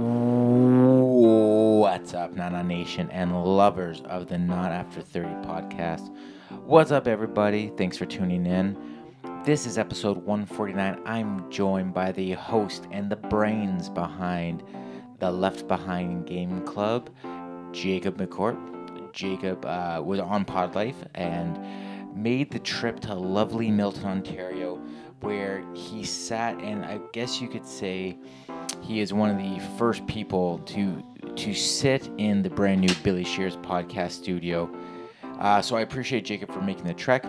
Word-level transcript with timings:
What's 0.00 0.14
up, 2.14 2.32
Nana 2.32 2.62
Nation 2.62 3.10
and 3.10 3.44
lovers 3.44 4.00
of 4.02 4.28
the 4.28 4.38
Not 4.38 4.70
After 4.70 5.02
30 5.02 5.28
podcast? 5.44 6.14
What's 6.66 6.92
up, 6.92 7.08
everybody? 7.08 7.72
Thanks 7.76 7.96
for 7.96 8.06
tuning 8.06 8.46
in. 8.46 8.78
This 9.44 9.66
is 9.66 9.76
episode 9.76 10.18
149. 10.18 11.00
I'm 11.04 11.50
joined 11.50 11.94
by 11.94 12.12
the 12.12 12.34
host 12.34 12.86
and 12.92 13.10
the 13.10 13.16
brains 13.16 13.88
behind 13.88 14.62
the 15.18 15.32
Left 15.32 15.66
Behind 15.66 16.24
Game 16.24 16.64
Club, 16.64 17.10
Jacob 17.72 18.18
McCourt. 18.18 19.12
Jacob 19.12 19.64
uh, 19.64 20.00
was 20.04 20.20
on 20.20 20.44
Pod 20.44 20.76
Life 20.76 21.02
and 21.16 21.58
made 22.14 22.52
the 22.52 22.60
trip 22.60 23.00
to 23.00 23.14
lovely 23.14 23.72
Milton, 23.72 24.04
Ontario, 24.04 24.80
where 25.22 25.64
he 25.74 26.04
sat 26.04 26.56
and 26.60 26.84
I 26.84 27.00
guess 27.12 27.40
you 27.40 27.48
could 27.48 27.66
say 27.66 28.16
he 28.88 29.00
is 29.00 29.12
one 29.12 29.28
of 29.28 29.36
the 29.36 29.60
first 29.76 30.06
people 30.06 30.60
to 30.60 31.04
to 31.36 31.52
sit 31.52 32.10
in 32.16 32.42
the 32.42 32.48
brand 32.48 32.80
new 32.80 32.92
Billy 33.02 33.22
Shears 33.22 33.54
podcast 33.58 34.12
studio. 34.12 34.68
Uh, 35.38 35.60
so 35.60 35.76
I 35.76 35.82
appreciate 35.82 36.24
Jacob 36.24 36.50
for 36.50 36.62
making 36.62 36.84
the 36.84 36.94
trek. 36.94 37.24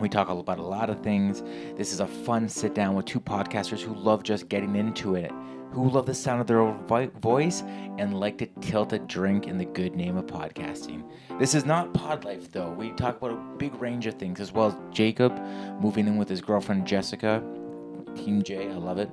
We 0.00 0.08
talk 0.08 0.28
about 0.30 0.58
a 0.60 0.62
lot 0.62 0.90
of 0.90 1.02
things. 1.02 1.42
This 1.76 1.92
is 1.92 1.98
a 1.98 2.06
fun 2.06 2.48
sit 2.48 2.74
down 2.74 2.94
with 2.94 3.06
two 3.06 3.20
podcasters 3.20 3.80
who 3.80 3.92
love 3.92 4.22
just 4.22 4.48
getting 4.48 4.76
into 4.76 5.16
it, 5.16 5.32
who 5.72 5.90
love 5.90 6.06
the 6.06 6.14
sound 6.14 6.40
of 6.40 6.46
their 6.46 6.60
own 6.60 6.86
vo- 6.86 7.10
voice 7.20 7.62
and 7.98 8.18
like 8.18 8.38
to 8.38 8.46
tilt 8.60 8.92
a 8.92 9.00
drink 9.00 9.48
in 9.48 9.58
the 9.58 9.64
good 9.64 9.96
name 9.96 10.16
of 10.16 10.26
podcasting. 10.26 11.04
This 11.40 11.56
is 11.56 11.64
not 11.66 11.92
pod 11.92 12.24
life 12.24 12.52
though. 12.52 12.70
We 12.70 12.92
talk 12.92 13.16
about 13.16 13.32
a 13.32 13.56
big 13.58 13.74
range 13.82 14.06
of 14.06 14.14
things 14.14 14.40
as 14.40 14.52
well 14.52 14.68
as 14.68 14.76
Jacob 14.92 15.36
moving 15.80 16.06
in 16.06 16.16
with 16.16 16.28
his 16.28 16.40
girlfriend 16.40 16.86
Jessica, 16.86 17.42
Team 18.14 18.42
J. 18.42 18.70
I 18.70 18.76
love 18.76 18.98
it. 18.98 19.10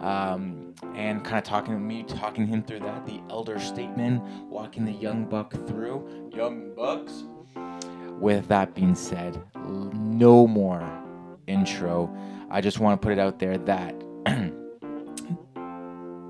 Um, 0.00 0.74
and 0.94 1.22
kind 1.22 1.36
of 1.36 1.44
talking 1.44 1.86
me, 1.86 2.02
talking 2.04 2.46
him 2.46 2.62
through 2.62 2.80
that, 2.80 3.06
the 3.06 3.20
elder 3.28 3.60
statement, 3.60 4.22
walking 4.48 4.84
the 4.84 4.92
young 4.92 5.24
buck 5.26 5.52
through. 5.66 6.30
Young 6.34 6.74
bucks. 6.74 7.24
With 8.18 8.48
that 8.48 8.74
being 8.74 8.94
said, 8.94 9.42
no 9.92 10.46
more 10.46 10.88
intro. 11.46 12.14
I 12.50 12.60
just 12.60 12.80
want 12.80 13.00
to 13.00 13.04
put 13.04 13.12
it 13.12 13.18
out 13.18 13.38
there 13.38 13.58
that 13.58 13.94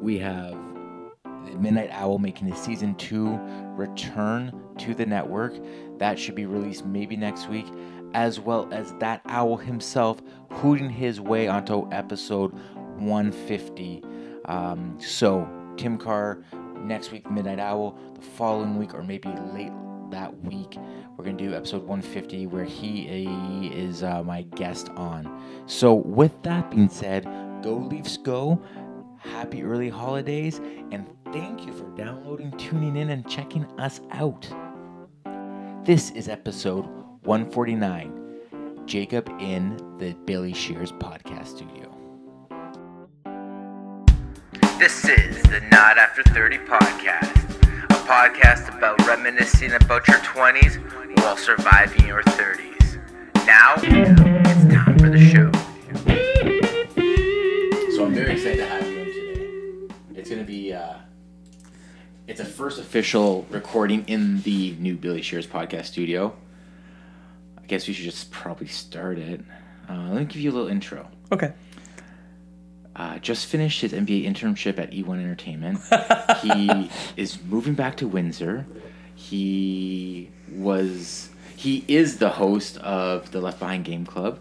we 0.01 0.19
have 0.19 0.53
the 1.47 1.57
Midnight 1.59 1.91
Owl 1.93 2.19
making 2.19 2.49
his 2.49 2.59
season 2.59 2.95
two 2.97 3.39
return 3.77 4.53
to 4.79 4.95
the 4.95 5.07
network. 5.07 5.55
That 5.99 6.19
should 6.19 6.35
be 6.35 6.47
released 6.47 6.85
maybe 6.87 7.17
next 7.17 7.49
week, 7.49 7.67
as 8.15 8.41
well 8.41 8.69
as 8.73 8.95
that 9.01 9.23
owl 9.27 9.57
himself 9.57 10.23
hooting 10.51 10.91
his 10.91 11.21
way 11.21 11.49
onto 11.49 11.89
episode 11.93 12.55
150. 13.01 14.03
Um, 14.45 14.97
so, 15.01 15.49
Tim 15.77 15.99
Carr 15.99 16.43
next 16.77 17.13
week, 17.13 17.31
Midnight 17.31 17.59
Owl, 17.59 17.99
the 18.15 18.23
following 18.23 18.79
week, 18.79 18.95
or 18.95 19.03
maybe 19.03 19.29
late 19.55 19.73
that 20.11 20.37
week, 20.43 20.77
we're 21.17 21.25
going 21.25 21.37
to 21.37 21.49
do 21.49 21.55
episode 21.55 21.83
150 21.83 22.47
where 22.47 22.65
he 22.65 23.69
is 23.73 24.03
uh, 24.03 24.23
my 24.23 24.43
guest 24.43 24.89
on. 24.91 25.43
So, 25.67 25.95
with 25.95 26.43
that 26.43 26.71
being 26.71 26.89
said, 26.89 27.25
go 27.63 27.75
Leafs 27.75 28.17
go. 28.17 28.63
Happy 29.19 29.63
early 29.63 29.91
holidays, 29.91 30.61
and 30.91 31.07
thank 31.31 31.67
you 31.67 31.73
for 31.73 31.85
downloading, 31.95 32.51
tuning 32.53 32.97
in, 32.97 33.11
and 33.11 33.29
checking 33.29 33.65
us 33.79 34.01
out. 34.13 34.49
This 35.85 36.11
is 36.13 36.29
episode 36.29 36.87
149 37.25 38.87
Jacob 38.87 39.29
in 39.39 39.77
the 39.99 40.15
Billy 40.25 40.55
Shears 40.55 40.93
podcast 40.93 41.49
studio. 41.49 41.90
This 44.81 45.05
is 45.05 45.43
the 45.43 45.61
Not 45.71 45.99
After 45.99 46.23
30 46.23 46.57
podcast, 46.61 47.37
a 47.85 47.95
podcast 48.09 48.75
about 48.75 49.07
reminiscing 49.07 49.73
about 49.73 50.09
your 50.09 50.17
20s 50.21 51.19
while 51.19 51.37
surviving 51.37 52.07
your 52.07 52.23
30s. 52.23 52.97
Now, 53.47 53.75
it's 53.77 54.75
time 54.75 54.99
for 54.99 55.11
the 55.11 55.21
show. 55.21 55.53
So 57.95 58.07
I'm 58.07 58.15
very 58.15 58.33
excited 58.33 58.57
to 58.57 58.67
have 58.67 58.87
you 58.87 59.01
in 59.01 59.07
today. 59.07 59.95
It's 60.15 60.31
going 60.31 60.41
to 60.41 60.47
be, 60.47 60.73
uh, 60.73 60.95
it's 62.27 62.41
a 62.41 62.47
first 62.47 62.81
official 62.81 63.45
recording 63.51 64.09
in 64.09 64.41
the 64.41 64.75
new 64.79 64.97
Billy 64.97 65.21
Shears 65.21 65.47
podcast 65.47 65.85
studio. 65.89 66.35
I 67.63 67.67
guess 67.67 67.87
we 67.87 67.93
should 67.93 68.07
just 68.07 68.31
probably 68.31 68.69
start 68.69 69.19
it. 69.19 69.43
Uh, 69.91 70.09
let 70.09 70.21
me 70.21 70.25
give 70.25 70.41
you 70.41 70.51
a 70.51 70.55
little 70.55 70.69
intro. 70.69 71.07
Okay. 71.31 71.53
Uh, 73.01 73.19
just 73.19 73.47
finished 73.47 73.81
his 73.81 73.95
MBA 73.95 74.27
internship 74.27 74.79
at 74.79 74.91
E1 74.91 75.09
Entertainment. 75.09 75.81
he 76.43 76.91
is 77.17 77.43
moving 77.45 77.73
back 77.73 77.97
to 77.97 78.07
Windsor. 78.07 78.67
He 79.15 80.29
was 80.53 81.31
he 81.57 81.83
is 81.89 82.19
the 82.19 82.29
host 82.29 82.77
of 82.79 83.31
the 83.31 83.41
Left 83.41 83.59
Behind 83.59 83.87
Game 83.87 84.05
Club, 84.05 84.39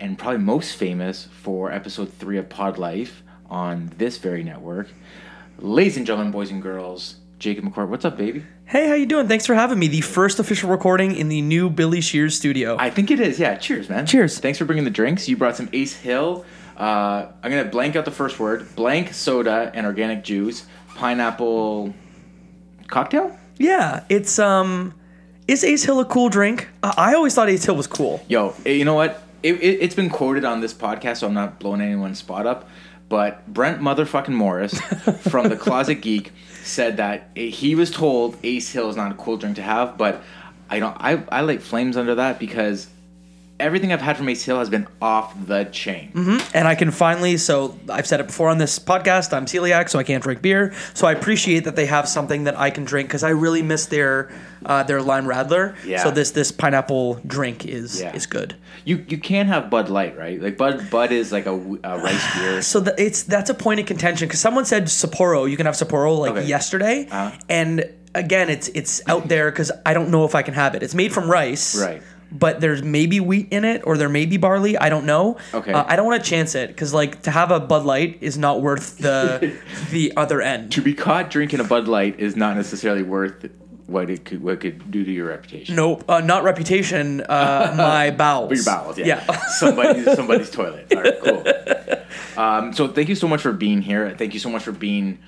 and 0.00 0.18
probably 0.18 0.38
most 0.38 0.74
famous 0.74 1.28
for 1.42 1.70
episode 1.70 2.12
three 2.12 2.38
of 2.38 2.48
Pod 2.48 2.76
Life 2.76 3.22
on 3.48 3.92
this 3.98 4.18
very 4.18 4.42
network. 4.42 4.88
Ladies 5.58 5.96
and 5.96 6.04
gentlemen, 6.04 6.32
boys 6.32 6.50
and 6.50 6.60
girls, 6.60 7.18
Jacob 7.38 7.64
McCourt, 7.64 7.88
what's 7.88 8.04
up, 8.04 8.16
baby? 8.16 8.42
Hey, 8.64 8.88
how 8.88 8.94
you 8.94 9.06
doing? 9.06 9.28
Thanks 9.28 9.46
for 9.46 9.54
having 9.54 9.78
me. 9.78 9.86
The 9.86 10.00
first 10.00 10.40
official 10.40 10.70
recording 10.70 11.14
in 11.14 11.28
the 11.28 11.40
new 11.40 11.70
Billy 11.70 12.00
Shears 12.00 12.36
studio. 12.36 12.76
I 12.78 12.90
think 12.90 13.12
it 13.12 13.20
is. 13.20 13.38
Yeah. 13.38 13.54
Cheers, 13.54 13.88
man. 13.88 14.06
Cheers. 14.06 14.40
Thanks 14.40 14.58
for 14.58 14.64
bringing 14.64 14.84
the 14.84 14.90
drinks. 14.90 15.28
You 15.28 15.36
brought 15.36 15.56
some 15.56 15.68
Ace 15.72 15.94
Hill. 15.94 16.44
Uh, 16.78 17.26
I'm 17.42 17.50
gonna 17.50 17.64
blank 17.64 17.96
out 17.96 18.04
the 18.04 18.12
first 18.12 18.38
word. 18.38 18.74
Blank 18.76 19.12
soda 19.12 19.70
and 19.74 19.84
organic 19.84 20.22
juice. 20.22 20.64
Pineapple 20.94 21.92
cocktail. 22.86 23.36
yeah, 23.58 24.04
it's 24.08 24.38
um, 24.38 24.94
is 25.48 25.64
Ace 25.64 25.82
Hill 25.84 25.98
a 26.00 26.04
cool 26.04 26.28
drink? 26.28 26.68
I 26.82 27.14
always 27.14 27.34
thought 27.34 27.48
Ace 27.48 27.64
Hill 27.64 27.76
was 27.76 27.86
cool. 27.88 28.24
Yo, 28.28 28.54
eh, 28.64 28.72
you 28.72 28.84
know 28.84 28.94
what? 28.94 29.22
It, 29.42 29.54
it, 29.54 29.78
it's 29.80 29.94
been 29.94 30.10
quoted 30.10 30.44
on 30.44 30.60
this 30.60 30.74
podcast, 30.74 31.18
so 31.18 31.26
I'm 31.26 31.34
not 31.34 31.58
blowing 31.60 31.80
anyone's 31.80 32.18
spot 32.18 32.46
up. 32.46 32.68
But 33.08 33.46
Brent 33.46 33.80
motherfucking 33.80 34.28
Morris 34.28 34.78
from 35.30 35.48
the 35.48 35.56
Closet 35.56 35.96
Geek 35.96 36.32
said 36.62 36.98
that 36.98 37.30
he 37.34 37.74
was 37.74 37.90
told 37.90 38.36
Ace 38.44 38.70
Hill 38.70 38.90
is 38.90 38.96
not 38.96 39.10
a 39.10 39.14
cool 39.14 39.36
drink 39.36 39.56
to 39.56 39.62
have, 39.62 39.96
but 39.96 40.22
I 40.70 40.78
don't. 40.78 40.96
I 41.00 41.24
I 41.30 41.40
like 41.40 41.60
flames 41.60 41.96
under 41.96 42.14
that 42.16 42.38
because 42.38 42.88
everything 43.60 43.92
I've 43.92 44.00
had 44.00 44.16
from 44.16 44.28
Ace 44.28 44.44
Hill 44.44 44.58
has 44.58 44.70
been 44.70 44.86
off 45.02 45.34
the 45.46 45.64
chain. 45.64 46.12
And 46.54 46.68
I 46.68 46.74
can 46.74 46.90
finally, 46.90 47.36
so 47.36 47.78
I've 47.88 48.06
said 48.06 48.20
it 48.20 48.26
before 48.26 48.48
on 48.48 48.58
this 48.58 48.78
podcast, 48.78 49.32
I'm 49.36 49.46
celiac, 49.46 49.88
so 49.90 49.98
I 49.98 50.04
can't 50.04 50.22
drink 50.22 50.42
beer. 50.42 50.72
So 50.94 51.06
I 51.06 51.12
appreciate 51.12 51.64
that 51.64 51.74
they 51.76 51.86
have 51.86 52.08
something 52.08 52.44
that 52.44 52.58
I 52.58 52.70
can 52.70 52.84
drink 52.84 53.08
because 53.08 53.24
I 53.24 53.30
really 53.30 53.62
miss 53.62 53.86
their 53.86 54.30
uh, 54.66 54.82
their 54.82 55.00
lime 55.02 55.24
radler. 55.26 55.74
Yeah. 55.84 56.02
So 56.02 56.10
this 56.10 56.30
this 56.32 56.50
pineapple 56.52 57.14
drink 57.26 57.64
is 57.66 58.00
Yeah. 58.00 58.14
is 58.14 58.26
good. 58.26 58.54
You 58.84 59.04
you 59.08 59.18
can 59.18 59.46
have 59.46 59.70
Bud 59.70 59.88
Light, 59.88 60.16
right? 60.16 60.40
Like 60.40 60.56
Bud 60.56 60.90
Bud 60.90 61.10
is 61.12 61.32
like 61.32 61.46
a 61.46 61.54
rice 61.56 62.34
beer. 62.38 62.62
So 62.62 62.80
the, 62.80 62.94
it's 63.02 63.22
that's 63.24 63.50
a 63.50 63.54
point 63.54 63.80
of 63.80 63.86
contention 63.86 64.28
because 64.28 64.40
someone 64.40 64.64
said 64.64 64.84
Sapporo. 64.84 65.50
You 65.50 65.56
can 65.56 65.66
have 65.66 65.74
Sapporo 65.76 66.18
like 66.18 66.32
Okay. 66.32 66.44
yesterday, 66.46 67.06
Uh-huh. 67.10 67.36
and 67.48 67.84
again, 68.14 68.50
it's 68.50 68.68
it's 68.68 69.00
out 69.06 69.28
there 69.28 69.50
because 69.50 69.70
I 69.86 69.94
don't 69.94 70.10
know 70.10 70.24
if 70.24 70.34
I 70.34 70.42
can 70.42 70.54
have 70.54 70.74
it. 70.74 70.82
It's 70.82 70.94
made 70.94 71.12
from 71.12 71.30
rice, 71.30 71.76
Right. 71.80 72.02
But 72.30 72.60
there's 72.60 72.82
maybe 72.82 73.20
wheat 73.20 73.48
in 73.50 73.64
it, 73.64 73.82
or 73.84 73.96
there 73.96 74.08
may 74.08 74.26
be 74.26 74.36
barley. 74.36 74.76
I 74.76 74.90
don't 74.90 75.06
know. 75.06 75.38
Okay. 75.54 75.72
Uh, 75.72 75.84
I 75.86 75.96
don't 75.96 76.06
want 76.06 76.22
to 76.22 76.28
chance 76.28 76.54
it 76.54 76.68
because 76.68 76.92
like 76.92 77.22
to 77.22 77.30
have 77.30 77.50
a 77.50 77.58
Bud 77.58 77.84
Light 77.84 78.18
is 78.20 78.36
not 78.36 78.60
worth 78.60 78.98
the 78.98 79.58
the 79.90 80.12
other 80.16 80.42
end. 80.42 80.72
to 80.72 80.82
be 80.82 80.94
caught 80.94 81.30
drinking 81.30 81.60
a 81.60 81.64
Bud 81.64 81.88
Light 81.88 82.20
is 82.20 82.36
not 82.36 82.56
necessarily 82.56 83.02
worth 83.02 83.48
what 83.86 84.10
it 84.10 84.26
could 84.26 84.42
what 84.42 84.54
it 84.54 84.60
could 84.60 84.90
do 84.90 85.02
to 85.04 85.10
your 85.10 85.28
reputation. 85.28 85.74
Nope, 85.74 86.04
uh, 86.08 86.20
not 86.20 86.44
reputation. 86.44 87.22
Uh, 87.22 87.74
my 87.76 88.10
bowels. 88.10 88.52
Your 88.52 88.64
bowels, 88.64 88.98
yeah. 88.98 89.06
Yeah. 89.06 89.46
somebody's 89.58 90.14
somebody's 90.14 90.50
toilet. 90.50 90.92
All 90.94 91.02
right, 91.02 91.20
cool. 91.22 92.42
Um, 92.42 92.72
so 92.74 92.88
thank 92.88 93.08
you 93.08 93.14
so 93.14 93.26
much 93.26 93.40
for 93.40 93.52
being 93.52 93.80
here. 93.82 94.14
Thank 94.16 94.34
you 94.34 94.40
so 94.40 94.50
much 94.50 94.62
for 94.62 94.72
being. 94.72 95.18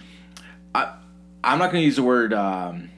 I, 0.75 0.95
I'm 1.43 1.59
not 1.59 1.73
going 1.73 1.81
to 1.81 1.87
use 1.87 1.97
the 1.97 2.03
word 2.03 2.35
um, 2.35 2.91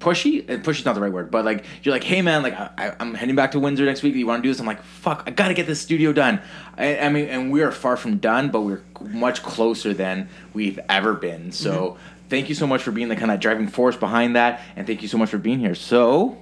pushy. 0.00 0.48
Uh, 0.50 0.58
Pushy's 0.58 0.84
not 0.84 0.94
the 0.94 1.00
right 1.00 1.12
word, 1.12 1.30
but 1.30 1.44
like 1.44 1.64
you're 1.82 1.94
like, 1.94 2.02
hey 2.02 2.22
man, 2.22 2.42
like 2.42 2.54
I, 2.58 2.96
I'm 2.98 3.14
heading 3.14 3.36
back 3.36 3.52
to 3.52 3.60
Windsor 3.60 3.84
next 3.84 4.02
week. 4.02 4.14
You 4.14 4.26
want 4.26 4.42
to 4.42 4.46
do 4.46 4.52
this? 4.52 4.58
I'm 4.58 4.66
like, 4.66 4.82
fuck, 4.82 5.22
I 5.26 5.30
gotta 5.30 5.54
get 5.54 5.66
this 5.66 5.80
studio 5.80 6.12
done. 6.12 6.40
I, 6.76 6.98
I 6.98 7.08
mean, 7.08 7.26
and 7.26 7.52
we 7.52 7.62
are 7.62 7.70
far 7.70 7.96
from 7.96 8.18
done, 8.18 8.50
but 8.50 8.62
we're 8.62 8.82
much 9.00 9.42
closer 9.42 9.94
than 9.94 10.28
we've 10.52 10.80
ever 10.88 11.14
been. 11.14 11.52
So. 11.52 11.98
Thank 12.28 12.48
you 12.48 12.54
so 12.54 12.64
much 12.64 12.84
for 12.84 12.92
being 12.92 13.08
the 13.08 13.16
kind 13.16 13.32
of 13.32 13.40
driving 13.40 13.66
force 13.66 13.96
behind 13.96 14.36
that, 14.36 14.60
and 14.76 14.86
thank 14.86 15.02
you 15.02 15.08
so 15.08 15.18
much 15.18 15.30
for 15.30 15.38
being 15.38 15.58
here. 15.58 15.74
So, 15.74 16.38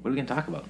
what 0.00 0.06
are 0.06 0.10
we 0.10 0.16
gonna 0.16 0.26
talk 0.26 0.48
about? 0.48 0.64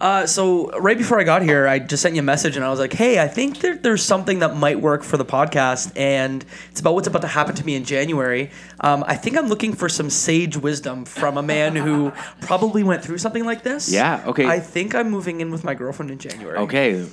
Uh, 0.00 0.26
so 0.26 0.70
right 0.78 0.96
before 0.96 1.20
I 1.20 1.24
got 1.24 1.42
here, 1.42 1.68
I 1.68 1.78
just 1.78 2.02
sent 2.02 2.14
you 2.14 2.20
a 2.20 2.24
message 2.24 2.56
and 2.56 2.64
I 2.64 2.70
was 2.70 2.78
like, 2.80 2.92
"Hey, 2.94 3.20
I 3.20 3.28
think 3.28 3.58
there, 3.60 3.76
there's 3.76 4.02
something 4.02 4.38
that 4.38 4.56
might 4.56 4.80
work 4.80 5.02
for 5.02 5.18
the 5.18 5.24
podcast, 5.26 5.92
and 5.94 6.42
it's 6.70 6.80
about 6.80 6.94
what's 6.94 7.06
about 7.06 7.20
to 7.22 7.28
happen 7.28 7.54
to 7.56 7.64
me 7.66 7.74
in 7.74 7.84
January. 7.84 8.50
Um, 8.80 9.04
I 9.06 9.16
think 9.16 9.36
I'm 9.36 9.48
looking 9.48 9.74
for 9.74 9.90
some 9.90 10.08
sage 10.08 10.56
wisdom 10.56 11.04
from 11.04 11.36
a 11.36 11.42
man 11.42 11.76
who 11.76 12.12
probably 12.40 12.82
went 12.82 13.04
through 13.04 13.18
something 13.18 13.44
like 13.44 13.62
this. 13.62 13.92
Yeah, 13.92 14.24
okay. 14.28 14.46
I 14.46 14.58
think 14.58 14.94
I'm 14.94 15.10
moving 15.10 15.42
in 15.42 15.50
with 15.50 15.64
my 15.64 15.74
girlfriend 15.74 16.10
in 16.10 16.18
January. 16.18 16.56
Okay. 16.58 17.06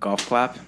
Golf 0.00 0.26
clap. 0.26 0.58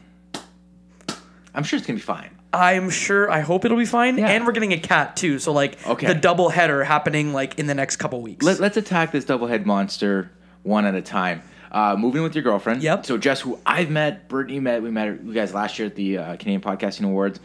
I'm 1.54 1.64
sure 1.64 1.78
it's 1.78 1.86
gonna 1.86 1.96
be 1.96 2.02
fine. 2.02 2.30
I'm 2.52 2.88
sure. 2.90 3.30
I 3.30 3.40
hope 3.40 3.64
it'll 3.64 3.76
be 3.78 3.84
fine. 3.84 4.16
Yeah. 4.18 4.28
And 4.28 4.46
we're 4.46 4.52
getting 4.52 4.72
a 4.72 4.78
cat 4.78 5.16
too. 5.16 5.38
So 5.38 5.52
like 5.52 5.86
Okay. 5.86 6.06
the 6.06 6.14
double 6.14 6.48
header 6.50 6.84
happening 6.84 7.32
like 7.32 7.58
in 7.58 7.66
the 7.66 7.74
next 7.74 7.96
couple 7.96 8.20
weeks. 8.22 8.44
Let, 8.44 8.60
let's 8.60 8.76
attack 8.76 9.12
this 9.12 9.24
double 9.24 9.46
head 9.48 9.66
monster 9.66 10.30
one 10.62 10.84
at 10.84 10.94
a 10.94 11.02
time. 11.02 11.42
Uh, 11.70 11.96
moving 11.98 12.22
with 12.22 12.34
your 12.34 12.42
girlfriend. 12.42 12.82
Yep. 12.82 13.06
So 13.06 13.18
Jess, 13.18 13.40
who 13.40 13.58
I've 13.66 13.90
met, 13.90 14.28
Brittany 14.28 14.60
met, 14.60 14.82
we 14.82 14.90
met 14.90 15.22
you 15.22 15.34
guys 15.34 15.52
last 15.52 15.78
year 15.78 15.86
at 15.86 15.94
the 15.96 16.18
uh, 16.18 16.36
Canadian 16.36 16.60
Podcasting 16.62 17.04
Awards. 17.04 17.40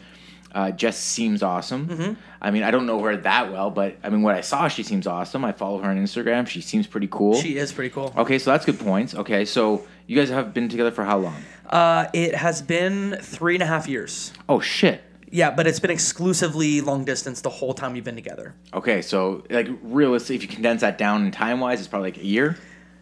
Uh, 0.53 0.71
Jess 0.71 0.97
seems 0.97 1.41
awesome. 1.41 1.87
Mm-hmm. 1.87 2.13
I 2.41 2.51
mean, 2.51 2.63
I 2.63 2.71
don't 2.71 2.85
know 2.85 3.01
her 3.01 3.17
that 3.17 3.51
well, 3.51 3.71
but 3.71 3.97
I 4.03 4.09
mean, 4.09 4.21
what 4.21 4.35
I 4.35 4.41
saw, 4.41 4.67
she 4.67 4.83
seems 4.83 5.07
awesome. 5.07 5.43
I 5.43 5.51
follow 5.51 5.79
her 5.79 5.89
on 5.89 5.97
Instagram. 5.97 6.47
She 6.47 6.61
seems 6.61 6.85
pretty 6.85 7.07
cool. 7.07 7.35
she 7.35 7.57
is 7.57 7.71
pretty 7.71 7.89
cool. 7.89 8.13
okay, 8.15 8.37
so 8.37 8.51
that's 8.51 8.63
good 8.65 8.79
points. 8.79 9.15
Okay, 9.15 9.45
so 9.45 9.85
you 10.05 10.15
guys 10.15 10.29
have 10.29 10.53
been 10.53 10.69
together 10.69 10.91
for 10.91 11.03
how 11.03 11.17
long? 11.17 11.35
Uh, 11.67 12.07
it 12.13 12.35
has 12.35 12.61
been 12.61 13.17
three 13.19 13.55
and 13.55 13.63
a 13.63 13.65
half 13.65 13.87
years. 13.87 14.31
Oh 14.47 14.59
shit. 14.59 15.03
Yeah, 15.31 15.49
but 15.49 15.65
it's 15.65 15.79
been 15.79 15.89
exclusively 15.89 16.81
long 16.81 17.05
distance 17.05 17.41
the 17.41 17.49
whole 17.49 17.73
time 17.73 17.93
we've 17.93 18.03
been 18.03 18.13
together. 18.13 18.53
Okay, 18.71 19.01
so 19.01 19.43
like 19.49 19.67
realistically, 19.81 20.35
if 20.35 20.43
you 20.43 20.47
condense 20.47 20.81
that 20.81 20.99
down 20.99 21.25
in 21.25 21.31
time 21.31 21.59
wise, 21.59 21.79
it's 21.79 21.87
probably 21.87 22.11
like 22.11 22.19
a 22.21 22.25
year. 22.25 22.57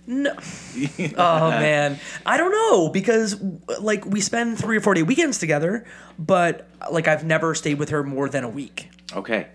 No. 0.07 0.33
oh 1.17 1.49
man, 1.49 1.99
I 2.25 2.37
don't 2.37 2.51
know 2.51 2.89
because 2.89 3.41
like 3.79 4.05
we 4.05 4.19
spend 4.19 4.57
three 4.57 4.77
or 4.77 4.81
four 4.81 4.93
day 4.93 5.03
weekends 5.03 5.37
together, 5.37 5.85
but 6.17 6.67
like 6.91 7.07
I've 7.07 7.23
never 7.23 7.53
stayed 7.55 7.79
with 7.79 7.89
her 7.89 8.03
more 8.03 8.27
than 8.27 8.43
a 8.43 8.49
week. 8.49 8.89
Okay, 9.15 9.47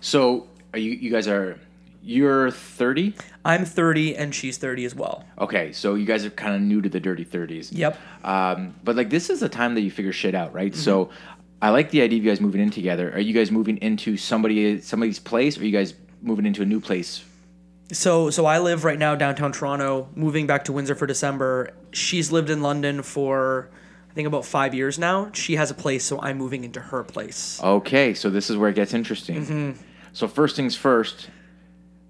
so 0.00 0.48
are 0.72 0.78
you 0.78 0.92
you 0.92 1.10
guys 1.10 1.26
are 1.26 1.58
you're 2.02 2.50
thirty? 2.50 3.14
I'm 3.44 3.64
30 3.64 4.14
and 4.14 4.34
she's 4.34 4.58
30 4.58 4.84
as 4.84 4.94
well. 4.94 5.24
Okay, 5.38 5.72
so 5.72 5.94
you 5.94 6.04
guys 6.04 6.26
are 6.26 6.30
kind 6.30 6.54
of 6.54 6.60
new 6.60 6.82
to 6.82 6.88
the 6.88 7.00
dirty 7.00 7.24
thirties. 7.24 7.72
Yep. 7.72 7.98
Um, 8.22 8.74
but 8.84 8.94
like 8.94 9.10
this 9.10 9.30
is 9.30 9.40
the 9.40 9.48
time 9.48 9.74
that 9.74 9.80
you 9.80 9.90
figure 9.90 10.12
shit 10.12 10.34
out, 10.34 10.52
right? 10.52 10.72
Mm-hmm. 10.72 10.80
So 10.80 11.10
I 11.60 11.70
like 11.70 11.90
the 11.90 12.02
idea 12.02 12.18
of 12.18 12.24
you 12.24 12.30
guys 12.30 12.40
moving 12.40 12.60
in 12.60 12.70
together. 12.70 13.12
Are 13.12 13.20
you 13.20 13.32
guys 13.32 13.50
moving 13.50 13.78
into 13.78 14.16
somebody 14.16 14.80
somebody's 14.80 15.18
place, 15.18 15.58
or 15.58 15.62
are 15.62 15.64
you 15.64 15.72
guys 15.72 15.94
moving 16.22 16.46
into 16.46 16.62
a 16.62 16.66
new 16.66 16.80
place? 16.80 17.24
So 17.92 18.30
so 18.30 18.46
I 18.46 18.58
live 18.58 18.84
right 18.84 18.98
now 18.98 19.14
downtown 19.14 19.52
Toronto, 19.52 20.08
moving 20.14 20.46
back 20.46 20.64
to 20.64 20.72
Windsor 20.72 20.94
for 20.94 21.06
December. 21.06 21.74
She's 21.92 22.30
lived 22.30 22.50
in 22.50 22.62
London 22.62 23.02
for 23.02 23.70
I 24.10 24.14
think 24.14 24.26
about 24.26 24.44
5 24.44 24.74
years 24.74 24.98
now. 24.98 25.30
She 25.32 25.56
has 25.56 25.70
a 25.70 25.74
place, 25.74 26.04
so 26.04 26.20
I'm 26.20 26.38
moving 26.38 26.64
into 26.64 26.80
her 26.80 27.04
place. 27.04 27.60
Okay, 27.62 28.14
so 28.14 28.30
this 28.30 28.50
is 28.50 28.56
where 28.56 28.70
it 28.70 28.74
gets 28.74 28.92
interesting. 28.92 29.46
Mm-hmm. 29.46 29.82
So 30.12 30.28
first 30.28 30.56
things 30.56 30.76
first, 30.76 31.30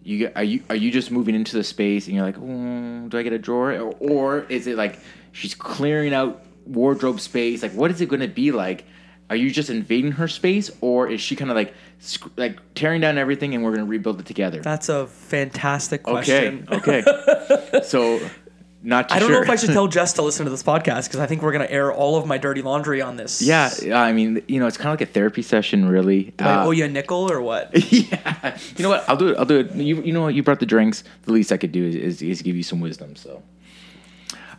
you 0.02 0.30
are 0.34 0.44
you 0.44 0.62
are 0.70 0.76
you 0.76 0.90
just 0.90 1.10
moving 1.10 1.34
into 1.34 1.56
the 1.56 1.64
space 1.64 2.06
and 2.06 2.16
you're 2.16 2.24
like, 2.24 2.36
mm, 2.36 3.08
do 3.08 3.18
I 3.18 3.22
get 3.22 3.32
a 3.32 3.38
drawer, 3.38 3.72
or, 3.72 3.94
or 4.00 4.38
is 4.48 4.66
it 4.66 4.76
like 4.76 4.98
she's 5.32 5.54
clearing 5.54 6.14
out 6.14 6.42
wardrobe 6.66 7.20
space? 7.20 7.62
Like, 7.62 7.72
what 7.72 7.90
is 7.90 8.00
it 8.00 8.08
going 8.08 8.20
to 8.20 8.28
be 8.28 8.52
like? 8.52 8.84
Are 9.30 9.36
you 9.36 9.50
just 9.50 9.68
invading 9.70 10.12
her 10.12 10.26
space, 10.28 10.70
or 10.80 11.08
is 11.08 11.20
she 11.20 11.36
kind 11.36 11.50
of 11.50 11.56
like 11.56 11.74
sc- 11.98 12.36
like 12.38 12.58
tearing 12.74 13.00
down 13.02 13.18
everything 13.18 13.54
and 13.54 13.62
we're 13.62 13.72
going 13.74 13.84
to 13.84 13.90
rebuild 13.90 14.20
it 14.20 14.26
together? 14.26 14.60
That's 14.60 14.88
a 14.88 15.06
fantastic 15.06 16.02
question. 16.02 16.66
okay. 16.70 17.02
okay 17.06 17.80
so, 17.84 18.18
not 18.82 19.10
too 19.10 19.16
I 19.16 19.18
don't 19.18 19.28
sure. 19.28 19.36
know 19.36 19.42
if 19.42 19.50
I 19.50 19.56
should 19.56 19.70
tell 19.74 19.86
Jess 19.86 20.14
to 20.14 20.22
listen 20.22 20.44
to 20.46 20.50
this 20.50 20.62
podcast 20.62 21.08
because 21.08 21.20
I 21.20 21.26
think 21.26 21.42
we're 21.42 21.52
gonna 21.52 21.66
air 21.68 21.92
all 21.92 22.16
of 22.16 22.26
my 22.26 22.38
dirty 22.38 22.62
laundry 22.62 23.02
on 23.02 23.16
this. 23.16 23.42
Yeah, 23.42 23.70
I 23.92 24.12
mean, 24.14 24.42
you 24.48 24.60
know, 24.60 24.66
it's 24.66 24.78
kind 24.78 24.88
of 24.88 24.92
like 24.98 25.06
a 25.06 25.12
therapy 25.12 25.42
session, 25.42 25.88
really. 25.90 26.32
Do 26.38 26.44
I 26.46 26.54
Uh, 26.62 26.66
owe 26.66 26.70
you 26.70 26.86
a 26.86 26.88
nickel 26.88 27.30
or 27.30 27.42
what? 27.42 27.70
yeah. 27.92 28.56
You 28.78 28.82
know 28.82 28.88
what? 28.88 29.04
I'll 29.10 29.16
do 29.16 29.28
it. 29.28 29.36
I'll 29.38 29.44
do 29.44 29.58
it. 29.58 29.74
You, 29.74 30.00
you 30.02 30.12
know 30.14 30.22
what? 30.22 30.34
You 30.34 30.42
brought 30.42 30.60
the 30.60 30.66
drinks. 30.66 31.04
The 31.24 31.32
least 31.32 31.52
I 31.52 31.58
could 31.58 31.72
do 31.72 31.84
is, 31.86 31.94
is, 31.96 32.22
is 32.22 32.40
give 32.40 32.56
you 32.56 32.62
some 32.62 32.80
wisdom. 32.80 33.14
So, 33.14 33.42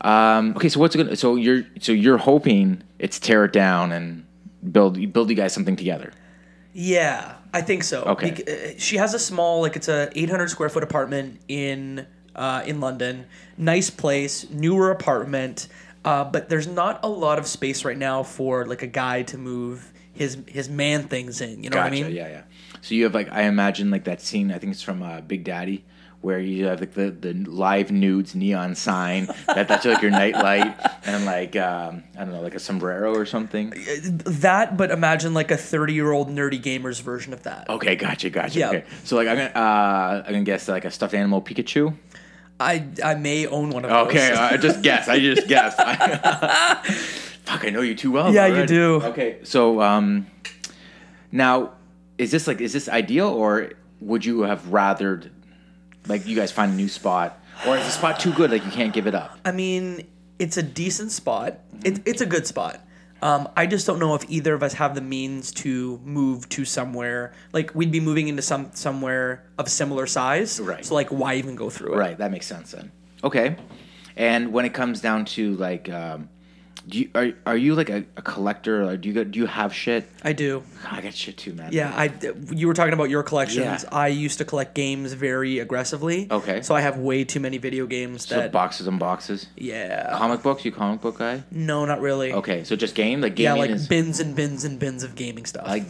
um, 0.01 0.54
okay. 0.57 0.69
So 0.69 0.80
what's 0.80 0.95
gonna? 0.95 1.16
So 1.16 1.36
you're 1.36 1.63
so 1.80 1.92
you're 1.92 2.18
hoping 2.19 2.83
it's 3.00 3.19
tear 3.19 3.45
it 3.45 3.54
down 3.54 3.92
and 3.92 4.25
build 4.71 5.13
build 5.13 5.29
you 5.29 5.35
guys 5.35 5.53
something 5.53 5.75
together. 5.75 6.11
Yeah, 6.73 7.35
I 7.53 7.61
think 7.61 7.83
so. 7.83 8.03
Okay. 8.03 8.31
Bec- 8.31 8.50
uh, 8.50 8.53
she 8.77 8.97
has 8.97 9.13
a 9.13 9.19
small, 9.19 9.61
like 9.61 9.75
it's 9.75 9.88
a 9.88 10.11
800 10.15 10.50
square 10.50 10.69
foot 10.69 10.83
apartment 10.83 11.39
in 11.47 12.06
uh, 12.35 12.63
in 12.65 12.79
London. 12.79 13.25
Nice 13.57 13.89
place, 13.89 14.50
newer 14.50 14.91
apartment, 14.91 15.67
uh, 16.06 16.23
but 16.23 16.50
there's 16.50 16.67
not 16.67 17.00
a 17.03 17.09
lot 17.09 17.39
of 17.39 17.47
space 17.47 17.83
right 17.83 17.97
now 17.97 18.23
for 18.23 18.65
like 18.65 18.83
a 18.83 18.88
guy 18.88 19.23
to 19.23 19.38
move 19.38 19.91
his 20.13 20.38
his 20.47 20.69
man 20.69 21.07
things 21.07 21.41
in. 21.41 21.63
You 21.63 21.69
know 21.69 21.75
Gotcha. 21.75 21.89
what 21.95 22.00
I 22.00 22.03
mean? 22.03 22.15
Yeah, 22.15 22.27
yeah. 22.27 22.41
So 22.81 22.95
you 22.95 23.03
have 23.06 23.13
like 23.13 23.31
I 23.31 23.44
imagine 23.44 23.89
like 23.89 24.03
that 24.06 24.21
scene. 24.21 24.51
I 24.51 24.59
think 24.59 24.73
it's 24.73 24.81
from 24.81 25.01
uh, 25.01 25.21
Big 25.21 25.44
Daddy. 25.44 25.85
Where 26.21 26.39
you 26.39 26.66
have 26.66 26.81
like 26.81 26.94
the, 26.94 27.12
the 27.12 27.33
live 27.33 27.92
nudes 27.92 28.36
neon 28.36 28.75
sign 28.75 29.27
that 29.48 29.69
that's 29.69 29.86
like 29.86 30.01
your 30.01 30.12
night 30.12 30.33
light 30.33 30.75
and 31.06 31.24
like 31.24 31.56
um, 31.56 32.04
I 32.18 32.25
don't 32.25 32.33
know 32.33 32.42
like 32.42 32.56
a 32.56 32.60
sombrero 32.60 33.16
or 33.16 33.25
something. 33.25 33.74
That, 34.25 34.75
but 34.75 34.92
imagine 34.92 35.33
like 35.33 35.50
a 35.50 35.56
30 35.56 35.94
year 35.94 36.12
old 36.12 36.30
nerdy 36.30 36.62
gamers 36.62 37.01
version 37.01 37.31
of 37.31 37.44
that. 37.44 37.69
Okay, 37.69 37.95
gotcha, 37.95 38.30
gotcha. 38.30 38.60
Yeah. 38.60 38.69
Okay, 38.69 38.83
so 39.06 39.16
like 39.16 39.30
I'm 39.30 39.38
gonna 39.38 39.50
uh, 39.51 40.24
I'm 40.25 40.33
gonna 40.33 40.44
guess 40.44 40.68
like 40.68 40.83
a 40.83 40.92
stuffed 40.92 41.13
animal 41.13 41.42
Pikachu. 41.42 41.95
I 42.60 42.86
I 43.01 43.16
may 43.16 43.48
own 43.48 43.69
one 43.69 43.86
of 43.86 43.89
those. 43.89 44.07
Okay, 44.07 44.33
I 44.33 44.57
just 44.57 44.81
guess. 44.83 45.07
I 45.07 45.19
just 45.19 45.48
guess. 45.48 45.75
Fuck, 47.45 47.66
I 47.66 47.69
know 47.69 47.81
you 47.81 47.95
too 47.95 48.12
well. 48.12 48.33
Yeah, 48.33 48.48
you 48.48 48.66
do. 48.66 48.95
Okay, 49.04 49.38
so 49.44 49.81
um, 49.81 50.27
now 51.31 51.71
is 52.18 52.31
this 52.31 52.45
like 52.45 52.60
is 52.60 52.74
this 52.74 52.89
ideal 52.89 53.30
or 53.30 53.71
would 54.01 54.25
you 54.25 54.42
have 54.42 54.62
rathered 54.63 55.30
like 56.09 56.27
you 56.27 56.35
guys 56.35 56.51
find 56.51 56.73
a 56.73 56.75
new 56.75 56.89
spot 56.89 57.41
or 57.65 57.77
is 57.77 57.85
the 57.85 57.91
spot 57.91 58.19
too 58.19 58.33
good 58.33 58.51
like 58.51 58.65
you 58.65 58.71
can't 58.71 58.94
give 58.94 59.07
it 59.07 59.15
up? 59.15 59.38
I 59.45 59.51
mean, 59.51 60.07
it's 60.39 60.57
a 60.57 60.63
decent 60.63 61.11
spot. 61.11 61.59
It, 61.83 62.01
it's 62.06 62.21
a 62.21 62.25
good 62.25 62.47
spot. 62.47 62.81
Um, 63.21 63.50
I 63.56 63.65
just 63.65 63.85
don't 63.85 64.00
know 64.00 64.15
if 64.15 64.29
either 64.29 64.53
of 64.53 64.63
us 64.63 64.73
have 64.73 64.95
the 64.95 65.01
means 65.01 65.51
to 65.56 66.00
move 66.03 66.47
to 66.50 66.63
somewhere. 66.63 67.33
Like 67.51 67.75
we'd 67.75 67.91
be 67.91 68.00
moving 68.00 68.29
into 68.29 68.41
some 68.41 68.71
somewhere 68.73 69.44
of 69.57 69.67
similar 69.67 70.07
size. 70.07 70.59
Right. 70.59 70.85
So 70.85 70.95
like, 70.95 71.09
why 71.09 71.35
even 71.35 71.56
go 71.56 71.69
through 71.69 71.94
it? 71.94 71.97
Right, 71.97 72.17
that 72.17 72.31
makes 72.31 72.47
sense 72.47 72.71
then. 72.71 72.91
Okay, 73.23 73.57
and 74.15 74.53
when 74.53 74.63
it 74.63 74.73
comes 74.73 75.01
down 75.01 75.25
to 75.25 75.56
like, 75.56 75.89
um, 75.89 76.29
do 76.89 77.00
you 77.00 77.09
are 77.15 77.31
are 77.45 77.56
you 77.57 77.75
like 77.75 77.89
a, 77.89 78.03
a 78.18 78.21
collector? 78.21 78.83
Or 78.83 78.97
do 78.97 79.07
you 79.07 79.15
got, 79.15 79.31
do 79.31 79.39
you 79.39 79.45
have 79.45 79.74
shit? 79.74 80.09
I 80.24 80.33
do. 80.33 80.63
I 80.91 81.01
got 81.01 81.13
shit 81.13 81.38
too, 81.38 81.53
man. 81.53 81.69
Yeah, 81.71 81.94
I. 81.95 82.12
You 82.51 82.68
were 82.68 82.74
talking 82.74 82.94
about 82.94 83.09
your 83.09 83.24
collections. 83.24 83.83
Yeah. 83.83 83.89
I 83.97 84.07
used 84.07 84.38
to 84.39 84.45
collect 84.45 84.75
games 84.75 85.13
very 85.13 85.59
aggressively. 85.59 86.27
Okay. 86.31 86.62
So 86.62 86.75
I 86.75 86.81
have 86.81 86.97
way 86.97 87.24
too 87.24 87.39
many 87.39 87.57
video 87.57 87.86
games 87.86 88.25
So 88.27 88.36
that. 88.36 88.51
boxes 88.51 88.88
and 88.88 89.00
boxes. 89.00 89.47
yeah. 89.56 90.18
Comic 90.18 90.41
books? 90.44 90.65
You 90.65 90.71
comic 90.71 91.01
book 91.01 91.19
guy? 91.19 91.44
no, 91.51 91.86
not 91.86 92.01
really. 92.01 92.33
Okay, 92.33 92.63
so 92.63 92.75
just 92.75 92.95
game 92.95 93.21
like 93.21 93.38
Yeah, 93.39 93.53
like 93.53 93.69
is 93.69 93.88
bins 93.88 94.19
and 94.19 94.35
bins 94.35 94.65
and 94.65 94.80
bins 94.80 95.03
of 95.03 95.15
gaming 95.15 95.45
stuff. 95.45 95.68
like 95.68 95.85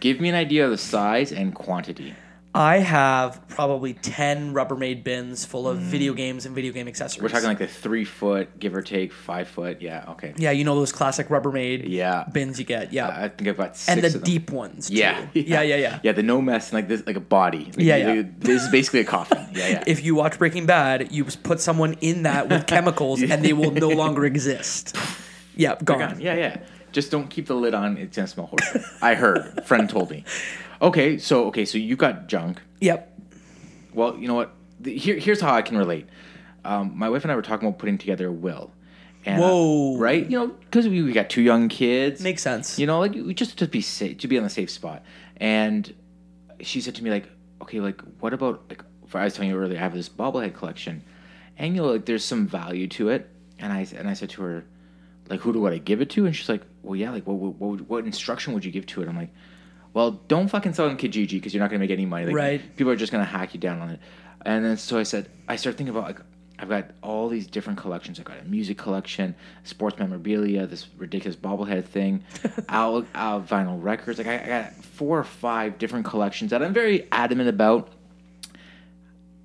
give 0.00 0.20
me 0.20 0.28
an 0.28 0.34
idea 0.34 0.64
of 0.64 0.70
the 0.70 0.78
size 0.78 1.32
and 1.32 1.54
quantity. 1.54 2.14
I 2.56 2.78
have 2.78 3.46
probably 3.48 3.92
10 3.92 4.54
Rubbermaid 4.54 5.04
bins 5.04 5.44
full 5.44 5.68
of 5.68 5.76
hmm. 5.78 5.84
video 5.84 6.14
games 6.14 6.46
and 6.46 6.54
video 6.54 6.72
game 6.72 6.88
accessories. 6.88 7.22
We're 7.22 7.28
talking 7.28 7.48
like 7.48 7.58
the 7.58 7.66
three 7.66 8.06
foot, 8.06 8.58
give 8.58 8.74
or 8.74 8.80
take, 8.80 9.12
five 9.12 9.46
foot. 9.46 9.82
Yeah, 9.82 10.06
okay. 10.12 10.32
Yeah, 10.38 10.52
you 10.52 10.64
know 10.64 10.74
those 10.74 10.90
classic 10.90 11.28
Rubbermaid 11.28 11.84
Yeah. 11.86 12.24
bins 12.32 12.58
you 12.58 12.64
get. 12.64 12.94
Yeah. 12.94 13.08
I 13.08 13.28
think 13.28 13.50
I've 13.50 13.58
got 13.58 13.76
six 13.76 13.88
and 13.90 14.00
the 14.00 14.06
of 14.06 14.12
them. 14.14 14.22
deep 14.22 14.50
ones. 14.50 14.88
Too. 14.88 14.94
Yeah. 14.94 15.26
Yeah, 15.34 15.60
yeah, 15.60 15.76
yeah. 15.76 16.00
Yeah, 16.02 16.12
the 16.12 16.22
no 16.22 16.40
mess 16.40 16.72
like 16.72 16.88
this, 16.88 17.06
like 17.06 17.16
a 17.16 17.20
body. 17.20 17.66
Like, 17.66 17.78
Yeah, 17.78 17.96
yeah. 17.96 18.22
This 18.38 18.62
is 18.62 18.68
basically 18.70 19.00
a 19.00 19.04
coffin. 19.04 19.46
Yeah, 19.52 19.68
yeah. 19.68 19.84
If 19.86 20.04
you 20.04 20.14
watch 20.14 20.38
Breaking 20.38 20.66
Bad, 20.66 21.12
you 21.12 21.24
put 21.24 21.60
someone 21.60 21.94
in 22.00 22.22
that 22.24 22.48
with 22.48 22.66
chemicals 22.76 23.22
and 23.22 23.44
they 23.44 23.52
will 23.52 23.70
no 23.70 23.88
longer 23.88 24.24
exist. 24.24 24.96
Yeah, 25.56 25.76
gone. 25.84 25.98
Gone. 25.98 26.20
Yeah, 26.20 26.34
yeah. 26.34 26.56
Just 26.92 27.10
don't 27.10 27.28
keep 27.28 27.46
the 27.46 27.54
lid 27.54 27.74
on. 27.74 27.98
It's 27.98 28.16
gonna 28.16 28.28
smell 28.28 28.46
horrible. 28.46 28.88
I 29.02 29.14
heard. 29.14 29.64
Friend 29.66 29.88
told 29.88 30.10
me. 30.10 30.24
Okay, 30.80 31.18
so 31.18 31.46
okay, 31.46 31.64
so 31.64 31.78
you 31.78 31.96
got 31.96 32.28
junk. 32.28 32.60
Yep. 32.80 33.18
Well, 33.94 34.16
you 34.16 34.28
know 34.28 34.34
what? 34.34 34.52
The, 34.80 34.96
here, 34.96 35.16
here's 35.16 35.40
how 35.40 35.54
I 35.54 35.62
can 35.62 35.78
relate. 35.78 36.06
Um, 36.64 36.92
my 36.96 37.08
wife 37.08 37.22
and 37.24 37.32
I 37.32 37.36
were 37.36 37.42
talking 37.42 37.66
about 37.68 37.78
putting 37.78 37.96
together 37.98 38.28
a 38.28 38.32
will. 38.32 38.72
And, 39.24 39.42
uh, 39.42 39.46
Whoa. 39.46 39.98
right? 39.98 40.28
You 40.28 40.38
know, 40.38 40.46
because 40.48 40.86
we, 40.86 41.02
we 41.02 41.12
got 41.12 41.30
two 41.30 41.40
young 41.42 41.68
kids. 41.68 42.20
Makes 42.20 42.42
sense. 42.42 42.78
You 42.78 42.86
know, 42.86 43.00
like 43.00 43.12
we- 43.12 43.34
just 43.34 43.58
to 43.58 43.66
be 43.66 43.80
safe, 43.80 44.18
to 44.18 44.28
be 44.28 44.36
on 44.36 44.44
the 44.44 44.50
safe 44.50 44.70
spot. 44.70 45.02
And 45.38 45.92
she 46.60 46.80
said 46.80 46.94
to 46.96 47.04
me, 47.04 47.10
like, 47.10 47.28
okay, 47.62 47.80
like, 47.80 48.00
what 48.20 48.32
about 48.32 48.64
like? 48.68 48.82
For 49.06 49.18
I 49.18 49.24
was 49.24 49.34
telling 49.34 49.50
you 49.50 49.56
earlier, 49.58 49.78
I 49.78 49.80
have 49.82 49.94
this 49.94 50.08
bobblehead 50.08 50.54
collection, 50.54 51.02
and 51.56 51.76
you 51.76 51.82
know, 51.82 51.88
like, 51.92 52.06
there's 52.06 52.24
some 52.24 52.46
value 52.46 52.86
to 52.88 53.08
it. 53.10 53.30
And 53.58 53.72
I 53.72 53.86
and 53.96 54.08
I 54.08 54.14
said 54.14 54.30
to 54.30 54.42
her, 54.42 54.64
like, 55.28 55.40
who 55.40 55.52
do 55.52 55.66
I 55.66 55.78
give 55.78 56.00
it 56.00 56.10
to? 56.10 56.26
And 56.26 56.34
she's 56.34 56.48
like, 56.48 56.62
well, 56.82 56.96
yeah, 56.96 57.10
like, 57.10 57.26
what 57.26 57.34
what 57.36 57.54
what, 57.56 57.80
what 57.82 58.04
instruction 58.04 58.52
would 58.52 58.64
you 58.64 58.72
give 58.72 58.84
to 58.86 59.02
it? 59.02 59.08
I'm 59.08 59.16
like, 59.16 59.32
well, 59.96 60.10
don't 60.28 60.48
fucking 60.48 60.74
sell 60.74 60.88
it 60.88 60.90
on 60.90 60.98
Kijiji 60.98 61.30
because 61.30 61.54
you're 61.54 61.62
not 61.62 61.70
gonna 61.70 61.78
make 61.80 61.90
any 61.90 62.04
money. 62.04 62.26
Like, 62.26 62.34
Right. 62.34 62.76
People 62.76 62.92
are 62.92 62.96
just 62.96 63.10
gonna 63.10 63.24
hack 63.24 63.54
you 63.54 63.60
down 63.60 63.80
on 63.80 63.88
it. 63.88 64.00
And 64.44 64.62
then 64.62 64.76
so 64.76 64.98
I 64.98 65.04
said, 65.04 65.30
I 65.48 65.56
started 65.56 65.78
thinking 65.78 65.96
about 65.96 66.06
like. 66.06 66.20
I've 66.58 66.70
got 66.70 66.86
all 67.02 67.28
these 67.28 67.46
different 67.46 67.78
collections. 67.78 68.18
I've 68.18 68.24
got 68.24 68.40
a 68.40 68.44
music 68.44 68.78
collection, 68.78 69.34
sports 69.64 69.98
memorabilia, 69.98 70.66
this 70.66 70.86
ridiculous 70.96 71.36
bobblehead 71.36 71.84
thing, 71.84 72.24
out, 72.70 73.06
Al 73.14 73.42
vinyl 73.42 73.82
records. 73.82 74.16
Like 74.16 74.26
I, 74.26 74.42
I 74.42 74.46
got 74.46 74.84
four 74.84 75.18
or 75.18 75.24
five 75.24 75.76
different 75.76 76.06
collections 76.06 76.50
that 76.52 76.62
I'm 76.62 76.72
very 76.72 77.08
adamant 77.12 77.50
about. 77.50 77.90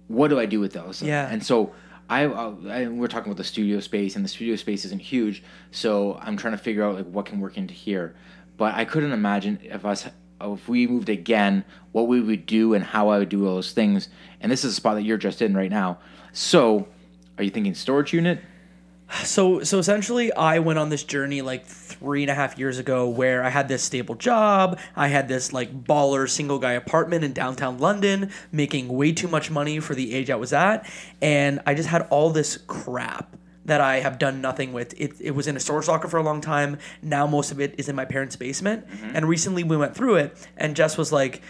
What 0.07 0.29
do 0.29 0.39
I 0.39 0.45
do 0.45 0.59
with 0.61 0.71
those? 0.73 1.01
Yeah. 1.01 1.29
And 1.29 1.45
so 1.45 1.73
I, 2.09 2.23
I 2.23 2.87
we're 2.87 3.07
talking 3.07 3.29
about 3.29 3.37
the 3.37 3.43
studio 3.43 3.79
space, 3.81 4.15
and 4.15 4.23
the 4.23 4.29
studio 4.29 4.55
space 4.55 4.85
isn't 4.85 5.01
huge, 5.01 5.43
so 5.71 6.17
I'm 6.21 6.37
trying 6.37 6.53
to 6.53 6.63
figure 6.63 6.83
out 6.83 6.95
like 6.95 7.07
what 7.07 7.25
can 7.25 7.39
work 7.41 7.57
into 7.57 7.73
here. 7.73 8.15
but 8.57 8.73
I 8.75 8.85
couldn't 8.85 9.11
imagine 9.11 9.59
if 9.63 9.85
us 9.85 10.07
if 10.43 10.67
we 10.67 10.87
moved 10.87 11.09
again, 11.09 11.63
what 11.91 12.07
we 12.07 12.21
would 12.21 12.45
do 12.45 12.73
and 12.73 12.83
how 12.83 13.09
I 13.09 13.19
would 13.19 13.29
do 13.29 13.47
all 13.47 13.55
those 13.55 13.71
things. 13.71 14.09
And 14.39 14.51
this 14.51 14.63
is 14.63 14.73
a 14.73 14.75
spot 14.75 14.95
that 14.95 15.03
you're 15.03 15.17
just 15.17 15.41
in 15.41 15.55
right 15.55 15.69
now. 15.69 15.99
So, 16.33 16.87
are 17.37 17.43
you 17.43 17.49
thinking 17.49 17.73
storage 17.75 18.13
unit? 18.13 18.41
So 19.23 19.61
so 19.63 19.77
essentially, 19.77 20.31
I 20.33 20.59
went 20.59 20.79
on 20.79 20.89
this 20.89 21.03
journey 21.03 21.41
like 21.41 21.65
three 21.65 22.23
and 22.23 22.31
a 22.31 22.33
half 22.33 22.57
years 22.57 22.79
ago, 22.79 23.09
where 23.09 23.43
I 23.43 23.49
had 23.49 23.67
this 23.67 23.83
stable 23.83 24.15
job. 24.15 24.79
I 24.95 25.09
had 25.09 25.27
this 25.27 25.51
like 25.51 25.83
baller 25.83 26.29
single 26.29 26.59
guy 26.59 26.71
apartment 26.71 27.23
in 27.23 27.33
downtown 27.33 27.77
London, 27.77 28.31
making 28.51 28.87
way 28.87 29.11
too 29.11 29.27
much 29.27 29.51
money 29.51 29.79
for 29.79 29.95
the 29.95 30.13
age 30.13 30.29
I 30.29 30.35
was 30.35 30.53
at, 30.53 30.89
and 31.21 31.59
I 31.65 31.73
just 31.73 31.89
had 31.89 32.07
all 32.09 32.29
this 32.29 32.57
crap 32.67 33.35
that 33.65 33.81
I 33.81 33.99
have 33.99 34.17
done 34.17 34.41
nothing 34.41 34.73
with. 34.73 34.93
It, 34.99 35.13
it 35.19 35.31
was 35.31 35.47
in 35.47 35.55
a 35.55 35.59
storage 35.59 35.87
locker 35.87 36.07
for 36.07 36.17
a 36.17 36.23
long 36.23 36.41
time. 36.41 36.77
Now 37.01 37.27
most 37.27 37.51
of 37.51 37.59
it 37.59 37.75
is 37.77 37.87
in 37.89 37.95
my 37.95 38.05
parents' 38.05 38.35
basement. 38.35 38.87
Mm-hmm. 38.87 39.15
And 39.15 39.27
recently 39.29 39.63
we 39.63 39.77
went 39.77 39.95
through 39.95 40.15
it, 40.15 40.47
and 40.57 40.75
Jess 40.75 40.97
was 40.97 41.11
like, 41.11 41.41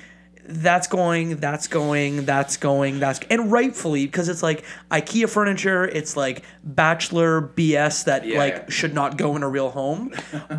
that's 0.43 0.87
going, 0.87 1.37
that's 1.37 1.67
going, 1.67 2.25
that's 2.25 2.57
going, 2.57 2.99
that's 2.99 3.19
and 3.29 3.51
rightfully 3.51 4.05
because 4.07 4.27
it's 4.27 4.41
like 4.43 4.65
IKEA 4.89 5.29
furniture, 5.29 5.85
it's 5.85 6.17
like 6.17 6.43
bachelor 6.63 7.41
BS 7.41 8.05
that 8.05 8.25
Yeah, 8.25 8.39
like 8.39 8.53
yeah. 8.55 8.65
should 8.69 8.93
not 8.93 9.17
go 9.17 9.35
in 9.35 9.43
a 9.43 9.47
real 9.49 9.69
home. 9.69 10.11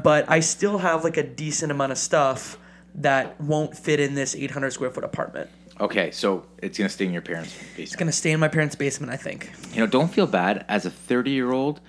but 0.02 0.24
I 0.30 0.40
still 0.40 0.78
have 0.78 1.04
like 1.04 1.16
a 1.16 1.22
decent 1.24 1.72
amount 1.72 1.92
of 1.92 1.98
stuff 1.98 2.58
that 2.94 3.38
won't 3.40 3.76
fit 3.76 3.98
in 4.00 4.14
this 4.14 4.36
800 4.36 4.70
square 4.72 4.90
foot 4.90 5.04
apartment. 5.04 5.50
Okay, 5.82 6.10
so 6.12 6.46
it's 6.58 6.78
gonna 6.78 6.88
stay 6.88 7.04
in 7.06 7.12
your 7.12 7.22
parents' 7.22 7.52
basement. 7.52 7.78
It's 7.80 7.96
gonna 7.96 8.12
stay 8.12 8.30
in 8.32 8.40
my 8.40 8.48
parents' 8.48 8.74
basement, 8.76 9.12
I 9.12 9.16
think. 9.16 9.50
you 9.74 9.80
know, 9.80 9.86
don't 9.86 10.08
feel 10.12 10.26
bad. 10.26 10.64
As 10.68 10.86
a 10.86 10.90
30 10.90 11.30
year 11.32 11.50
old, 11.52 11.80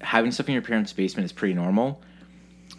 having 0.00 0.30
stuff 0.32 0.46
in 0.48 0.52
your 0.54 0.62
parents' 0.62 0.92
basement 0.92 1.24
is 1.26 1.32
pretty 1.32 1.54
normal. 1.54 2.00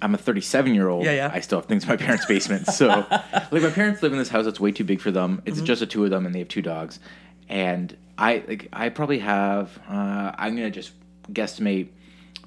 I'm 0.01 0.13
a 0.15 0.17
37 0.17 0.73
year 0.73 0.87
old. 0.89 1.05
Yeah, 1.05 1.11
yeah. 1.13 1.31
I 1.33 1.39
still 1.41 1.59
have 1.59 1.67
things 1.67 1.83
in 1.83 1.89
my 1.89 1.97
parents' 1.97 2.25
basement. 2.25 2.67
So, 2.67 2.87
like, 3.09 3.51
my 3.61 3.69
parents 3.69 4.01
live 4.01 4.11
in 4.13 4.17
this 4.17 4.29
house 4.29 4.45
that's 4.45 4.59
way 4.59 4.71
too 4.71 4.83
big 4.83 4.99
for 5.01 5.11
them. 5.11 5.41
It's 5.45 5.57
Mm-hmm. 5.57 5.65
just 5.65 5.79
the 5.81 5.85
two 5.85 6.03
of 6.05 6.09
them, 6.09 6.25
and 6.25 6.33
they 6.33 6.39
have 6.39 6.47
two 6.47 6.61
dogs. 6.61 6.99
And 7.49 7.95
I, 8.17 8.43
like, 8.47 8.69
I 8.73 8.89
probably 8.89 9.19
have. 9.19 9.77
Uh, 9.89 10.31
I'm 10.37 10.55
gonna 10.55 10.71
just 10.71 10.91
guesstimate 11.31 11.89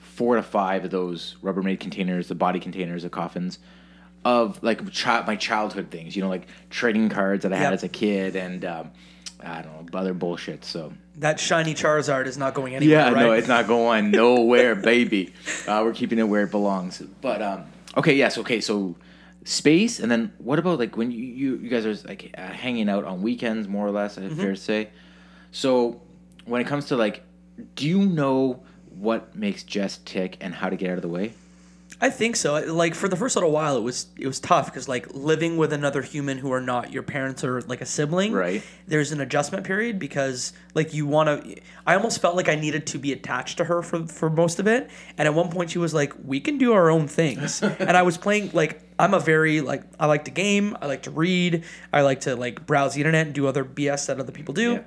four 0.01 0.37
to 0.37 0.43
five 0.43 0.85
of 0.85 0.91
those 0.91 1.37
Rubbermaid 1.43 1.81
containers, 1.81 2.29
the 2.29 2.35
body 2.35 2.61
containers, 2.61 3.03
the 3.03 3.11
coffins, 3.11 3.59
of 4.27 4.63
like 4.63 4.93
chi- 4.95 5.25
my 5.27 5.37
childhood 5.37 5.91
things. 5.91 6.17
You 6.17 6.23
know, 6.23 6.29
like 6.29 6.47
trading 6.71 7.09
cards 7.09 7.43
that 7.45 7.53
I 7.53 7.57
had 7.57 7.65
Yep. 7.71 7.73
as 7.75 7.83
a 7.85 7.89
kid, 7.89 8.37
and 8.37 8.65
um, 8.65 8.91
I 9.41 9.63
don't 9.63 9.93
know 9.93 9.99
other 9.99 10.15
bullshit. 10.15 10.65
So 10.65 10.93
That 11.17 11.39
shiny 11.39 11.75
Charizard 11.75 12.27
is 12.27 12.37
not 12.37 12.53
going 12.55 12.75
anywhere. 12.75 12.99
yeah, 12.99 13.11
right? 13.13 13.21
no, 13.27 13.33
it's 13.33 13.49
not 13.49 13.67
going 13.67 14.11
nowhere, 14.11 14.75
baby. 14.93 15.33
Uh, 15.67 15.81
we're 15.85 15.93
keeping 15.95 16.19
it 16.19 16.25
where 16.25 16.43
it 16.43 16.51
belongs. 16.51 17.01
But 17.21 17.41
um, 17.41 17.65
okay, 17.97 18.15
yes, 18.15 18.37
okay. 18.39 18.61
So 18.61 18.97
space, 19.45 20.01
and 20.01 20.11
then 20.11 20.33
what 20.39 20.59
about 20.59 20.79
like 20.81 20.97
when 20.97 21.11
you 21.13 21.19
you, 21.25 21.57
you 21.59 21.69
guys 21.71 21.87
are 21.87 21.95
like 22.09 22.35
uh, 22.37 22.43
hanging 22.49 22.89
out 22.89 23.05
on 23.05 23.23
weekends, 23.23 23.69
more 23.69 23.87
or 23.87 23.93
less? 23.93 24.17
Mm-hmm. 24.19 24.35
Fair 24.41 24.51
to 24.55 24.57
say. 24.61 24.89
So 25.53 26.01
when 26.47 26.61
it 26.61 26.67
comes 26.67 26.87
to 26.87 26.97
like, 26.97 27.23
do 27.77 27.87
you 27.89 28.01
know 28.05 28.63
what 28.99 29.37
makes 29.37 29.63
Jess 29.63 29.99
tick 30.05 30.37
and 30.41 30.53
how 30.55 30.69
to 30.69 30.77
get 30.77 30.91
out 30.91 30.97
of 30.99 31.03
the 31.03 31.09
way? 31.09 31.33
I 31.99 32.11
think 32.11 32.37
so. 32.37 32.55
Like 32.73 32.95
for 32.95 33.09
the 33.09 33.17
first 33.17 33.37
little 33.37 33.51
while, 33.51 33.77
it 33.77 33.83
was 33.83 34.07
it 34.19 34.27
was 34.27 34.39
tough 34.39 34.67
because 34.67 34.87
like 34.87 35.15
living 35.15 35.57
with 35.57 35.73
another 35.73 36.03
human 36.03 36.37
who 36.37 36.53
are 36.53 36.61
not 36.61 36.93
your 36.93 37.03
parents 37.03 37.43
or 37.43 37.63
like 37.63 37.81
a 37.81 37.87
sibling. 37.87 38.33
Right. 38.33 38.63
There's 38.87 39.13
an 39.13 39.21
adjustment 39.21 39.65
period 39.65 39.99
because 39.99 40.53
like 40.75 40.93
you 40.93 41.07
want 41.07 41.45
to. 41.45 41.57
I 41.87 41.95
almost 41.95 42.21
felt 42.21 42.37
like 42.37 42.51
I 42.51 42.55
needed 42.55 42.87
to 42.89 42.99
be 42.99 43.13
attached 43.13 43.57
to 43.59 43.65
her 43.65 43.83
for 43.83 44.07
for 44.07 44.29
most 44.29 44.59
of 44.59 44.67
it. 44.67 44.91
And 45.17 45.27
at 45.27 45.35
one 45.35 45.51
point, 45.51 45.71
she 45.71 45.79
was 45.79 45.95
like, 45.95 46.13
"We 46.23 46.39
can 46.39 46.59
do 46.59 46.75
our 46.75 46.91
own 46.91 47.09
things," 47.09 47.63
and 47.63 47.97
I 47.97 48.03
was 48.03 48.19
playing 48.19 48.51
like 48.53 48.83
I'm 48.99 49.15
a 49.15 49.21
very 49.21 49.63
like 49.63 49.85
I 49.99 50.05
like 50.05 50.27
to 50.27 50.31
game. 50.31 50.77
I 50.83 50.87
like 50.87 51.05
to 51.05 51.11
read. 51.11 51.65
I 51.95 52.03
like 52.03 52.21
to 52.23 52.37
like 52.37 52.67
browse 52.67 52.95
the 52.95 53.01
internet 53.01 53.27
and 53.27 53.35
do 53.35 53.47
other 53.47 53.65
BS 53.65 54.07
that 54.07 54.21
other 54.21 54.33
people 54.33 54.53
do. 54.53 54.73
Yeah. 54.73 54.83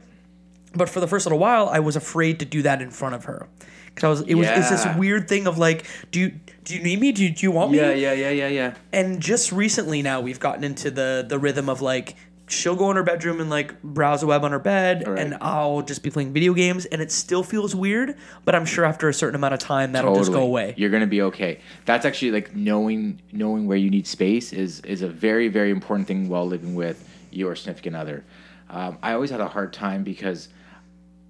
But 0.73 0.89
for 0.89 0.99
the 0.99 1.07
first 1.07 1.25
little 1.25 1.39
while, 1.39 1.67
I 1.69 1.79
was 1.79 1.95
afraid 1.95 2.39
to 2.39 2.45
do 2.45 2.61
that 2.61 2.81
in 2.81 2.91
front 2.91 3.15
of 3.15 3.25
her. 3.25 3.47
Cause 3.95 4.03
I 4.03 4.07
was, 4.09 4.21
it 4.21 4.35
was, 4.35 4.47
it's 4.47 4.69
this 4.69 4.85
weird 4.97 5.27
thing 5.27 5.47
of 5.47 5.57
like, 5.57 5.85
do 6.11 6.19
you, 6.19 6.39
do 6.69 6.75
you 6.75 6.83
need 6.83 6.99
me? 6.99 7.11
Do 7.11 7.23
you, 7.23 7.31
do 7.31 7.43
you 7.47 7.51
want 7.51 7.71
me? 7.71 7.79
Yeah, 7.79 7.93
yeah, 7.93 8.13
yeah, 8.13 8.29
yeah, 8.29 8.47
yeah. 8.47 8.73
And 8.93 9.19
just 9.19 9.51
recently 9.51 10.03
now 10.03 10.21
we've 10.21 10.39
gotten 10.39 10.63
into 10.63 10.91
the 10.91 11.25
the 11.27 11.39
rhythm 11.39 11.67
of 11.67 11.81
like, 11.81 12.15
she'll 12.47 12.75
go 12.75 12.91
in 12.91 12.95
her 12.95 13.01
bedroom 13.01 13.41
and 13.41 13.49
like 13.49 13.81
browse 13.81 14.21
the 14.21 14.27
web 14.27 14.43
on 14.43 14.51
her 14.51 14.59
bed, 14.59 15.07
Right. 15.07 15.17
and 15.17 15.35
I'll 15.41 15.81
just 15.81 16.03
be 16.03 16.11
playing 16.11 16.31
video 16.31 16.53
games, 16.53 16.85
and 16.85 17.01
it 17.01 17.11
still 17.11 17.41
feels 17.41 17.73
weird. 17.75 18.15
But 18.45 18.53
I'm 18.53 18.65
sure 18.67 18.85
after 18.85 19.09
a 19.09 19.13
certain 19.15 19.33
amount 19.33 19.55
of 19.55 19.59
time 19.59 19.93
that'll 19.93 20.15
just 20.15 20.31
go 20.31 20.43
away. 20.43 20.75
You're 20.77 20.91
gonna 20.91 21.07
be 21.07 21.23
okay. 21.23 21.59
That's 21.85 22.05
actually 22.05 22.29
like 22.31 22.55
knowing 22.55 23.19
knowing 23.31 23.65
where 23.65 23.77
you 23.77 23.89
need 23.89 24.05
space 24.05 24.53
is 24.53 24.79
is 24.81 25.01
a 25.01 25.07
very 25.09 25.47
very 25.47 25.71
important 25.71 26.07
thing 26.07 26.29
while 26.29 26.45
living 26.45 26.75
with 26.75 27.03
your 27.31 27.55
significant 27.55 27.95
other. 27.95 28.23
Um, 28.69 28.99
I 29.01 29.13
always 29.13 29.31
had 29.31 29.41
a 29.41 29.47
hard 29.47 29.73
time 29.73 30.03
because 30.03 30.49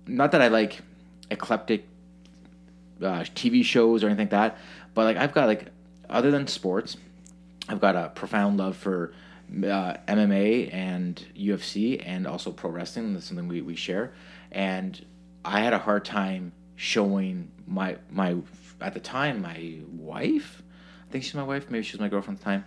not 0.06 0.34
that 0.34 0.42
I 0.42 0.50
like 0.50 0.82
eclectic 1.32 1.86
uh, 3.02 3.24
TV 3.34 3.64
shows 3.64 4.04
or 4.04 4.08
anything 4.08 4.26
like 4.26 4.32
that, 4.32 4.58
but 5.00 5.06
like 5.06 5.16
I've 5.16 5.34
got 5.34 5.48
like 5.48 5.68
other 6.10 6.30
than 6.30 6.46
sports, 6.46 6.98
I've 7.70 7.80
got 7.80 7.96
a 7.96 8.10
profound 8.10 8.58
love 8.58 8.76
for 8.76 9.14
uh, 9.50 9.94
MMA 10.10 10.74
and 10.74 11.26
UFC 11.38 12.04
and 12.06 12.28
also 12.28 12.52
pro 12.52 12.70
wrestling. 12.70 13.14
That's 13.14 13.28
something 13.28 13.48
we, 13.48 13.62
we 13.62 13.78
share. 13.78 14.12
And 14.52 15.06
I 15.46 15.62
had 15.62 15.72
a 15.72 15.78
hard 15.78 16.04
time 16.04 16.52
showing 16.76 17.50
my 17.66 17.96
my 18.12 18.36
at 18.82 18.94
the 18.94 19.00
time 19.00 19.42
my 19.42 19.78
wife. 19.90 20.64
I 21.08 21.12
think 21.14 21.24
she's 21.24 21.34
my 21.34 21.44
wife. 21.44 21.70
Maybe 21.70 21.86
she 21.86 21.94
was 21.94 22.02
my 22.02 22.10
girlfriend 22.10 22.40
at 22.40 22.44
the 22.44 22.52
time. 22.52 22.66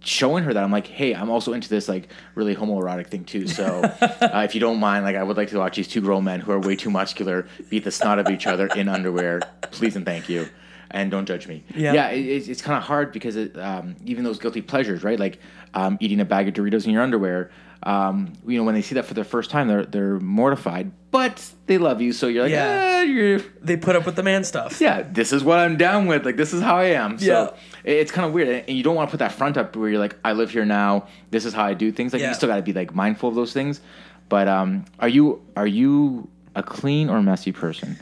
Showing 0.00 0.44
her 0.44 0.52
that 0.52 0.62
I'm 0.62 0.70
like, 0.70 0.86
hey, 0.86 1.14
I'm 1.14 1.30
also 1.30 1.54
into 1.54 1.70
this 1.70 1.88
like 1.88 2.10
really 2.34 2.54
homoerotic 2.54 3.06
thing 3.06 3.24
too. 3.24 3.46
So 3.46 3.64
uh, 4.02 4.42
if 4.44 4.54
you 4.54 4.60
don't 4.60 4.80
mind, 4.80 5.06
like 5.06 5.16
I 5.16 5.22
would 5.22 5.38
like 5.38 5.48
to 5.48 5.56
watch 5.56 5.76
these 5.76 5.88
two 5.88 6.02
grown 6.02 6.24
men 6.24 6.40
who 6.40 6.52
are 6.52 6.60
way 6.60 6.76
too 6.76 6.90
muscular 6.90 7.48
beat 7.70 7.84
the 7.84 7.90
snot 7.90 8.18
of 8.18 8.28
each 8.28 8.46
other 8.46 8.66
in 8.66 8.86
underwear. 8.86 9.40
Please 9.62 9.96
and 9.96 10.04
thank 10.04 10.28
you, 10.28 10.46
and 10.90 11.10
don't 11.10 11.26
judge 11.26 11.46
me. 11.48 11.62
Yeah. 11.74 11.92
yeah 11.92 12.08
it, 12.10 12.20
it's, 12.26 12.48
it's 12.48 12.62
kind 12.62 12.76
of 12.76 12.82
hard 12.84 13.12
because 13.12 13.36
it, 13.36 13.56
um, 13.58 13.96
even 14.04 14.24
those 14.24 14.38
guilty 14.38 14.62
pleasures, 14.62 15.02
right? 15.04 15.18
Like 15.18 15.38
um, 15.74 15.96
eating 16.00 16.20
a 16.20 16.24
bag 16.24 16.48
of 16.48 16.54
Doritos 16.54 16.84
in 16.86 16.90
your 16.92 17.02
underwear. 17.02 17.50
Um, 17.82 18.34
you 18.46 18.58
know, 18.58 18.64
when 18.64 18.74
they 18.74 18.82
see 18.82 18.94
that 18.96 19.06
for 19.06 19.14
the 19.14 19.24
first 19.24 19.48
time, 19.50 19.66
they're 19.66 19.86
they're 19.86 20.20
mortified, 20.20 20.92
but 21.10 21.50
they 21.66 21.78
love 21.78 22.02
you, 22.02 22.12
so 22.12 22.26
you're 22.28 22.42
like, 22.42 22.52
Yeah. 22.52 23.00
yeah, 23.00 23.02
you're, 23.04 23.38
They 23.62 23.78
put 23.78 23.96
up 23.96 24.04
with 24.04 24.16
the 24.16 24.22
man 24.22 24.44
stuff. 24.44 24.82
yeah, 24.82 25.00
this 25.10 25.32
is 25.32 25.42
what 25.42 25.58
I'm 25.58 25.78
down 25.78 26.06
with. 26.06 26.26
Like, 26.26 26.36
this 26.36 26.52
is 26.52 26.60
how 26.60 26.76
I 26.76 26.88
am. 26.92 27.18
So 27.18 27.24
Yeah. 27.24 27.90
it- 27.90 27.96
it's 28.00 28.12
kind 28.12 28.26
of 28.26 28.34
weird, 28.34 28.48
and 28.68 28.76
you 28.76 28.82
don't 28.82 28.94
want 28.96 29.08
to 29.08 29.10
put 29.10 29.20
that 29.20 29.32
front 29.32 29.56
up 29.56 29.74
where 29.76 29.88
you're 29.88 29.98
like, 29.98 30.14
I 30.22 30.32
live 30.32 30.50
here 30.50 30.66
now. 30.66 31.06
This 31.30 31.46
is 31.46 31.54
how 31.54 31.64
I 31.64 31.72
do 31.72 31.90
things. 31.90 32.12
Like, 32.12 32.20
Yeah. 32.20 32.28
you 32.28 32.34
still 32.34 32.50
got 32.50 32.56
to 32.56 32.62
be 32.62 32.74
like 32.74 32.94
mindful 32.94 33.30
of 33.30 33.34
those 33.34 33.54
things. 33.54 33.80
But 34.28 34.46
um, 34.46 34.84
are 34.98 35.08
you 35.08 35.40
are 35.56 35.66
you 35.66 36.28
a 36.54 36.62
clean 36.62 37.08
or 37.08 37.22
messy 37.22 37.50
person, 37.52 37.96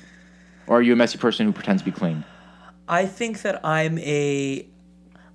or 0.67 0.79
are 0.79 0.83
you 0.83 0.93
a 0.93 0.97
messy 0.97 1.19
person 1.19 1.47
who 1.47 1.53
pretends 1.53 1.83
to 1.83 1.87
be 1.87 1.93
clean? 1.93 2.25
I 2.89 3.07
think 3.07 3.43
that 3.43 3.65
I'm 3.65 3.99
a 3.99 4.67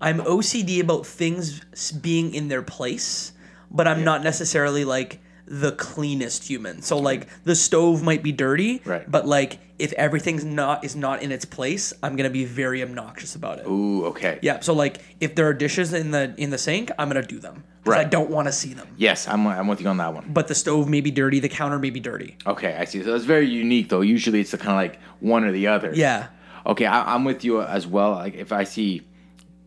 I'm 0.01 0.19
OCD 0.19 0.81
about 0.81 1.05
things 1.05 1.61
being 1.93 2.33
in 2.33 2.47
their 2.49 2.61
place, 2.61 3.31
but 3.71 3.87
I'm 3.87 4.03
not 4.03 4.21
necessarily 4.23 4.83
like 4.83 5.19
the 5.45 5.71
cleanest 5.73 6.43
human. 6.47 6.81
So 6.81 6.97
like 6.97 7.27
the 7.43 7.55
stove 7.55 8.01
might 8.03 8.23
be 8.23 8.31
dirty, 8.31 8.81
Right. 8.85 9.09
but 9.09 9.27
like 9.27 9.59
if 9.79 9.91
everything's 9.93 10.43
not 10.45 10.83
is 10.83 10.95
not 10.95 11.21
in 11.21 11.31
its 11.31 11.45
place, 11.45 11.93
I'm 12.01 12.15
going 12.15 12.29
to 12.29 12.33
be 12.33 12.45
very 12.45 12.81
obnoxious 12.81 13.35
about 13.35 13.59
it. 13.59 13.67
Ooh, 13.67 14.05
okay. 14.07 14.39
Yeah, 14.41 14.59
so 14.61 14.73
like 14.73 14.99
if 15.19 15.35
there 15.35 15.47
are 15.47 15.53
dishes 15.53 15.93
in 15.93 16.11
the 16.11 16.33
in 16.37 16.49
the 16.49 16.57
sink, 16.57 16.91
I'm 16.97 17.09
going 17.09 17.21
to 17.21 17.27
do 17.27 17.39
them. 17.39 17.63
'cause 17.83 17.95
I 17.95 18.05
don't 18.05 18.29
want 18.29 18.47
to 18.47 18.51
see 18.53 18.73
them. 18.73 18.87
Yes, 18.97 19.27
I'm 19.27 19.45
I'm 19.45 19.67
with 19.67 19.81
you 19.81 19.87
on 19.89 19.97
that 19.97 20.13
one. 20.13 20.25
But 20.33 20.47
the 20.47 20.55
stove 20.55 20.87
may 20.87 21.01
be 21.01 21.11
dirty, 21.11 21.39
the 21.41 21.49
counter 21.49 21.77
may 21.79 21.89
be 21.89 21.99
dirty. 21.99 22.37
Okay, 22.47 22.75
I 22.79 22.85
see. 22.85 23.03
So 23.03 23.11
that's 23.11 23.25
very 23.25 23.45
unique, 23.47 23.89
though. 23.89 23.99
Usually, 24.01 24.39
it's 24.39 24.51
the 24.51 24.57
kind 24.57 24.71
of 24.71 24.77
like 24.77 25.01
one 25.19 25.43
or 25.43 25.51
the 25.51 25.67
other. 25.67 25.91
Yeah. 25.93 26.27
Okay, 26.65 26.85
I, 26.85 27.13
I'm 27.13 27.23
with 27.25 27.43
you 27.43 27.61
as 27.61 27.85
well. 27.85 28.11
Like 28.11 28.35
if 28.35 28.51
I 28.51 28.63
see 28.63 29.03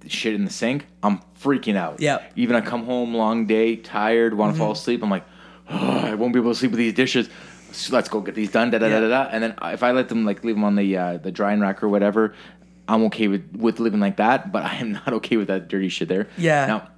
shit 0.07 0.35
in 0.35 0.45
the 0.45 0.51
sink, 0.51 0.87
I'm 1.03 1.21
freaking 1.41 1.77
out. 1.77 2.01
Yeah. 2.01 2.23
Even 2.37 2.57
I 2.57 2.61
come 2.61 2.85
home 2.85 3.15
long 3.15 3.47
day, 3.47 3.77
tired, 3.77 4.35
want 4.35 4.55
to 4.55 4.59
fall 4.59 4.73
asleep. 4.73 5.03
I'm 5.03 5.11
like, 5.11 5.25
oh, 5.69 6.01
I 6.05 6.15
won't 6.15 6.33
be 6.33 6.41
able 6.41 6.53
to 6.53 6.59
sleep 6.59 6.71
with 6.71 6.79
these 6.79 6.95
dishes. 6.95 7.29
So 7.73 7.95
let's 7.95 8.09
go 8.09 8.21
get 8.21 8.35
these 8.35 8.51
done. 8.51 8.71
Da 8.71 8.79
da 8.79 8.89
da 8.89 9.01
da 9.01 9.09
da. 9.09 9.29
And 9.31 9.43
then 9.43 9.55
if 9.63 9.83
I 9.83 9.93
let 9.93 10.09
them 10.09 10.25
like 10.25 10.45
leave 10.45 10.55
them 10.55 10.65
on 10.65 10.77
the 10.77 10.97
uh, 10.97 11.17
the 11.19 11.31
drying 11.31 11.61
rack 11.61 11.83
or 11.83 11.89
whatever, 11.89 12.35
I'm 12.89 13.05
okay 13.05 13.29
with 13.29 13.45
with 13.57 13.81
living 13.81 14.01
like 14.01 14.17
that. 14.17 14.53
But 14.53 14.65
I 14.65 14.77
am 14.77 14.93
not 15.05 15.13
okay 15.15 15.37
with 15.37 15.49
that 15.49 15.69
dirty 15.69 15.89
shit 15.89 16.09
there. 16.09 16.29
Yeah. 16.39 16.67
Now, 16.67 16.89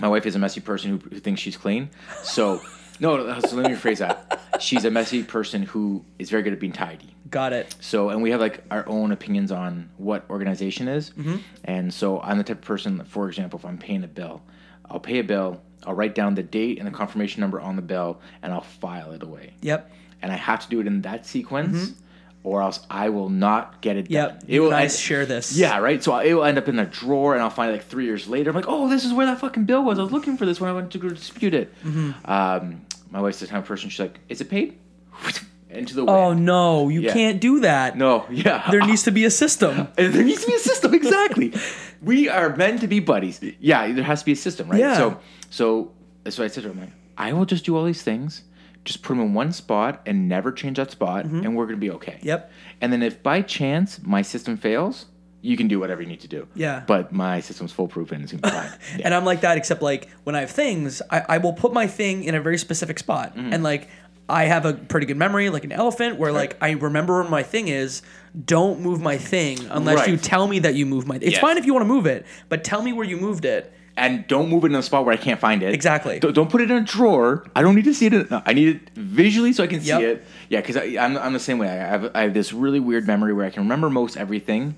my 0.00 0.08
wife 0.08 0.26
is 0.26 0.36
a 0.36 0.38
messy 0.38 0.60
person 0.60 0.90
who, 0.90 1.08
who 1.08 1.18
thinks 1.18 1.40
she's 1.40 1.56
clean. 1.56 1.90
So. 2.22 2.60
No, 3.00 3.38
so 3.40 3.56
let 3.56 3.70
me 3.70 3.76
rephrase 3.76 3.98
that. 3.98 4.40
She's 4.60 4.84
a 4.84 4.90
messy 4.90 5.22
person 5.22 5.62
who 5.62 6.04
is 6.18 6.30
very 6.30 6.42
good 6.42 6.52
at 6.52 6.60
being 6.60 6.72
tidy. 6.72 7.14
Got 7.30 7.52
it. 7.52 7.74
So, 7.80 8.08
and 8.08 8.22
we 8.22 8.30
have 8.30 8.40
like 8.40 8.64
our 8.70 8.88
own 8.88 9.12
opinions 9.12 9.52
on 9.52 9.90
what 9.98 10.24
organization 10.30 10.88
is. 10.88 11.10
Mm-hmm. 11.10 11.36
And 11.64 11.92
so, 11.94 12.20
I'm 12.20 12.38
the 12.38 12.44
type 12.44 12.58
of 12.58 12.64
person, 12.64 12.98
that, 12.98 13.06
for 13.06 13.28
example, 13.28 13.58
if 13.58 13.64
I'm 13.64 13.78
paying 13.78 14.02
a 14.02 14.08
bill, 14.08 14.42
I'll 14.90 14.98
pay 15.00 15.18
a 15.18 15.24
bill, 15.24 15.60
I'll 15.86 15.94
write 15.94 16.14
down 16.14 16.34
the 16.34 16.42
date 16.42 16.78
and 16.78 16.86
the 16.88 16.90
confirmation 16.92 17.40
number 17.40 17.60
on 17.60 17.76
the 17.76 17.82
bill, 17.82 18.20
and 18.42 18.52
I'll 18.52 18.62
file 18.62 19.12
it 19.12 19.22
away. 19.22 19.52
Yep. 19.60 19.90
And 20.22 20.32
I 20.32 20.36
have 20.36 20.60
to 20.64 20.68
do 20.68 20.80
it 20.80 20.86
in 20.86 21.02
that 21.02 21.26
sequence, 21.26 21.90
Mm-hmm. 21.90 22.00
or 22.42 22.62
else 22.62 22.80
I 22.90 23.10
will 23.10 23.28
not 23.28 23.80
get 23.82 23.96
it 23.98 24.10
Yep. 24.10 24.40
done. 24.40 24.48
It 24.48 24.60
will 24.60 24.72
I 24.74 24.84
end- 24.84 24.92
share 24.92 25.26
this. 25.26 25.54
Yeah, 25.56 25.78
right. 25.78 26.02
So 26.02 26.16
it 26.18 26.32
will 26.32 26.44
end 26.44 26.56
up 26.58 26.66
in 26.66 26.78
a 26.78 26.86
drawer, 26.86 27.34
and 27.34 27.42
I'll 27.42 27.50
find 27.50 27.68
it 27.70 27.74
like 27.74 27.84
three 27.84 28.06
years 28.06 28.26
later. 28.26 28.48
I'm 28.50 28.56
like, 28.56 28.64
oh, 28.68 28.88
this 28.88 29.04
is 29.04 29.12
where 29.12 29.26
that 29.26 29.38
fucking 29.38 29.64
bill 29.66 29.84
was. 29.84 29.98
I 29.98 30.02
was 30.02 30.10
looking 30.12 30.36
for 30.38 30.46
this 30.46 30.60
when 30.60 30.70
I 30.70 30.72
went 30.72 30.90
to 30.92 30.98
dispute 30.98 31.52
it. 31.54 31.72
Mm-hmm. 31.84 32.30
Um, 32.30 32.80
my 33.10 33.20
wife's 33.20 33.40
the 33.40 33.46
kind 33.46 33.58
of 33.62 33.66
person. 33.66 33.90
She's 33.90 34.00
like, 34.00 34.18
is 34.28 34.40
it 34.40 34.48
paid? 34.50 34.78
Into 35.70 35.94
the 35.94 36.06
Oh 36.06 36.32
no, 36.32 36.88
you 36.88 37.02
Yeah. 37.02 37.12
can't 37.12 37.40
do 37.42 37.60
that. 37.60 37.96
no, 37.96 38.24
yeah. 38.30 38.70
There 38.70 38.80
needs 38.80 39.02
to 39.02 39.10
be 39.10 39.24
a 39.26 39.30
system. 39.30 39.88
There 39.96 40.24
needs 40.24 40.40
to 40.40 40.46
be 40.46 40.54
a 40.54 40.58
system 40.58 40.94
exactly 40.94 41.52
we 42.00 42.28
are 42.28 42.54
meant 42.56 42.80
to 42.80 42.86
be 42.86 43.00
buddies 43.00 43.40
yeah 43.58 43.90
there 43.92 44.04
has 44.04 44.20
to 44.20 44.24
be 44.26 44.32
a 44.32 44.36
system 44.36 44.68
right 44.70 44.78
Yeah. 44.78 44.96
so 44.96 45.18
so 45.50 45.90
that's 46.22 46.38
what 46.38 46.44
i 46.44 46.48
said 46.48 46.62
to 46.62 46.68
her 46.68 46.72
i'm 46.74 46.78
like 46.80 46.90
i 47.18 47.32
will 47.32 47.44
just 47.44 47.64
do 47.64 47.76
all 47.76 47.84
these 47.84 48.02
things 48.02 48.44
just 48.84 49.02
put 49.02 49.14
them 49.16 49.20
in 49.20 49.34
one 49.34 49.50
spot 49.50 50.00
and 50.06 50.28
never 50.28 50.52
change 50.52 50.76
that 50.76 50.92
spot 50.92 51.24
and 51.24 51.56
we're 51.56 51.66
gonna 51.66 51.76
be 51.76 51.90
okay 51.90 52.12
Mm-hmm. 52.18 52.26
Yep. 52.28 52.52
and 52.80 52.92
then 52.92 53.02
if 53.02 53.20
by 53.22 53.42
chance 53.42 54.00
my 54.02 54.22
system 54.22 54.56
fails 54.56 55.06
you 55.48 55.56
can 55.56 55.66
do 55.68 55.78
whatever 55.80 56.02
you 56.02 56.08
need 56.08 56.20
to 56.20 56.28
do 56.28 56.46
Yeah. 56.54 56.82
but 56.86 57.04
my 57.12 57.40
system's 57.40 57.72
foolproof 57.72 58.12
and 58.12 58.22
it's 58.22 58.32
gonna 58.32 58.42
be 58.42 58.50
fine 58.50 58.78
yeah. 58.98 59.02
And 59.06 59.14
I'm 59.14 59.24
like 59.24 59.40
that, 59.40 59.56
except 59.56 59.80
like 59.82 60.08
when 60.24 60.34
I 60.34 60.40
have 60.40 60.50
things, 60.50 61.00
I, 61.10 61.18
I 61.34 61.38
will 61.38 61.54
put 61.54 61.72
my 61.72 61.86
thing 61.86 62.24
in 62.24 62.34
a 62.34 62.40
very 62.40 62.58
specific 62.58 62.98
spot. 62.98 63.28
Mm-hmm. 63.36 63.52
And 63.54 63.62
like 63.62 63.88
I 64.28 64.44
have 64.44 64.66
a 64.66 64.74
pretty 64.74 65.06
good 65.06 65.16
memory, 65.16 65.48
like 65.48 65.64
an 65.64 65.72
elephant, 65.72 66.18
where 66.18 66.32
like 66.32 66.58
I 66.60 66.72
remember 66.72 67.20
where 67.22 67.30
my 67.30 67.42
thing 67.42 67.68
is. 67.68 68.02
Don't 68.44 68.80
move 68.80 69.00
my 69.00 69.16
thing 69.16 69.56
unless 69.70 70.06
you 70.06 70.16
tell 70.18 70.46
me 70.46 70.58
that 70.60 70.74
you 70.74 70.84
move 70.84 71.06
my. 71.06 71.16
It's 71.16 71.32
Yes. 71.32 71.38
fine 71.40 71.56
if 71.56 71.64
you 71.64 71.72
want 71.72 71.84
to 71.84 71.88
move 71.88 72.04
it, 72.06 72.26
but 72.50 72.62
tell 72.62 72.82
me 72.82 72.92
where 72.92 73.06
you 73.06 73.16
moved 73.16 73.44
it. 73.46 73.72
and 73.96 74.24
don't 74.28 74.48
move 74.48 74.62
it 74.64 74.68
in 74.68 74.74
a 74.76 74.82
spot 74.82 75.04
where 75.06 75.14
I 75.14 75.16
can't 75.16 75.40
find 75.40 75.60
it. 75.62 75.72
Exactly. 75.74 76.20
Don't, 76.20 76.34
don't 76.34 76.50
put 76.50 76.60
it 76.60 76.70
in 76.70 76.76
a 76.76 76.84
drawer. 76.84 77.44
I 77.56 77.62
don't 77.62 77.74
need 77.74 77.86
to 77.86 77.94
see 77.94 78.06
it. 78.06 78.12
In, 78.14 78.28
no, 78.30 78.42
I 78.46 78.52
need 78.52 78.68
it 78.76 78.80
visually 78.94 79.52
so 79.54 79.64
I 79.64 79.66
can 79.66 79.80
see 79.80 79.90
it. 80.10 80.22
Yeah, 80.50 80.60
because 80.60 80.76
I'm, 80.76 81.16
I'm 81.24 81.32
the 81.32 81.40
same 81.40 81.58
way. 81.58 81.68
I 81.68 81.74
have, 81.94 82.02
I 82.14 82.20
have 82.22 82.34
this 82.34 82.52
really 82.52 82.78
weird 82.80 83.06
memory 83.08 83.32
where 83.32 83.44
I 83.46 83.50
can 83.50 83.62
remember 83.64 83.88
most 83.90 84.16
everything, 84.16 84.76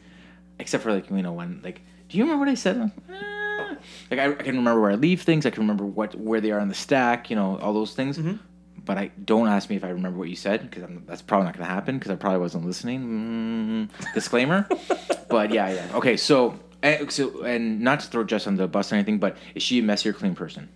except 0.61 0.83
for 0.83 0.93
like 0.93 1.11
you 1.11 1.23
know 1.23 1.33
when 1.33 1.61
like, 1.65 1.81
do 2.09 2.19
you 2.19 2.25
remember 2.25 2.45
what 2.45 2.51
I 2.51 2.55
said? 2.55 2.77
Eh. 3.11 3.75
Like 4.11 4.21
I, 4.21 4.31
I 4.31 4.35
can 4.35 4.57
remember 4.57 4.81
where 4.81 4.91
I 4.91 4.95
leave 4.95 5.23
things. 5.23 5.47
I 5.47 5.51
can 5.51 5.63
remember 5.63 5.85
what 5.85 6.15
where 6.15 6.41
they 6.41 6.51
are 6.53 6.61
on 6.61 6.69
the 6.69 6.75
stack. 6.75 7.31
You 7.31 7.37
know 7.37 7.59
all 7.59 7.73
those 7.73 7.95
things. 7.95 8.19
Mm-hmm. 8.19 8.37
But 8.85 8.97
I 8.99 9.11
don't 9.25 9.47
ask 9.47 9.69
me 9.69 9.77
if 9.77 9.85
I 9.85 9.91
remember 9.91 10.19
what 10.19 10.29
you 10.31 10.37
said 10.37 10.69
because 10.69 10.89
that's 11.07 11.23
probably 11.23 11.45
not 11.45 11.55
going 11.57 11.67
to 11.67 11.73
happen 11.73 11.99
because 11.99 12.11
I 12.11 12.17
probably 12.17 12.41
wasn't 12.41 12.65
listening. 12.67 13.89
Mm, 13.91 14.15
disclaimer. 14.15 14.67
but 15.29 15.53
yeah, 15.53 15.71
yeah. 15.73 15.97
Okay, 15.97 16.17
so 16.17 16.59
and, 16.83 17.13
so 17.13 17.43
and 17.43 17.81
not 17.81 18.01
to 18.01 18.07
throw 18.07 18.25
Jess 18.25 18.47
on 18.47 18.57
the 18.57 18.67
bus 18.67 18.91
or 18.91 18.95
anything, 18.97 19.19
but 19.19 19.37
is 19.55 19.63
she 19.63 19.79
a 19.81 19.83
messy 19.83 20.09
or 20.09 20.13
clean 20.15 20.35
person? 20.35 20.69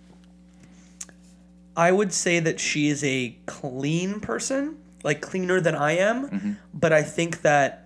I 1.75 1.91
would 1.91 2.13
say 2.13 2.39
that 2.39 2.59
she 2.59 2.87
is 2.87 3.03
a 3.03 3.35
clean 3.47 4.19
person, 4.21 4.77
like 5.03 5.21
cleaner 5.21 5.59
than 5.59 5.75
I 5.75 5.97
am, 5.97 6.29
Mm-hmm. 6.29 6.51
but 6.73 6.93
I 6.93 7.03
think 7.03 7.41
that 7.41 7.84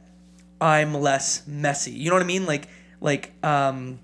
I'm 0.62 0.94
less 0.94 1.46
messy. 1.48 1.92
You 1.92 2.10
know 2.10 2.16
what 2.16 2.24
I 2.24 2.28
mean? 2.28 2.46
Like 2.46 2.68
like 3.02 3.34
um 3.44 4.00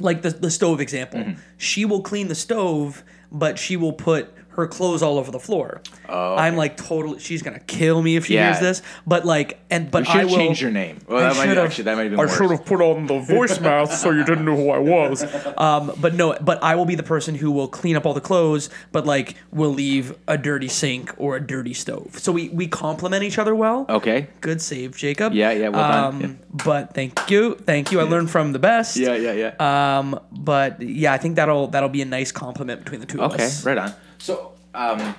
like 0.00 0.22
the 0.22 0.30
the 0.30 0.50
stove 0.50 0.80
example. 0.80 1.20
Mm-hmm. 1.20 1.40
She 1.56 1.84
will 1.84 2.02
clean 2.02 2.28
the 2.28 2.34
stove, 2.34 3.02
but 3.32 3.58
she 3.58 3.76
will 3.76 3.92
put 3.92 4.30
her 4.58 4.66
clothes 4.66 5.02
all 5.02 5.18
over 5.18 5.30
the 5.30 5.38
floor. 5.38 5.80
Oh, 6.08 6.34
I'm 6.36 6.56
like 6.56 6.76
totally 6.76 7.20
she's 7.20 7.42
going 7.42 7.56
to 7.58 7.64
kill 7.64 8.02
me 8.02 8.16
if 8.16 8.26
she 8.26 8.34
Yeah. 8.34 8.46
hears 8.48 8.60
this, 8.60 8.82
but 9.06 9.24
like 9.24 9.60
and 9.70 9.88
but 9.90 10.00
You 10.00 10.04
should 10.06 10.20
I 10.20 10.24
will 10.24 10.34
changed 10.36 10.60
your 10.60 10.70
name. 10.72 10.98
Well, 11.06 11.18
I 11.18 11.28
that 11.28 11.36
might 11.36 11.46
should've- 11.46 11.58
actually 11.64 11.84
that 11.84 11.96
might 11.96 12.02
have 12.02 12.10
been 12.10 12.20
I 12.20 12.24
worse. 12.24 12.36
should 12.36 12.50
have 12.50 12.64
put 12.66 12.80
on 12.80 13.06
the 13.06 13.14
voicemail 13.20 13.86
so 14.02 14.10
you 14.10 14.24
didn't 14.24 14.44
know 14.44 14.56
who 14.56 14.70
I 14.70 14.78
was. 14.78 15.24
Um, 15.56 15.92
but 16.00 16.14
no, 16.14 16.36
but 16.40 16.62
I 16.62 16.74
will 16.74 16.84
be 16.86 16.96
the 16.96 17.02
person 17.04 17.36
who 17.36 17.50
will 17.52 17.68
clean 17.68 17.94
up 17.96 18.04
all 18.04 18.14
the 18.14 18.20
clothes, 18.20 18.68
but 18.92 19.06
like 19.06 19.36
will 19.52 19.72
leave 19.72 20.16
a 20.26 20.36
dirty 20.36 20.68
sink 20.68 21.14
or 21.18 21.36
a 21.36 21.40
dirty 21.40 21.72
stove. 21.74 22.18
So 22.18 22.32
we 22.32 22.48
we 22.48 22.66
complement 22.66 23.22
each 23.22 23.38
other 23.38 23.54
well. 23.54 23.86
Okay. 23.88 24.26
Good 24.40 24.60
save, 24.60 24.96
Jacob. 24.96 25.32
Yeah, 25.34 25.52
yeah, 25.52 25.68
well 25.68 25.88
done. 25.88 26.04
Um, 26.14 26.20
Yeah. 26.20 26.28
But 26.64 26.94
thank 26.94 27.30
you, 27.30 27.54
thank 27.54 27.92
you. 27.92 28.00
I 28.00 28.02
learned 28.02 28.30
from 28.30 28.52
the 28.52 28.58
best. 28.58 28.96
Yeah, 28.96 29.14
yeah, 29.14 29.32
yeah. 29.60 29.98
Um, 29.98 30.18
but 30.32 30.82
yeah, 30.82 31.12
I 31.12 31.18
think 31.18 31.36
that'll 31.36 31.68
that'll 31.68 31.88
be 31.88 32.02
a 32.02 32.06
nice 32.06 32.32
compliment 32.32 32.82
between 32.82 33.00
the 33.00 33.06
two 33.06 33.20
of 33.22 33.32
us. 33.34 33.60
okay, 33.64 33.70
right 33.74 33.78
on. 33.78 33.94
So, 34.18 34.52
um, 34.74 35.14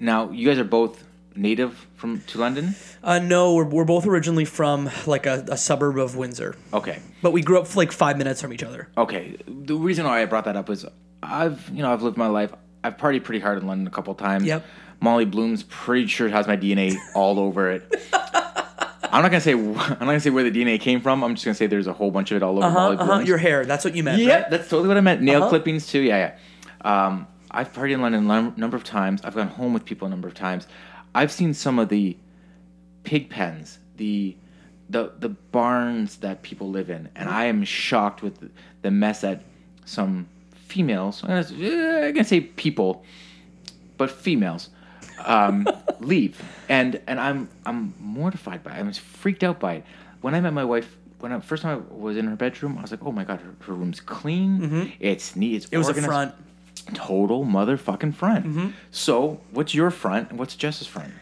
now 0.00 0.30
you 0.30 0.46
guys 0.48 0.58
are 0.58 0.64
both 0.64 1.04
native 1.34 1.86
from 1.96 2.20
to 2.28 2.38
London. 2.38 2.74
Uh, 3.02 3.18
no, 3.18 3.54
we're, 3.54 3.64
we're 3.64 3.84
both 3.84 4.06
originally 4.06 4.44
from 4.44 4.90
like 5.06 5.26
a, 5.26 5.44
a 5.50 5.56
suburb 5.56 5.98
of 5.98 6.16
Windsor, 6.16 6.56
Okay. 6.72 7.00
but 7.22 7.32
we 7.32 7.42
grew 7.42 7.58
up 7.60 7.74
like 7.76 7.92
five 7.92 8.16
minutes 8.18 8.40
from 8.40 8.52
each 8.52 8.62
other. 8.62 8.88
Okay. 8.96 9.36
The 9.46 9.74
reason 9.76 10.04
why 10.06 10.22
I 10.22 10.24
brought 10.26 10.44
that 10.44 10.56
up 10.56 10.70
is 10.70 10.86
I've 11.22 11.68
you 11.70 11.82
know 11.82 11.92
I've 11.92 12.02
lived 12.02 12.16
my 12.16 12.26
life. 12.28 12.52
I've 12.84 12.96
partied 12.96 13.24
pretty 13.24 13.40
hard 13.40 13.58
in 13.58 13.66
London 13.66 13.86
a 13.86 13.90
couple 13.90 14.14
times. 14.14 14.44
Yep. 14.44 14.64
Molly 15.00 15.24
Bloom's 15.24 15.62
pretty 15.64 16.06
sure 16.06 16.28
has 16.28 16.46
my 16.46 16.56
DNA 16.56 16.96
all 17.14 17.38
over 17.38 17.70
it. 17.70 18.06
I'm 18.12 19.22
not 19.22 19.30
gonna 19.30 19.40
say 19.40 19.52
I'm 19.54 19.74
not 19.74 19.98
gonna 20.00 20.20
say 20.20 20.30
where 20.30 20.48
the 20.48 20.50
DNA 20.50 20.80
came 20.80 21.00
from. 21.00 21.22
I'm 21.24 21.34
just 21.34 21.44
gonna 21.44 21.54
say 21.54 21.66
there's 21.66 21.86
a 21.86 21.92
whole 21.92 22.10
bunch 22.10 22.30
of 22.30 22.36
it 22.38 22.42
all 22.42 22.56
over 22.58 22.66
Uh 22.66 22.70
Molly 22.70 22.96
huh. 22.96 23.02
Uh-huh. 23.02 23.14
Bloom's. 23.14 23.28
Your 23.28 23.38
hair. 23.38 23.64
That's 23.64 23.84
what 23.84 23.94
you 23.94 24.02
meant. 24.02 24.22
yeah, 24.22 24.42
right? 24.42 24.50
that's 24.50 24.68
totally 24.68 24.88
what 24.88 24.96
I 24.96 25.00
meant. 25.00 25.22
Nail 25.22 25.40
Uh-huh. 25.40 25.48
clippings 25.50 25.86
too. 25.86 26.00
Yeah, 26.00 26.32
yeah. 26.84 27.06
Um, 27.06 27.26
I've 27.56 27.72
partied 27.72 27.92
in 27.92 28.02
London 28.02 28.28
a 28.56 28.60
number 28.60 28.76
of 28.76 28.84
times. 28.84 29.22
I've 29.24 29.34
gone 29.34 29.48
home 29.48 29.72
with 29.72 29.84
people 29.84 30.06
a 30.06 30.10
number 30.10 30.28
of 30.28 30.34
times. 30.34 30.66
I've 31.14 31.32
seen 31.32 31.54
some 31.54 31.78
of 31.78 31.88
the 31.88 32.16
pig 33.04 33.30
pens, 33.30 33.78
the 33.96 34.36
the 34.90 35.12
the 35.18 35.30
barns 35.30 36.18
that 36.18 36.42
people 36.42 36.68
live 36.70 36.90
in, 36.90 37.08
and 37.16 37.28
I 37.28 37.46
am 37.46 37.64
shocked 37.64 38.22
with 38.22 38.50
the, 38.82 38.90
mess 38.90 39.22
that 39.22 39.42
some 39.84 40.28
females. 40.52 41.22
I'm 41.24 41.42
gonna, 41.42 42.18
eh, 42.18 42.22
say 42.22 42.40
people, 42.40 43.04
but 43.96 44.10
females 44.10 44.68
um, 45.24 45.66
leave, 46.00 46.40
and 46.68 47.00
and 47.06 47.18
I'm 47.18 47.48
I'm 47.64 47.94
mortified 47.98 48.62
by 48.62 48.76
it. 48.76 48.80
I'm 48.80 48.92
freaked 48.92 49.42
out 49.42 49.58
by 49.58 49.76
it. 49.76 49.84
When 50.20 50.34
I 50.34 50.40
met 50.40 50.52
my 50.52 50.64
wife, 50.64 50.96
when 51.20 51.32
I 51.32 51.40
first 51.40 51.62
time 51.62 51.86
I 51.90 51.94
was 51.94 52.16
in 52.16 52.26
her 52.26 52.36
bedroom, 52.36 52.76
I 52.78 52.82
was 52.82 52.90
like, 52.90 53.04
oh 53.04 53.12
my 53.12 53.24
god, 53.24 53.40
her, 53.40 53.54
her 53.66 53.72
room's 53.72 54.00
clean. 54.00 54.60
It's 55.00 55.34
neat. 55.34 55.54
It's 55.56 55.66
Mm-hmm. 55.66 55.74
It 55.74 55.78
was 55.78 55.88
a 55.88 56.02
front. 56.02 56.34
Total 56.94 57.44
motherfucking 57.44 58.14
front. 58.14 58.46
Mm-hmm. 58.46 58.68
So, 58.90 59.40
what's 59.50 59.74
your 59.74 59.90
front 59.90 60.30
and 60.30 60.38
what's 60.38 60.54
Jess's 60.56 60.86
front? 60.86 61.12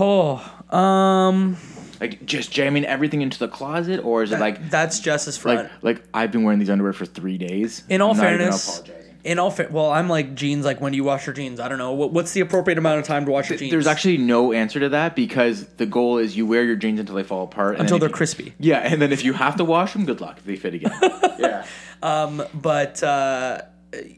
Oh, 0.00 0.36
um, 0.70 1.56
Like 2.00 2.24
just 2.26 2.50
jamming 2.50 2.84
everything 2.84 3.22
into 3.22 3.38
the 3.38 3.48
closet, 3.48 4.00
or 4.04 4.22
is 4.22 4.32
it 4.32 4.40
like 4.40 4.70
that's 4.70 5.00
Jess's 5.00 5.36
front. 5.36 5.62
like 5.82 5.96
like 5.98 6.04
I've 6.14 6.32
been 6.32 6.42
wearing 6.42 6.58
these 6.58 6.70
underwear 6.70 6.92
for 6.92 7.06
three 7.06 7.38
days? 7.38 7.82
in 7.88 8.00
all 8.00 8.12
I'm 8.12 8.16
fairness, 8.16 8.82
in 9.24 9.38
all 9.38 9.50
fa- 9.50 9.68
well, 9.70 9.90
I'm 9.90 10.08
like 10.08 10.34
jeans. 10.34 10.64
Like 10.64 10.80
when 10.80 10.92
do 10.92 10.96
you 10.96 11.04
wash 11.04 11.26
your 11.26 11.34
jeans? 11.34 11.60
I 11.60 11.68
don't 11.68 11.78
know. 11.78 11.92
What, 11.92 12.12
what's 12.12 12.32
the 12.32 12.40
appropriate 12.40 12.78
amount 12.78 12.98
of 13.00 13.04
time 13.06 13.24
to 13.26 13.30
wash 13.30 13.48
your 13.50 13.58
jeans? 13.58 13.70
There's 13.70 13.86
actually 13.86 14.18
no 14.18 14.52
answer 14.52 14.80
to 14.80 14.88
that 14.90 15.14
because 15.16 15.66
the 15.76 15.86
goal 15.86 16.18
is 16.18 16.36
you 16.36 16.46
wear 16.46 16.64
your 16.64 16.76
jeans 16.76 16.98
until 17.00 17.14
they 17.14 17.22
fall 17.22 17.44
apart. 17.44 17.78
until 17.78 17.98
they're 17.98 18.08
you- 18.08 18.14
crispy. 18.14 18.54
Yeah, 18.58 18.78
and 18.78 19.00
then 19.02 19.12
if 19.12 19.22
you 19.24 19.32
have 19.34 19.56
to 19.56 19.64
wash 19.64 19.92
them, 19.92 20.04
good 20.06 20.20
luck. 20.20 20.40
They 20.44 20.56
fit 20.56 20.74
again. 20.74 20.92
yeah. 21.38 21.64
Um, 22.02 22.42
but 22.54 23.02
uh, 23.02 23.62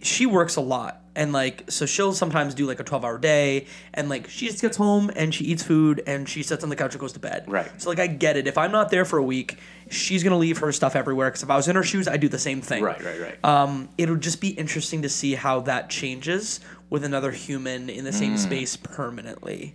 she 0.03 0.27
works 0.27 0.57
a 0.57 0.61
lot. 0.61 1.03
And 1.15 1.33
like, 1.33 1.71
so 1.71 1.87
she'll 1.87 2.13
sometimes 2.13 2.55
do 2.55 2.67
like 2.67 2.79
a 2.79 2.85
12 2.85 3.03
hour 3.03 3.17
day, 3.17 3.67
and 3.95 4.11
like, 4.11 4.29
she 4.29 4.47
just 4.49 4.61
gets 4.61 4.77
home 4.77 5.11
and 5.17 5.35
she 5.35 5.45
eats 5.45 5.63
food 5.63 6.03
and 6.07 6.29
she 6.29 6.43
sits 6.43 6.63
on 6.63 6.69
the 6.69 6.77
couch 6.77 6.93
and 6.93 7.01
goes 7.01 7.15
to 7.15 7.19
bed. 7.19 7.45
Right. 7.49 7.71
So, 7.81 7.89
like, 7.89 7.99
I 7.99 8.07
get 8.07 8.37
it. 8.37 8.47
If 8.47 8.59
I'm 8.59 8.71
not 8.71 8.91
there 8.91 9.07
for 9.07 9.19
a 9.19 9.23
week, 9.23 9.59
she's 9.91 10.23
gonna 10.23 10.37
leave 10.37 10.59
her 10.59 10.73
stuff 10.73 10.95
everywhere. 10.95 11.29
Because 11.29 11.43
if 11.43 11.49
I 11.49 11.57
was 11.57 11.69
in 11.69 11.77
her 11.77 11.83
shoes, 11.83 12.07
I'd 12.07 12.21
do 12.21 12.29
the 12.29 12.39
same 12.39 12.61
thing. 12.61 12.83
Right, 12.83 13.03
right, 13.03 13.19
right. 13.19 13.45
Um, 13.45 13.89
it'll 13.97 14.17
just 14.17 14.43
be 14.43 14.49
interesting 14.51 15.01
to 15.03 15.09
see 15.09 15.35
how 15.35 15.61
that 15.61 15.89
changes 15.89 16.61
with 16.91 17.03
another 17.03 17.31
human 17.31 17.89
in 17.89 18.05
the 18.05 18.13
same 18.13 18.35
Mm. 18.35 18.39
space 18.39 18.77
permanently. 18.77 19.75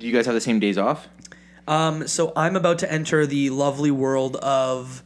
Do 0.00 0.06
you 0.08 0.12
guys 0.12 0.26
have 0.26 0.34
the 0.34 0.40
same 0.40 0.58
days 0.58 0.76
off? 0.76 1.06
Um, 1.68 2.08
so 2.08 2.32
I'm 2.34 2.56
about 2.56 2.78
to 2.80 2.90
enter 2.92 3.26
the 3.26 3.50
lovely 3.50 3.90
world 3.92 4.36
of 4.36 5.04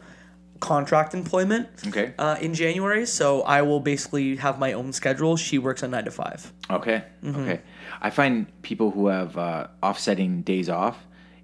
contract 0.63 1.13
employment 1.15 1.69
Okay. 1.89 2.15
uh, 2.19 2.37
in 2.41 2.55
January. 2.55 3.05
So 3.07 3.43
I 3.43 3.61
will 3.63 3.81
basically 3.81 4.37
have 4.37 4.59
my 4.59 4.73
own 4.73 4.93
schedule. 4.93 5.37
She 5.37 5.59
works 5.59 5.83
a 5.83 5.89
nine 5.89 6.05
to 6.05 6.11
five. 6.11 6.53
Okay. 6.71 7.03
Mm-hmm. 7.23 7.41
Okay. 7.43 7.61
I 8.01 8.11
find 8.11 8.47
people 8.63 8.91
who 8.93 9.09
have 9.09 9.37
uh, 9.37 9.67
offsetting 9.83 10.43
days 10.43 10.69
off 10.69 10.97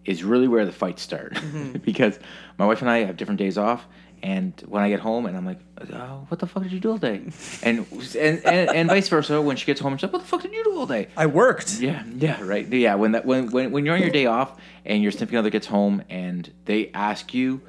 is 0.04 0.22
really 0.24 0.48
where 0.48 0.64
the 0.64 0.72
fights 0.72 1.02
start 1.02 1.34
Mm-hmm. 1.34 1.72
because 1.90 2.18
my 2.58 2.64
wife 2.66 2.80
and 2.80 2.90
I 2.90 2.98
have 3.04 3.16
different 3.16 3.38
days 3.38 3.58
off. 3.58 3.84
And 4.20 4.52
when 4.66 4.82
I 4.82 4.88
get 4.88 4.98
home 5.00 5.26
and 5.26 5.36
I'm 5.36 5.46
like, 5.46 5.60
oh, 5.92 6.24
what 6.28 6.40
the 6.40 6.46
fuck 6.46 6.62
did 6.64 6.72
you 6.72 6.80
do 6.80 6.90
all 6.90 6.98
day? 6.98 7.22
And, 7.62 7.86
and 8.18 8.36
and 8.44 8.70
and 8.78 8.88
vice 8.88 9.08
versa. 9.08 9.40
When 9.40 9.56
she 9.56 9.64
gets 9.66 9.80
home, 9.80 9.96
she's 9.96 10.02
like, 10.04 10.12
what 10.12 10.22
the 10.22 10.28
fuck 10.32 10.42
did 10.42 10.52
you 10.52 10.64
do 10.64 10.72
all 10.78 10.86
day? 10.86 11.06
I 11.16 11.26
worked. 11.26 11.78
Yeah, 11.80 12.02
yeah, 12.16 12.36
right. 12.42 12.66
Yeah, 12.66 12.94
when 12.96 13.12
that 13.12 13.24
when 13.26 13.50
when, 13.54 13.70
when 13.72 13.84
you're 13.86 13.94
on 13.94 14.00
your 14.02 14.10
day 14.20 14.26
off 14.26 14.50
and 14.84 15.02
your 15.04 15.12
significant 15.12 15.38
other 15.42 15.50
gets 15.50 15.68
home 15.68 16.02
and 16.10 16.42
they 16.64 16.90
ask 16.94 17.32
you, 17.32 17.60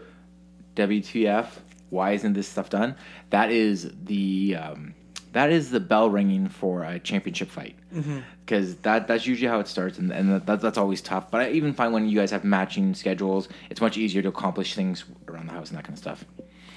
WTF, 0.75 1.47
why 1.89 2.11
isn't 2.11 2.33
this 2.33 2.47
stuff 2.47 2.69
done? 2.69 2.95
That 3.29 3.51
is 3.51 3.91
the 4.03 4.55
um, 4.55 4.93
that 5.33 5.51
is 5.51 5.69
the 5.71 5.79
bell 5.79 6.09
ringing 6.09 6.49
for 6.49 6.83
a 6.83 6.99
championship 6.99 7.49
fight 7.49 7.75
because 8.45 8.75
that 8.77 9.07
that's 9.07 9.27
usually 9.27 9.47
how 9.47 9.59
it 9.59 9.67
starts 9.67 9.97
and, 9.97 10.11
and 10.11 10.41
that, 10.41 10.61
that's 10.61 10.77
always 10.77 11.01
tough. 11.01 11.29
But 11.29 11.41
I 11.41 11.51
even 11.51 11.73
find 11.73 11.93
when 11.93 12.07
you 12.07 12.17
guys 12.17 12.31
have 12.31 12.43
matching 12.43 12.93
schedules, 12.93 13.49
it's 13.69 13.81
much 13.81 13.97
easier 13.97 14.21
to 14.21 14.29
accomplish 14.29 14.75
things 14.75 15.05
around 15.27 15.47
the 15.47 15.53
house 15.53 15.69
and 15.69 15.77
that 15.77 15.83
kind 15.83 15.93
of 15.93 15.99
stuff. 15.99 16.25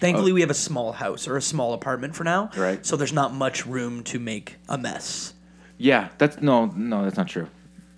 Thankfully, 0.00 0.32
we 0.32 0.40
have 0.40 0.50
a 0.50 0.54
small 0.54 0.92
house 0.92 1.28
or 1.28 1.36
a 1.36 1.42
small 1.42 1.74
apartment 1.74 2.16
for 2.16 2.24
now. 2.24 2.50
Right. 2.56 2.84
So 2.84 2.96
there's 2.96 3.12
not 3.12 3.32
much 3.32 3.64
room 3.66 4.02
to 4.04 4.18
make 4.18 4.56
a 4.68 4.76
mess. 4.76 5.34
Yeah, 5.78 6.08
that's 6.18 6.40
no, 6.40 6.66
no, 6.66 7.04
that's 7.04 7.16
not 7.16 7.28
true. 7.28 7.48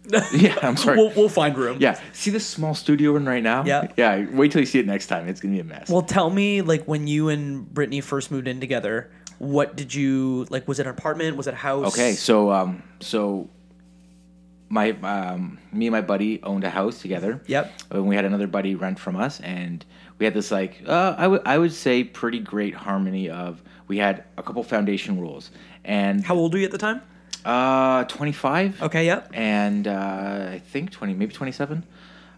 yeah, 0.32 0.58
I'm 0.62 0.76
sorry. 0.76 0.98
We'll, 0.98 1.10
we'll 1.10 1.28
find 1.28 1.56
room. 1.56 1.78
yeah, 1.80 1.98
see 2.12 2.30
this 2.30 2.46
small 2.46 2.74
studio 2.74 3.12
we're 3.12 3.18
in 3.18 3.26
right 3.26 3.42
now? 3.42 3.64
Yeah. 3.64 3.88
Yeah, 3.96 4.26
wait 4.32 4.52
till 4.52 4.60
you 4.60 4.66
see 4.66 4.78
it 4.78 4.86
next 4.86 5.06
time. 5.06 5.28
It's 5.28 5.40
gonna 5.40 5.54
be 5.54 5.60
a 5.60 5.64
mess. 5.64 5.88
Well, 5.88 6.02
tell 6.02 6.28
me, 6.30 6.62
like, 6.62 6.84
when 6.84 7.06
you 7.06 7.28
and 7.30 7.72
Brittany 7.72 8.00
first 8.00 8.30
moved 8.30 8.46
in 8.46 8.60
together, 8.60 9.10
what 9.38 9.76
did 9.76 9.94
you 9.94 10.46
like? 10.50 10.68
Was 10.68 10.78
it 10.78 10.86
an 10.86 10.90
apartment? 10.90 11.36
Was 11.36 11.46
it 11.46 11.54
a 11.54 11.56
house? 11.56 11.86
Okay, 11.92 12.12
so 12.12 12.50
um, 12.50 12.82
so 13.00 13.48
my 14.68 14.90
um, 15.02 15.58
me 15.72 15.86
and 15.86 15.92
my 15.92 16.00
buddy 16.00 16.42
owned 16.42 16.64
a 16.64 16.70
house 16.70 17.00
together. 17.00 17.42
Yep. 17.46 17.72
And 17.90 18.06
we 18.06 18.14
had 18.14 18.24
another 18.24 18.46
buddy 18.46 18.74
rent 18.74 18.98
from 18.98 19.16
us, 19.16 19.40
and 19.40 19.84
we 20.18 20.24
had 20.24 20.34
this 20.34 20.50
like 20.50 20.82
uh, 20.86 21.14
I 21.16 21.26
would 21.28 21.42
I 21.46 21.58
would 21.58 21.72
say 21.72 22.04
pretty 22.04 22.40
great 22.40 22.74
harmony 22.74 23.30
of 23.30 23.62
we 23.88 23.98
had 23.98 24.24
a 24.36 24.42
couple 24.42 24.62
foundation 24.62 25.20
rules 25.20 25.50
and 25.84 26.24
How 26.24 26.34
old 26.34 26.52
were 26.52 26.58
you 26.58 26.64
at 26.64 26.72
the 26.72 26.78
time? 26.78 27.02
Uh 27.44 28.04
twenty 28.04 28.32
five. 28.32 28.80
Okay. 28.82 29.06
Yep. 29.06 29.30
And 29.34 29.86
uh, 29.86 30.48
I 30.52 30.58
think 30.58 30.90
twenty, 30.90 31.14
maybe 31.14 31.32
twenty 31.32 31.52
seven. 31.52 31.84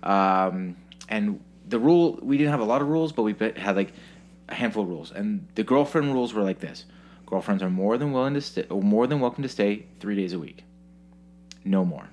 Um, 0.03 0.77
and 1.09 1.41
the 1.69 1.79
rule 1.79 2.19
we 2.23 2.37
didn't 2.39 2.51
have 2.51 2.61
a 2.61 2.65
lot 2.65 2.83
of 2.83 2.89
rules, 2.89 3.13
but 3.13 3.23
we 3.23 3.35
had 3.57 3.77
like 3.77 3.93
a 4.49 4.55
handful 4.55 4.83
of 4.83 4.89
rules. 4.89 5.11
And 5.13 5.49
the 5.55 5.63
girlfriend 5.65 6.13
rules 6.13 6.35
were 6.35 6.43
like 6.43 6.61
this: 6.61 6.85
girlfriends 7.27 7.63
are 7.63 7.71
more 7.71 7.99
than 7.99 8.13
willing 8.13 8.35
to 8.35 8.41
stay, 8.41 8.65
or 8.69 8.83
more 8.83 9.07
than 9.07 9.21
welcome 9.21 9.43
to 9.43 9.49
stay 9.49 9.87
three 10.01 10.17
days 10.17 10.33
a 10.33 10.39
week, 10.39 10.65
no 11.65 11.85
more. 11.85 12.09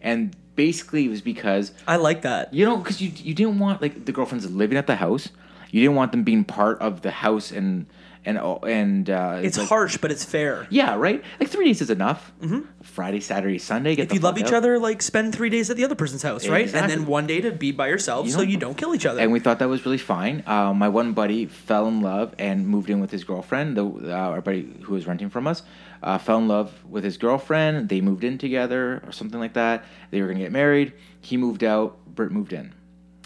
And 0.00 0.36
basically, 0.54 1.06
it 1.06 1.08
was 1.08 1.20
because 1.22 1.72
I 1.86 1.96
like 1.96 2.22
that. 2.22 2.52
you 2.52 2.64
know, 2.64 2.76
because 2.76 3.00
you 3.00 3.10
you 3.16 3.34
didn't 3.34 3.58
want 3.58 3.82
like 3.82 4.04
the 4.04 4.12
girlfriends 4.12 4.48
living 4.50 4.78
at 4.78 4.86
the 4.86 4.96
house. 4.96 5.28
You 5.76 5.82
didn't 5.82 5.96
want 5.96 6.12
them 6.12 6.22
being 6.22 6.42
part 6.44 6.80
of 6.80 7.02
the 7.02 7.10
house 7.10 7.52
and 7.52 7.84
and 8.24 8.38
and 8.64 9.10
uh, 9.10 9.40
It's 9.42 9.58
like- 9.58 9.68
harsh, 9.68 9.98
but 9.98 10.10
it's 10.10 10.24
fair. 10.24 10.66
Yeah, 10.70 10.94
right. 10.96 11.22
Like 11.38 11.50
three 11.50 11.66
days 11.66 11.82
is 11.82 11.90
enough. 11.90 12.32
Mm-hmm. 12.40 12.60
Friday, 12.82 13.20
Saturday, 13.20 13.58
Sunday. 13.58 13.94
Get 13.94 14.06
If 14.06 14.14
you 14.14 14.20
love 14.20 14.38
each 14.38 14.52
other, 14.52 14.78
like 14.78 15.02
spend 15.02 15.34
three 15.34 15.50
days 15.50 15.68
at 15.68 15.76
the 15.76 15.84
other 15.84 15.94
person's 15.94 16.22
house, 16.22 16.48
right? 16.48 16.64
And 16.74 16.90
then 16.90 17.04
one 17.04 17.26
day 17.26 17.42
to 17.42 17.52
be 17.52 17.72
by 17.72 17.88
yourself, 17.88 18.24
You 18.24 18.32
so 18.32 18.38
know- 18.38 18.44
you 18.44 18.56
don't 18.56 18.74
kill 18.78 18.94
each 18.94 19.04
other. 19.04 19.20
and 19.20 19.30
we 19.32 19.38
thought 19.38 19.58
that 19.58 19.68
was 19.68 19.84
really 19.84 19.98
fine. 19.98 20.42
Uh, 20.46 20.72
my 20.72 20.88
one 20.88 21.12
buddy 21.12 21.44
fell 21.44 21.86
in 21.88 22.00
love 22.00 22.34
and 22.38 22.66
moved 22.66 22.88
in 22.88 22.98
with 23.00 23.10
his 23.10 23.22
girlfriend. 23.24 23.76
The 23.76 23.84
uh, 23.84 24.32
our 24.32 24.40
buddy 24.40 24.62
who 24.84 24.94
was 24.94 25.06
renting 25.06 25.28
from 25.28 25.46
us 25.46 25.62
uh, 26.02 26.16
fell 26.16 26.38
in 26.38 26.48
love 26.48 26.72
with 26.88 27.04
his 27.04 27.18
girlfriend. 27.18 27.90
They 27.90 28.00
moved 28.00 28.24
in 28.24 28.38
together 28.38 29.02
or 29.04 29.12
something 29.12 29.38
like 29.38 29.52
that. 29.52 29.84
They 30.10 30.22
were 30.22 30.28
gonna 30.28 30.40
get 30.40 30.52
married. 30.52 30.94
He 31.20 31.36
moved 31.36 31.62
out. 31.62 31.98
Britt 32.16 32.32
moved 32.32 32.54
in. 32.54 32.72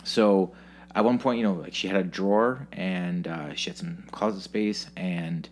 So 0.02 0.52
at 0.94 1.04
one 1.04 1.18
point, 1.18 1.38
you 1.38 1.44
know, 1.44 1.54
like 1.54 1.74
she 1.74 1.88
had 1.88 1.96
a 1.96 2.02
drawer 2.02 2.66
and 2.72 3.26
uh, 3.26 3.54
she 3.54 3.70
had 3.70 3.76
some 3.76 4.04
closet 4.10 4.42
space 4.42 4.86
and 4.96 5.48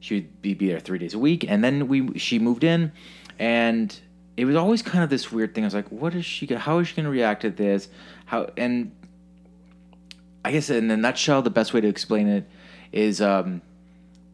she 0.00 0.16
would 0.16 0.42
be, 0.42 0.54
be 0.54 0.68
there 0.68 0.80
three 0.80 0.98
days 0.98 1.14
a 1.14 1.18
week. 1.18 1.44
And 1.48 1.64
then 1.64 1.88
we 1.88 2.18
she 2.18 2.38
moved 2.38 2.64
in 2.64 2.92
and 3.38 3.98
it 4.36 4.44
was 4.44 4.56
always 4.56 4.82
kind 4.82 5.02
of 5.02 5.10
this 5.10 5.32
weird 5.32 5.54
thing. 5.54 5.64
I 5.64 5.66
was 5.66 5.74
like, 5.74 5.88
what 5.88 6.14
is 6.14 6.26
she? 6.26 6.46
How 6.46 6.78
is 6.78 6.88
she 6.88 6.96
going 6.96 7.04
to 7.04 7.10
react 7.10 7.42
to 7.42 7.50
this? 7.50 7.88
How 8.26 8.50
and 8.56 8.92
I 10.44 10.52
guess 10.52 10.68
in 10.68 10.90
a 10.90 10.96
nutshell, 10.96 11.40
the 11.40 11.50
best 11.50 11.72
way 11.72 11.80
to 11.80 11.88
explain 11.88 12.28
it 12.28 12.48
is 12.92 13.20
um, 13.22 13.62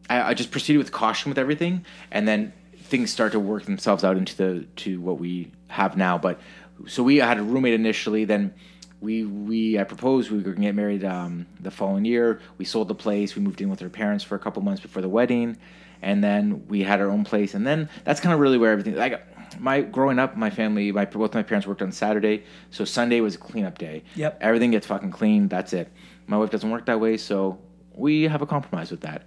I, 0.09 0.21
I 0.21 0.33
just 0.33 0.51
proceeded 0.51 0.79
with 0.79 0.91
caution 0.91 1.29
with 1.29 1.37
everything, 1.37 1.85
and 2.11 2.27
then 2.27 2.51
things 2.75 3.11
start 3.11 3.31
to 3.31 3.39
work 3.39 3.63
themselves 3.63 4.03
out 4.03 4.17
into 4.17 4.35
the 4.35 4.65
to 4.77 4.99
what 4.99 5.19
we 5.19 5.51
have 5.67 5.95
now. 5.95 6.17
But 6.17 6.39
so 6.87 7.03
we 7.03 7.17
had 7.17 7.37
a 7.37 7.43
roommate 7.43 7.73
initially, 7.73 8.25
then 8.25 8.53
we 9.01 9.25
we 9.25 9.79
I 9.79 9.83
proposed 9.83 10.29
we 10.29 10.37
were 10.37 10.43
gonna 10.43 10.67
get 10.67 10.75
married 10.75 11.03
um, 11.03 11.47
the 11.59 11.71
following 11.71 12.05
year. 12.05 12.39
We 12.57 12.65
sold 12.65 12.87
the 12.87 12.95
place. 12.95 13.35
We 13.35 13.41
moved 13.41 13.59
in 13.59 13.69
with 13.69 13.79
her 13.79 13.89
parents 13.89 14.23
for 14.23 14.35
a 14.35 14.39
couple 14.39 14.61
months 14.61 14.81
before 14.81 15.01
the 15.01 15.09
wedding, 15.09 15.57
and 16.01 16.23
then 16.23 16.67
we 16.67 16.83
had 16.83 17.01
our 17.01 17.09
own 17.09 17.23
place. 17.23 17.53
And 17.55 17.65
then 17.65 17.89
that's 18.05 18.19
kind 18.19 18.33
of 18.33 18.39
really 18.39 18.59
where 18.59 18.71
everything 18.71 18.95
like 18.95 19.25
my 19.59 19.81
growing 19.81 20.19
up, 20.19 20.37
my 20.37 20.51
family, 20.51 20.91
my 20.91 21.05
both 21.05 21.33
my 21.33 21.43
parents 21.43 21.67
worked 21.67 21.81
on 21.81 21.91
Saturday, 21.91 22.43
so 22.69 22.85
Sunday 22.85 23.21
was 23.21 23.35
a 23.35 23.39
cleanup 23.39 23.77
day. 23.79 24.03
Yep. 24.15 24.37
Everything 24.39 24.71
gets 24.71 24.87
fucking 24.87 25.11
clean. 25.11 25.47
That's 25.47 25.73
it. 25.73 25.91
My 26.27 26.37
wife 26.37 26.51
doesn't 26.51 26.69
work 26.69 26.85
that 26.85 26.99
way, 26.99 27.17
so 27.17 27.59
we 27.93 28.23
have 28.23 28.41
a 28.41 28.45
compromise 28.45 28.91
with 28.91 29.01
that. 29.01 29.23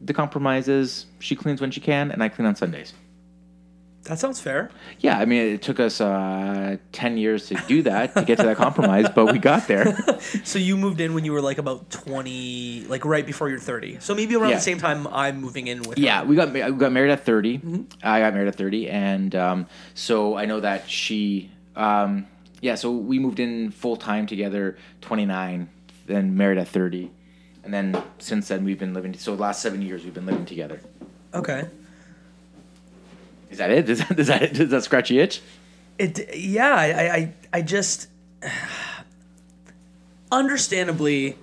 The 0.00 0.14
compromise 0.14 0.68
is 0.68 1.06
she 1.18 1.34
cleans 1.34 1.60
when 1.60 1.72
she 1.72 1.80
can, 1.80 2.12
and 2.12 2.22
I 2.22 2.28
clean 2.28 2.46
on 2.46 2.54
Sundays. 2.54 2.94
That 4.04 4.18
sounds 4.18 4.40
fair. 4.40 4.70
Yeah, 5.00 5.18
I 5.18 5.24
mean, 5.26 5.42
it 5.54 5.60
took 5.62 5.78
us 5.80 6.00
uh, 6.00 6.76
10 6.92 7.18
years 7.18 7.46
to 7.48 7.54
do 7.66 7.82
that, 7.82 8.14
to 8.14 8.24
get 8.24 8.38
to 8.38 8.44
that 8.46 8.56
compromise, 8.56 9.06
but 9.14 9.32
we 9.32 9.38
got 9.38 9.66
there. 9.68 9.96
So 10.44 10.58
you 10.58 10.76
moved 10.76 11.00
in 11.00 11.14
when 11.14 11.24
you 11.24 11.32
were 11.32 11.40
like 11.42 11.58
about 11.58 11.90
twenty, 11.90 12.84
like 12.88 13.04
right 13.04 13.24
before 13.26 13.48
you're 13.50 13.58
thirty. 13.58 13.98
So 14.00 14.14
maybe 14.14 14.34
around 14.34 14.50
Yeah. 14.50 14.56
the 14.56 14.62
same 14.62 14.78
time 14.78 15.06
I'm 15.08 15.40
moving 15.40 15.66
in 15.66 15.78
with. 15.82 15.98
her. 15.98 16.02
Yeah, 16.04 16.22
we 16.24 16.36
got 16.36 16.52
we 16.52 16.60
got 16.60 16.92
married 16.92 17.10
at 17.10 17.24
30. 17.24 17.60
I 18.02 18.20
got 18.20 18.32
married 18.34 18.48
at 18.48 18.54
30, 18.56 18.88
and 18.90 19.34
um, 19.34 19.66
so 19.94 20.36
I 20.36 20.44
know 20.46 20.60
that 20.60 20.88
she, 20.88 21.50
um, 21.76 22.26
yeah, 22.60 22.74
so 22.76 22.90
we 22.92 23.18
moved 23.18 23.40
in 23.40 23.70
full 23.70 23.96
time 23.96 24.26
together, 24.26 24.76
29, 25.02 25.68
then 26.06 26.36
married 26.36 26.58
at 26.58 26.68
30. 26.68 27.10
And 27.64 27.72
then 27.74 28.02
since 28.18 28.48
then, 28.48 28.64
we've 28.64 28.78
been 28.78 28.94
living, 28.94 29.14
so 29.14 29.36
the 29.36 29.42
last 29.42 29.60
seven 29.62 29.82
years, 29.82 30.04
we've 30.04 30.14
been 30.14 30.26
living 30.26 30.46
together. 30.46 30.80
Okay. 31.34 31.68
Is 33.50 33.58
that 33.58 33.70
it? 33.70 33.86
Does 33.86 33.98
that, 34.00 34.16
does 34.16 34.26
that, 34.28 34.52
does 34.54 34.70
that 34.70 34.82
scratch 34.84 35.10
your 35.10 35.24
itch? 35.24 35.40
It 35.98 36.36
yeah, 36.36 36.74
I 36.74 36.84
I, 37.16 37.34
I- 37.54 37.62
just 37.62 38.08
understandably 40.30 41.36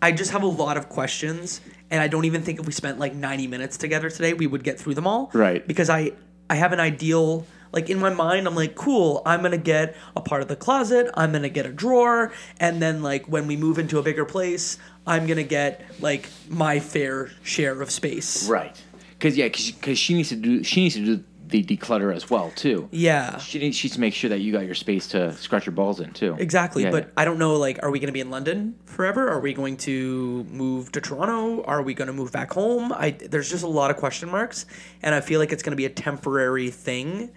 I 0.00 0.12
just 0.12 0.30
have 0.30 0.42
a 0.42 0.46
lot 0.46 0.76
of 0.76 0.88
questions 0.88 1.60
and 1.90 2.00
I 2.00 2.08
don't 2.08 2.24
even 2.24 2.42
think 2.42 2.60
if 2.60 2.66
we 2.66 2.72
spent 2.72 2.98
like 2.98 3.14
90 3.14 3.46
minutes 3.46 3.76
together 3.76 4.10
today 4.10 4.32
we 4.34 4.46
would 4.46 4.62
get 4.64 4.78
through 4.78 4.94
them 4.94 5.06
all. 5.06 5.30
Right. 5.32 5.66
Because 5.66 5.90
I 5.90 6.12
I 6.48 6.54
have 6.56 6.72
an 6.72 6.80
ideal 6.80 7.46
like 7.72 7.90
in 7.90 7.98
my 7.98 8.10
mind 8.10 8.46
I'm 8.46 8.54
like 8.54 8.74
cool, 8.76 9.20
I'm 9.26 9.42
to 9.42 9.58
get 9.58 9.96
a 10.16 10.20
part 10.20 10.42
of 10.42 10.48
the 10.48 10.56
closet, 10.56 11.10
I'm 11.14 11.32
to 11.32 11.48
get 11.48 11.66
a 11.66 11.72
drawer 11.72 12.32
and 12.60 12.80
then 12.80 13.02
like 13.02 13.26
when 13.26 13.46
we 13.46 13.56
move 13.56 13.78
into 13.78 13.98
a 13.98 14.02
bigger 14.02 14.24
place, 14.24 14.78
I'm 15.06 15.26
to 15.26 15.42
get 15.44 15.84
like 16.00 16.28
my 16.48 16.78
fair 16.78 17.30
share 17.42 17.82
of 17.82 17.90
space. 17.90 18.48
Right. 18.48 18.80
Because, 19.24 19.38
yeah, 19.38 19.48
because 19.48 19.98
she 19.98 20.12
needs 20.12 20.28
to 20.28 20.36
do, 20.36 20.62
she 20.62 20.82
needs 20.82 20.96
to 20.96 21.16
do 21.16 21.24
the 21.48 21.64
declutter 21.64 22.14
as 22.14 22.28
well, 22.28 22.52
too. 22.56 22.90
Yeah. 22.92 23.38
She 23.38 23.58
needs, 23.58 23.74
she 23.74 23.86
needs 23.86 23.94
to 23.94 24.00
make 24.02 24.12
sure 24.12 24.28
that 24.28 24.40
you 24.40 24.52
got 24.52 24.66
your 24.66 24.74
space 24.74 25.06
to 25.08 25.32
scratch 25.32 25.64
your 25.64 25.72
balls 25.72 25.98
in, 25.98 26.12
too. 26.12 26.36
Exactly, 26.38 26.82
Yeah, 26.82 26.90
but 26.90 27.04
yeah. 27.04 27.10
I 27.16 27.24
don't 27.24 27.38
know. 27.38 27.56
Like, 27.56 27.82
are 27.82 27.90
we 27.90 28.00
going 28.00 28.08
to 28.08 28.12
be 28.12 28.20
in 28.20 28.28
London 28.28 28.74
forever? 28.84 29.26
Are 29.30 29.40
we 29.40 29.54
going 29.54 29.78
to 29.78 30.44
move 30.50 30.92
to 30.92 31.00
Toronto? 31.00 31.64
Are 31.64 31.80
we 31.80 31.94
going 31.94 32.08
to 32.08 32.12
move 32.12 32.32
back 32.32 32.52
home? 32.52 32.92
I 32.92 33.12
there's 33.12 33.48
just 33.48 33.64
a 33.64 33.66
lot 33.66 33.90
of 33.90 33.96
question 33.96 34.28
marks, 34.28 34.66
and 35.02 35.14
I 35.14 35.22
feel 35.22 35.40
like 35.40 35.52
it's 35.52 35.62
going 35.62 35.72
to 35.72 35.76
be 35.76 35.86
a 35.86 35.90
temporary 35.90 36.68
thing 36.68 37.30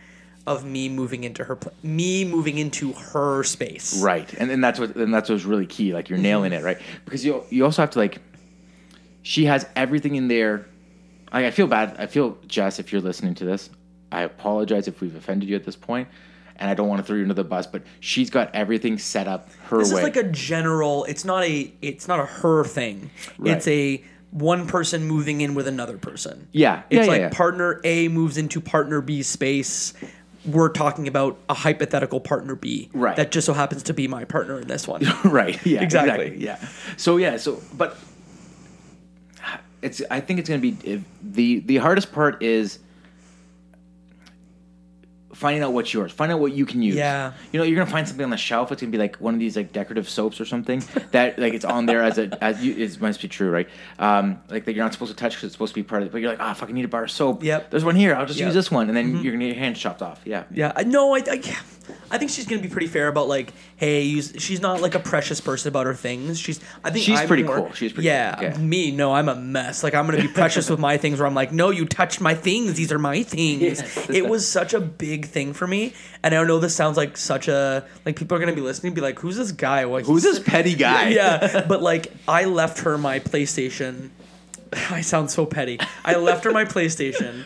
of 0.45 0.65
me 0.65 0.89
moving 0.89 1.23
into 1.23 1.45
her 1.45 1.55
pla- 1.55 1.71
me 1.83 2.25
moving 2.25 2.57
into 2.57 2.91
her 2.91 3.43
space. 3.43 4.01
Right, 4.01 4.33
and 4.33 4.51
and 4.51 4.61
that's 4.61 4.77
what 4.77 4.93
and 4.97 5.13
that's 5.13 5.29
what's 5.29 5.45
really 5.45 5.67
key. 5.67 5.93
Like 5.93 6.09
you're 6.09 6.19
nailing 6.19 6.51
mm-hmm. 6.51 6.65
it, 6.65 6.65
right? 6.65 6.81
Because 7.05 7.23
you 7.23 7.45
you 7.49 7.63
also 7.63 7.81
have 7.81 7.91
to 7.91 7.99
like. 7.99 8.17
She 9.21 9.45
has 9.45 9.65
everything 9.77 10.15
in 10.15 10.27
there. 10.27 10.65
I, 11.31 11.47
I 11.47 11.51
feel 11.51 11.67
bad. 11.67 11.95
I 11.99 12.07
feel 12.07 12.37
Jess, 12.47 12.79
if 12.79 12.91
you're 12.91 13.01
listening 13.01 13.35
to 13.35 13.45
this, 13.45 13.69
I 14.11 14.21
apologize 14.21 14.87
if 14.87 15.01
we've 15.01 15.15
offended 15.15 15.49
you 15.49 15.55
at 15.55 15.63
this 15.65 15.75
point, 15.75 16.07
and 16.55 16.69
I 16.69 16.73
don't 16.73 16.87
want 16.87 16.99
to 16.99 17.03
throw 17.05 17.15
you 17.15 17.23
under 17.23 17.33
the 17.33 17.43
bus. 17.43 17.67
But 17.67 17.83
she's 17.99 18.29
got 18.29 18.53
everything 18.55 18.97
set 18.97 19.27
up 19.27 19.49
her 19.65 19.79
This 19.79 19.91
way. 19.91 19.99
is 19.99 20.03
like 20.03 20.15
a 20.15 20.23
general. 20.31 21.03
It's 21.05 21.25
not 21.25 21.43
a. 21.43 21.71
It's 21.81 22.07
not 22.07 22.19
a 22.19 22.25
her 22.25 22.63
thing. 22.63 23.09
Right. 23.37 23.57
It's 23.57 23.67
a 23.67 24.03
one 24.31 24.67
person 24.67 25.03
moving 25.05 25.41
in 25.41 25.55
with 25.55 25.67
another 25.67 25.97
person. 25.97 26.47
Yeah, 26.51 26.83
It's 26.89 26.97
yeah, 26.97 27.01
yeah, 27.03 27.07
like 27.11 27.21
yeah. 27.21 27.29
partner 27.29 27.79
A 27.83 28.07
moves 28.09 28.37
into 28.37 28.59
partner 28.59 29.01
B's 29.01 29.27
space. 29.27 29.93
We're 30.45 30.69
talking 30.69 31.07
about 31.07 31.37
a 31.49 31.53
hypothetical 31.53 32.19
partner 32.19 32.55
B. 32.55 32.89
Right. 32.93 33.15
That 33.15 33.31
just 33.31 33.45
so 33.45 33.53
happens 33.53 33.83
to 33.83 33.93
be 33.93 34.07
my 34.07 34.25
partner 34.25 34.59
in 34.59 34.67
this 34.67 34.87
one. 34.87 35.01
right. 35.25 35.53
Yeah. 35.65 35.81
Exactly. 35.81 36.27
Exactly. 36.27 36.45
Yeah. 36.45 36.67
So 36.97 37.17
yeah. 37.17 37.37
So 37.37 37.61
but 37.73 37.97
it's. 39.81 40.01
I 40.09 40.19
think 40.19 40.39
it's 40.39 40.49
gonna 40.49 40.61
be 40.61 40.77
if 40.83 41.03
the 41.21 41.59
the 41.59 41.77
hardest 41.77 42.11
part 42.11 42.41
is 42.43 42.79
finding 45.33 45.61
out 45.61 45.71
what's 45.71 45.93
yours. 45.93 46.11
Find 46.11 46.31
out 46.31 46.39
what 46.39 46.53
you 46.53 46.65
can 46.65 46.81
use. 46.81 46.95
Yeah. 46.95 47.33
You 47.51 47.59
know, 47.59 47.63
you're 47.63 47.77
gonna 47.77 47.89
find 47.91 48.07
something 48.07 48.23
on 48.23 48.31
the 48.31 48.37
shelf. 48.37 48.71
It's 48.71 48.81
gonna 48.81 48.91
be 48.91 48.97
like 48.97 49.17
one 49.17 49.33
of 49.35 49.39
these 49.39 49.55
like 49.55 49.71
decorative 49.71 50.09
soaps 50.09 50.41
or 50.41 50.45
something 50.45 50.79
that 51.11 51.37
like 51.37 51.53
it's 51.53 51.65
on 51.65 51.85
there 51.85 52.01
as 52.01 52.17
a 52.17 52.43
as 52.43 52.63
you. 52.63 52.75
It 52.75 52.99
must 52.99 53.21
be 53.21 53.27
true, 53.27 53.51
right? 53.51 53.69
Um, 53.99 54.41
like 54.49 54.65
that 54.65 54.73
you're 54.73 54.83
not 54.83 54.93
supposed 54.93 55.11
to 55.11 55.15
touch 55.17 55.33
because 55.33 55.45
it's 55.45 55.53
supposed 55.53 55.73
to 55.75 55.79
be 55.79 55.83
part 55.83 56.01
of 56.01 56.07
it. 56.07 56.11
But 56.11 56.21
you're 56.21 56.31
like, 56.31 56.39
ah, 56.39 56.53
fuck, 56.53 56.69
I 56.69 56.71
need 56.71 56.85
a 56.85 56.87
bar 56.87 57.03
of 57.03 57.11
soap. 57.11 57.43
Yep. 57.43 57.69
There's 57.69 57.85
one 57.85 57.95
here. 57.95 58.15
I'll 58.15 58.25
just 58.25 58.39
Yep. 58.39 58.47
use 58.47 58.55
this 58.55 58.71
one, 58.71 58.87
and 58.87 58.97
then 58.97 59.21
you're 59.21 59.33
gonna 59.33 59.45
get 59.45 59.55
your 59.55 59.63
hand 59.63 59.75
chopped 59.75 60.01
off. 60.01 60.21
Yeah. 60.25 60.45
Yeah, 60.51 60.73
I 60.75 60.83
no, 60.83 61.13
I, 61.15 61.19
I, 61.19 61.41
I 62.09 62.17
think 62.17 62.31
she's 62.31 62.45
gonna 62.47 62.61
be 62.61 62.69
pretty 62.69 62.87
fair 62.87 63.07
about 63.07 63.27
like, 63.27 63.53
hey, 63.75 64.19
she's 64.21 64.61
not 64.61 64.81
like 64.81 64.95
a 64.95 64.99
precious 64.99 65.41
person 65.41 65.69
about 65.69 65.85
her 65.85 65.93
things. 65.93 66.39
She's, 66.39 66.59
I 66.83 66.89
think 66.89 67.03
She's 67.05 67.19
I'm 67.19 67.27
pretty 67.27 67.43
more- 67.43 67.57
cool. 67.57 67.71
She's 67.73 67.91
pretty 67.93 68.07
yeah, 68.07 68.35
cool. 68.35 68.43
Yeah. 68.43 68.57
Me, 68.57 68.91
no, 68.91 69.13
I'm 69.13 69.27
a 69.29 69.35
mess. 69.35 69.83
Like 69.83 69.93
I'm 69.93 70.05
gonna 70.05 70.21
be 70.21 70.27
precious 70.27 70.69
with 70.69 70.79
my 70.79 70.97
things. 71.03 71.19
Where 71.19 71.27
I'm 71.27 71.35
like, 71.35 71.51
no, 71.51 71.69
you 71.69 71.85
touched 71.85 72.21
my 72.21 72.33
things. 72.33 72.75
These 72.75 72.91
are 72.91 72.99
my 72.99 73.23
things. 73.23 73.61
Yes. 73.61 74.09
It 74.09 74.27
was 74.27 74.47
such 74.47 74.73
a 74.73 74.79
big 74.79 75.25
thing 75.25 75.53
for 75.53 75.67
me, 75.67 75.93
and 76.23 76.33
I 76.33 76.43
know 76.43 76.59
this 76.59 76.75
sounds 76.75 76.97
like 76.97 77.17
such 77.17 77.47
a 77.47 77.85
like 78.05 78.15
people 78.15 78.37
are 78.37 78.39
gonna 78.39 78.53
be 78.53 78.61
listening, 78.61 78.89
and 78.91 78.95
be 78.95 79.01
like, 79.01 79.19
who's 79.19 79.35
this 79.37 79.51
guy? 79.51 79.85
What 79.85 80.05
Who's 80.05 80.23
this 80.23 80.39
petty 80.39 80.75
guy? 80.87 81.09
yeah, 81.09 81.65
but 81.67 81.81
like 81.81 82.11
I 82.27 82.45
left 82.45 82.79
her 82.79 82.97
my 82.97 83.19
PlayStation. 83.19 84.09
I 84.89 85.01
sound 85.01 85.29
so 85.31 85.45
petty. 85.45 85.79
I 86.05 86.15
left 86.15 86.43
her 86.45 86.51
my 86.51 86.65
PlayStation 86.65 87.45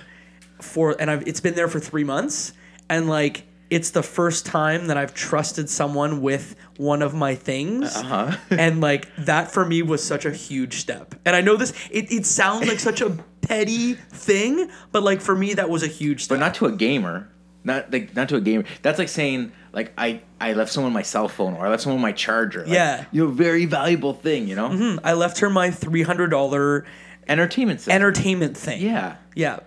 for, 0.60 0.96
and 1.00 1.10
I've, 1.10 1.28
it's 1.28 1.40
been 1.40 1.56
there 1.56 1.68
for 1.68 1.80
three 1.80 2.04
months, 2.04 2.54
and 2.90 3.10
like 3.10 3.44
it's 3.72 3.90
the 3.92 4.04
first 4.04 4.46
time 4.46 4.88
that 4.88 4.98
I've 4.98 5.14
trusted 5.16 5.70
someone 5.70 6.22
with 6.22 6.56
one 6.78 7.02
of 7.02 7.16
my 7.16 7.34
things. 7.34 7.96
Uh-huh. 7.96 8.38
and 8.52 8.82
like 8.82 9.08
that 9.16 9.50
for 9.52 9.66
me 9.66 9.82
was 9.82 10.04
such 10.04 10.26
a 10.26 10.32
huge 10.32 10.76
step. 10.76 11.16
And 11.26 11.36
I 11.36 11.42
know 11.42 11.56
this 11.56 11.72
it, 11.90 12.12
it 12.12 12.26
sounds 12.28 12.68
like 12.68 12.80
such 12.80 13.02
a 13.02 13.10
petty 13.42 13.94
thing, 13.94 14.70
but 14.92 15.02
like 15.02 15.22
for 15.22 15.36
me 15.36 15.54
that 15.56 15.70
was 15.70 15.82
a 15.84 15.88
huge 15.88 16.26
step. 16.26 16.38
but 16.38 16.46
not 16.46 16.54
to 16.56 16.68
a 16.68 16.72
gamer. 16.72 17.28
Not 17.64 17.92
like 17.94 18.16
not 18.16 18.28
to 18.30 18.36
a 18.36 18.42
gamer. 18.42 18.66
That's 18.82 19.00
like 19.00 19.08
saying 19.10 19.52
like 19.72 19.94
I 19.98 20.22
I 20.42 20.54
left 20.54 20.72
someone 20.74 20.92
my 20.94 21.04
cell 21.04 21.28
phone 21.30 21.54
or 21.54 21.66
I 21.66 21.70
left 21.70 21.84
someone 21.84 22.02
my 22.02 22.12
charger. 22.12 22.62
Like, 22.62 22.70
Yeah. 22.74 23.06
you 23.12 23.26
know, 23.26 23.32
very 23.32 23.66
valuable 23.66 24.14
thing. 24.14 24.48
You 24.48 24.56
know, 24.56 25.00
I 25.04 25.14
left 25.14 25.40
her 25.40 25.50
my 25.50 25.72
three 25.72 26.02
hundred 26.04 26.28
dollar 26.32 26.86
entertainment. 27.28 27.80
System. 27.82 27.94
entertainment 27.96 28.58
thing. 28.58 28.82
yeah, 28.82 29.16
Yeah. 29.36 29.60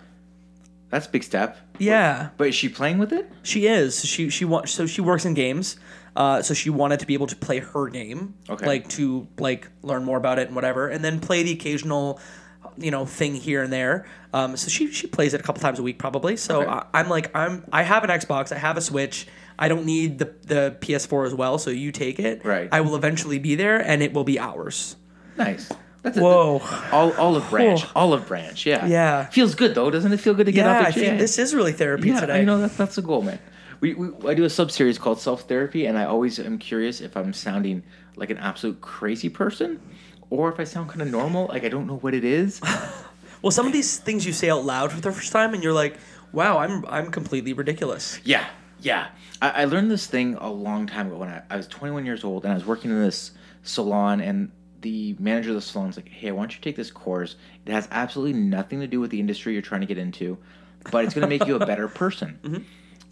That's 0.89 1.07
a 1.07 1.09
big 1.09 1.23
step. 1.23 1.57
Yeah. 1.79 2.29
But 2.37 2.49
is 2.49 2.55
she 2.55 2.69
playing 2.69 2.97
with 2.97 3.11
it? 3.11 3.29
She 3.43 3.67
is. 3.67 4.05
She 4.05 4.29
she 4.29 4.45
wants 4.45 4.71
so 4.71 4.85
she 4.85 5.01
works 5.01 5.25
in 5.25 5.33
games. 5.33 5.77
Uh, 6.15 6.41
so 6.41 6.53
she 6.53 6.69
wanted 6.69 6.99
to 7.01 7.05
be 7.05 7.13
able 7.13 7.27
to 7.27 7.35
play 7.35 7.59
her 7.59 7.89
game, 7.89 8.35
Okay. 8.49 8.65
like 8.65 8.87
to 8.87 9.27
like 9.37 9.67
learn 9.81 10.05
more 10.05 10.17
about 10.17 10.39
it 10.39 10.47
and 10.47 10.55
whatever, 10.55 10.87
and 10.87 11.03
then 11.03 11.19
play 11.19 11.43
the 11.43 11.51
occasional, 11.51 12.21
you 12.77 12.89
know, 12.89 13.05
thing 13.05 13.35
here 13.35 13.61
and 13.63 13.73
there. 13.73 14.05
Um, 14.33 14.55
so 14.55 14.69
she 14.69 14.89
she 14.93 15.07
plays 15.07 15.33
it 15.33 15.41
a 15.41 15.43
couple 15.43 15.61
times 15.61 15.77
a 15.77 15.83
week 15.83 15.97
probably. 15.99 16.37
So 16.37 16.61
Okay. 16.61 16.69
I, 16.71 16.85
I'm 16.93 17.09
like 17.09 17.35
I'm 17.35 17.65
I 17.73 17.83
have 17.83 18.03
an 18.05 18.09
Xbox, 18.09 18.53
I 18.53 18.57
have 18.59 18.77
a 18.77 18.81
Switch. 18.81 19.27
I 19.59 19.67
don't 19.67 19.85
need 19.85 20.19
the 20.19 20.33
the 20.43 20.77
PS4 20.79 21.27
as 21.27 21.33
well, 21.33 21.57
so 21.57 21.69
you 21.69 21.91
take 21.91 22.17
it. 22.19 22.45
Right. 22.45 22.69
I 22.71 22.79
will 22.81 22.95
eventually 22.95 23.39
be 23.39 23.55
there, 23.55 23.77
and 23.79 24.01
it 24.01 24.13
will 24.13 24.23
be 24.25 24.39
ours. 24.39 24.95
Nice. 25.37 25.69
That's 26.05 26.19
Whoa. 26.19 26.59
A, 26.59 26.89
all 26.91 27.13
olive 27.13 27.49
branch. 27.49 27.83
Olive 27.95 28.27
branch. 28.27 28.63
Yeah. 28.65 28.85
Yeah. 28.85 29.25
Feels 29.25 29.55
good 29.55 29.73
though, 29.73 29.89
doesn't 29.89 30.11
it? 30.13 30.19
Feel 30.19 30.35
good 30.35 30.45
to 30.45 30.51
get 30.51 30.65
Yeah, 30.65 30.87
up 30.87 30.93
think 30.93 31.17
this 31.17 31.39
is 31.39 31.55
really 31.55 31.73
therapy 31.73 32.09
yeah, 32.09 32.19
today. 32.19 32.39
you 32.41 32.45
know 32.45 32.59
that's 32.59 32.77
that's 32.77 32.95
the 32.95 33.01
goal, 33.01 33.23
man. 33.23 33.39
We, 33.81 33.95
we 33.95 34.29
I 34.29 34.35
do 34.35 34.43
a 34.43 34.49
sub 34.49 34.69
series 34.69 34.99
called 34.99 35.19
Self 35.19 35.47
Therapy, 35.47 35.87
and 35.87 35.97
I 35.97 36.05
always 36.05 36.37
am 36.39 36.59
curious 36.59 37.01
if 37.01 37.17
I'm 37.17 37.33
sounding 37.33 37.81
like 38.15 38.29
an 38.29 38.37
absolute 38.37 38.81
crazy 38.81 39.29
person, 39.29 39.81
or 40.29 40.51
if 40.53 40.59
I 40.59 40.63
sound 40.63 40.89
kind 40.89 41.01
of 41.01 41.09
normal. 41.09 41.47
Like 41.47 41.63
I 41.63 41.69
don't 41.69 41.87
know 41.87 41.97
what 41.97 42.13
it 42.13 42.23
is. 42.23 42.61
Well, 43.41 43.51
some 43.51 43.67
of 43.67 43.73
these 43.73 43.99
things 43.99 44.25
you 44.25 44.33
say 44.33 44.49
out 44.49 44.65
loud 44.65 44.91
for 44.91 44.99
the 44.99 45.11
first 45.11 45.31
time, 45.31 45.53
and 45.53 45.61
you're 45.61 45.73
like, 45.73 45.97
"Wow, 46.31 46.57
I'm 46.57 46.83
I'm 46.87 47.11
completely 47.11 47.53
ridiculous." 47.53 48.19
Yeah, 48.23 48.43
yeah. 48.81 49.09
I, 49.39 49.49
I 49.49 49.65
learned 49.65 49.91
this 49.91 50.07
thing 50.07 50.33
a 50.39 50.49
long 50.49 50.87
time 50.87 51.07
ago 51.07 51.17
when 51.17 51.29
I, 51.29 51.43
I 51.51 51.57
was 51.57 51.67
21 51.67 52.07
years 52.07 52.23
old 52.23 52.43
and 52.43 52.51
I 52.51 52.55
was 52.55 52.65
working 52.65 52.89
in 52.89 52.99
this 53.03 53.31
salon 53.61 54.19
and 54.19 54.51
the 54.85 55.15
manager 55.19 55.49
of 55.49 55.55
the 55.55 55.61
salon 55.61 55.87
was 55.87 55.95
like, 55.97 56.09
"Hey, 56.09 56.29
I 56.29 56.31
want 56.31 56.51
you 56.51 56.57
to 56.57 56.61
take 56.61 56.75
this 56.75 56.91
course. 56.91 57.35
It 57.65 57.71
has 57.71 57.87
absolutely 57.91 58.39
nothing 58.39 58.79
to 58.81 58.87
do 58.87 58.99
with 58.99 59.09
the 59.09 59.19
industry 59.19 59.53
you're 59.53 59.61
trying 59.63 59.81
to 59.81 59.87
get 59.87 59.97
into, 59.97 60.37
but 60.91 61.03
it's 61.05 61.13
going 61.15 61.27
to 61.27 61.27
make 61.27 61.47
you 61.47 61.55
a 61.55 61.65
better 61.71 61.87
person." 61.87 62.39
Mm-hmm. 62.43 62.63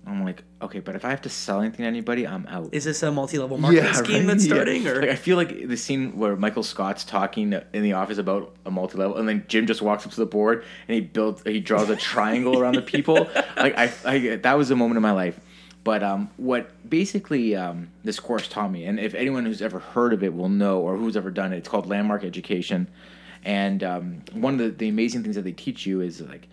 I'm 0.06 0.24
like, 0.26 0.44
"Okay, 0.62 0.80
but 0.80 0.96
if 0.96 1.04
I 1.06 1.10
have 1.10 1.22
to 1.22 1.30
sell 1.30 1.62
anything 1.62 1.84
to 1.84 1.88
anybody, 1.88 2.28
I'm 2.28 2.46
out." 2.48 2.70
Is 2.74 2.84
this 2.84 3.02
a 3.04 3.12
multi-level 3.12 3.58
marketing 3.58 3.94
scheme 3.94 4.28
that's 4.28 4.46
Yeah. 4.46 4.54
starting, 4.54 4.88
or 4.88 5.00
Like, 5.02 5.10
I 5.10 5.16
feel 5.16 5.38
like 5.38 5.68
the 5.68 5.78
scene 5.78 6.18
where 6.18 6.36
Michael 6.36 6.62
Scott's 6.64 7.04
talking 7.04 7.54
in 7.74 7.82
the 7.84 7.94
office 7.94 8.18
about 8.20 8.54
a 8.66 8.72
multi-level, 8.72 9.18
and 9.18 9.28
then 9.28 9.46
Jim 9.48 9.66
just 9.66 9.82
walks 9.82 10.06
up 10.06 10.12
to 10.12 10.18
the 10.20 10.26
board 10.26 10.64
and 10.88 10.96
he 10.96 11.02
builds, 11.02 11.42
he 11.46 11.60
draws 11.60 11.90
a 11.90 11.96
triangle 11.96 12.60
around 12.60 12.76
the 12.76 12.82
people. 12.82 13.30
Like 13.58 13.78
I, 13.78 13.92
I, 14.06 14.36
that 14.38 14.58
was 14.58 14.70
a 14.72 14.76
moment 14.76 14.98
in 14.98 15.02
my 15.04 15.12
life. 15.14 15.40
But 15.84 16.02
um, 16.02 16.30
what 16.38 16.89
basically 16.89 17.56
um, 17.56 17.89
this 18.04 18.19
course 18.19 18.48
taught 18.48 18.72
me, 18.72 18.86
and 18.86 19.00
if 19.00 19.13
anyone 19.13 19.46
who's 19.46 19.62
ever 19.62 19.80
heard 19.80 20.13
of 20.13 20.24
it 20.24 20.34
will 20.34 20.50
know, 20.50 20.80
or 20.80 20.96
who's 20.96 21.17
ever 21.17 21.30
done 21.30 21.52
it, 21.52 21.58
it's 21.58 21.67
called 21.67 21.88
Landmark 21.88 22.24
Education. 22.24 22.88
And 23.43 23.84
um, 23.84 24.22
one 24.32 24.54
of 24.54 24.60
the, 24.60 24.69
the 24.69 24.88
amazing 24.88 25.24
things 25.24 25.36
that 25.36 25.43
they 25.43 25.52
teach 25.52 25.86
you 25.86 26.00
is 26.00 26.22
like 26.22 26.48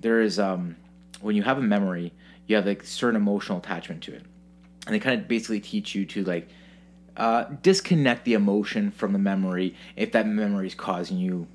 there 0.00 0.20
is 0.20 0.40
um, 0.40 0.76
when 1.20 1.36
you 1.36 1.42
have 1.42 1.58
a 1.58 1.62
memory, 1.62 2.12
you 2.46 2.56
have 2.56 2.66
like 2.66 2.82
certain 2.82 3.16
emotional 3.16 3.58
attachment 3.58 4.02
to 4.04 4.14
it, 4.14 4.24
and 4.86 4.94
they 4.94 4.98
kind 4.98 5.20
of 5.20 5.28
basically 5.28 5.60
teach 5.60 5.94
you 5.94 6.04
to 6.06 6.24
like 6.24 6.48
uh, 7.16 7.44
disconnect 7.62 8.24
the 8.24 8.34
emotion 8.34 8.90
from 8.90 9.12
the 9.12 9.18
memory 9.18 9.76
if 9.94 10.12
that 10.12 10.26
memory 10.26 10.66
is 10.66 10.74
causing 10.74 11.18
you 11.18 11.46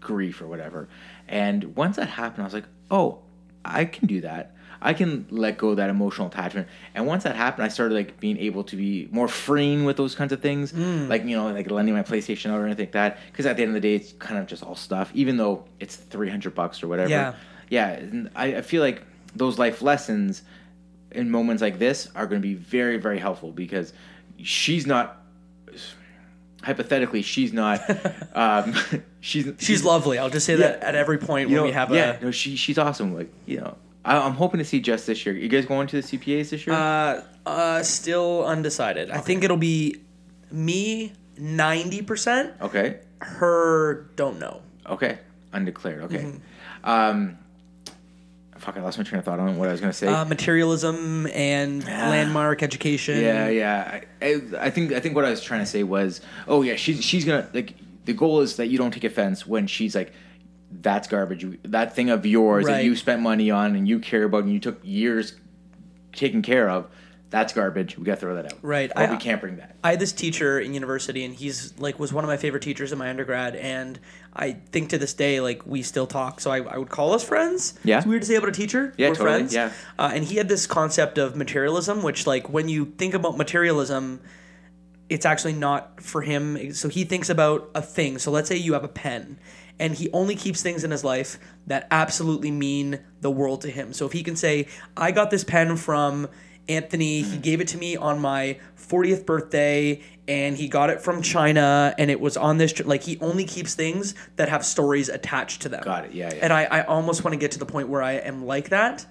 grief 0.00 0.42
or 0.42 0.46
whatever. 0.46 0.88
And 1.28 1.76
once 1.76 1.96
that 1.96 2.08
happened, 2.08 2.42
I 2.42 2.44
was 2.44 2.54
like, 2.54 2.66
oh, 2.90 3.20
I 3.64 3.84
can 3.84 4.06
do 4.06 4.20
that. 4.20 4.55
I 4.80 4.92
can 4.94 5.26
let 5.30 5.58
go 5.58 5.70
of 5.70 5.76
that 5.78 5.90
emotional 5.90 6.28
attachment. 6.28 6.68
And 6.94 7.06
once 7.06 7.24
that 7.24 7.34
happened, 7.36 7.64
I 7.64 7.68
started 7.68 7.94
like 7.94 8.20
being 8.20 8.38
able 8.38 8.64
to 8.64 8.76
be 8.76 9.08
more 9.10 9.28
freeing 9.28 9.84
with 9.84 9.96
those 9.96 10.14
kinds 10.14 10.32
of 10.32 10.40
things, 10.40 10.72
like 10.74 11.24
you 11.24 11.36
know, 11.36 11.48
like 11.50 11.70
lending 11.70 11.94
my 11.94 12.02
PlayStation 12.02 12.50
out 12.50 12.58
or 12.60 12.66
anything 12.66 12.84
like 12.86 12.92
that. 12.92 13.18
Because 13.30 13.46
at 13.46 13.56
the 13.56 13.62
end 13.62 13.70
of 13.70 13.74
the 13.74 13.80
day, 13.88 13.94
it's 13.94 14.12
kind 14.14 14.38
of 14.38 14.46
just 14.46 14.62
all 14.62 14.76
stuff, 14.76 15.10
even 15.14 15.36
though 15.36 15.64
it's 15.80 15.96
three 15.96 16.28
hundred 16.30 16.54
bucks 16.54 16.82
or 16.82 16.88
whatever. 16.88 17.08
Yeah. 17.10 17.34
yeah. 17.70 17.90
And 17.92 18.30
I, 18.36 18.56
I 18.56 18.60
feel 18.62 18.82
like 18.82 19.02
those 19.34 19.58
life 19.58 19.82
lessons 19.82 20.42
in 21.12 21.30
moments 21.30 21.62
like 21.62 21.78
this 21.78 22.08
are 22.14 22.26
going 22.26 22.40
to 22.42 22.46
be 22.46 22.54
very, 22.54 22.96
very 22.98 23.18
helpful 23.18 23.52
because 23.52 23.92
she's 24.42 24.86
not. 24.86 25.22
Hypothetically, 26.62 27.22
she's 27.22 27.52
not. 27.52 27.80
um, 28.34 28.74
she's 29.20 29.48
she's 29.58 29.84
lovely. 29.84 30.18
I'll 30.18 30.30
just 30.30 30.46
say 30.46 30.56
that 30.56 30.80
Yeah. 30.80 30.88
at 30.88 30.94
every 30.96 31.18
point 31.18 31.48
when 31.48 31.56
know, 31.56 31.64
we 31.64 31.70
have 31.72 31.94
yeah, 31.94 32.16
a. 32.18 32.24
no, 32.24 32.30
she 32.32 32.56
she's 32.56 32.76
awesome. 32.78 33.14
Like 33.14 33.32
you 33.44 33.60
know, 33.60 33.76
I, 34.06 34.16
I'm 34.18 34.32
hoping 34.34 34.58
to 34.58 34.64
see 34.64 34.80
Jess 34.80 35.04
this 35.06 35.26
year. 35.26 35.34
You 35.34 35.48
guys 35.48 35.66
going 35.66 35.86
to 35.88 36.00
the 36.00 36.06
CPAs 36.06 36.50
this 36.50 36.66
year? 36.66 36.74
Uh, 36.76 37.22
uh, 37.44 37.82
still 37.82 38.46
undecided. 38.46 39.10
I 39.10 39.18
think 39.18 39.44
it'll 39.44 39.56
be 39.56 39.96
me 40.50 41.12
ninety 41.36 42.00
percent. 42.02 42.54
okay, 42.62 43.00
Her 43.20 44.06
don't 44.16 44.38
know. 44.38 44.62
okay, 44.86 45.18
undeclared. 45.52 46.04
Okay, 46.04 46.18
Mm-hmm. 46.18 46.88
um, 46.88 47.38
fuck, 48.58 48.76
I 48.76 48.80
lost 48.80 48.96
my 48.98 49.04
train 49.04 49.18
of 49.18 49.24
thought 49.24 49.38
on 49.40 49.58
what 49.58 49.68
I 49.68 49.72
was 49.72 49.80
gonna 49.80 49.92
say. 49.92 50.06
Uh, 50.06 50.24
materialism 50.24 51.26
and 51.28 51.84
landmark 51.84 52.62
education. 52.62 53.20
yeah, 53.20 53.48
yeah. 53.48 54.00
I, 54.22 54.26
I, 54.26 54.40
I 54.66 54.70
think 54.70 54.92
I 54.92 55.00
think 55.00 55.14
what 55.14 55.24
I 55.24 55.30
was 55.30 55.42
trying 55.42 55.60
to 55.60 55.66
say 55.66 55.82
was, 55.82 56.20
oh 56.48 56.62
yeah, 56.62 56.76
she's 56.76 57.04
she's 57.04 57.24
gonna 57.24 57.48
like 57.52 57.74
the 58.04 58.12
goal 58.12 58.40
is 58.40 58.56
that 58.56 58.68
you 58.68 58.78
don't 58.78 58.92
take 58.92 59.04
offense 59.04 59.46
when 59.46 59.66
she's 59.66 59.94
like. 59.96 60.12
That's 60.70 61.08
garbage. 61.08 61.58
That 61.64 61.94
thing 61.94 62.10
of 62.10 62.26
yours 62.26 62.66
that 62.66 62.84
you 62.84 62.96
spent 62.96 63.22
money 63.22 63.50
on 63.50 63.76
and 63.76 63.86
you 63.88 63.98
care 63.98 64.24
about 64.24 64.44
and 64.44 64.52
you 64.52 64.58
took 64.60 64.80
years 64.82 65.34
taking 66.12 66.42
care 66.42 66.68
of. 66.68 66.88
That's 67.28 67.52
garbage. 67.52 67.98
We 67.98 68.04
gotta 68.04 68.20
throw 68.20 68.36
that 68.36 68.46
out. 68.52 68.58
Right. 68.62 68.90
Or 68.94 69.02
I- 69.02 69.10
we 69.10 69.16
can't 69.16 69.40
bring 69.40 69.56
that. 69.56 69.76
I 69.82 69.90
had 69.90 70.00
this 70.00 70.12
teacher 70.12 70.60
in 70.60 70.74
university, 70.74 71.24
and 71.24 71.34
he's 71.34 71.76
like 71.78 71.98
was 71.98 72.12
one 72.12 72.22
of 72.24 72.28
my 72.28 72.36
favorite 72.36 72.62
teachers 72.62 72.92
in 72.92 72.98
my 72.98 73.10
undergrad, 73.10 73.56
and 73.56 73.98
I 74.32 74.52
think 74.70 74.90
to 74.90 74.98
this 74.98 75.12
day 75.12 75.40
like 75.40 75.66
we 75.66 75.82
still 75.82 76.06
talk. 76.06 76.40
So 76.40 76.50
I, 76.52 76.58
I 76.62 76.78
would 76.78 76.88
call 76.88 77.14
us 77.14 77.24
friends. 77.24 77.74
Yeah. 77.84 77.98
it's 77.98 78.06
weird 78.06 78.22
to 78.22 78.28
say 78.28 78.36
about 78.36 78.48
a 78.48 78.52
teacher. 78.52 78.94
Yeah, 78.96 79.08
We're 79.08 79.14
totally, 79.16 79.36
friends. 79.38 79.54
yeah. 79.54 79.72
uh, 79.98 80.10
and 80.14 80.24
he 80.24 80.36
had 80.36 80.48
this 80.48 80.66
concept 80.68 81.18
of 81.18 81.34
materialism, 81.36 82.02
which 82.04 82.26
like 82.28 82.48
when 82.48 82.68
you 82.68 82.86
think 82.96 83.12
about 83.14 83.36
materialism, 83.36 84.20
it's 85.08 85.26
actually 85.26 85.54
not 85.54 86.00
for 86.02 86.22
him. 86.22 86.72
So 86.74 86.88
he 86.88 87.04
thinks 87.04 87.28
about 87.28 87.70
a 87.74 87.82
thing. 87.82 88.18
So 88.18 88.30
let's 88.30 88.48
say 88.48 88.56
you 88.56 88.72
have 88.74 88.84
a 88.84 88.88
pen, 88.88 89.38
and 89.78 89.94
he 89.94 90.10
only 90.12 90.34
keeps 90.34 90.62
things 90.62 90.84
in 90.84 90.90
his 90.90 91.04
life 91.04 91.38
that 91.66 91.86
absolutely 91.90 92.50
mean 92.50 93.00
the 93.20 93.30
world 93.30 93.60
to 93.62 93.70
him. 93.70 93.92
So 93.92 94.06
if 94.06 94.12
he 94.12 94.22
can 94.22 94.36
say, 94.36 94.68
I 94.96 95.10
got 95.10 95.30
this 95.30 95.44
pen 95.44 95.76
from 95.76 96.28
Anthony, 96.68 97.22
he 97.22 97.36
mm. 97.36 97.42
gave 97.42 97.60
it 97.60 97.68
to 97.68 97.78
me 97.78 97.96
on 97.96 98.20
my 98.20 98.58
40th 98.76 99.26
birthday, 99.26 100.00
and 100.28 100.56
he 100.56 100.68
got 100.68 100.90
it 100.90 101.00
from 101.00 101.22
China, 101.22 101.94
and 101.98 102.10
it 102.10 102.20
was 102.20 102.36
on 102.36 102.58
this, 102.58 102.84
like, 102.84 103.02
he 103.02 103.18
only 103.20 103.44
keeps 103.44 103.74
things 103.74 104.14
that 104.36 104.48
have 104.48 104.64
stories 104.64 105.08
attached 105.08 105.62
to 105.62 105.68
them. 105.68 105.82
Got 105.84 106.06
it, 106.06 106.12
yeah, 106.12 106.32
yeah. 106.34 106.40
And 106.42 106.52
I, 106.52 106.64
I 106.64 106.82
almost 106.82 107.22
want 107.22 107.34
to 107.34 107.38
get 107.38 107.52
to 107.52 107.58
the 107.58 107.66
point 107.66 107.88
where 107.88 108.02
I 108.02 108.14
am 108.14 108.46
like 108.46 108.70
that. 108.70 109.06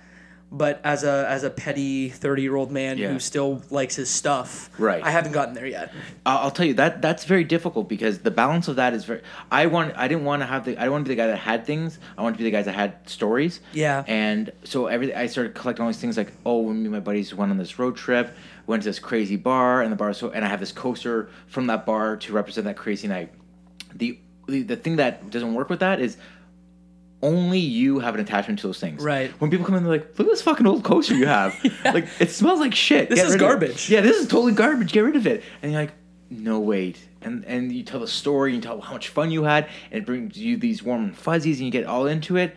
But 0.51 0.79
as 0.83 1.03
a 1.03 1.25
as 1.27 1.43
a 1.43 1.49
petty 1.49 2.07
thirty 2.09 2.41
year 2.43 2.55
old 2.55 2.71
man 2.71 2.97
Yeah. 2.97 3.09
who 3.11 3.19
still 3.19 3.61
likes 3.71 3.95
his 3.95 4.09
stuff, 4.09 4.69
Right. 4.77 5.03
I 5.03 5.09
haven't 5.09 5.33
gotten 5.33 5.53
there 5.53 5.65
yet. 5.65 5.91
I'll, 6.25 6.51
tell 6.51 6.65
you 6.65 6.75
that 6.75 7.01
that's 7.01 7.25
very 7.25 7.43
difficult 7.43 7.89
because 7.89 8.19
the 8.19 8.31
balance 8.31 8.67
of 8.67 8.77
that 8.77 8.93
is 8.93 9.03
very. 9.05 9.21
I 9.51 9.65
want. 9.65 9.97
I 9.97 10.07
didn't 10.07 10.23
want 10.23 10.43
to 10.43 10.45
have 10.45 10.63
the. 10.63 10.77
I 10.77 10.81
didn't 10.81 10.91
want 10.91 11.05
to 11.05 11.09
be 11.09 11.15
the 11.15 11.21
guy 11.21 11.27
that 11.27 11.37
had 11.37 11.65
things. 11.65 11.99
I 12.17 12.21
want 12.21 12.35
to 12.35 12.37
be 12.37 12.43
the 12.43 12.51
guys 12.51 12.65
that 12.65 12.75
had 12.75 13.09
stories. 13.09 13.59
Yeah. 13.73 14.03
And 14.07 14.51
so 14.63 14.85
every 14.85 15.13
I 15.13 15.25
started 15.25 15.55
collecting 15.55 15.83
all 15.83 15.89
these 15.89 15.99
things 15.99 16.15
like 16.15 16.31
oh, 16.45 16.59
when 16.59 16.77
me 16.77 16.83
and 16.85 16.93
my 16.93 16.99
buddies 17.01 17.33
went 17.33 17.51
on 17.51 17.57
this 17.57 17.77
road 17.77 17.97
trip, 17.97 18.33
went 18.67 18.83
to 18.83 18.89
this 18.89 18.99
crazy 18.99 19.35
bar, 19.35 19.81
and 19.81 19.91
the 19.91 19.97
bar 19.97 20.13
so 20.13 20.29
and 20.29 20.45
I 20.45 20.47
have 20.47 20.59
this 20.59 20.71
coaster 20.71 21.27
from 21.47 21.67
that 21.67 21.85
bar 21.85 22.17
to 22.17 22.33
represent 22.33 22.65
that 22.65 22.77
crazy 22.77 23.07
night. 23.07 23.33
The 23.93 24.19
the, 24.47 24.61
the 24.61 24.75
thing 24.77 24.97
that 24.97 25.31
doesn't 25.31 25.53
work 25.53 25.69
with 25.69 25.79
that 25.79 25.99
is. 25.99 26.17
Only 27.25 27.59
you 27.59 27.99
have 27.99 28.13
an 28.13 28.21
attachment 28.21 28.59
to 28.59 28.67
those 28.67 28.79
things. 28.79 29.03
Right. 29.03 29.31
When 29.41 29.49
people 29.49 29.65
come 29.65 29.75
in, 29.75 29.83
they're 29.83 29.93
like, 29.93 30.17
"Look 30.19 30.27
at 30.27 30.31
this 30.31 30.41
fucking 30.41 30.67
old 30.67 30.83
coaster 30.83 31.15
you 31.15 31.27
have. 31.27 31.55
Like, 31.85 32.07
it 32.19 32.29
smells 32.31 32.59
like 32.59 32.75
shit. 32.75 33.09
This 33.09 33.19
Get 33.19 33.27
is 33.27 33.33
rid 33.33 33.41
of 33.41 33.47
it." 33.47 33.49
garbage. 33.49 33.89
Yeah, 33.89 34.01
this 34.01 34.17
is 34.17 34.27
totally 34.27 34.53
garbage. 34.53 34.91
Get 34.91 35.01
rid 35.01 35.15
of 35.15 35.25
it. 35.27 35.43
And 35.61 35.71
you're 35.71 35.81
like, 35.81 35.93
no, 36.29 36.59
wait. 36.59 36.99
And 37.21 37.45
and 37.45 37.71
you 37.71 37.83
tell 37.83 37.99
the 37.99 38.07
story, 38.07 38.55
you 38.55 38.61
tell 38.61 38.79
how 38.81 38.93
much 38.93 39.09
fun 39.09 39.31
you 39.31 39.43
had, 39.43 39.67
and 39.91 40.01
it 40.01 40.05
brings 40.05 40.37
you 40.37 40.57
these 40.57 40.83
warm 40.83 41.13
fuzzies, 41.13 41.59
and 41.59 41.65
you 41.65 41.71
get 41.71 41.85
all 41.85 42.07
into 42.07 42.37
it. 42.37 42.55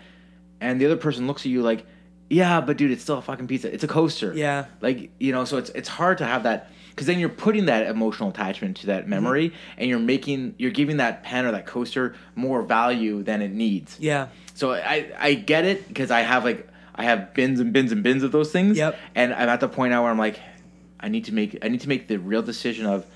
And 0.60 0.80
the 0.80 0.86
other 0.86 0.96
person 0.96 1.26
looks 1.26 1.42
at 1.42 1.46
you 1.46 1.62
like, 1.62 1.86
yeah, 2.30 2.60
but 2.60 2.76
dude, 2.76 2.90
it's 2.90 3.02
still 3.02 3.18
a 3.18 3.22
fucking 3.22 3.46
pizza. 3.46 3.72
It's 3.72 3.84
a 3.84 3.88
coaster. 3.88 4.34
Yeah. 4.34 4.66
Like 4.80 5.10
you 5.18 5.32
know, 5.32 5.44
so 5.44 5.56
it's 5.56 5.70
it's 5.70 5.88
hard 5.88 6.18
to 6.18 6.24
have 6.24 6.42
that 6.44 6.70
because 6.90 7.06
then 7.06 7.18
you're 7.18 7.28
putting 7.28 7.66
that 7.66 7.86
emotional 7.86 8.30
attachment 8.30 8.78
to 8.78 8.86
that 8.86 9.08
memory, 9.08 9.50
mm-hmm. 9.50 9.78
and 9.78 9.88
you're 9.88 9.98
making 9.98 10.54
you're 10.58 10.70
giving 10.70 10.98
that 10.98 11.22
pen 11.22 11.46
or 11.46 11.52
that 11.52 11.66
coaster 11.66 12.16
more 12.34 12.62
value 12.62 13.22
than 13.22 13.40
it 13.40 13.52
needs. 13.52 13.96
Yeah. 14.00 14.28
So 14.58 14.72
I 14.72 15.12
I 15.16 15.34
get 15.34 15.64
it 15.64 15.86
because 15.86 16.10
I 16.10 16.22
have 16.22 16.42
like 16.42 16.66
I 16.96 17.04
have 17.04 17.32
bins 17.32 17.60
and 17.60 17.72
bins 17.72 17.92
and 17.92 18.02
bins 18.02 18.24
of 18.24 18.32
those 18.32 18.50
things. 18.50 18.76
Yep. 18.76 18.98
And 19.14 19.32
I'm 19.32 19.48
at 19.48 19.60
the 19.60 19.68
point 19.68 19.92
now 19.92 20.02
where 20.02 20.10
I'm 20.10 20.18
like, 20.18 20.40
I 20.98 21.06
need 21.06 21.26
to 21.26 21.32
make 21.32 21.56
I 21.64 21.68
need 21.68 21.80
to 21.82 21.88
make 21.88 22.08
the 22.08 22.16
real 22.18 22.42
decision 22.42 22.84
of, 22.84 23.06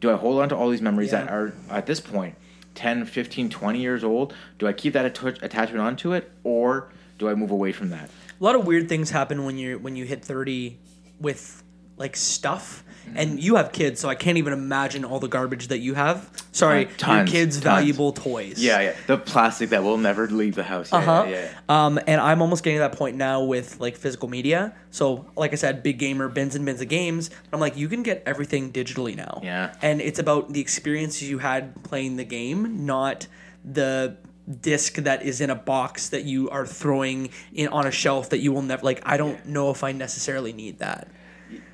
do 0.00 0.10
I 0.10 0.16
hold 0.16 0.42
on 0.42 0.50
to 0.50 0.54
all 0.56 0.68
these 0.68 0.82
memories 0.82 1.10
Yeah. 1.10 1.24
that 1.24 1.32
are 1.32 1.54
at 1.70 1.86
this 1.86 1.98
point 1.98 2.34
10, 2.74 3.06
15, 3.06 3.48
20 3.48 3.80
years 3.80 4.04
old? 4.04 4.34
Do 4.58 4.66
I 4.66 4.74
keep 4.74 4.92
that 4.92 5.06
atta- 5.06 5.38
attachment 5.42 5.80
onto 5.80 6.12
it, 6.12 6.30
or 6.44 6.90
do 7.18 7.26
I 7.26 7.34
move 7.34 7.50
away 7.50 7.72
from 7.72 7.88
that? 7.88 8.10
a 8.38 8.44
lot 8.44 8.54
of 8.54 8.66
weird 8.66 8.86
things 8.88 9.08
happen 9.10 9.46
when 9.46 9.56
you 9.56 9.78
when 9.78 9.96
you 9.96 10.04
hit 10.04 10.22
30 10.22 10.76
with 11.18 11.62
like 11.96 12.16
stuff. 12.16 12.84
And 13.16 13.42
you 13.42 13.56
have 13.56 13.72
kids 13.72 14.00
so 14.00 14.08
i 14.08 14.14
can't 14.14 14.38
even 14.38 14.52
imagine 14.52 15.04
all 15.04 15.18
the 15.20 15.28
garbage 15.28 15.68
that 15.68 15.78
you 15.78 15.94
have 15.94 16.28
sorry 16.52 16.86
tons, 16.98 17.30
your 17.30 17.40
kids 17.40 17.56
tons. 17.56 17.64
valuable 17.64 18.12
toys 18.12 18.62
Yeah, 18.62 18.80
yeah. 18.80 18.96
The 19.06 19.18
plastic 19.18 19.70
that 19.70 19.82
will 19.82 19.98
never 19.98 20.26
leave 20.28 20.54
the 20.54 20.62
house. 20.62 20.90
Yeah, 20.92 20.98
uh-huh 20.98 21.24
yeah, 21.28 21.50
yeah. 21.68 21.84
um 21.86 21.98
and 22.06 22.20
i'm 22.20 22.40
almost 22.42 22.62
getting 22.64 22.76
to 22.78 22.80
that 22.88 22.92
point 22.96 23.16
now 23.16 23.42
with 23.44 23.80
like 23.80 23.96
physical 23.96 24.28
media 24.28 24.74
so 24.90 25.26
like 25.36 25.52
i 25.52 25.56
said 25.56 25.82
big 25.82 25.98
gamer 25.98 26.28
bins 26.28 26.54
and 26.54 26.64
bins 26.66 26.80
of 26.80 26.88
games 26.88 27.30
i'm 27.52 27.60
like 27.60 27.76
you 27.76 27.88
can 27.88 28.02
get 28.02 28.22
everything 28.26 28.72
digitally 28.72 29.16
now 29.16 29.40
Yeah. 29.42 29.74
and 29.82 30.00
it's 30.00 30.18
about 30.18 30.52
the 30.52 30.60
experiences 30.60 31.28
you 31.28 31.38
had 31.38 31.82
playing 31.84 32.16
the 32.16 32.24
game 32.24 32.84
not 32.86 33.26
the 33.64 34.16
disc 34.60 34.94
that 34.96 35.22
is 35.22 35.40
in 35.40 35.50
a 35.50 35.54
box 35.54 36.08
that 36.08 36.24
you 36.24 36.50
are 36.50 36.66
throwing 36.66 37.30
in 37.54 37.68
on 37.68 37.86
a 37.86 37.92
shelf 37.92 38.30
that 38.30 38.38
you 38.38 38.50
will 38.52 38.62
never 38.62 38.82
like 38.84 39.00
i 39.06 39.16
don't 39.16 39.46
know 39.46 39.70
if 39.70 39.84
i 39.84 39.92
necessarily 39.92 40.52
need 40.52 40.78
that 40.80 41.06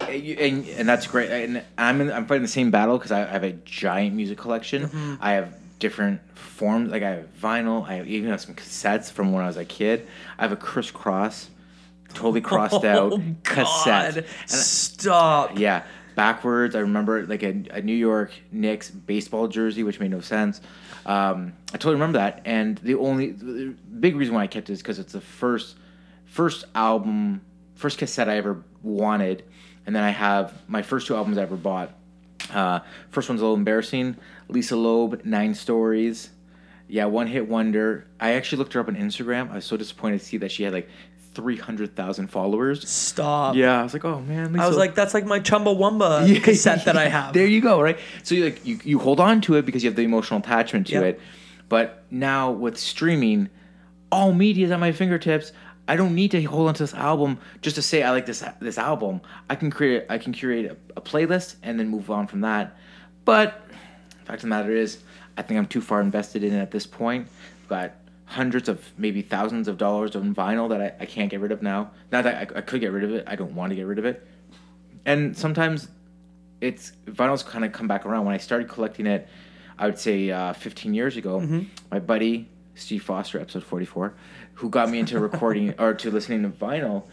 And, 0.01 0.11
and, 0.11 0.69
and 0.69 0.89
that's 0.89 1.07
great. 1.07 1.31
And 1.31 1.63
I'm 1.77 2.01
in, 2.01 2.11
I'm 2.11 2.27
fighting 2.27 2.43
the 2.43 2.49
same 2.49 2.71
battle 2.71 2.99
because 2.99 3.13
I, 3.13 3.23
I 3.23 3.27
have 3.27 3.45
a 3.45 3.53
giant 3.53 4.15
music 4.15 4.39
collection. 4.39 4.85
Mm-hmm. 4.85 5.15
I 5.21 5.33
have 5.33 5.55
different 5.79 6.21
forms. 6.37 6.91
Like 6.91 7.03
I 7.03 7.11
have 7.11 7.41
vinyl. 7.41 7.87
I 7.87 7.95
have, 7.95 8.09
even 8.09 8.31
have 8.31 8.41
some 8.41 8.55
cassettes 8.55 9.11
from 9.11 9.33
when 9.33 9.45
I 9.45 9.47
was 9.47 9.57
a 9.57 9.65
kid. 9.65 10.07
I 10.39 10.43
have 10.43 10.53
a 10.53 10.57
crisscross, 10.57 11.51
totally 12.15 12.41
crossed 12.41 12.85
out 12.85 13.13
oh 13.13 13.23
cassette. 13.45 14.15
god 14.15 14.25
And 14.43 14.51
stop 14.51 15.59
yeah, 15.59 15.85
backwards. 16.15 16.75
I 16.75 16.81
remember 16.81 17.27
like 17.27 17.43
a, 17.43 17.63
a 17.71 17.83
New 17.83 17.95
York 17.95 18.33
Knicks 18.51 18.91
baseball 18.91 19.49
jersey, 19.49 19.83
which 19.83 20.01
made 20.01 20.11
no 20.11 20.21
sense. 20.21 20.61
Um, 21.07 21.55
I 21.69 21.79
totally 21.79 21.95
remember 21.95 22.19
that. 22.19 22.43
And 22.45 22.79
the 22.79 22.95
only 22.97 23.31
the 23.33 23.75
big 24.01 24.17
reason 24.17 24.35
why 24.35 24.43
I 24.43 24.47
kept 24.47 24.69
it 24.69 24.75
is 24.75 24.83
because 24.83 24.99
it's 24.99 25.13
the 25.13 25.21
first 25.21 25.77
first 26.27 26.65
album, 26.75 27.41
first 27.75 27.99
cassette 27.99 28.29
I 28.29 28.37
ever 28.37 28.63
wanted, 28.83 29.45
and 29.89 29.97
then 29.97 30.05
I 30.05 30.11
have 30.11 30.53
my 30.69 30.83
first 30.83 31.07
two 31.07 31.17
albums 31.17 31.39
I 31.39 31.43
ever 31.43 31.57
bought. 31.57 31.93
Uh, 32.53 32.81
first 33.11 33.27
one's 33.31 33.41
a 33.41 33.45
little 33.45 33.57
embarrassing. 33.57 34.17
Lisa 34.49 34.77
Loeb, 34.77 35.25
Nine 35.25 35.55
Stories. 35.55 36.29
Yeah, 36.89 37.07
one 37.07 37.27
hit 37.27 37.49
wonder. 37.49 38.07
I 38.21 38.33
actually 38.33 38.59
looked 38.59 38.75
her 38.75 38.81
up 38.81 38.89
on 38.89 38.97
Instagram. 38.97 39.51
I 39.51 39.55
was 39.57 39.65
so 39.65 39.79
disappointed 39.79 40.19
to 40.21 40.27
see 40.27 40.37
that 40.37 40.51
she 40.53 40.63
had 40.65 40.75
like 40.75 40.91
three 41.33 41.57
hundred 41.57 41.97
thousand 41.97 42.27
followers. 42.29 42.87
stop 42.87 43.55
Yeah, 43.55 43.81
I 43.81 43.83
was 43.83 43.95
like, 43.95 44.05
oh 44.05 44.21
man. 44.21 44.53
Lisa 44.53 44.65
i 44.65 44.69
was 44.69 44.77
like 44.77 44.95
that's 44.95 45.15
like 45.15 45.25
my 45.25 45.41
chumbawamba 45.41 46.29
Yeah, 46.35 46.41
cassette 46.41 46.85
that 46.85 46.97
i 46.99 47.09
have 47.09 47.33
There 47.33 47.47
you 47.47 47.63
go, 47.63 47.81
right? 47.81 47.99
So 48.25 48.35
you 48.35 48.45
like 48.45 48.67
you, 48.67 48.79
you 48.85 48.99
hold 48.99 49.21
on 49.21 49.41
to 49.43 49.55
it 49.55 49.65
because 49.65 49.83
you 49.83 49.89
have 49.89 49.97
the 49.97 50.03
emotional 50.03 50.41
attachment 50.41 50.87
to 50.89 50.95
Yep. 50.95 51.03
it. 51.05 51.21
But 51.71 52.05
now 52.11 52.51
with 52.51 52.77
streaming, 52.79 53.49
all 54.13 54.33
media 54.35 54.67
is 54.67 54.71
at 54.71 54.81
my 54.81 54.93
fingertips. 54.93 55.53
I 55.89 55.97
don't 55.97 56.15
need 56.15 56.31
to 56.33 56.43
hold 56.45 56.69
on 56.69 56.75
to 56.75 56.83
this 56.83 56.95
album 56.95 57.39
just 57.63 57.77
to 57.77 57.83
say 57.83 58.03
I 58.03 58.11
like 58.11 58.27
this 58.27 58.45
this 58.61 58.77
album. 58.77 59.23
I 59.49 59.55
can 59.57 59.71
create 59.71 60.05
I 60.11 60.19
can 60.19 60.33
curate 60.33 60.67
a, 60.67 60.99
a 60.99 61.01
playlist 61.01 61.57
and 61.63 61.81
then 61.81 61.89
move 61.89 62.11
on 62.11 62.27
from 62.27 62.43
that. 62.43 62.77
But 63.25 63.65
fact 64.27 64.37
of 64.37 64.43
the 64.43 64.49
matter 64.49 64.71
is, 64.71 64.99
I 65.39 65.43
think 65.43 65.59
I'm 65.59 65.67
too 65.67 65.81
far 65.81 66.03
invested 66.03 66.45
in 66.45 66.53
it 66.53 66.61
at 66.61 66.71
this 66.71 66.87
point. 66.87 67.27
I've 67.63 67.69
got 67.69 67.93
hundreds 68.27 68.69
of 68.69 68.85
maybe 68.99 69.23
thousands 69.23 69.67
of 69.67 69.79
dollars 69.79 70.15
on 70.15 70.35
vinyl 70.35 70.69
that 70.69 70.83
I, 70.83 70.93
I 71.01 71.07
can't 71.07 71.31
get 71.31 71.41
rid 71.41 71.51
of 71.51 71.63
now. 71.63 71.91
Not 72.13 72.25
that 72.25 72.53
I, 72.55 72.59
I 72.59 72.61
could 72.61 72.83
get 72.83 72.93
rid 72.93 73.05
of 73.05 73.13
it, 73.15 73.25
I 73.27 73.35
don't 73.35 73.55
want 73.55 73.71
to 73.71 73.77
get 73.77 73.87
rid 73.87 73.99
of 73.99 74.05
it. 74.05 74.27
And 75.07 75.35
sometimes 75.35 75.89
it's 76.61 76.93
vinyl's 77.07 77.43
kind 77.43 77.65
of 77.65 77.73
come 77.73 77.89
back 77.89 78.05
around. 78.05 78.27
When 78.27 78.35
I 78.35 78.39
started 78.39 78.69
collecting 78.69 79.07
it, 79.07 79.27
I 79.79 79.87
would 79.87 79.99
say 79.99 80.31
uh, 80.31 80.53
15 80.53 80.93
years 80.93 81.17
ago, 81.17 81.41
my 81.91 81.99
buddy 81.99 82.49
Steve 82.75 83.03
Foster, 83.03 83.41
episode 83.41 83.65
44, 83.65 84.15
who 84.59 84.69
got 84.69 84.91
me 84.91 84.99
into 84.99 85.19
recording 85.21 85.75
or 85.79 85.95
to 85.95 86.11
listening 86.11 86.43
to 86.43 86.49
vinyl, 86.51 87.07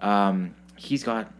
um, 0.00 0.54
he's 0.76 1.02
got 1.04 1.32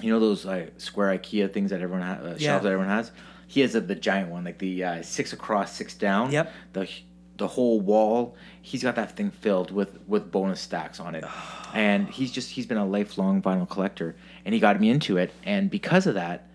you 0.00 0.10
know 0.10 0.18
those 0.18 0.44
like 0.44 0.72
square 0.78 1.16
IKEA 1.16 1.52
things 1.52 1.70
that 1.70 1.80
everyone 1.80 2.02
has, 2.06 2.18
uh, 2.20 2.28
shelves 2.30 2.42
Yeah. 2.42 2.58
that 2.58 2.66
everyone 2.72 2.88
has. 2.88 3.12
He 3.46 3.60
has 3.60 3.74
a, 3.74 3.80
the 3.80 3.94
giant 3.94 4.30
one, 4.30 4.44
like 4.44 4.58
the 4.58 4.82
uh, 4.82 5.02
six 5.02 5.32
across, 5.32 5.72
six 5.72 5.94
down. 5.94 6.32
Yep. 6.32 6.52
The 6.72 6.88
the 7.36 7.48
whole 7.48 7.80
wall. 7.80 8.36
He's 8.62 8.82
got 8.82 8.96
that 8.96 9.14
thing 9.16 9.30
filled 9.30 9.70
with 9.70 9.98
with 10.06 10.30
bonus 10.32 10.60
stacks 10.60 10.98
on 11.00 11.14
it, 11.14 11.24
and 11.74 12.08
he's 12.08 12.32
just 12.32 12.50
he's 12.50 12.66
been 12.66 12.78
a 12.78 12.86
lifelong 12.86 13.42
vinyl 13.42 13.68
collector, 13.68 14.16
and 14.44 14.54
he 14.54 14.60
got 14.60 14.80
me 14.80 14.88
into 14.90 15.16
it, 15.18 15.32
and 15.44 15.70
because 15.70 16.06
of 16.06 16.14
that, 16.14 16.48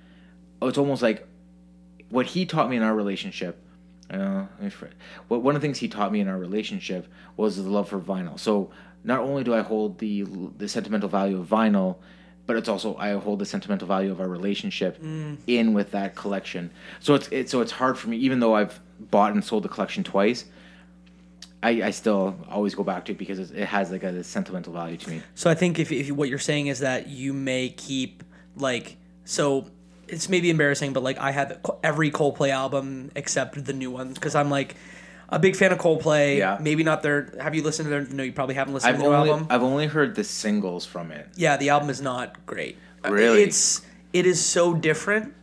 it's 0.62 0.78
almost 0.78 1.02
like 1.02 1.26
what 2.10 2.26
he 2.26 2.46
taught 2.46 2.70
me 2.70 2.76
in 2.78 2.84
our 2.84 2.96
relationship. 2.96 3.62
Fr- 4.10 4.86
well, 5.28 5.42
one 5.42 5.56
of 5.56 5.62
the 5.62 5.66
things 5.68 5.78
he 5.78 5.88
taught 5.88 6.12
me 6.12 6.20
in 6.20 6.28
our 6.28 6.38
relationship 6.38 7.08
was 7.38 7.58
the 7.58 7.70
love 7.70 7.90
for 7.90 8.00
vinyl. 8.00 8.40
So 8.40 8.72
not 9.04 9.20
only 9.20 9.44
do 9.44 9.54
I 9.54 9.62
hold 9.62 10.00
the 10.00 10.24
the 10.58 10.68
sentimental 10.68 11.10
value 11.10 11.40
of 11.40 11.48
vinyl, 11.48 11.98
but 12.46 12.56
it's 12.56 12.68
also 12.68 12.96
I 12.98 13.12
hold 13.14 13.40
the 13.40 13.46
sentimental 13.46 13.88
value 13.88 14.12
of 14.12 14.20
our 14.20 14.28
relationship 14.28 15.02
mm. 15.02 15.38
in 15.48 15.74
with 15.74 15.92
that 15.92 16.16
collection. 16.16 16.72
So 17.00 17.14
it's 17.14 17.28
it's 17.30 17.52
so 17.52 17.62
it's 17.62 17.72
hard 17.72 17.98
for 17.98 18.10
me, 18.10 18.18
even 18.18 18.40
though 18.40 18.56
I've 18.56 18.80
bought 19.12 19.34
and 19.34 19.44
sold 19.44 19.64
the 19.64 19.70
collection 19.70 20.04
twice. 20.04 20.46
I, 21.62 21.70
I 21.84 21.92
still 21.92 22.40
always 22.50 22.74
go 22.74 22.84
back 22.84 23.04
to 23.06 23.12
it 23.12 23.18
because 23.18 23.52
it 23.52 23.66
has 23.66 23.92
like 23.92 24.04
a 24.04 24.24
sentimental 24.24 24.72
value 24.72 24.96
to 24.96 25.10
me. 25.10 25.22
So 25.36 25.50
I 25.50 25.56
think 25.56 25.78
if, 25.78 25.92
if 25.92 26.10
what 26.10 26.30
you're 26.30 26.40
saying 26.40 26.68
is 26.68 26.80
that 26.80 27.10
you 27.10 27.34
may 27.34 27.70
keep 27.70 28.24
like 28.56 28.96
so 29.26 29.70
it's 30.12 30.30
maybe 30.30 30.50
embarrassing, 30.50 30.94
but 30.94 31.04
like 31.04 31.18
I 31.18 31.32
have 31.32 31.60
every 31.84 32.12
Coldplay 32.12 32.50
album 32.50 33.12
except 33.16 33.64
the 33.64 33.74
new 33.74 33.92
ones 33.92 34.16
because 34.16 34.36
I'm 34.36 34.50
like 34.50 34.76
a 35.30 35.40
big 35.40 35.56
fan 35.56 35.72
of 35.72 35.78
Coldplay. 35.78 36.38
Yeah. 36.38 36.58
Maybe 36.60 36.84
not 36.84 37.04
their. 37.04 37.34
Have 37.40 37.56
you 37.56 37.64
listened 37.64 37.86
to 37.86 37.90
their? 37.90 38.02
No, 38.02 38.24
you 38.24 38.34
probably 38.34 38.56
haven't 38.56 38.74
listened 38.74 38.96
I've 38.96 38.98
to 38.98 39.04
the 39.04 39.10
new 39.10 39.16
only 39.16 39.30
album. 39.32 39.48
I've 39.50 39.64
only 39.64 39.88
heard 39.88 40.16
the 40.16 40.24
singles 40.24 40.86
from 40.86 41.12
it. 41.12 41.28
yeah, 41.36 41.58
the 41.58 41.70
album 41.70 41.90
is 41.90 42.02
not 42.02 42.46
great. 42.46 42.78
Really? 43.08 43.44
It's 43.44 43.82
it 44.14 44.26
is 44.26 44.44
so 44.44 44.74
different 44.74 45.34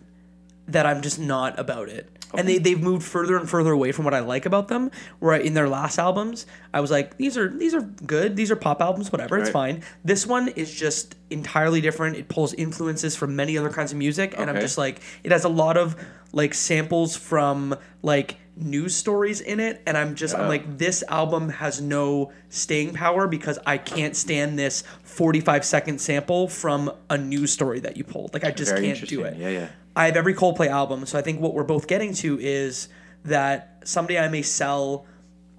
that 0.69 0.87
I'm 0.87 1.03
just 1.03 1.19
not 1.19 1.59
about 1.59 1.89
it. 1.89 2.11
And 2.39 2.49
they 2.49 2.59
they've 2.59 2.81
moved 2.81 3.05
further 3.05 3.37
and 3.37 3.49
further 3.49 3.73
away 3.73 3.93
from 3.93 4.05
what 4.05 4.15
I 4.15 4.21
like 4.21 4.47
about 4.47 4.69
them. 4.69 4.91
Where 5.19 5.37
in 5.37 5.55
their 5.55 5.69
last 5.69 5.99
albums, 5.99 6.47
I 6.75 6.81
was 6.81 6.91
like, 6.91 7.17
these 7.17 7.37
are 7.37 7.49
these 7.49 7.75
are 7.75 7.83
good. 7.83 8.37
These 8.37 8.51
are 8.51 8.57
pop 8.57 8.81
albums, 8.81 9.11
whatever. 9.13 9.39
It's 9.39 9.47
Right. 9.49 9.75
fine. 9.75 9.83
This 10.05 10.27
one 10.27 10.49
is 10.49 10.73
just 10.73 11.15
entirely 11.31 11.81
different. 11.81 12.17
It 12.17 12.29
pulls 12.29 12.55
influences 12.55 13.17
from 13.17 13.35
many 13.37 13.57
other 13.59 13.71
kinds 13.71 13.93
of 13.93 13.99
music, 13.99 14.35
and 14.37 14.49
I'm 14.51 14.61
just 14.61 14.79
like, 14.79 15.01
it 15.25 15.33
has 15.33 15.45
a 15.45 15.49
lot 15.49 15.77
of 15.77 15.97
like 16.37 16.55
samples 16.55 17.17
from 17.17 17.75
like 18.03 18.37
news 18.59 18.95
stories 18.97 19.41
in 19.41 19.61
it 19.61 19.83
and 19.87 19.99
i'm 19.99 20.15
just 20.15 20.35
i'm 20.35 20.49
like 20.49 20.79
this 20.79 21.05
album 21.09 21.51
has 21.51 21.81
no 21.81 22.33
staying 22.49 22.95
power 22.95 23.27
because 23.27 23.59
i 23.67 23.77
can't 23.77 24.17
stand 24.17 24.59
this 24.59 24.83
45 25.03 25.63
second 25.63 26.01
sample 26.01 26.49
from 26.49 26.91
a 27.11 27.19
news 27.19 27.53
story 27.53 27.81
that 27.81 27.99
you 27.99 28.05
pulled 28.05 28.33
like 28.33 28.45
i 28.45 28.51
just 28.51 28.73
Very 28.73 28.87
can't 28.87 29.09
do 29.09 29.23
it. 29.23 29.37
Yeah, 29.37 29.49
yeah. 29.49 29.69
I 29.97 30.05
have 30.07 30.17
every 30.17 30.35
Coldplay 30.35 30.69
album, 30.69 31.07
so 31.07 31.19
I 31.19 31.23
think 31.23 31.41
what 31.41 31.55
we're 31.55 31.65
both 31.65 31.87
getting 31.87 32.13
to 32.15 32.39
is 32.39 32.89
that 33.25 33.81
someday 33.85 34.19
I 34.19 34.29
may 34.29 34.43
sell 34.43 35.07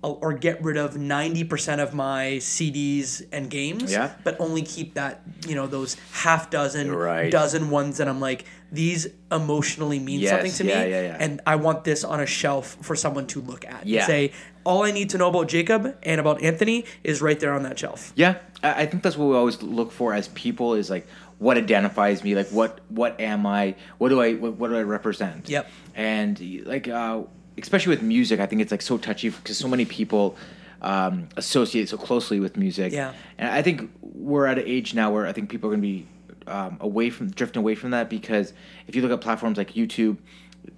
or 0.04 0.32
get 0.34 0.64
rid 0.64 0.78
of 0.78 0.94
90% 0.96 1.80
of 1.82 1.94
my 1.94 2.38
CDs 2.40 3.24
and 3.32 3.50
games, 3.50 3.92
Yeah. 3.92 4.12
but 4.24 4.40
only 4.40 4.62
keep 4.62 4.94
that, 4.94 5.22
you 5.48 5.56
know, 5.56 5.66
those 5.68 5.98
half 6.12 6.50
dozen, 6.50 6.92
Right. 6.94 7.32
dozen 7.32 7.70
ones 7.72 7.98
that 7.98 8.08
I'm 8.08 8.20
like, 8.22 8.46
these 8.72 9.08
emotionally 9.32 9.98
mean 10.00 10.20
Yes, 10.20 10.32
something 10.32 10.52
to 10.52 10.66
yeah, 10.66 10.84
me. 10.86 10.92
yeah. 10.92 11.18
And 11.20 11.42
I 11.48 11.56
want 11.56 11.84
this 11.84 12.04
on 12.04 12.20
a 12.20 12.26
shelf 12.26 12.78
for 12.82 12.96
someone 12.96 13.26
to 13.28 13.42
look 13.42 13.66
at. 13.66 13.86
Yeah. 13.88 14.00
And 14.02 14.08
say, 14.08 14.32
all 14.64 14.84
I 14.84 14.92
need 14.92 15.10
to 15.12 15.18
know 15.18 15.30
about 15.30 15.48
Jacob 15.48 15.96
and 16.04 16.20
about 16.22 16.42
Anthony 16.44 16.86
is 17.04 17.22
right 17.22 17.40
there 17.40 17.54
on 17.54 17.64
that 17.64 17.80
shelf. 17.80 18.14
Yeah, 18.16 18.36
I 18.62 18.84
I 18.84 18.86
think 18.86 19.02
that's 19.04 19.18
what 19.18 19.28
we 19.30 19.36
always 19.36 19.62
look 19.64 19.92
for 19.92 20.14
as 20.14 20.28
people 20.30 20.74
is 20.76 20.90
like 20.90 21.08
what 21.40 21.58
identifies 21.58 22.24
me, 22.24 22.36
like 22.36 22.50
what 22.50 22.80
what 22.90 23.20
am 23.22 23.46
I, 23.48 23.76
what 23.98 24.10
do 24.10 24.22
I 24.22 24.34
what, 24.34 24.54
what 24.58 24.70
do 24.70 24.78
I 24.78 24.84
represent? 24.84 25.48
Yep. 25.50 25.70
And 25.96 26.64
like 26.66 26.88
uh, 26.90 27.22
especially 27.58 27.92
with 27.92 28.02
music, 28.02 28.40
I 28.40 28.46
think 28.46 28.62
it's 28.62 28.72
like 28.72 28.82
so 28.82 28.98
touchy 28.98 29.30
because 29.30 29.58
so 29.58 29.68
many 29.68 29.86
people 29.86 30.36
um, 30.82 31.30
associate 31.38 31.90
so 31.90 31.98
closely 31.98 32.40
with 32.40 32.58
music. 32.58 32.94
Yeah. 32.94 33.14
And 33.38 33.50
I 33.50 33.62
think 33.62 33.90
we're 34.02 34.46
at 34.46 34.60
an 34.60 34.66
age 34.68 34.94
now 34.94 35.12
where 35.12 35.26
I 35.26 35.34
think 35.34 35.50
people 35.50 35.70
are 35.70 35.76
going 35.76 35.82
to 35.82 35.88
be 35.88 36.08
um, 36.48 36.78
away 36.80 37.10
from 37.10 37.30
drifting 37.32 37.62
away 37.62 37.76
from 37.76 37.92
that 37.92 38.10
because 38.10 38.54
if 38.88 38.96
you 38.96 39.02
look 39.02 39.12
at 39.12 39.22
platforms 39.22 39.58
like 39.58 39.74
YouTube, 39.74 40.18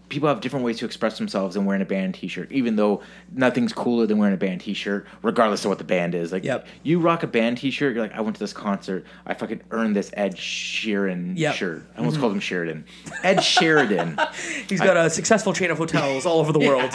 people 0.09 0.27
have 0.27 0.41
different 0.41 0.65
ways 0.65 0.79
to 0.79 0.85
express 0.85 1.17
themselves 1.17 1.53
than 1.55 1.65
wearing 1.65 1.81
a 1.81 1.85
band 1.85 2.15
T-shirt. 2.15 2.51
Even 2.51 2.75
though 2.75 3.01
nothing's 3.31 3.71
cooler 3.73 4.05
than 4.07 4.17
wearing 4.17 4.33
a 4.33 4.37
band 4.37 4.61
T-shirt, 4.61 5.05
regardless 5.21 5.63
of 5.65 5.69
what 5.69 5.77
the 5.77 5.83
band 5.83 6.15
is. 6.15 6.31
Like, 6.31 6.43
Yep. 6.43 6.67
you 6.83 6.99
rock 6.99 7.21
a 7.23 7.27
band 7.27 7.59
T-shirt, 7.59 7.93
you're 7.93 8.03
like, 8.03 8.13
I 8.15 8.21
went 8.21 8.35
to 8.35 8.39
this 8.39 8.51
concert. 8.53 9.05
I 9.25 9.33
fucking 9.35 9.61
earned 9.71 9.95
this 9.95 10.09
Ed 10.13 10.35
Sheeran 10.35 11.33
Yep. 11.37 11.55
shirt. 11.55 11.83
I 11.95 11.99
almost 11.99 12.19
called 12.19 12.33
him 12.33 12.39
Sheridan. 12.39 12.85
Ed 13.23 13.43
Sheridan. 13.43 14.17
He's 14.67 14.81
got 14.81 14.97
a 14.97 15.09
successful 15.09 15.53
chain 15.53 15.71
of 15.71 15.77
hotels 15.77 16.25
all 16.25 16.39
over 16.39 16.51
the 16.51 16.59
world. 16.67 16.91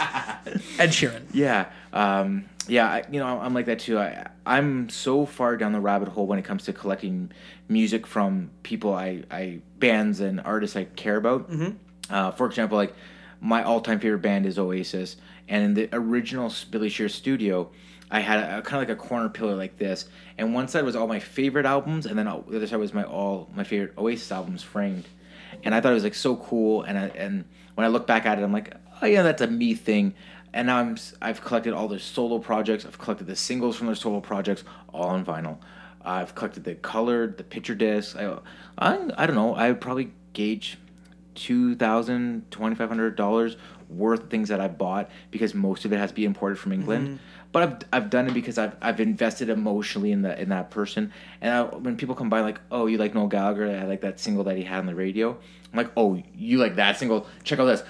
Ed 0.77 0.89
Sheeran. 0.89 1.23
Yeah, 1.33 1.67
um, 1.93 2.45
yeah. 2.67 2.87
I, 2.87 3.03
you 3.11 3.19
know, 3.19 3.25
I'm 3.39 3.53
like 3.53 3.65
that 3.67 3.79
too. 3.79 3.97
I, 3.97 4.27
I'm 4.45 4.89
so 4.89 5.25
far 5.25 5.55
down 5.57 5.71
the 5.71 5.79
rabbit 5.79 6.09
hole 6.09 6.27
when 6.27 6.37
it 6.39 6.45
comes 6.45 6.65
to 6.65 6.73
collecting 6.73 7.31
music 7.69 8.05
from 8.05 8.51
people 8.63 8.93
I, 8.93 9.23
I 9.31 9.59
bands 9.79 10.19
and 10.19 10.39
artists 10.41 10.75
I 10.75 10.83
care 10.85 11.15
about. 11.15 11.49
Mm-hmm. 11.49 11.69
Uh, 12.09 12.31
for 12.31 12.45
example, 12.45 12.77
like 12.77 12.93
my 13.41 13.63
all-time 13.63 13.99
favorite 13.99 14.19
band 14.21 14.45
is 14.45 14.57
Oasis, 14.57 15.17
and 15.47 15.63
in 15.63 15.73
the 15.73 15.89
original 15.93 16.51
Billy 16.71 16.89
Shear 16.89 17.09
studio. 17.09 17.71
I 18.11 18.19
had 18.19 18.39
a, 18.39 18.61
kind 18.61 18.81
of 18.81 18.87
like 18.87 18.97
a 18.97 19.01
corner 19.01 19.29
pillar 19.29 19.55
like 19.55 19.77
this, 19.77 20.07
and 20.37 20.53
one 20.53 20.67
side 20.67 20.85
was 20.85 20.95
all 20.95 21.07
my 21.07 21.19
favorite 21.19 21.65
albums, 21.65 22.05
and 22.05 22.17
then 22.17 22.27
all- 22.27 22.41
the 22.47 22.57
other 22.57 22.67
side 22.67 22.77
was 22.77 22.93
my 22.93 23.03
all 23.03 23.49
my 23.55 23.63
favorite 23.63 23.97
Oasis 23.97 24.31
albums 24.31 24.61
framed. 24.61 25.05
And 25.63 25.73
I 25.73 25.81
thought 25.81 25.91
it 25.91 25.95
was 25.95 26.03
like 26.03 26.13
so 26.13 26.35
cool, 26.35 26.83
and 26.83 26.97
I, 26.99 27.07
and 27.07 27.45
when 27.73 27.83
I 27.83 27.87
look 27.87 28.05
back 28.05 28.27
at 28.27 28.37
it, 28.37 28.43
I'm 28.43 28.53
like, 28.53 28.75
oh 29.01 29.07
yeah, 29.07 29.23
that's 29.23 29.41
a 29.41 29.47
me 29.47 29.73
thing. 29.73 30.13
And 30.53 30.67
now 30.67 30.77
I'm 30.77 30.97
I've 31.21 31.41
collected 31.41 31.73
all 31.73 31.87
their 31.87 31.99
solo 31.99 32.37
projects. 32.39 32.85
I've 32.85 32.99
collected 32.99 33.25
the 33.25 33.35
singles 33.35 33.75
from 33.75 33.87
their 33.87 33.95
solo 33.95 34.21
projects, 34.21 34.63
all 34.93 35.07
on 35.09 35.25
vinyl. 35.25 35.57
I've 36.03 36.35
collected 36.35 36.63
the 36.63 36.75
colored, 36.75 37.37
the 37.37 37.43
picture 37.43 37.75
discs. 37.75 38.15
I, 38.15 38.37
I, 38.77 39.09
I 39.17 39.25
don't 39.25 39.35
know. 39.35 39.55
I 39.55 39.69
would 39.69 39.81
probably 39.81 40.11
gauge 40.33 40.77
two 41.35 41.75
thousand, 41.75 42.49
twenty 42.51 42.75
five 42.75 42.89
hundred 42.89 43.15
dollars 43.15 43.57
worth 43.87 44.23
of 44.23 44.29
things 44.31 44.49
that 44.49 44.59
I 44.59 44.67
bought 44.67 45.11
because 45.29 45.53
most 45.53 45.85
of 45.85 45.93
it 45.93 45.97
has 45.97 46.09
to 46.09 46.15
be 46.15 46.25
imported 46.25 46.57
from 46.57 46.71
England. 46.71 47.07
Mm-hmm. 47.07 47.15
But 47.51 47.63
I've, 47.63 47.77
I've 48.03 48.09
done 48.09 48.27
it 48.27 48.33
because 48.33 48.57
I've, 48.57 48.75
I've 48.81 48.99
invested 48.99 49.47
emotionally 49.49 50.11
in 50.11 50.23
the 50.23 50.39
in 50.41 50.49
that 50.49 50.71
person. 50.71 51.13
And 51.39 51.53
I, 51.53 51.61
when 51.63 51.95
people 51.95 52.15
come 52.15 52.29
by 52.29 52.41
like, 52.41 52.59
oh, 52.71 52.87
you 52.87 52.97
like 52.97 53.13
Noel 53.13 53.27
Gallagher? 53.27 53.67
I 53.69 53.83
like 53.85 54.01
that 54.01 54.19
single 54.19 54.43
that 54.45 54.57
he 54.57 54.63
had 54.63 54.79
on 54.79 54.85
the 54.87 54.95
radio. 54.95 55.37
I'm 55.71 55.77
like, 55.77 55.91
oh, 55.97 56.21
you 56.35 56.57
like 56.57 56.75
that 56.77 56.97
single? 56.97 57.27
Check 57.43 57.59
out 57.59 57.65
this. 57.65 57.83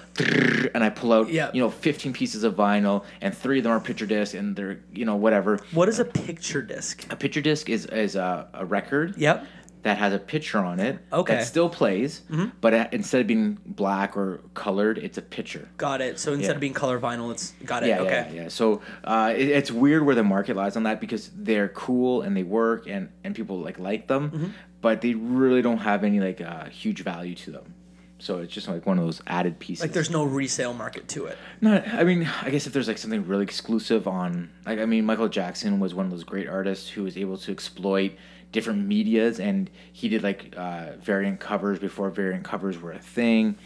And 0.74 0.82
I 0.84 0.90
pull 0.90 1.12
out, 1.12 1.30
Yeah. 1.30 1.50
you 1.54 1.60
know, 1.60 1.70
15 1.70 2.12
pieces 2.12 2.42
of 2.42 2.54
vinyl, 2.56 3.04
and 3.20 3.36
three 3.36 3.58
of 3.58 3.64
them 3.64 3.72
are 3.72 3.78
picture 3.80 4.06
discs, 4.06 4.34
and 4.34 4.56
they're, 4.56 4.80
you 4.92 5.04
know, 5.04 5.14
whatever. 5.16 5.60
What 5.72 5.88
is 5.88 5.98
a 6.00 6.04
picture 6.04 6.62
disc? 6.62 7.06
A 7.12 7.16
picture 7.16 7.40
disc 7.40 7.68
is 7.70 7.86
is 7.86 8.14
a, 8.16 8.48
a 8.54 8.64
record 8.64 9.14
Yep. 9.16 9.46
That 9.86 9.96
has 9.98 10.12
a 10.12 10.18
picture 10.18 10.58
on 10.58 10.80
it 10.80 10.98
Okay. 11.12 11.32
Mm-hmm. 11.32 11.40
that 11.40 11.46
still 11.46 11.68
plays, 11.68 12.22
but 12.60 12.72
uh, 12.74 12.88
instead 12.92 13.20
of 13.22 13.26
being 13.26 13.58
black 13.64 14.16
or 14.16 14.40
colored, 14.54 14.98
it's 14.98 15.18
a 15.18 15.22
picture. 15.22 15.68
Got 15.76 16.00
it. 16.00 16.18
So 16.18 16.32
instead 16.32 16.50
Yeah. 16.50 16.54
of 16.56 16.60
being 16.60 16.74
color 16.74 16.98
vinyl, 17.00 17.30
it's 17.30 17.52
got 17.64 17.82
it. 17.82 17.88
Yeah, 17.88 18.00
okay. 18.00 18.30
yeah, 18.34 18.42
yeah. 18.42 18.48
So 18.48 18.82
uh, 19.04 19.32
it, 19.36 19.48
it's 19.48 19.70
weird 19.70 20.02
where 20.06 20.14
the 20.14 20.24
market 20.24 20.54
lies 20.56 20.76
on 20.76 20.82
that 20.84 21.00
because 21.00 21.30
they're 21.36 21.68
cool 21.70 22.22
and 22.22 22.36
they 22.36 22.42
work 22.42 22.86
and 22.88 23.08
and 23.24 23.34
people 23.34 23.56
like 23.60 23.78
like 23.78 24.06
them, 24.08 24.30
Mm-hmm. 24.30 24.46
but 24.80 25.00
they 25.00 25.14
really 25.14 25.62
don't 25.62 25.78
have 25.90 26.04
any 26.04 26.20
like 26.20 26.40
uh, 26.40 26.64
huge 26.82 27.02
value 27.02 27.34
to 27.44 27.50
them. 27.52 27.74
So 28.18 28.38
it's 28.38 28.52
just 28.52 28.66
like 28.66 28.86
one 28.86 28.98
of 28.98 29.04
those 29.04 29.20
added 29.26 29.58
pieces. 29.58 29.82
Like 29.82 29.92
there's 29.92 30.08
no 30.10 30.24
resale 30.24 30.72
market 30.72 31.06
to 31.08 31.26
it. 31.26 31.36
Not, 31.60 31.86
I 31.86 32.02
mean, 32.02 32.26
I 32.42 32.48
guess 32.48 32.66
if 32.66 32.72
there's 32.72 32.88
like 32.88 32.96
something 32.96 33.26
really 33.28 33.42
exclusive 33.44 34.08
on, 34.08 34.48
like, 34.64 34.78
I 34.78 34.86
mean, 34.86 35.04
Michael 35.04 35.28
Jackson 35.28 35.80
was 35.80 35.92
one 35.92 36.06
of 36.06 36.10
those 36.10 36.24
great 36.24 36.48
artists 36.48 36.88
who 36.88 37.02
was 37.04 37.14
able 37.18 37.36
to 37.36 37.52
exploit 37.52 38.12
different 38.52 38.86
medias, 38.86 39.40
and 39.40 39.68
he 39.92 40.08
did 40.08 40.22
like 40.22 40.54
uh, 40.56 40.92
variant 41.00 41.40
covers 41.40 41.78
before 41.78 42.10
variant 42.10 42.44
covers 42.44 42.80
were 42.80 42.92
a 42.92 42.98
thing, 42.98 43.56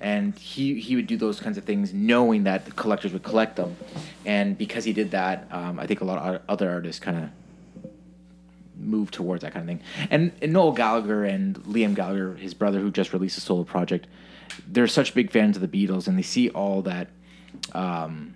and 0.00 0.38
he 0.38 0.80
he 0.80 0.96
would 0.96 1.06
do 1.06 1.16
those 1.16 1.40
kinds 1.40 1.58
of 1.58 1.64
things 1.64 1.92
knowing 1.92 2.44
that 2.44 2.64
the 2.64 2.72
collectors 2.72 3.12
would 3.12 3.22
collect 3.22 3.56
them, 3.56 3.76
and 4.24 4.56
because 4.56 4.84
he 4.84 4.92
did 4.92 5.10
that, 5.12 5.46
um, 5.50 5.78
I 5.78 5.86
think 5.86 6.00
a 6.00 6.04
lot 6.04 6.18
of 6.18 6.40
other 6.48 6.70
artists 6.70 7.00
kind 7.00 7.18
of 7.18 7.30
move 8.76 9.10
towards 9.10 9.42
that 9.42 9.52
kind 9.52 9.62
of 9.62 9.68
thing. 9.68 9.86
And, 10.10 10.32
and 10.40 10.52
Noel 10.52 10.72
Gallagher 10.72 11.24
and 11.24 11.56
Liam 11.64 11.94
Gallagher, 11.94 12.34
his 12.36 12.54
brother, 12.54 12.80
who 12.80 12.90
just 12.90 13.12
released 13.12 13.36
a 13.36 13.40
solo 13.40 13.62
project, 13.64 14.06
they're 14.66 14.88
such 14.88 15.14
big 15.14 15.30
fans 15.30 15.56
of 15.56 15.62
the 15.62 15.86
Beatles, 15.86 16.08
and 16.08 16.16
they 16.16 16.22
see 16.22 16.48
all 16.50 16.82
that, 16.82 17.08
um, 17.74 18.34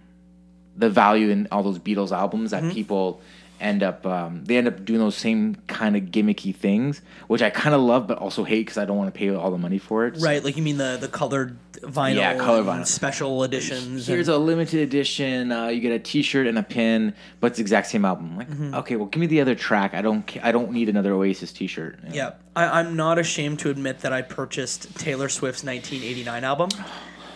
the 0.77 0.91
value 0.91 1.31
in 1.31 1.49
all 1.51 1.63
those 1.63 1.79
Beatles 1.79 2.13
albums 2.13 2.53
Mm-hmm. 2.53 2.69
that 2.69 2.75
people 2.75 3.21
end 3.61 3.83
up 3.83 4.05
um, 4.07 4.45
they 4.45 4.57
end 4.57 4.67
up 4.69 4.85
doing 4.85 4.99
those 4.99 5.17
same 5.17 5.55
kind 5.67 5.97
of 5.97 6.05
gimmicky 6.05 6.55
things, 6.55 7.01
which 7.29 7.41
I 7.43 7.51
kind 7.51 7.75
of 7.75 7.81
love, 7.81 8.07
but 8.07 8.19
also 8.19 8.45
hate 8.45 8.61
because 8.67 8.79
I 8.79 8.85
don't 8.85 8.97
want 8.97 9.13
to 9.13 9.19
pay 9.19 9.31
all 9.35 9.51
the 9.51 9.59
money 9.59 9.79
for 9.79 10.07
it. 10.07 10.19
So 10.19 10.25
Right. 10.27 10.43
Like 10.45 10.57
you 10.57 10.63
mean 10.63 10.77
the 10.77 10.99
the 11.01 11.09
colored 11.09 11.57
vinyl. 11.81 12.17
Yeah, 12.17 12.37
color 12.37 12.63
vinyl. 12.63 12.87
Special 12.87 13.43
editions. 13.45 14.07
Here's 14.07 14.29
and- 14.29 14.35
a 14.37 14.39
limited 14.39 14.81
edition. 14.81 15.53
Uh, 15.53 15.69
you 15.69 15.81
get 15.81 15.93
a 15.93 15.99
T-shirt 15.99 16.47
and 16.47 16.59
a 16.59 16.63
pin, 16.63 17.15
but 17.41 17.49
it's 17.49 17.57
the 17.59 17.63
exact 17.63 17.87
same 17.89 18.05
album. 18.05 18.37
Like, 18.37 18.49
Mm-hmm. 18.51 18.75
okay, 18.75 18.97
well, 18.97 19.07
give 19.07 19.21
me 19.21 19.27
the 19.27 19.41
other 19.41 19.55
track. 19.55 19.95
I 19.95 20.03
don't. 20.03 20.29
I 20.43 20.53
don't 20.53 20.73
need 20.73 20.89
another 20.89 21.13
Oasis 21.13 21.53
T-shirt. 21.53 21.99
you 22.05 22.09
know? 22.11 22.15
Yeah, 22.15 22.31
I, 22.55 22.81
I'm 22.81 22.97
not 22.97 23.19
ashamed 23.19 23.61
to 23.61 23.71
admit 23.71 24.01
that 24.01 24.13
I 24.13 24.23
purchased 24.23 24.95
Taylor 24.99 25.29
Swift's 25.29 25.65
1989 25.65 26.45
album. 26.45 26.69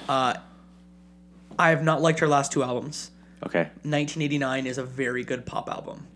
Uh, 0.08 0.32
I 1.58 1.68
have 1.70 1.82
not 1.82 2.00
liked 2.00 2.20
her 2.20 2.28
last 2.28 2.50
two 2.52 2.62
albums. 2.62 3.10
Okay. 3.46 3.64
1989 3.82 4.66
is 4.66 4.78
a 4.78 4.84
very 4.84 5.24
good 5.24 5.46
pop 5.46 5.68
album. 5.70 6.06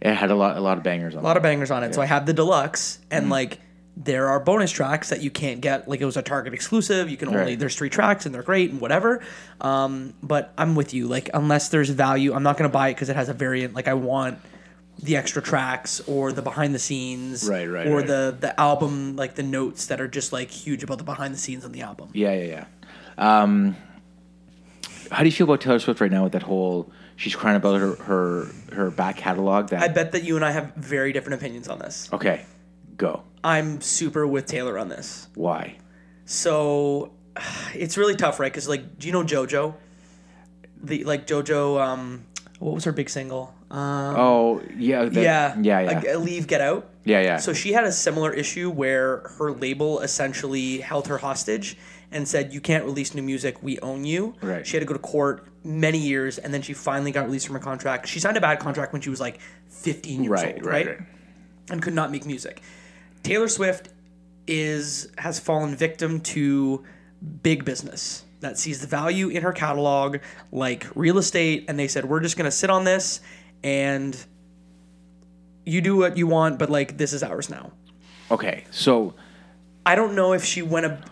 It 0.00 0.14
had 0.14 0.30
a 0.30 0.34
lot, 0.34 0.56
a 0.56 0.60
lot 0.60 0.78
of 0.78 0.84
bangers 0.84 1.14
on. 1.14 1.20
A 1.22 1.24
lot 1.24 1.36
of 1.36 1.42
bangers 1.42 1.70
on 1.70 1.82
it. 1.82 1.94
So 1.94 2.00
I 2.02 2.06
have 2.06 2.26
the 2.26 2.32
deluxe, 2.32 2.98
and 3.10 3.24
Mm-hmm. 3.24 3.32
like 3.32 3.60
there 3.96 4.28
are 4.28 4.38
bonus 4.38 4.70
tracks 4.70 5.08
that 5.08 5.22
you 5.22 5.30
can't 5.30 5.60
get. 5.60 5.88
Like 5.88 6.00
it 6.00 6.04
was 6.04 6.16
a 6.16 6.22
Target 6.22 6.54
exclusive. 6.54 7.10
You 7.10 7.16
can 7.16 7.28
only 7.28 7.40
Right. 7.40 7.58
there's 7.58 7.74
three 7.74 7.90
tracks 7.90 8.26
and 8.26 8.32
they're 8.34 8.44
great 8.44 8.70
and 8.70 8.80
whatever. 8.80 9.20
Um, 9.60 10.14
but 10.22 10.52
I'm 10.56 10.76
with 10.76 10.94
you. 10.94 11.08
Like 11.08 11.30
unless 11.34 11.68
there's 11.70 11.90
value, 11.90 12.32
I'm 12.32 12.44
not 12.44 12.56
gonna 12.56 12.68
buy 12.68 12.88
it 12.90 12.94
because 12.94 13.08
it 13.08 13.16
has 13.16 13.28
a 13.28 13.34
variant. 13.34 13.74
Like 13.74 13.88
I 13.88 13.94
want 13.94 14.38
the 15.02 15.16
extra 15.16 15.42
tracks 15.42 16.00
or 16.06 16.30
the 16.32 16.42
behind 16.42 16.74
the 16.76 16.78
scenes, 16.78 17.48
Right, 17.48 17.66
right, 17.66 17.86
or 17.88 17.96
right. 17.98 18.06
the 18.06 18.36
the 18.38 18.60
album 18.60 19.16
like 19.16 19.34
the 19.34 19.42
notes 19.42 19.86
that 19.86 20.00
are 20.00 20.08
just 20.08 20.32
like 20.32 20.50
huge 20.50 20.84
about 20.84 20.98
the 20.98 21.04
behind 21.04 21.34
the 21.34 21.38
scenes 21.38 21.64
on 21.64 21.72
the 21.72 21.82
album. 21.82 22.10
Yeah, 22.12 22.34
yeah, 22.34 22.64
yeah. 23.18 23.42
Um, 23.42 23.76
how 25.10 25.18
do 25.20 25.24
you 25.26 25.32
feel 25.32 25.44
about 25.44 25.60
Taylor 25.60 25.78
Swift 25.78 26.00
right 26.00 26.10
now 26.10 26.24
with 26.24 26.32
that 26.32 26.42
whole? 26.42 26.90
She's 27.16 27.34
crying 27.34 27.56
about 27.56 27.80
her 27.80 27.94
her 27.96 28.46
her 28.72 28.90
back 28.90 29.16
catalog. 29.16 29.68
That 29.70 29.82
I 29.82 29.88
bet 29.88 30.12
that 30.12 30.22
you 30.24 30.36
and 30.36 30.44
I 30.44 30.50
have 30.52 30.74
very 30.76 31.12
different 31.12 31.40
opinions 31.40 31.68
on 31.68 31.78
this. 31.78 32.08
okay, 32.12 32.44
go. 32.96 33.22
I'm 33.42 33.80
super 33.80 34.26
with 34.26 34.46
Taylor 34.46 34.78
on 34.78 34.88
this. 34.88 35.28
Why? 35.34 35.78
So 36.24 37.12
it's 37.74 37.96
really 37.96 38.16
tough, 38.16 38.38
right? 38.40 38.50
Because 38.52 38.68
like, 38.68 38.98
do 38.98 39.06
you 39.06 39.12
know 39.12 39.22
JoJo? 39.24 39.74
The 40.82 41.04
like 41.04 41.26
JoJo. 41.26 41.80
Um, 41.80 42.24
what 42.60 42.74
was 42.74 42.84
her 42.84 42.92
big 42.92 43.08
single? 43.10 43.54
Um, 43.70 44.14
Oh 44.16 44.62
yeah, 44.76 45.04
that- 45.04 45.14
yeah, 45.14 45.56
yeah, 45.60 46.00
yeah, 46.02 46.16
Leave, 46.16 46.46
Get 46.46 46.60
Out. 46.60 46.88
yeah, 47.04 47.20
yeah. 47.20 47.36
So 47.36 47.52
she 47.52 47.72
had 47.72 47.84
a 47.84 47.92
similar 47.92 48.32
issue 48.32 48.70
where 48.70 49.18
her 49.38 49.52
label 49.52 50.00
essentially 50.00 50.78
held 50.78 51.08
her 51.08 51.18
hostage 51.18 51.76
and 52.10 52.26
said, 52.26 52.52
"You 52.52 52.60
can't 52.60 52.84
release 52.84 53.14
new 53.14 53.22
music. 53.22 53.62
We 53.62 53.78
own 53.80 54.04
you." 54.04 54.34
Right. 54.40 54.66
She 54.66 54.76
had 54.76 54.80
to 54.80 54.86
go 54.86 54.94
to 54.94 55.00
court 55.00 55.46
many 55.64 55.98
years, 55.98 56.38
and 56.38 56.52
then 56.52 56.62
she 56.62 56.72
finally 56.72 57.12
got 57.12 57.26
released 57.26 57.46
from 57.46 57.54
her 57.54 57.60
contract. 57.60 58.08
She 58.08 58.20
signed 58.20 58.36
a 58.36 58.40
bad 58.40 58.58
contract 58.58 58.92
when 58.92 59.02
she 59.02 59.10
was 59.10 59.20
like 59.20 59.40
15 59.68 60.24
years 60.24 60.30
right, 60.30 60.54
old, 60.54 60.64
right, 60.64 60.86
right? 60.86 60.98
right. 60.98 61.08
and 61.70 61.82
could 61.82 61.94
not 61.94 62.10
make 62.10 62.24
music. 62.24 62.62
Taylor 63.22 63.48
Swift 63.48 63.90
is 64.46 65.08
has 65.18 65.38
fallen 65.38 65.76
victim 65.76 66.20
to 66.20 66.84
big 67.42 67.64
business 67.64 68.24
that 68.40 68.58
sees 68.58 68.80
the 68.80 68.86
value 68.86 69.28
in 69.28 69.42
her 69.42 69.52
catalog 69.52 70.18
like 70.52 70.86
real 70.94 71.18
estate 71.18 71.64
and 71.68 71.78
they 71.78 71.88
said 71.88 72.04
we're 72.04 72.20
just 72.20 72.36
going 72.36 72.44
to 72.44 72.50
sit 72.50 72.70
on 72.70 72.84
this 72.84 73.20
and 73.62 74.24
you 75.66 75.80
do 75.80 75.96
what 75.96 76.16
you 76.16 76.26
want 76.26 76.58
but 76.58 76.70
like 76.70 76.96
this 76.96 77.12
is 77.12 77.22
ours 77.22 77.50
now. 77.50 77.70
Okay, 78.30 78.64
so 78.70 79.14
I 79.86 79.94
don't 79.94 80.14
know 80.14 80.32
if 80.32 80.44
she 80.44 80.62
went 80.62 80.86
a 80.86 81.02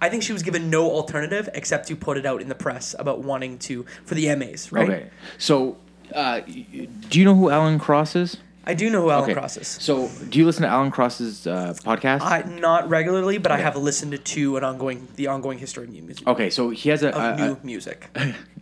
I 0.00 0.08
think 0.08 0.22
she 0.22 0.32
was 0.32 0.42
given 0.42 0.68
no 0.70 0.90
alternative 0.90 1.48
except 1.54 1.88
to 1.88 1.96
put 1.96 2.16
it 2.18 2.26
out 2.26 2.40
in 2.42 2.48
the 2.48 2.54
press 2.54 2.94
about 2.98 3.20
wanting 3.20 3.58
to 3.60 3.84
for 4.04 4.14
the 4.14 4.34
MAs, 4.36 4.70
right? 4.72 4.88
okay, 4.88 5.10
so 5.38 5.76
uh, 6.14 6.40
do 6.40 7.18
you 7.18 7.24
know 7.24 7.34
who 7.34 7.50
Alan 7.50 7.78
Cross 7.78 8.16
is? 8.16 8.36
I 8.68 8.74
do 8.74 8.90
know 8.90 9.02
who 9.02 9.10
Alan 9.10 9.24
Okay. 9.30 9.32
Cross 9.34 9.58
is. 9.58 9.68
So 9.68 10.10
do 10.28 10.38
you 10.40 10.44
listen 10.44 10.62
to 10.62 10.68
Alan 10.68 10.90
Cross's 10.90 11.46
uh, 11.46 11.72
podcast? 11.84 12.22
I 12.22 12.42
not 12.42 12.88
regularly, 12.88 13.38
but 13.38 13.52
I 13.52 13.58
have 13.58 13.76
listened 13.76 14.22
to 14.24 14.56
an 14.56 14.64
ongoing 14.64 15.06
the 15.14 15.28
ongoing 15.28 15.58
history 15.58 15.84
of 15.84 15.90
new 15.90 16.02
music. 16.02 16.26
okay, 16.26 16.50
so 16.50 16.70
he 16.70 16.88
has 16.90 17.02
a. 17.04 17.10
of 17.16 17.38
a- 17.38 17.46
new 17.46 17.52
a- 17.52 17.58
music. 17.66 18.08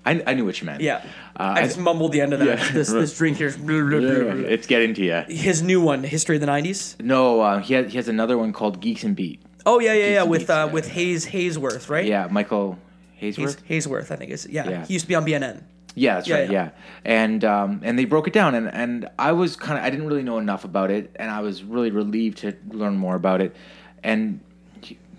I, 0.07 0.22
I 0.26 0.35
knew 0.35 0.45
what 0.45 0.61
you 0.61 0.66
meant. 0.66 0.82
Yeah, 0.82 0.97
Uh, 1.35 1.55
I 1.57 1.61
I- 1.61 1.62
just 1.62 1.78
mumbled 1.78 2.12
the 2.12 2.20
end 2.20 2.35
of 2.35 2.39
that. 2.41 2.59
Yeah. 2.59 2.72
This 2.72 2.91
this 2.93 3.16
drink 3.18 3.39
here. 3.39 3.49
It's 3.49 4.66
getting 4.66 4.93
to 4.95 5.03
you. 5.05 5.24
His 5.35 5.62
new 5.62 5.80
one, 5.80 6.05
History 6.05 6.37
of 6.37 6.41
the 6.43 6.47
'90s. 6.49 7.01
No, 7.01 7.41
uh, 7.41 7.59
he 7.61 7.72
has 7.74 7.91
he 7.91 7.97
has 7.97 8.07
another 8.09 8.37
one 8.37 8.53
called 8.53 8.80
Geeks 8.80 9.05
and 9.05 9.16
Beat. 9.16 9.41
Oh 9.67 9.79
yeah, 9.81 9.93
yeah, 9.95 10.07
yeah. 10.09 10.23
With 10.25 10.51
uh, 10.51 10.69
with 10.73 10.89
Hayes 10.89 11.27
Hainsworth, 11.27 11.89
right? 11.89 12.05
Yeah, 12.05 12.29
Michael 12.31 12.79
Hayes, 13.17 13.37
Hainsworth. 13.37 13.62
Hainsworth, 13.69 14.11
I 14.11 14.17
think 14.17 14.31
is. 14.31 14.47
Yeah. 14.51 14.69
Yeah. 14.69 14.87
he 14.87 14.93
used 14.95 15.05
to 15.05 15.09
be 15.09 15.15
on 15.15 15.25
BNN. 15.25 15.62
Yeah, 15.97 16.17
that's 16.17 16.27
Yeah, 16.29 16.37
right. 16.41 16.51
yeah. 16.51 16.65
Yeah, 16.65 16.71
and 17.05 17.45
um, 17.45 17.81
and 17.85 17.99
they 17.99 18.05
broke 18.05 18.27
it 18.27 18.33
down, 18.33 18.55
and 18.55 18.69
and 18.73 19.09
I 19.19 19.33
was 19.33 19.55
kind 19.57 19.79
of 19.79 19.85
I 19.85 19.91
didn't 19.91 20.07
really 20.07 20.23
know 20.25 20.39
enough 20.39 20.65
about 20.65 20.91
it, 20.91 21.11
and 21.17 21.31
I 21.31 21.41
was 21.41 21.62
really 21.62 21.91
relieved 21.91 22.39
to 22.39 22.55
learn 22.71 22.97
more 22.97 23.15
about 23.15 23.41
it, 23.41 23.55
and 24.03 24.41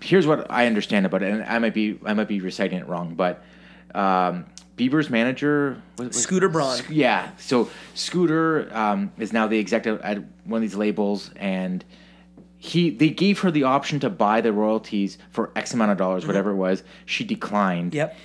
here's 0.00 0.26
what 0.26 0.50
I 0.50 0.66
understand 0.66 1.06
about 1.06 1.22
it, 1.22 1.32
and 1.32 1.42
I 1.44 1.58
might 1.58 1.72
be 1.74 1.98
I 2.04 2.12
might 2.14 2.28
be 2.28 2.40
reciting 2.40 2.78
it 2.78 2.86
wrong, 2.86 3.14
but 3.14 3.42
um, 3.94 4.44
Bieber's 4.76 5.08
manager 5.08 5.80
was, 5.96 6.08
was- 6.08 6.22
Scooter 6.22 6.50
Braun. 6.50 6.76
Sc- 6.76 6.90
yeah, 6.90 7.30
so 7.38 7.70
Scooter 7.94 8.68
um, 8.76 9.10
is 9.18 9.32
now 9.32 9.46
the 9.46 9.58
executive 9.58 10.02
at 10.02 10.18
one 10.44 10.58
of 10.58 10.62
these 10.62 10.76
labels, 10.76 11.30
and 11.36 11.82
he 12.58 12.90
they 12.90 13.10
gave 13.10 13.40
her 13.40 13.50
the 13.50 13.64
option 13.64 14.00
to 14.00 14.10
buy 14.10 14.40
the 14.40 14.52
royalties 14.52 15.18
for 15.30 15.50
X 15.56 15.74
amount 15.74 15.92
of 15.92 15.98
dollars, 15.98 16.26
whatever 16.26 16.50
it 16.50 16.56
was. 16.56 16.82
She 17.04 17.24
declined. 17.24 17.92
Mm-hmm. 17.92 17.96
Yep. 17.96 18.16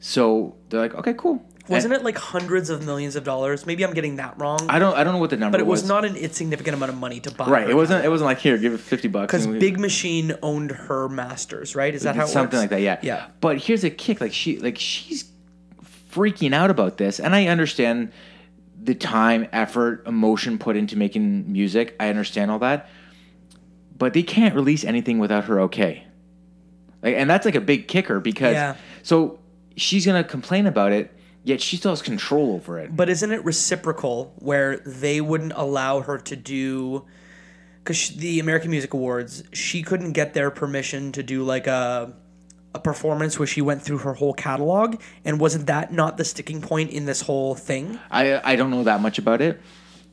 So 0.00 0.56
they're 0.68 0.80
like, 0.80 0.94
okay, 0.94 1.14
cool. 1.14 1.44
Wasn't 1.68 1.94
it 1.94 2.02
like 2.02 2.18
hundreds 2.18 2.68
of 2.68 2.84
millions 2.84 3.14
of 3.14 3.22
dollars? 3.22 3.64
Maybe 3.64 3.84
I'm 3.84 3.94
getting 3.94 4.16
that 4.16 4.36
wrong. 4.40 4.58
I 4.68 4.80
don't 4.80 4.96
I 4.96 5.04
don't 5.04 5.12
know 5.12 5.20
what 5.20 5.30
the 5.30 5.36
number 5.36 5.56
but 5.56 5.60
it 5.60 5.66
was 5.68 5.86
not 5.86 6.04
an 6.04 6.16
insignificant 6.16 6.74
amount 6.74 6.90
of 6.90 6.98
money 6.98 7.20
to 7.20 7.30
buy. 7.32 7.48
right. 7.48 7.70
It 7.70 7.74
wasn't 7.74 8.04
it 8.04 8.08
wasn't 8.08 8.26
like 8.26 8.38
here, 8.38 8.58
give 8.58 8.72
it 8.72 8.80
fifty 8.80 9.06
bucks. 9.06 9.32
Because 9.32 9.46
Big 9.46 9.78
Machine 9.78 10.34
owned 10.42 10.72
her 10.72 11.08
masters, 11.08 11.76
right? 11.76 11.94
Is 11.94 12.02
that 12.02 12.16
how 12.16 12.24
it 12.24 12.28
something 12.28 12.58
works? 12.58 12.62
like 12.62 12.70
that. 12.70 12.80
Yeah. 12.80 12.98
Yeah. 13.02 13.26
But 13.40 13.58
here's 13.58 13.84
a 13.84 13.90
kick. 13.90 14.20
Like 14.20 14.32
she, 14.32 14.58
like 14.58 14.78
she's 14.78 15.30
freaking 16.10 16.52
out 16.52 16.70
about 16.70 16.96
this, 16.96 17.20
and 17.20 17.36
I 17.36 17.46
understand 17.46 18.10
the 18.82 18.94
time, 18.94 19.46
effort, 19.52 20.04
emotion 20.06 20.58
put 20.58 20.76
into 20.76 20.96
making 20.96 21.52
music. 21.52 21.94
I 22.00 22.08
understand 22.08 22.50
all 22.50 22.58
that, 22.60 22.88
but 24.00 24.14
they 24.14 24.22
can't 24.24 24.54
release 24.56 24.82
anything 24.82 25.18
without 25.20 25.44
her 25.44 25.60
okay. 25.60 26.04
Like, 27.02 27.14
and 27.16 27.28
that's 27.30 27.44
like 27.44 27.54
a 27.54 27.60
big 27.60 27.86
kicker 27.86 28.18
because 28.18 28.54
Yeah. 28.54 28.74
so 29.02 29.38
she's 29.76 30.04
gonna 30.04 30.24
complain 30.24 30.66
about 30.66 30.90
it, 30.90 31.12
yet 31.44 31.60
she 31.60 31.76
still 31.76 31.92
has 31.92 32.02
control 32.02 32.54
over 32.54 32.78
it. 32.80 32.96
But 32.96 33.08
isn't 33.10 33.30
it 33.30 33.44
reciprocal 33.44 34.32
where 34.38 34.78
they 34.78 35.20
wouldn't 35.20 35.52
allow 35.54 36.00
her 36.00 36.18
to 36.18 36.34
do? 36.34 37.04
Because 37.84 38.08
the 38.16 38.40
American 38.40 38.70
Music 38.70 38.92
Awards, 38.94 39.44
she 39.52 39.82
couldn't 39.82 40.12
get 40.12 40.32
their 40.34 40.50
permission 40.50 41.12
to 41.12 41.22
do 41.22 41.44
like 41.44 41.66
a 41.66 42.14
a 42.72 42.78
performance 42.78 43.36
where 43.38 43.48
she 43.48 43.60
went 43.60 43.82
through 43.82 43.98
her 43.98 44.14
whole 44.14 44.32
catalog, 44.32 45.00
and 45.24 45.40
wasn't 45.40 45.66
that 45.66 45.92
not 45.92 46.16
the 46.16 46.24
sticking 46.24 46.60
point 46.62 46.90
in 46.90 47.04
this 47.04 47.20
whole 47.20 47.54
thing? 47.54 47.98
I 48.10 48.40
I 48.52 48.56
don't 48.56 48.70
know 48.70 48.84
that 48.84 49.00
much 49.02 49.18
about 49.18 49.40
it, 49.42 49.60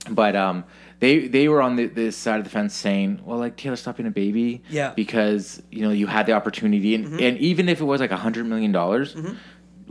but 0.10 0.36
um, 0.36 0.64
they 1.00 1.28
they 1.28 1.48
were 1.48 1.62
on 1.62 1.76
the, 1.76 1.86
this 1.88 2.16
side 2.18 2.40
of 2.40 2.44
the 2.44 2.50
fence 2.50 2.74
saying, 2.76 3.22
well, 3.24 3.38
like 3.38 3.56
Taylor, 3.56 3.76
stop 3.76 3.98
being 3.98 4.08
a 4.08 4.12
baby, 4.12 4.64
Yeah. 4.70 4.88
Mm-hmm. 4.88 4.96
because 4.96 5.62
you 5.72 5.82
know 5.84 5.92
you 5.92 6.08
had 6.08 6.26
the 6.26 6.34
opportunity, 6.34 6.96
and, 6.96 7.20
and 7.20 7.38
even 7.38 7.70
if 7.70 7.82
it 7.82 7.86
was 7.86 8.02
like 8.02 8.12
a 8.12 8.18
hundred 8.18 8.46
million 8.46 8.72
dollars. 8.72 9.16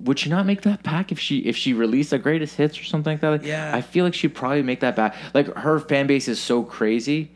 Would 0.00 0.18
she 0.18 0.28
not 0.28 0.44
make 0.44 0.61
that 0.62 0.82
back 0.82 1.11
if 1.11 1.18
she 1.18 1.38
if 1.38 1.57
she 1.57 1.72
released 1.72 2.12
a 2.12 2.18
greatest 2.18 2.54
hits 2.57 2.78
or 2.78 2.84
something 2.84 3.14
like 3.14 3.22
that? 3.22 3.30
Like, 3.30 3.46
Yeah. 3.46 3.74
I 3.74 3.80
feel 3.80 4.04
like 4.04 4.12
she'd 4.12 4.34
probably 4.34 4.62
make 4.62 4.80
that 4.80 4.94
back. 4.94 5.14
Like 5.32 5.46
her 5.57 5.80
fan 5.80 6.07
base 6.07 6.28
is 6.28 6.38
so 6.38 6.62
crazy 6.62 7.30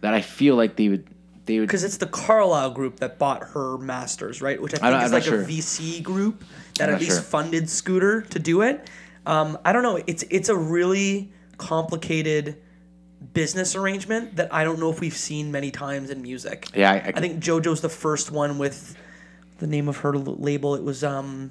that 0.00 0.14
I 0.14 0.22
feel 0.22 0.56
like 0.56 0.76
they 0.76 0.88
would 0.88 1.06
they 1.44 1.58
would 1.58 1.66
Because 1.68 1.84
it's 1.84 1.98
the 1.98 2.06
Carlyle 2.06 2.70
group 2.70 3.00
that 3.00 3.18
bought 3.18 3.42
her 3.48 3.76
masters, 3.76 4.40
right? 4.40 4.60
Which 4.60 4.72
I 4.80 4.90
think 4.92 5.02
is 5.04 5.12
like 5.12 5.24
sure. 5.24 5.42
a 5.42 5.44
VC 5.44 6.02
group 6.02 6.42
that 6.78 6.88
I'm 6.88 6.94
at 6.94 7.00
least 7.02 7.12
sure. 7.16 7.20
funded 7.20 7.68
Scooter 7.68 8.22
to 8.22 8.38
do 8.38 8.62
it. 8.62 8.88
Um, 9.26 9.58
I 9.62 9.72
don't 9.74 9.82
know. 9.82 10.02
It's 10.06 10.24
it's 10.30 10.48
a 10.48 10.56
really 10.56 11.30
complicated 11.58 12.56
business 13.32 13.74
arrangement 13.74 14.36
that 14.36 14.52
I 14.52 14.64
don't 14.64 14.78
know 14.78 14.90
if 14.90 15.00
we've 15.00 15.16
seen 15.16 15.50
many 15.50 15.70
times 15.70 16.10
in 16.10 16.22
music. 16.22 16.68
yeah 16.74 16.90
I, 16.92 16.94
I, 16.96 17.12
I 17.16 17.20
think 17.20 17.42
JoJo's 17.42 17.80
the 17.80 17.88
first 17.88 18.30
one 18.30 18.58
with 18.58 18.96
the 19.58 19.66
name 19.66 19.88
of 19.88 19.98
her 19.98 20.14
l- 20.14 20.22
label. 20.38 20.74
It 20.74 20.82
was 20.82 21.02
um, 21.02 21.50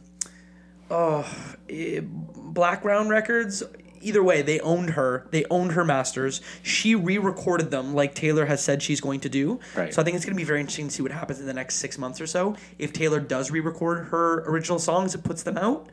oh, 0.92 1.28
eh, 1.70 2.02
Blackground 2.04 3.10
Records. 3.10 3.64
Either 4.02 4.22
way, 4.24 4.44
they 4.44 4.60
owned 4.60 4.92
her. 4.92 5.28
They 5.32 5.46
owned 5.50 5.72
her 5.72 5.84
masters. 5.84 6.40
She 6.62 6.94
re-recorded 6.94 7.72
them 7.72 7.96
like 7.96 8.14
Taylor 8.14 8.46
has 8.46 8.64
said 8.64 8.84
she's 8.84 9.02
going 9.02 9.22
to 9.22 9.30
do. 9.30 9.60
Right. 9.76 9.92
So 9.92 10.00
I 10.00 10.06
think 10.06 10.16
it's 10.16 10.26
going 10.26 10.36
to 10.36 10.40
be 10.40 10.44
very 10.44 10.60
interesting 10.60 10.90
to 10.90 10.94
see 10.94 11.02
what 11.02 11.12
happens 11.12 11.40
in 11.40 11.48
the 11.48 11.54
next 11.54 11.76
six 11.78 11.98
months 11.98 12.22
or 12.22 12.28
so. 12.28 12.56
If 12.78 12.94
Taylor 12.94 13.20
does 13.20 13.50
re-record 13.50 14.10
her 14.10 14.42
original 14.48 14.78
songs 14.78 15.16
and 15.16 15.24
puts 15.24 15.42
them 15.42 15.58
out, 15.58 15.90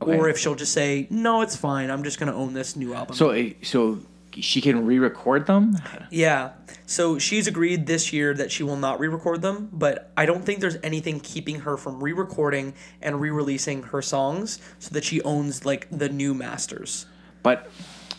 or 0.00 0.28
if 0.28 0.36
she'll 0.36 0.56
just 0.56 0.74
say, 0.74 1.06
"No, 1.08 1.40
it's 1.40 1.56
fine. 1.56 1.88
I'm 1.88 2.02
just 2.04 2.18
going 2.18 2.30
to 2.30 2.36
own 2.36 2.52
this 2.52 2.76
new 2.76 2.92
album." 2.92 3.16
so 3.16 3.30
eh, 3.30 3.54
so 3.62 4.00
she 4.40 4.60
can 4.60 4.84
re-record 4.86 5.46
them. 5.46 5.76
Yeah. 6.10 6.50
So 6.86 7.18
she's 7.18 7.46
agreed 7.46 7.86
this 7.86 8.12
year 8.12 8.34
that 8.34 8.50
she 8.52 8.62
will 8.62 8.76
not 8.76 9.00
re 9.00 9.08
record 9.08 9.42
them, 9.42 9.68
but 9.72 10.10
I 10.16 10.26
don't 10.26 10.44
think 10.44 10.60
there's 10.60 10.76
anything 10.82 11.20
keeping 11.20 11.60
her 11.60 11.76
from 11.76 12.02
re 12.02 12.12
recording 12.12 12.74
and 13.00 13.20
re 13.20 13.30
releasing 13.30 13.84
her 13.84 14.02
songs 14.02 14.60
so 14.78 14.90
that 14.94 15.04
she 15.04 15.22
owns 15.22 15.64
like 15.64 15.88
the 15.90 16.08
new 16.08 16.34
masters. 16.34 17.06
But 17.42 17.70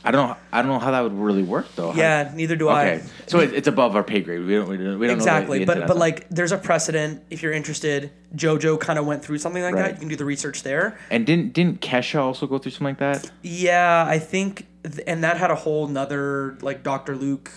I 0.03 0.11
don't 0.11 0.28
know. 0.30 0.38
I 0.51 0.61
don't 0.61 0.70
know 0.72 0.78
how 0.80 0.91
that 0.91 1.01
would 1.01 1.13
really 1.13 1.41
work 1.41 1.66
though. 1.76 1.91
How- 1.91 1.97
Yeah, 1.97 2.32
neither 2.36 2.55
do 2.55 2.70
Okay, 2.70 2.76
I. 2.78 2.91
Okay, 2.95 3.03
so 3.28 3.39
it's 3.39 3.68
above 3.68 3.95
our 3.95 4.03
pay 4.03 4.22
grade. 4.22 4.45
We 4.45 4.53
don't. 4.53 4.68
We 4.70 4.78
don't, 4.78 4.99
we 4.99 5.07
don't 5.07 5.16
Exactly. 5.16 5.59
Know 5.59 5.66
the, 5.66 5.74
the 5.74 5.80
But 5.82 5.88
but 5.89 5.97
like 5.97 6.30
there's 6.30 6.51
a 6.51 6.57
precedent 6.59 7.24
if 7.32 7.41
you're 7.41 7.53
interested. 7.53 8.11
JoJo 8.36 8.80
kind 8.80 8.99
of 8.99 9.05
went 9.07 9.24
through 9.24 9.39
something 9.39 9.63
like 9.63 9.74
Right. 9.74 9.84
that. 9.86 9.93
You 9.93 9.99
can 9.99 10.07
do 10.09 10.16
the 10.16 10.26
research 10.26 10.61
there. 10.63 10.97
and 11.09 11.26
didn't 11.26 11.53
didn't 11.53 11.82
Kesha 11.82 12.20
also 12.20 12.45
go 12.47 12.57
through 12.59 12.72
something 12.74 12.95
like 12.99 12.99
that? 12.99 13.32
Yeah, 13.41 14.05
I 14.07 14.20
think 14.20 14.55
th- 14.57 14.68
and 15.08 15.24
that 15.24 15.38
had 15.38 15.52
a 15.52 15.56
whole 15.56 15.88
nother 15.88 16.58
like 16.62 16.84
Dr. 16.84 17.16
Luke 17.16 17.52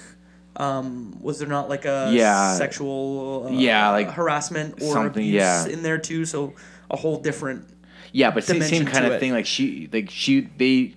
um, 0.56 1.16
was 1.20 1.38
there 1.38 1.48
not 1.48 1.68
like 1.68 1.84
a 1.84 2.10
Yeah. 2.12 2.54
sexual 2.56 3.46
uh, 3.48 3.50
Yeah, 3.52 3.90
like 3.90 4.10
harassment 4.10 4.82
or 4.82 4.92
something, 4.92 5.22
abuse 5.22 5.34
yeah. 5.34 5.66
in 5.66 5.82
there 5.82 5.98
too 5.98 6.24
so 6.24 6.54
a 6.90 6.96
whole 6.96 7.20
different 7.20 7.68
Yeah, 8.12 8.30
but 8.30 8.44
same, 8.44 8.62
same 8.62 8.86
kind 8.86 9.04
of 9.06 9.12
it. 9.12 9.20
thing. 9.20 9.32
Like 9.32 9.46
she, 9.46 9.88
like 9.92 10.10
she, 10.10 10.48
they, 10.56 10.94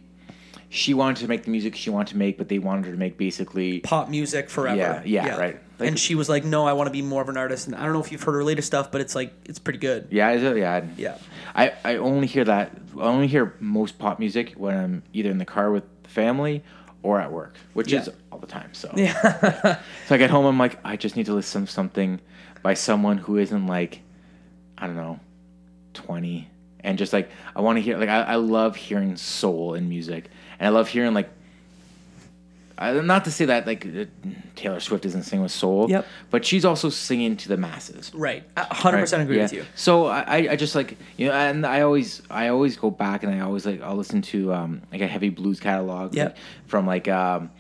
she 0.70 0.94
wanted 0.94 1.22
to 1.22 1.28
make 1.28 1.44
the 1.44 1.52
music 1.52 1.76
she 1.76 1.90
wanted 1.90 2.12
to 2.12 2.18
make, 2.18 2.38
but 2.38 2.48
they 2.48 2.58
wanted 2.60 2.86
her 2.86 2.92
to 2.92 2.98
make 2.98 3.18
basically. 3.18 3.82
pop 3.82 4.10
music 4.10 4.50
forever. 4.50 4.78
Yeah, 4.78 5.02
yeah, 5.28 5.36
right. 5.38 5.60
Like- 5.78 5.90
and 5.90 6.00
she 6.00 6.14
was 6.16 6.30
like, 6.30 6.46
"No, 6.46 6.66
I 6.68 6.74
want 6.74 6.88
to 6.88 6.92
be 6.92 7.02
more 7.02 7.24
of 7.24 7.28
an 7.30 7.38
artist." 7.38 7.66
And 7.68 7.76
I 7.76 7.84
don't 7.84 7.94
know 7.94 8.00
if 8.02 8.12
you've 8.12 8.22
heard 8.22 8.34
her 8.34 8.44
latest 8.44 8.68
stuff, 8.68 8.92
but 8.92 9.02
it's 9.02 9.16
like 9.16 9.34
it's 9.46 9.58
pretty 9.60 9.80
good. 9.80 10.08
Yeah, 10.12 10.30
is 10.32 10.44
it? 10.44 10.56
Yeah. 10.58 10.86
Yeah. 10.96 11.18
I, 11.56 11.74
I 11.84 11.96
only 11.98 12.28
hear 12.28 12.46
that. 12.46 12.72
I 12.98 13.02
only 13.02 13.26
hear 13.28 13.56
most 13.60 13.98
pop 14.00 14.20
music 14.20 14.54
when 14.54 14.78
I'm 14.78 15.04
either 15.12 15.30
in 15.32 15.40
the 15.40 15.46
car 15.46 15.72
with 15.72 15.84
family 16.12 16.64
or 17.04 17.20
at 17.20 17.32
work, 17.32 17.56
which 17.74 17.92
Yeah. 17.92 18.02
is 18.02 18.10
all 18.32 18.38
the 18.40 18.48
time. 18.48 18.74
So. 18.74 18.92
Yeah. 18.96 19.80
So 20.08 20.16
I 20.16 20.18
get 20.18 20.30
home, 20.30 20.46
I'm 20.46 20.58
like, 20.60 20.78
I 20.84 20.98
just 20.98 21.16
need 21.16 21.26
to 21.28 21.34
listen 21.34 21.66
to 21.66 21.72
something 21.72 22.20
by 22.62 22.74
someone 22.76 23.18
who 23.18 23.38
isn't 23.38 23.66
like, 23.66 24.02
I 24.78 24.86
don't 24.88 24.96
know, 24.98 25.20
20. 25.94 26.48
And 26.84 26.98
just 26.98 27.14
like, 27.14 27.30
I 27.56 27.62
want 27.62 27.78
to 27.78 27.82
hear, 27.82 27.98
like, 27.98 28.10
I, 28.10 28.22
I 28.22 28.36
love 28.36 28.76
hearing 28.76 29.16
soul 29.16 29.74
in 29.76 29.88
music. 29.90 30.30
And 30.60 30.68
I 30.68 30.70
love 30.70 30.88
hearing, 30.90 31.14
like, 31.14 31.30
I, 32.82 33.00
not 33.02 33.26
to 33.26 33.32
say 33.32 33.46
that, 33.46 33.68
like, 33.68 33.86
uh, 33.86 34.06
Taylor 34.56 34.80
Swift 34.80 35.06
isn't 35.06 35.24
singing 35.24 35.44
with 35.44 35.52
soul. 35.52 35.90
Yep. 35.90 36.06
But 36.32 36.46
she's 36.46 36.66
also 36.66 36.90
singing 36.90 37.38
to 37.38 37.48
the 37.48 37.58
masses. 37.58 38.12
right. 38.14 38.44
Hundred 38.58 39.00
percent 39.00 39.20
Right, 39.20 39.24
agree 39.26 39.38
yeah. 39.38 39.44
with 39.44 39.54
you. 39.54 39.66
So 39.76 40.08
I, 40.08 40.38
I- 40.52 40.56
just 40.56 40.76
like 40.76 40.98
you 41.18 41.28
know, 41.28 41.34
and 41.34 41.66
I 41.66 41.82
always 41.82 42.22
I 42.30 42.48
always 42.50 42.76
go 42.78 42.90
back 42.90 43.24
and 43.24 43.34
I 43.34 43.40
always 43.42 43.66
like 43.66 43.82
I'll 43.82 43.96
listen 43.96 44.22
to 44.34 44.54
um 44.54 44.82
like 44.92 45.02
a 45.02 45.08
heavy 45.08 45.30
blues 45.30 45.60
catalog 45.60 46.14
Yeah. 46.16 46.26
like, 46.26 46.36
from 46.68 46.86
like 46.88 47.08
um 47.08 47.52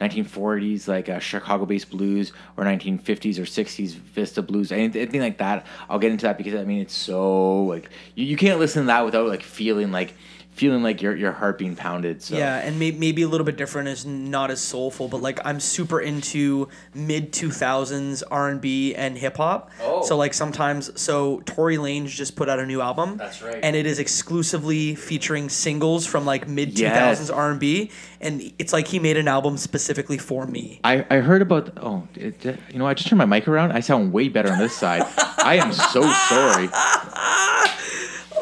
1940s 0.00 0.88
like 0.88 1.08
uh, 1.08 1.18
Chicago-based 1.20 1.88
blues 1.90 2.32
or 2.56 2.64
1950s 2.64 3.38
or 3.38 3.42
60s 3.42 3.92
Vista 3.92 4.42
blues 4.42 4.72
anything, 4.72 5.00
anything 5.02 5.20
like 5.20 5.38
that. 5.38 5.64
I'll 5.88 5.98
get 6.00 6.10
into 6.10 6.26
that 6.26 6.38
because 6.38 6.54
I 6.54 6.64
mean 6.64 6.80
it's 6.80 6.96
so 6.96 7.64
like 7.64 7.88
you, 8.14 8.26
you 8.26 8.36
can't 8.36 8.58
listen 8.58 8.82
to 8.82 8.86
that 8.88 9.04
without 9.04 9.26
like 9.28 9.42
feeling 9.42 9.92
like 9.92 10.14
feeling 10.62 10.84
like 10.84 11.02
your 11.02 11.16
your 11.16 11.32
heart 11.32 11.58
being 11.58 11.74
pounded. 11.74 12.22
So 12.22 12.36
Yeah, 12.36 12.58
and 12.58 12.78
may- 12.78 12.92
maybe 12.92 13.22
a 13.22 13.28
little 13.28 13.44
bit 13.44 13.56
different 13.56 13.88
is 13.88 14.06
not 14.06 14.48
as 14.52 14.60
soulful, 14.60 15.08
but 15.08 15.20
like 15.20 15.40
I'm 15.44 15.58
super 15.58 16.00
into 16.00 16.68
mid 16.94 17.32
2000s 17.32 18.22
R&B 18.30 18.94
and 18.94 19.18
hip 19.18 19.38
hop. 19.38 19.72
Oh. 19.82 20.02
So 20.04 20.16
like 20.16 20.32
sometimes 20.32 21.00
so 21.00 21.40
Tory 21.46 21.78
Lanez 21.78 22.10
just 22.10 22.36
put 22.36 22.48
out 22.48 22.60
a 22.60 22.66
new 22.66 22.80
album. 22.80 23.16
That's 23.16 23.42
right. 23.42 23.58
And 23.60 23.74
it 23.74 23.86
is 23.86 23.98
exclusively 23.98 24.94
featuring 24.94 25.48
singles 25.48 26.06
from 26.06 26.24
like 26.24 26.46
mid 26.46 26.76
2000s 26.76 27.34
R&B 27.34 27.90
and 28.20 28.52
it's 28.60 28.72
like 28.72 28.86
he 28.86 29.00
made 29.00 29.16
an 29.16 29.26
album 29.26 29.56
specifically 29.56 30.18
for 30.18 30.46
me. 30.46 30.78
I, 30.84 31.04
I 31.10 31.16
heard 31.16 31.42
about 31.42 31.72
oh 31.82 32.06
it, 32.14 32.44
you 32.72 32.78
know 32.78 32.86
I 32.86 32.94
just 32.94 33.08
turned 33.08 33.18
my 33.18 33.26
mic 33.26 33.48
around 33.48 33.72
I 33.72 33.80
sound 33.80 34.12
way 34.12 34.28
better 34.28 34.52
on 34.52 34.60
this 34.60 34.76
side 34.76 35.02
I 35.38 35.56
am 35.56 35.72
so 35.72 36.02
sorry 36.30 36.68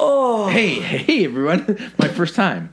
oh. 0.01 0.48
Hey 0.48 0.74
hey 0.80 1.24
everyone. 1.24 1.92
My 1.98 2.09
first 2.09 2.34
time. 2.34 2.72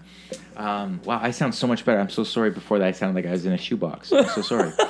Um, 0.55 1.01
wow 1.03 1.19
I 1.21 1.31
sound 1.31 1.53
so 1.53 1.67
much 1.67 1.85
better. 1.85 1.99
I'm 1.99 2.09
so 2.09 2.23
sorry 2.23 2.49
before 2.49 2.79
that 2.79 2.87
I 2.87 2.91
sounded 2.91 3.15
like 3.15 3.27
I 3.29 3.31
was 3.31 3.45
in 3.45 3.53
a 3.53 3.57
shoebox. 3.57 4.11
I'm 4.11 4.25
so 4.29 4.41
sorry. 4.41 4.71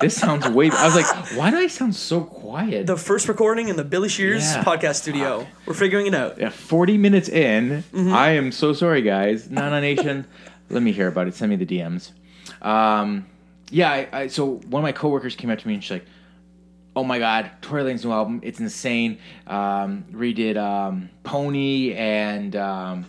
This 0.00 0.16
sounds 0.16 0.46
way 0.48 0.70
I 0.70 0.84
was 0.84 0.94
like 0.96 1.06
why 1.38 1.50
do 1.50 1.56
I 1.56 1.68
sound 1.68 1.94
so 1.94 2.22
quiet? 2.24 2.86
The 2.86 2.96
first 2.96 3.26
recording 3.28 3.68
in 3.68 3.76
the 3.76 3.84
Billy 3.84 4.08
Shears 4.08 4.42
Yeah. 4.42 4.64
podcast 4.64 4.96
studio. 4.96 5.46
We're 5.64 5.72
figuring 5.72 6.06
it 6.06 6.14
out. 6.14 6.38
yeah, 6.38 6.50
40 6.50 6.98
minutes 6.98 7.28
in. 7.28 7.84
Mm-hmm. 7.92 8.12
I 8.12 8.30
am 8.30 8.52
so 8.52 8.72
sorry 8.74 9.00
guys. 9.02 9.48
Nana 9.50 9.80
Nation 9.80 10.26
let 10.68 10.82
me 10.82 10.92
hear 10.92 11.08
about 11.08 11.28
it. 11.28 11.34
Send 11.34 11.50
me 11.50 11.56
the 11.56 11.64
DMs 11.66 12.10
um, 12.60 13.24
yeah 13.70 13.90
I, 13.90 14.08
I, 14.12 14.26
so 14.26 14.56
one 14.68 14.80
of 14.80 14.84
my 14.84 14.92
coworkers 14.92 15.36
came 15.36 15.48
up 15.50 15.58
to 15.60 15.68
me 15.68 15.74
and 15.74 15.82
she's 15.82 15.92
like 15.92 16.06
oh 16.96 17.04
my 17.04 17.18
god, 17.18 17.50
Tory 17.62 17.82
Lanez 17.82 18.04
new 18.04 18.12
album, 18.12 18.40
it's 18.42 18.60
insane. 18.60 19.18
Um, 19.46 20.04
redid 20.12 20.56
um, 20.56 21.10
Pony 21.22 21.94
and 21.94 22.54
um, 22.56 23.06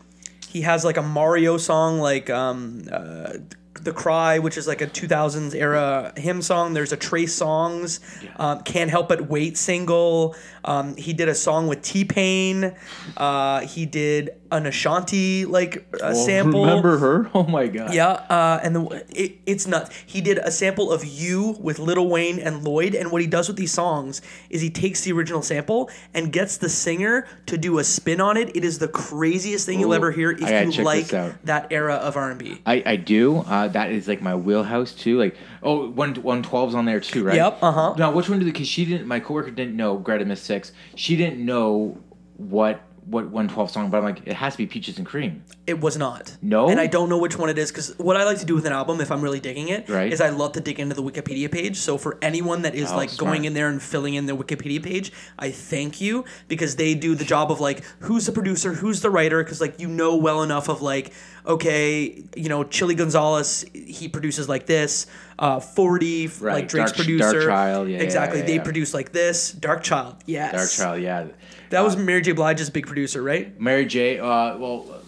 He 0.50 0.62
has 0.62 0.84
like 0.86 0.98
a 0.98 1.02
Mario 1.02 1.58
song 1.58 2.00
like 2.00 2.30
um 2.30 2.84
uh 2.92 3.34
"The 3.82 3.92
Cry," 3.92 4.40
which 4.40 4.58
is 4.58 4.68
like 4.68 4.82
a 4.82 4.88
2000s 4.88 5.54
era 5.54 6.14
hymn 6.18 6.42
song. 6.42 6.74
There's 6.74 6.94
a 6.94 6.98
Trey 6.98 7.26
Songz, 7.26 8.00
um, 8.40 8.62
"Can't 8.64 8.90
Help 8.90 9.10
But 9.10 9.28
Wait" 9.30 9.58
single. 9.58 10.36
Um, 10.64 10.96
he 10.96 11.14
did 11.14 11.30
a 11.30 11.36
song 11.36 11.68
with 11.68 11.82
T 11.82 12.06
Pain. 12.06 12.74
Uh, 13.18 13.60
he 13.62 13.86
did 13.86 14.32
an 14.56 14.66
Ashanti 14.66 15.46
like 15.46 15.78
uh, 15.96 15.98
Well, 16.02 16.16
sample. 16.26 16.66
Remember 16.66 16.98
her? 16.98 17.30
Oh 17.34 17.44
my 17.44 17.68
god. 17.68 17.94
Yeah, 17.94 18.12
uh, 18.12 18.60
and 18.64 18.76
the, 18.76 19.06
it, 19.10 19.40
it's 19.46 19.68
nuts. 19.68 19.96
He 20.06 20.22
did 20.22 20.38
a 20.40 20.52
sample 20.52 20.92
of 20.92 21.06
"You" 21.06 21.58
with 21.60 21.80
Lil 21.80 22.08
Wayne 22.08 22.40
and 22.40 22.64
Lloyd, 22.64 22.96
and 22.96 23.12
what 23.12 23.22
he 23.22 23.28
does 23.28 23.48
with 23.48 23.58
these 23.58 23.74
songs 23.74 24.22
is 24.50 24.62
he 24.62 24.70
takes 24.70 25.02
the 25.02 25.12
original 25.12 25.42
sample 25.42 25.90
and 26.14 26.32
gets 26.32 26.58
the 26.58 26.70
singer 26.70 27.28
to 27.46 27.58
do 27.58 27.80
a 27.80 27.84
spin 27.84 28.22
on 28.22 28.38
it. 28.38 28.56
It 28.56 28.64
is 28.64 28.80
the 28.80 28.88
craziest 28.88 29.66
thing 29.66 29.80
you'll 29.80 29.94
ever 29.94 30.12
hear 30.12 30.32
if 30.32 30.78
you 30.78 30.84
like 30.84 31.08
that 31.08 31.68
era 31.72 31.96
of 31.96 32.16
R 32.18 32.32
and 32.32 32.40
B. 32.40 32.62
I, 32.66 32.84
I 32.86 32.96
do. 32.96 33.38
Uh, 33.38 33.68
that 33.70 33.92
is 33.92 34.08
like 34.08 34.22
my 34.22 34.36
wheelhouse 34.36 34.94
too. 34.94 35.18
Like 35.18 35.38
oh, 35.64 35.90
one 35.90 36.16
one 36.16 36.44
twelve's 36.44 36.76
on 36.76 36.86
there 36.86 37.00
too, 37.00 37.24
right? 37.24 37.36
Yep, 37.36 37.60
uh-huh. 37.62 37.96
Now 37.98 38.12
which 38.12 38.30
one 38.30 38.40
did 38.40 38.46
because 38.46 38.68
she 38.68 38.86
didn't. 38.86 39.08
My 39.08 39.20
coworker 39.20 39.52
didn't 39.52 39.76
know 39.76 39.98
Greta 39.98 40.26
Miss 40.26 40.42
Six. 40.42 40.72
She 40.96 41.16
didn't 41.16 41.44
know 41.44 41.98
what 42.38 42.82
what 43.06 43.30
one 43.30 43.48
twelve 43.48 43.70
song, 43.70 43.90
but 43.90 43.98
I'm 44.00 44.04
like 44.04 44.22
it 44.26 44.34
has 44.34 44.54
to 44.54 44.58
be 44.58 44.66
Peaches 44.66 44.98
and 44.98 45.06
Cream. 45.06 45.44
It 45.68 45.80
was 45.80 45.96
not. 45.98 46.36
No? 46.42 46.70
And 46.70 46.80
I 46.80 46.88
don't 46.88 47.08
know 47.10 47.18
which 47.18 47.38
one 47.38 47.50
it 47.50 47.58
is 47.58 47.72
because 47.72 47.94
what 47.98 48.18
I 48.18 48.24
like 48.24 48.40
to 48.40 48.46
do 48.46 48.56
with 48.56 48.66
an 48.66 48.74
album, 48.74 49.00
if 49.02 49.12
I'm 49.12 49.22
really 49.22 49.40
digging 49.40 49.70
it, 49.70 49.88
Right. 49.90 50.12
is 50.12 50.22
I 50.22 50.30
love 50.30 50.54
to 50.54 50.60
dig 50.60 50.80
into 50.80 50.96
the 50.96 51.04
Wikipedia 51.04 51.52
page. 51.52 51.78
So 51.78 51.98
for 51.98 52.18
anyone 52.22 52.64
that 52.64 52.74
is 52.76 52.92
Oh, 52.92 52.98
like 52.98 53.10
smart. 53.10 53.30
going 53.32 53.46
in 53.46 53.54
there 53.54 53.70
and 53.70 53.82
filling 53.82 54.16
in 54.16 54.26
the 54.26 54.34
Wikipedia 54.36 54.82
page, 54.82 55.12
I 55.38 55.52
thank 55.52 56.02
you 56.02 56.26
because 56.48 56.76
they 56.78 56.96
do 56.96 57.16
the 57.16 57.26
job 57.26 57.52
of 57.52 57.60
like 57.60 57.84
who's 58.00 58.26
the 58.26 58.32
producer, 58.32 58.74
who's 58.74 59.02
the 59.02 59.10
writer, 59.10 59.44
because 59.44 59.62
like 59.62 59.80
you 59.80 59.88
know 59.88 60.16
well 60.16 60.42
enough 60.44 60.68
of 60.70 60.82
like 60.82 61.12
okay, 61.48 62.24
you 62.36 62.50
know 62.50 62.64
Chilly 62.64 62.96
Gonzales, 62.96 63.66
he 63.74 64.08
produces 64.08 64.50
like 64.50 64.66
this. 64.66 65.06
Uh, 65.38 65.60
Forty, 65.60 66.28
Right. 66.28 66.54
like 66.54 66.68
Drake's 66.70 66.92
Dark- 66.92 66.96
producer, 67.06 67.42
Darkchild, 67.50 67.90
yeah, 67.92 67.98
yeah, 67.98 68.04
exactly. 68.04 68.40
yeah, 68.40 68.46
they 68.46 68.60
produce 68.60 68.94
like 68.94 69.12
this. 69.12 69.54
Darkchild, 69.54 70.16
yes. 70.26 70.54
Darkchild, 70.80 71.02
yeah. 71.02 71.26
That 71.70 71.84
was 71.84 71.98
Mary 71.98 72.22
J. 72.22 72.32
Blige's 72.34 72.70
big 72.70 72.88
producer, 72.88 73.22
right? 73.22 73.60
Mary 73.60 73.86
J. 73.86 74.20
Uh, 74.20 74.58
well, 74.58 75.02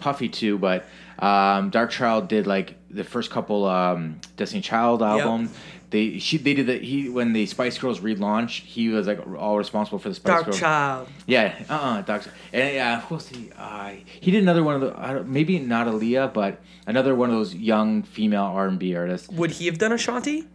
Puffy 0.00 0.28
too, 0.28 0.58
but 0.58 0.84
um, 1.18 1.70
Darkchild 1.70 2.28
did 2.28 2.46
like 2.46 2.74
the 2.90 3.04
first 3.04 3.30
couple 3.30 3.64
um, 3.66 4.20
Destiny 4.36 4.62
Child 4.62 5.02
albums. 5.02 5.50
They 5.90 6.18
she 6.18 6.36
they 6.36 6.52
did 6.52 6.66
the 6.66 6.78
he 6.78 7.08
when 7.08 7.32
the 7.32 7.46
Spice 7.46 7.78
Girls 7.78 8.00
relaunched. 8.00 8.64
He 8.64 8.90
was 8.90 9.06
like 9.06 9.20
all 9.38 9.56
responsible 9.56 9.98
for 9.98 10.10
the 10.10 10.14
Spice 10.14 10.34
Dark 10.34 10.44
Girls. 10.46 10.58
Child. 10.58 11.08
Yeah, 11.26 11.54
uh, 11.70 11.72
uh 11.72 12.02
Dark. 12.02 12.28
And 12.52 12.74
yeah, 12.74 13.00
who 13.00 13.14
else 13.14 13.28
did 13.28 13.38
he? 13.38 13.52
Uh, 13.56 13.94
he 14.20 14.30
did 14.30 14.42
another 14.42 14.62
one 14.62 14.74
of 14.74 14.80
the 14.82 14.98
I 14.98 15.14
don't, 15.14 15.28
maybe 15.28 15.58
not 15.58 15.86
Aaliyah, 15.86 16.34
but 16.34 16.60
another 16.86 17.14
one 17.14 17.30
of 17.30 17.36
those 17.36 17.54
young 17.54 18.02
female 18.02 18.44
R 18.44 18.68
and 18.68 18.78
B 18.78 18.94
artists. 18.94 19.28
Would 19.30 19.52
he 19.52 19.66
have 19.66 19.78
done 19.78 19.92
Ashanti? 19.92 20.46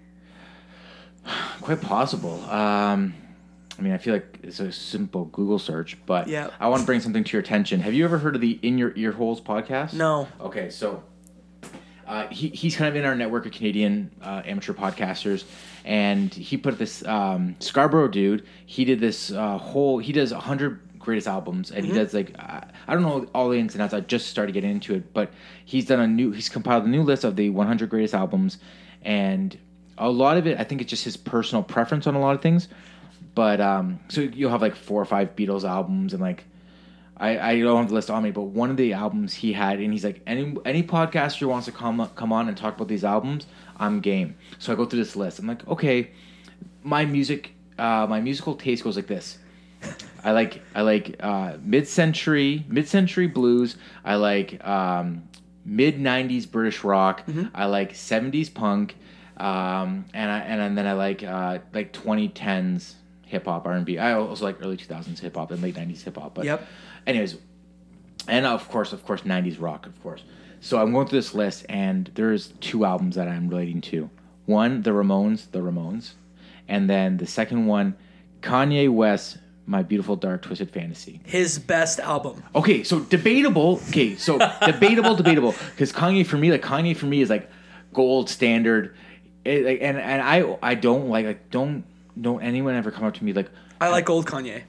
Quite 1.61 1.81
possible. 1.81 2.43
Um, 2.49 3.15
I 3.77 3.81
mean, 3.81 3.93
I 3.93 3.97
feel 3.97 4.13
like 4.13 4.39
it's 4.43 4.59
a 4.59 4.71
simple 4.71 5.25
Google 5.25 5.59
search, 5.59 5.97
but 6.05 6.27
Yeah. 6.27 6.49
I 6.59 6.67
want 6.67 6.81
to 6.81 6.85
bring 6.85 6.99
something 6.99 7.23
to 7.23 7.31
your 7.33 7.41
attention. 7.41 7.79
Have 7.79 7.93
you 7.93 8.05
ever 8.05 8.17
heard 8.19 8.35
of 8.35 8.41
the 8.41 8.59
In 8.61 8.77
Your 8.77 8.93
Ear 8.95 9.11
Holes 9.11 9.41
podcast? 9.41 9.93
No. 9.93 10.27
Okay, 10.39 10.69
so 10.69 11.03
uh, 12.07 12.27
he, 12.27 12.49
he's 12.49 12.75
kind 12.75 12.89
of 12.89 12.95
in 12.95 13.05
our 13.05 13.15
network 13.15 13.45
of 13.45 13.51
Canadian 13.51 14.11
uh, 14.21 14.41
amateur 14.45 14.73
podcasters, 14.73 15.43
and 15.85 16.33
he 16.33 16.57
put 16.57 16.77
this 16.77 17.05
um, 17.07 17.55
Scarborough 17.59 18.09
dude. 18.09 18.45
He 18.65 18.85
did 18.85 18.99
this 18.99 19.31
uh, 19.31 19.57
whole. 19.57 19.97
He 19.99 20.11
does 20.13 20.31
hundred 20.31 20.79
greatest 20.99 21.27
albums, 21.27 21.71
and 21.71 21.85
he 21.85 21.91
does 21.91 22.13
like 22.13 22.35
uh, 22.37 22.61
I 22.87 22.93
don't 22.93 23.03
know 23.03 23.25
all 23.33 23.49
the 23.49 23.57
ins 23.57 23.73
and 23.73 23.81
outs. 23.81 23.93
I 23.93 24.01
just 24.01 24.27
started 24.27 24.51
getting 24.51 24.71
into 24.71 24.93
it, 24.95 25.13
but 25.13 25.31
he's 25.65 25.85
done 25.85 25.99
a 25.99 26.07
new. 26.07 26.31
He's 26.31 26.49
compiled 26.49 26.83
a 26.85 26.89
new 26.89 27.03
list 27.03 27.23
of 27.23 27.35
the 27.37 27.49
100 27.49 27.89
greatest 27.89 28.13
albums, 28.13 28.57
and 29.01 29.57
a 29.97 30.09
lot 30.09 30.37
of 30.37 30.45
it 30.45 30.59
I 30.59 30.63
think 30.63 30.81
it's 30.81 30.89
just 30.89 31.03
his 31.05 31.15
personal 31.17 31.63
preference 31.63 32.05
on 32.05 32.15
a 32.15 32.19
lot 32.19 32.35
of 32.35 32.41
things. 32.41 32.67
But 33.35 33.59
um, 33.61 33.99
so 34.09 34.21
you'll 34.21 34.51
have 34.51 34.61
like 34.61 34.75
four 34.75 35.01
or 35.01 35.05
five 35.05 35.35
Beatles 35.35 35.63
albums 35.63 36.13
and 36.13 36.21
like 36.21 36.45
I, 37.17 37.51
I 37.51 37.59
don't 37.59 37.77
have 37.77 37.89
the 37.89 37.95
list 37.95 38.09
on 38.09 38.23
me, 38.23 38.31
but 38.31 38.41
one 38.41 38.69
of 38.69 38.77
the 38.77 38.93
albums 38.93 39.33
he 39.33 39.53
had, 39.53 39.79
and 39.79 39.93
he's 39.93 40.03
like, 40.03 40.21
any 40.25 40.55
any 40.65 40.83
podcaster 40.83 41.47
wants 41.47 41.65
to 41.67 41.71
come 41.71 42.09
come 42.15 42.33
on 42.33 42.47
and 42.47 42.57
talk 42.57 42.75
about 42.75 42.87
these 42.87 43.03
albums, 43.03 43.45
I'm 43.77 43.99
game. 43.99 44.35
So 44.59 44.73
I 44.73 44.75
go 44.75 44.85
through 44.85 44.99
this 44.99 45.15
list. 45.15 45.39
I'm 45.39 45.47
like, 45.47 45.67
okay, 45.67 46.11
my 46.81 47.05
music, 47.05 47.53
uh, 47.77 48.07
my 48.09 48.19
musical 48.19 48.55
taste 48.55 48.83
goes 48.83 48.95
like 48.95 49.07
this. 49.07 49.37
I 50.23 50.31
like 50.31 50.61
I 50.73 50.81
like 50.81 51.17
uh, 51.19 51.57
mid 51.61 51.87
century 51.87 52.65
mid 52.67 52.87
century 52.87 53.27
blues. 53.27 53.77
I 54.03 54.15
like 54.15 54.65
um, 54.65 55.23
mid 55.65 55.99
'90s 55.99 56.49
British 56.49 56.83
rock. 56.83 57.23
I 57.53 57.65
like 57.65 57.93
'70s 57.93 58.51
punk, 58.53 58.97
um, 59.37 60.05
and 60.13 60.31
I 60.31 60.39
and 60.39 60.77
then 60.77 60.87
I 60.87 60.93
like 60.93 61.23
uh, 61.23 61.59
like 61.73 61.93
2010s 61.93 62.95
hip 63.33 63.45
hop 63.45 63.65
R 63.65 63.73
and 63.73 63.85
B. 63.85 63.97
I 63.99 64.13
also 64.13 64.45
like 64.45 64.57
early 64.61 64.77
2000s 64.77 65.19
hip 65.19 65.35
hop 65.35 65.51
and 65.51 65.61
late 65.61 65.75
'90s 65.75 66.03
hip 66.03 66.15
hop. 66.17 66.33
But 66.35 66.45
Yep. 66.45 66.67
anyways, 67.07 67.35
and 68.27 68.45
of 68.45 68.67
course, 68.69 68.93
of 68.93 69.05
course, 69.05 69.21
'90s 69.25 69.59
rock, 69.59 69.85
of 69.85 70.01
course. 70.01 70.23
So 70.61 70.79
I'm 70.81 70.93
going 70.93 71.07
through 71.07 71.19
this 71.19 71.33
list, 71.33 71.65
and 71.67 72.09
there's 72.15 72.47
two 72.61 72.85
albums 72.85 73.15
that 73.15 73.27
I'm 73.27 73.49
relating 73.49 73.81
to. 73.91 74.09
One, 74.45 74.81
the 74.83 74.91
Ramones, 74.91 75.51
the 75.51 75.59
Ramones, 75.59 76.13
and 76.69 76.89
then 76.89 77.17
the 77.17 77.27
second 77.27 77.65
one, 77.65 77.95
Kanye 78.41 78.89
West, 78.89 79.37
My 79.65 79.83
Beautiful 79.83 80.15
Dark 80.15 80.41
Twisted 80.43 80.69
Fantasy. 80.71 81.19
His 81.25 81.59
best 81.59 81.99
album. 81.99 82.43
Okay, 82.55 82.83
so 82.83 82.99
debatable. 83.01 83.81
Okay, 83.89 84.15
so 84.15 84.37
debatable, 84.65 85.15
debatable. 85.15 85.53
Because 85.71 85.91
Kanye 85.91 86.25
for 86.25 86.37
me, 86.37 86.51
like 86.51 86.61
Kanye 86.61 86.95
for 86.95 87.07
me 87.07 87.21
is 87.21 87.29
like 87.29 87.49
gold 87.93 88.29
standard, 88.29 88.95
It, 89.45 89.65
like, 89.65 89.79
and 89.81 89.97
and 89.97 90.21
I 90.21 90.57
I 90.71 90.75
don't 90.75 91.09
like 91.09 91.25
like 91.25 91.49
don't 91.51 91.83
don't 92.19 92.41
anyone 92.41 92.75
ever 92.75 92.91
come 92.91 93.05
up 93.05 93.13
to 93.15 93.23
me 93.23 93.33
like 93.33 93.49
I 93.81 93.89
like 93.89 94.09
old 94.09 94.25
Kanye. 94.25 94.63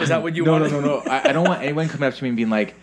Is 0.00 0.08
that 0.08 0.22
what 0.22 0.34
you 0.34 0.44
no, 0.44 0.52
want? 0.52 0.70
No, 0.70 0.80
no, 0.80 0.86
no, 0.86 1.02
I, 1.10 1.30
I 1.30 1.32
don't 1.32 1.46
want 1.46 1.62
anyone 1.62 1.88
coming 1.88 2.08
up 2.08 2.14
to 2.14 2.22
me 2.22 2.28
and 2.28 2.36
being 2.36 2.50
like, 2.50 2.74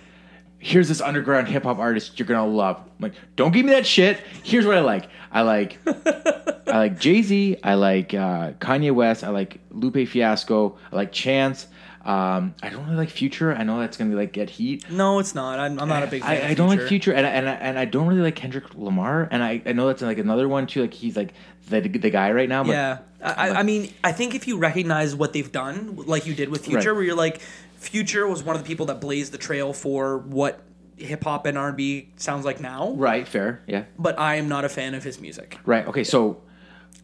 "Here's 0.59 0.87
this 0.87 1.01
underground 1.01 1.47
hip 1.47 1.63
hop 1.63 1.79
artist 1.79 2.19
you're 2.19 2.27
gonna 2.27 2.45
love." 2.45 2.77
I'm 2.77 2.85
like, 2.99 3.13
don't 3.35 3.51
give 3.51 3.65
me 3.65 3.73
that 3.73 3.85
shit. 3.85 4.19
Here's 4.43 4.65
what 4.65 4.77
I 4.77 4.81
like. 4.81 5.09
I 5.31 5.41
like, 5.41 5.79
I 5.85 6.77
like 6.77 6.99
Jay 6.99 7.21
Z. 7.21 7.57
I 7.63 7.75
like 7.75 8.13
uh, 8.13 8.51
Kanye 8.53 8.93
West. 8.93 9.23
I 9.23 9.29
like 9.29 9.59
Lupe 9.71 10.07
Fiasco. 10.07 10.77
I 10.91 10.95
like 10.95 11.11
Chance. 11.11 11.67
Um, 12.03 12.55
I 12.63 12.69
don't 12.69 12.83
really 12.85 12.97
like 12.97 13.09
Future. 13.09 13.53
I 13.53 13.63
know 13.63 13.79
that's 13.79 13.95
gonna 13.95 14.09
be 14.09 14.15
like 14.15 14.33
get 14.33 14.49
heat. 14.49 14.89
No, 14.89 15.19
it's 15.19 15.35
not. 15.35 15.59
I'm, 15.59 15.79
I'm 15.79 15.87
not 15.87 16.03
a 16.03 16.07
big 16.07 16.23
fan. 16.23 16.31
I, 16.31 16.49
I 16.49 16.53
don't 16.53 16.67
like 16.67 16.79
Future. 16.79 17.11
Future, 17.11 17.13
and 17.13 17.27
I, 17.27 17.29
and 17.29 17.49
I, 17.49 17.53
and 17.53 17.79
I 17.79 17.85
don't 17.85 18.07
really 18.07 18.21
like 18.21 18.35
Kendrick 18.35 18.73
Lamar. 18.75 19.27
And 19.29 19.43
I, 19.43 19.61
I 19.65 19.73
know 19.73 19.87
that's 19.87 20.01
like 20.01 20.17
another 20.17 20.47
one 20.47 20.65
too. 20.65 20.81
Like 20.81 20.93
he's 20.93 21.15
like 21.15 21.33
the 21.71 21.81
the 21.81 22.09
guy 22.09 22.31
right 22.31 22.47
now. 22.49 22.63
But 22.63 22.71
Yeah, 22.73 22.97
I, 23.23 23.49
I- 23.49 23.59
I 23.59 23.63
mean, 23.63 23.91
I 24.03 24.11
think 24.11 24.35
if 24.35 24.47
you 24.47 24.57
recognize 24.57 25.15
what 25.15 25.33
they've 25.33 25.51
done, 25.51 25.95
like 26.05 26.25
you 26.27 26.33
did 26.35 26.49
with 26.49 26.65
Future, 26.65 26.89
Right. 26.89 26.95
where 26.97 27.03
you're 27.03 27.15
like, 27.15 27.39
Future 27.77 28.27
was 28.27 28.43
one 28.43 28.55
of 28.55 28.61
the 28.63 28.67
people 28.67 28.85
that 28.87 29.01
blazed 29.01 29.31
the 29.31 29.37
trail 29.39 29.73
for 29.73 30.17
what 30.19 30.61
hip 30.97 31.23
hop 31.23 31.47
and 31.47 31.57
R&B 31.57 32.09
sounds 32.17 32.45
like 32.45 32.59
now. 32.61 32.91
right, 32.95 33.27
fair, 33.27 33.61
yeah, 33.65 33.85
But 33.97 34.19
I 34.19 34.35
am 34.35 34.47
not 34.47 34.65
a 34.65 34.69
fan 34.69 34.93
of 34.93 35.03
his 35.03 35.19
music. 35.19 35.57
right. 35.65 35.87
Okay, 35.87 36.03
so 36.03 36.41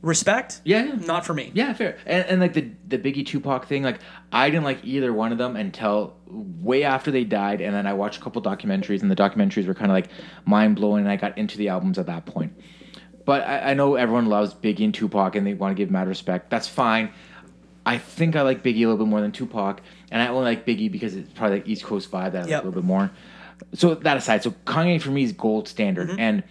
Respect? 0.03 0.61
yeah, 0.63 0.83
yeah. 0.83 0.95
Not 1.07 1.25
for 1.25 1.33
me. 1.33 1.49
Yeah, 1.55 1.73
fair. 1.73 1.97
And, 2.05 2.23
and 2.27 2.39
like 2.39 2.53
the 2.53 2.69
the 2.87 2.99
Biggie 2.99 3.25
Tupac 3.25 3.65
thing, 3.65 3.81
like 3.81 3.99
I 4.31 4.51
didn't 4.51 4.63
like 4.65 4.79
either 4.83 5.11
one 5.11 5.31
of 5.31 5.39
them 5.39 5.55
until 5.55 6.15
way 6.27 6.83
after 6.83 7.09
they 7.09 7.23
died, 7.23 7.61
and 7.61 7.73
then 7.73 7.87
I 7.87 7.93
watched 7.93 8.19
a 8.19 8.23
couple 8.23 8.39
documentaries, 8.43 9.01
and 9.01 9.09
the 9.09 9.15
documentaries 9.15 9.65
were 9.65 9.73
kind 9.73 9.89
of 9.89 9.95
like 9.95 10.09
mind 10.45 10.75
blowing, 10.75 11.05
and 11.05 11.11
I 11.11 11.15
got 11.15 11.35
into 11.37 11.57
the 11.57 11.69
albums 11.69 11.97
at 11.97 12.05
that 12.05 12.27
point. 12.27 12.53
But 13.27 13.45
I, 13.45 13.71
I 13.71 13.73
know 13.73 13.95
everyone 13.95 14.27
loves 14.27 14.53
Biggie 14.53 14.85
and 14.85 14.93
Tupac, 14.93 15.35
and 15.35 15.45
they 15.45 15.53
want 15.53 15.75
to 15.75 15.83
give 15.83 15.91
mad 15.91 16.07
respect. 16.07 16.49
That's 16.49 16.69
fine. 16.69 17.11
I 17.85 17.97
think 17.97 18.37
I 18.37 18.41
like 18.41 18.63
Biggie 18.63 18.77
a 18.77 18.87
little 18.87 18.95
bit 18.95 19.07
more 19.07 19.19
than 19.19 19.33
Tupac, 19.33 19.81
and 20.09 20.21
I 20.21 20.29
only 20.29 20.45
like 20.45 20.65
Biggie 20.65 20.89
because 20.89 21.13
it's 21.13 21.29
probably 21.33 21.57
like 21.57 21.67
East 21.67 21.83
Coast 21.83 22.09
vibe 22.09 22.31
that 22.31 22.37
I 22.37 22.41
like 22.43 22.51
a 22.51 22.55
little 22.55 22.71
bit 22.71 22.85
more. 22.85 23.11
So 23.73 23.95
that 23.95 24.15
aside, 24.15 24.43
so 24.43 24.51
Kanye 24.51 25.01
for 25.01 25.09
me 25.11 25.23
is 25.23 25.33
gold 25.33 25.67
standard, 25.67 26.07
mm-hmm. 26.07 26.19
and 26.21 26.43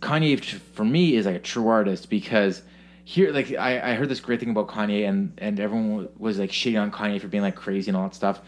Kanye 0.00 0.42
for 0.42 0.86
me 0.86 1.14
is 1.14 1.26
like 1.26 1.36
a 1.36 1.40
true 1.40 1.68
artist 1.68 2.08
because 2.08 2.62
here, 3.04 3.30
like 3.30 3.52
I, 3.52 3.92
I 3.92 3.94
heard 3.94 4.08
this 4.08 4.20
great 4.20 4.40
thing 4.40 4.48
about 4.48 4.68
Kanye, 4.68 5.06
and 5.06 5.34
and 5.36 5.60
everyone 5.60 6.08
was 6.16 6.38
like 6.38 6.50
shitting 6.50 6.80
on 6.80 6.90
Kanye 6.90 7.20
for 7.20 7.28
being 7.28 7.42
like 7.42 7.54
crazy 7.54 7.90
and 7.90 7.98
all 7.98 8.04
that 8.04 8.14
stuff. 8.14 8.40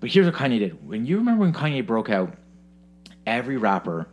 But 0.00 0.10
here's 0.10 0.26
what 0.26 0.34
Kanye 0.34 0.58
did. 0.58 0.84
When 0.84 1.06
you 1.06 1.18
remember 1.18 1.42
when 1.42 1.52
Kanye 1.52 1.86
broke 1.86 2.10
out, 2.10 2.36
every 3.28 3.58
rapper 3.58 4.08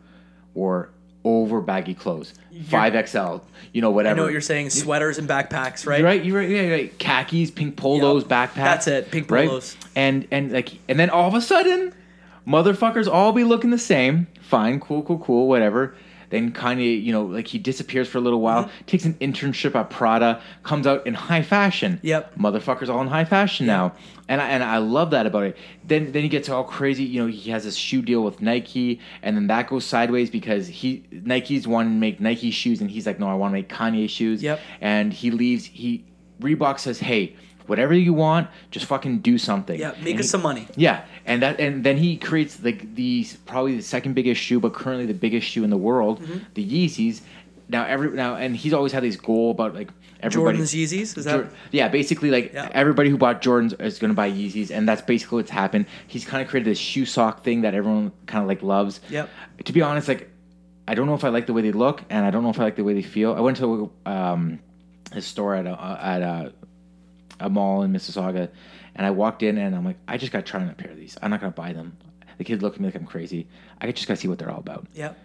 wore 0.53 0.91
over 1.25 1.61
baggy 1.61 1.93
clothes, 1.93 2.33
five 2.67 2.93
XL, 3.07 3.37
you 3.71 3.81
know 3.81 3.91
whatever. 3.91 4.15
I 4.15 4.17
know 4.17 4.23
what 4.23 4.31
you're 4.33 4.41
saying. 4.41 4.69
Sweaters 4.71 5.17
and 5.17 5.27
backpacks, 5.27 5.87
right? 5.87 5.99
You're 5.99 6.07
right. 6.07 6.23
You're 6.25 6.37
right. 6.39 6.49
Yeah, 6.49 6.61
you're 6.63 6.71
right. 6.75 6.99
Khakis, 6.99 7.51
pink 7.51 7.75
polos, 7.77 8.23
Yep. 8.23 8.29
backpacks. 8.31 8.55
That's 8.55 8.87
it, 8.87 9.11
pink 9.11 9.31
right? 9.31 9.47
polos. 9.47 9.77
And 9.95 10.27
and 10.31 10.51
like 10.51 10.77
and 10.89 10.99
then 10.99 11.09
all 11.09 11.27
of 11.27 11.33
a 11.33 11.41
sudden, 11.41 11.93
motherfuckers 12.47 13.07
all 13.11 13.31
be 13.31 13.43
looking 13.43 13.69
the 13.69 13.77
same. 13.77 14.27
Fine, 14.41 14.79
cool, 14.81 15.01
cool, 15.03 15.19
cool, 15.19 15.47
whatever. 15.47 15.95
Then 16.33 16.51
Kanye, 16.51 16.99
you 17.03 17.11
know, 17.11 17.25
like 17.25 17.45
he 17.45 17.59
disappears 17.59 18.07
for 18.07 18.17
a 18.17 18.21
little 18.21 18.41
while, 18.41 18.63
mm-hmm. 18.63 18.85
takes 18.87 19.05
an 19.05 19.13
internship 19.21 19.75
at 19.75 19.91
Prada, 19.91 20.41
comes 20.63 20.87
out 20.87 21.05
in 21.05 21.13
high 21.13 21.43
fashion. 21.43 21.99
Yep. 22.01 22.39
Motherfuckers 22.39 22.89
all 22.89 23.01
in 23.01 23.07
high 23.07 23.23
fashion 23.23 23.67
now. 23.67 23.93
And 24.27 24.41
I, 24.41 24.49
and 24.49 24.63
I 24.63 24.79
love 24.79 25.11
that 25.11 25.27
about 25.27 25.43
it. 25.43 25.57
Then 25.85 26.11
then 26.11 26.23
he 26.23 26.29
gets 26.29 26.49
all 26.49 26.63
crazy. 26.63 27.03
You 27.03 27.21
know, 27.21 27.27
he 27.27 27.51
has 27.51 27.65
this 27.65 27.75
shoe 27.75 28.01
deal 28.01 28.23
with 28.23 28.41
Nike, 28.41 28.99
and 29.21 29.37
then 29.37 29.45
that 29.45 29.69
goes 29.69 29.85
sideways 29.85 30.31
because 30.31 30.65
he 30.67 31.03
Nike's 31.11 31.67
one 31.67 31.85
to 31.85 31.91
make 31.91 32.19
Nike 32.19 32.49
shoes, 32.49 32.81
and 32.81 32.89
he's 32.89 33.05
like, 33.05 33.19
no, 33.19 33.27
I 33.27 33.35
want 33.35 33.51
to 33.51 33.53
make 33.53 33.69
Kanye 33.69 34.09
shoes. 34.09 34.41
Yep. 34.41 34.59
And 34.81 35.13
he 35.13 35.29
leaves. 35.29 35.65
He 35.65 36.03
Reebok 36.41 36.79
says, 36.79 36.99
hey, 36.99 37.35
whatever 37.67 37.93
you 37.93 38.13
want, 38.13 38.47
just 38.71 38.85
fucking 38.85 39.19
do 39.19 39.37
something. 39.37 39.79
Yeah, 39.79 39.91
make 40.01 40.11
And 40.11 40.19
us 40.19 40.25
he- 40.25 40.29
some 40.29 40.41
money. 40.41 40.67
yeah, 40.75 41.05
and 41.25 41.41
that 41.41 41.59
and 41.59 41.83
then 41.83 41.97
he 41.97 42.17
creates 42.17 42.61
like 42.63 42.95
the 42.95 43.25
probably 43.45 43.75
the 43.77 43.81
second 43.83 44.13
biggest 44.13 44.41
shoe, 44.41 44.59
but 44.59 44.73
currently 44.73 45.05
the 45.05 45.13
biggest 45.13 45.47
shoe 45.47 45.63
in 45.63 45.69
the 45.69 45.77
world, 45.77 46.21
Mm-hmm. 46.21 46.37
the 46.53 46.65
Yeezys. 46.65 47.21
Now 47.69 47.85
every 47.85 48.09
now 48.11 48.35
and 48.35 48.55
he's 48.55 48.73
always 48.73 48.91
had 48.91 49.03
this 49.03 49.15
goal 49.15 49.51
about 49.51 49.73
like 49.73 49.89
everybody. 50.21 50.57
Jordan's 50.57 50.73
Yeezys. 50.73 51.17
Is 51.17 51.25
that? 51.25 51.47
Yeah, 51.71 51.87
basically 51.87 52.29
like 52.29 52.53
Yeah. 52.53 52.69
everybody 52.73 53.09
who 53.09 53.17
bought 53.17 53.41
Jordans 53.41 53.79
is 53.81 53.99
going 53.99 54.09
to 54.11 54.15
buy 54.15 54.29
Yeezys, 54.29 54.69
and 54.69 54.87
that's 54.87 55.01
basically 55.01 55.37
what's 55.37 55.49
happened. 55.51 55.85
He's 56.07 56.25
kind 56.25 56.43
of 56.43 56.49
created 56.49 56.69
this 56.69 56.77
shoe 56.77 57.05
sock 57.05 57.43
thing 57.43 57.61
that 57.61 57.73
everyone 57.73 58.11
kind 58.27 58.41
of 58.43 58.47
like 58.47 58.61
loves. 58.61 58.99
Yep. 59.09 59.29
To 59.65 59.73
be 59.73 59.81
honest, 59.81 60.07
like 60.07 60.29
I 60.87 60.93
don't 60.95 61.07
know 61.07 61.13
if 61.15 61.23
I 61.23 61.29
like 61.29 61.47
the 61.47 61.53
way 61.53 61.61
they 61.61 61.71
look, 61.71 62.03
and 62.09 62.25
I 62.25 62.31
don't 62.31 62.43
know 62.43 62.49
if 62.49 62.59
I 62.59 62.63
like 62.63 62.75
the 62.75 62.83
way 62.83 62.93
they 62.93 63.01
feel. 63.01 63.33
I 63.33 63.39
went 63.39 63.55
to 63.57 63.89
um, 64.05 64.59
a 65.13 65.21
store 65.21 65.55
at 65.55 65.65
a, 65.65 65.99
at 66.01 66.21
a, 66.21 66.53
a 67.43 67.49
mall 67.49 67.83
in 67.83 67.91
Mississauga, 67.93 68.49
and 68.95 69.05
I 69.05 69.11
walked 69.11 69.43
in 69.43 69.57
and 69.57 69.75
I'm 69.75 69.85
like, 69.85 69.97
I 70.07 70.17
just 70.17 70.31
got 70.31 70.45
to 70.45 70.51
try 70.51 70.61
on 70.61 70.69
a 70.69 70.73
pair 70.73 70.91
of 70.91 70.97
these. 70.97 71.17
I'm 71.21 71.29
not 71.29 71.39
gonna 71.41 71.51
buy 71.51 71.73
them. 71.73 71.97
The 72.37 72.43
kids 72.43 72.63
look 72.63 72.73
at 72.75 72.79
me 72.79 72.87
like 72.87 72.95
I'm 72.95 73.05
crazy. 73.05 73.47
I 73.79 73.91
just 73.91 74.07
gotta 74.07 74.19
see 74.19 74.27
what 74.27 74.39
they're 74.39 74.49
all 74.51 74.59
about. 74.59 74.87
Yep. 74.93 75.17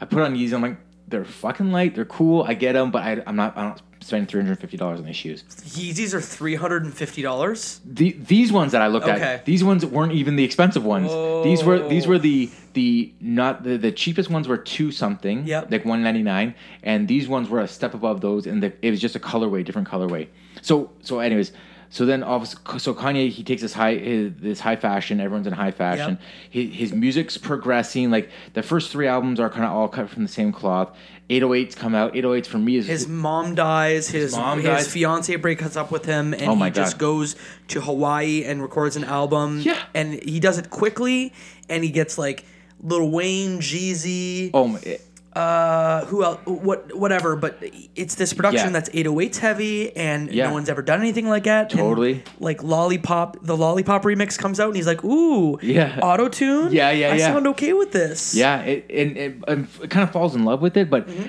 I 0.00 0.04
put 0.04 0.22
on 0.22 0.36
Yeezy. 0.36 0.52
I'm 0.54 0.62
like, 0.62 0.76
they're 1.08 1.24
fucking 1.24 1.72
light. 1.72 1.94
They're 1.94 2.04
cool. 2.04 2.42
I 2.44 2.54
get 2.54 2.72
them, 2.74 2.90
but 2.90 3.02
I, 3.02 3.22
I'm 3.26 3.36
not. 3.36 3.56
I'm 3.56 3.64
not 3.70 3.82
spending 4.00 4.26
three 4.26 4.40
hundred 4.42 4.58
fifty 4.58 4.76
dollars 4.76 5.00
on 5.00 5.06
these 5.06 5.16
shoes. 5.16 5.42
Yeezys 5.44 6.12
are 6.14 6.20
three 6.20 6.54
hundred 6.54 6.84
and 6.84 6.94
fifty 6.94 7.22
dollars. 7.22 7.80
The, 7.84 8.12
these 8.12 8.52
ones 8.52 8.72
that 8.72 8.82
I 8.82 8.86
looked 8.88 9.06
Okay. 9.06 9.20
at, 9.20 9.44
these 9.44 9.62
ones 9.64 9.84
weren't 9.84 10.12
even 10.12 10.36
the 10.36 10.44
expensive 10.44 10.84
ones. 10.84 11.10
These 11.44 11.62
were 11.64 11.86
these 11.88 12.06
were 12.06 12.18
the 12.18 12.50
the 12.74 13.12
not 13.20 13.62
the, 13.64 13.76
the 13.76 13.92
cheapest 13.92 14.30
ones 14.30 14.46
were 14.48 14.56
two 14.58 14.90
something, 14.92 15.46
Yep. 15.46 15.70
like 15.70 15.84
one 15.84 16.02
ninety 16.02 16.22
nine, 16.22 16.54
and 16.82 17.06
these 17.08 17.28
ones 17.28 17.48
were 17.48 17.60
a 17.60 17.68
step 17.68 17.94
above 17.94 18.20
those, 18.20 18.46
and 18.46 18.62
the, 18.62 18.72
it 18.82 18.90
was 18.90 19.00
just 19.00 19.16
a 19.16 19.20
colorway, 19.20 19.64
different 19.64 19.88
colorway. 19.88 20.28
So 20.64 20.90
so 21.02 21.20
anyways, 21.20 21.52
so 21.90 22.06
then 22.06 22.22
obviously, 22.22 22.78
so 22.78 22.94
Kanye 22.94 23.28
he 23.28 23.44
takes 23.44 23.60
this 23.60 23.74
high 23.74 23.96
his, 23.96 24.32
this 24.38 24.60
high 24.60 24.76
fashion, 24.76 25.20
everyone's 25.20 25.46
in 25.46 25.52
high 25.52 25.72
fashion. 25.72 26.18
His, 26.48 26.74
his 26.74 26.92
music's 26.92 27.36
progressing. 27.36 28.10
Like 28.10 28.30
the 28.54 28.62
first 28.62 28.90
three 28.90 29.06
albums 29.06 29.38
are 29.40 29.50
kind 29.50 29.64
of 29.66 29.72
all 29.72 29.88
cut 29.88 30.08
from 30.08 30.22
the 30.22 30.28
same 30.28 30.52
cloth. 30.52 30.96
808s 31.28 31.76
come 31.76 31.94
out. 31.94 32.14
808s 32.14 32.46
for 32.46 32.58
me 32.58 32.76
is 32.76 32.86
His 32.86 33.06
mom 33.06 33.54
dies. 33.54 34.08
His 34.08 34.32
mom 34.32 34.62
dies. 34.62 34.78
his 34.78 34.86
dies. 34.86 34.92
fiance 34.92 35.36
breaks 35.36 35.76
up 35.76 35.90
with 35.90 36.06
him, 36.06 36.32
and 36.32 36.44
Oh 36.44 36.54
he 36.56 36.70
just 36.70 36.98
goes 36.98 37.36
to 37.68 37.80
Hawaii 37.82 38.44
and 38.44 38.62
records 38.62 38.96
an 38.96 39.04
album. 39.04 39.60
Yeah. 39.60 39.78
and 39.94 40.14
he 40.14 40.40
does 40.40 40.56
it 40.56 40.70
quickly, 40.70 41.34
and 41.68 41.84
he 41.84 41.90
gets 41.90 42.16
like 42.16 42.44
Lil 42.80 43.10
Wayne, 43.10 43.60
Jeezy, 43.60 44.50
oh 44.52 44.68
my, 44.68 44.98
uh, 45.34 46.04
who 46.06 46.22
else? 46.24 46.38
What 46.44 46.94
whatever. 46.96 47.36
But 47.36 47.58
it's 47.96 48.14
this 48.14 48.32
production 48.32 48.66
Yeah. 48.68 48.72
that's 48.72 48.88
808s 48.90 49.38
heavy, 49.38 49.94
and 49.96 50.30
Yeah. 50.32 50.46
no 50.48 50.52
one's 50.54 50.68
ever 50.68 50.82
done 50.82 51.00
anything 51.00 51.28
like 51.28 51.44
that. 51.44 51.72
And, 51.72 51.80
Totally. 51.80 52.22
like 52.40 52.62
Lollipop, 52.62 53.38
the 53.44 53.56
Lollipop 53.56 54.02
remix 54.04 54.38
comes 54.38 54.60
out, 54.60 54.68
and 54.68 54.76
he's 54.76 54.86
like, 54.86 55.02
"Ooh, 55.04 55.58
Yeah. 55.62 55.98
auto 56.02 56.28
tune. 56.28 56.72
Yeah, 56.72 56.90
yeah, 56.90 57.12
I 57.12 57.16
yeah. 57.16 57.32
sound 57.32 57.46
okay 57.48 57.72
with 57.72 57.92
this. 57.92 58.34
Yeah, 58.34 58.60
it, 58.60 58.86
and 58.90 59.16
it, 59.16 59.34
and 59.48 59.66
it 59.82 59.90
kind 59.90 60.04
of 60.04 60.10
falls 60.12 60.34
in 60.34 60.44
love 60.44 60.60
with 60.62 60.76
it, 60.76 60.88
but 60.90 61.08
Mm-hmm. 61.08 61.28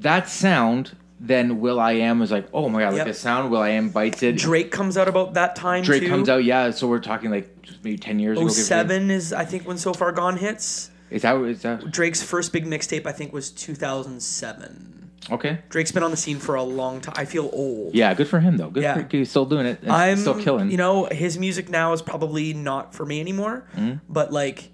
that 0.00 0.28
sound, 0.28 0.92
then 1.20 1.60
Will 1.60 1.78
I 1.80 1.92
Am 1.92 2.20
is 2.22 2.30
like, 2.32 2.46
oh 2.52 2.68
my 2.68 2.80
god, 2.80 2.94
Yep. 2.94 2.98
like 2.98 3.06
the 3.14 3.14
sound. 3.18 3.50
Will 3.50 3.60
I 3.60 3.70
Am 3.70 3.90
bites 3.90 4.22
it. 4.22 4.36
Drake 4.36 4.70
comes 4.70 4.96
out 4.98 5.08
about 5.08 5.34
that 5.34 5.54
time. 5.56 5.82
Drake 5.84 6.02
too. 6.02 6.08
comes 6.08 6.28
out, 6.28 6.42
yeah. 6.44 6.70
So 6.72 6.86
we're 6.88 6.98
talking 7.00 7.30
like 7.30 7.48
maybe 7.84 7.96
ten 7.98 8.18
years 8.18 8.36
ago. 8.38 8.46
give 8.46 8.52
or 8.52 8.54
take. 8.54 8.64
07 8.66 9.10
is 9.10 9.32
I 9.32 9.44
think 9.44 9.66
when 9.66 9.78
So 9.78 9.92
Far 9.92 10.12
Gone 10.12 10.36
hits. 10.36 10.90
Is 11.12 11.22
that 11.22 11.36
is 11.44 11.62
that 11.62 11.90
Drake's 11.90 12.22
first 12.22 12.52
big 12.52 12.64
mixtape 12.66 13.06
I 13.06 13.12
think 13.12 13.32
was 13.32 13.50
2007. 13.50 15.10
okay? 15.30 15.58
Drake's 15.68 15.92
been 15.92 16.02
on 16.02 16.10
the 16.10 16.16
scene 16.16 16.38
for 16.38 16.54
a 16.56 16.62
long 16.62 17.00
time. 17.00 17.14
I 17.16 17.24
feel 17.24 17.48
old. 17.52 17.94
Yeah, 17.94 18.12
good 18.14 18.28
for 18.28 18.40
him 18.40 18.56
though. 18.56 18.70
Good 18.70 18.82
Yeah. 18.82 18.94
for 18.94 19.08
he's 19.16 19.30
still 19.30 19.46
doing 19.46 19.66
it. 19.66 19.80
And 19.82 19.92
I'm 19.92 20.16
still 20.18 20.40
killing. 20.40 20.70
You 20.70 20.76
know, 20.76 21.04
his 21.06 21.38
music 21.38 21.68
now 21.68 21.92
is 21.92 22.02
probably 22.02 22.54
not 22.54 22.94
for 22.94 23.04
me 23.06 23.20
anymore. 23.20 23.64
Mm-hmm. 23.76 23.98
But 24.08 24.32
like, 24.32 24.70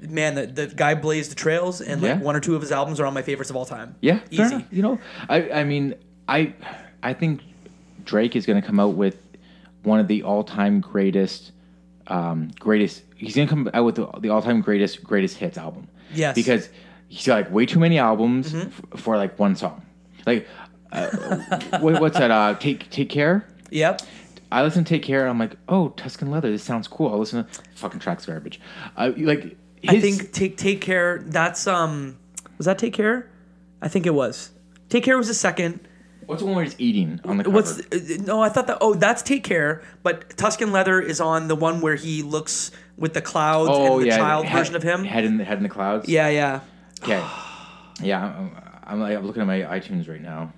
man, 0.00 0.34
the, 0.36 0.46
the 0.46 0.66
guy 0.68 0.94
blazed 0.94 1.30
the 1.30 1.34
trails, 1.34 1.80
and 1.80 2.00
like 2.02 2.18
Yeah. 2.18 2.18
one 2.24 2.36
or 2.36 2.40
two 2.40 2.54
of 2.54 2.62
his 2.62 2.72
albums 2.72 3.00
are 3.00 3.06
on 3.06 3.14
my 3.14 3.22
favorites 3.22 3.50
of 3.50 3.56
all 3.56 3.66
time. 3.66 3.96
Yeah, 4.00 4.20
easy. 4.30 4.64
You 4.70 4.82
know, 4.82 4.98
I 5.28 5.50
I 5.50 5.64
mean, 5.64 5.94
I 6.28 6.54
I 7.02 7.12
think 7.14 7.42
Drake 8.04 8.36
is 8.36 8.46
going 8.46 8.60
to 8.60 8.66
come 8.66 8.80
out 8.80 8.94
with 8.94 9.16
one 9.82 9.98
of 10.00 10.08
the 10.08 10.22
all-time 10.22 10.80
greatest 10.80 11.52
um 12.06 12.50
greatest 12.58 13.02
he's 13.20 13.34
to 13.34 13.46
come 13.46 13.70
out 13.74 13.84
with 13.84 13.96
the, 13.96 14.06
the 14.20 14.28
all-time 14.30 14.60
greatest 14.60 15.04
greatest 15.04 15.36
hits 15.36 15.58
album. 15.58 15.88
Yes. 16.12 16.30
Mm-hmm. 16.30 16.34
Because 16.40 16.68
he's 17.08 17.26
got 17.26 17.36
like 17.36 17.50
way 17.50 17.66
too 17.66 17.78
many 17.78 17.98
albums 17.98 18.54
f- 18.54 18.82
for 18.96 19.16
like 19.16 19.38
one 19.38 19.54
song. 19.56 19.84
Like 20.26 20.48
uh, 20.92 21.08
what, 21.80 22.00
what's 22.00 22.18
that 22.18 22.30
uh 22.30 22.54
take 22.54 22.90
take 22.90 23.10
care? 23.10 23.46
Yep. 23.70 24.02
I 24.52 24.64
listen 24.64 24.82
to 24.82 24.88
Take 24.88 25.04
Care 25.04 25.20
and 25.20 25.30
I'm 25.30 25.38
like, 25.38 25.56
"Oh, 25.68 25.90
Tuscan 25.90 26.28
Leather, 26.28 26.50
this 26.50 26.64
sounds 26.64 26.88
cool." 26.88 27.12
I 27.12 27.16
listen 27.16 27.44
to 27.44 27.50
fucking 27.76 28.00
tracks 28.00 28.26
garbage. 28.26 28.60
Uh, 28.96 29.12
like 29.16 29.56
I 29.86 30.00
think 30.00 30.32
take 30.32 30.56
take 30.56 30.80
care. 30.80 31.22
That's 31.24 31.68
um, 31.68 32.18
was 32.58 32.66
that 32.66 32.76
take 32.78 32.92
care? 32.92 33.30
I 33.80 33.86
think 33.86 34.06
it 34.06 34.14
was. 34.14 34.50
Take 34.88 35.04
care 35.04 35.16
was 35.16 35.28
the 35.28 35.34
second. 35.34 35.86
What's 36.30 36.40
the 36.42 36.46
one 36.46 36.54
where 36.54 36.64
he's 36.64 36.78
eating 36.78 37.20
on 37.24 37.36
the 37.36 37.44
cover? 37.44 37.54
What's 37.56 37.78
uh, 37.80 38.22
no? 38.24 38.40
I 38.40 38.48
thought 38.48 38.68
that. 38.68 38.78
Oh, 38.80 38.94
that's 38.94 39.20
Take 39.22 39.44
Care. 39.44 39.82
But 40.02 40.36
Tuscan 40.36 40.72
Leather 40.72 41.00
is 41.00 41.20
on 41.20 41.48
the 41.48 41.56
one 41.56 41.80
where 41.80 41.96
he 41.96 42.22
looks 42.22 42.70
with 42.96 43.14
the 43.14 43.20
clouds 43.20 43.70
oh 43.72 43.94
and 43.94 44.02
the 44.02 44.06
yeah, 44.08 44.16
child 44.16 44.46
head- 44.46 44.58
version 44.58 44.76
of 44.76 44.82
him. 44.82 45.04
Head 45.04 45.24
in 45.24 45.36
the 45.36 45.44
head 45.44 45.58
in 45.58 45.62
the 45.64 45.68
clouds. 45.68 46.08
Yeah, 46.08 46.28
yeah. 46.28 46.60
Okay. 47.02 47.22
Yeah, 48.00 48.24
I'm, 48.24 48.56
I'm, 48.84 49.02
I'm 49.02 49.26
looking 49.26 49.42
at 49.42 49.46
my 49.46 49.60
iTunes 49.60 50.08
right 50.08 50.22
now. 50.22 50.52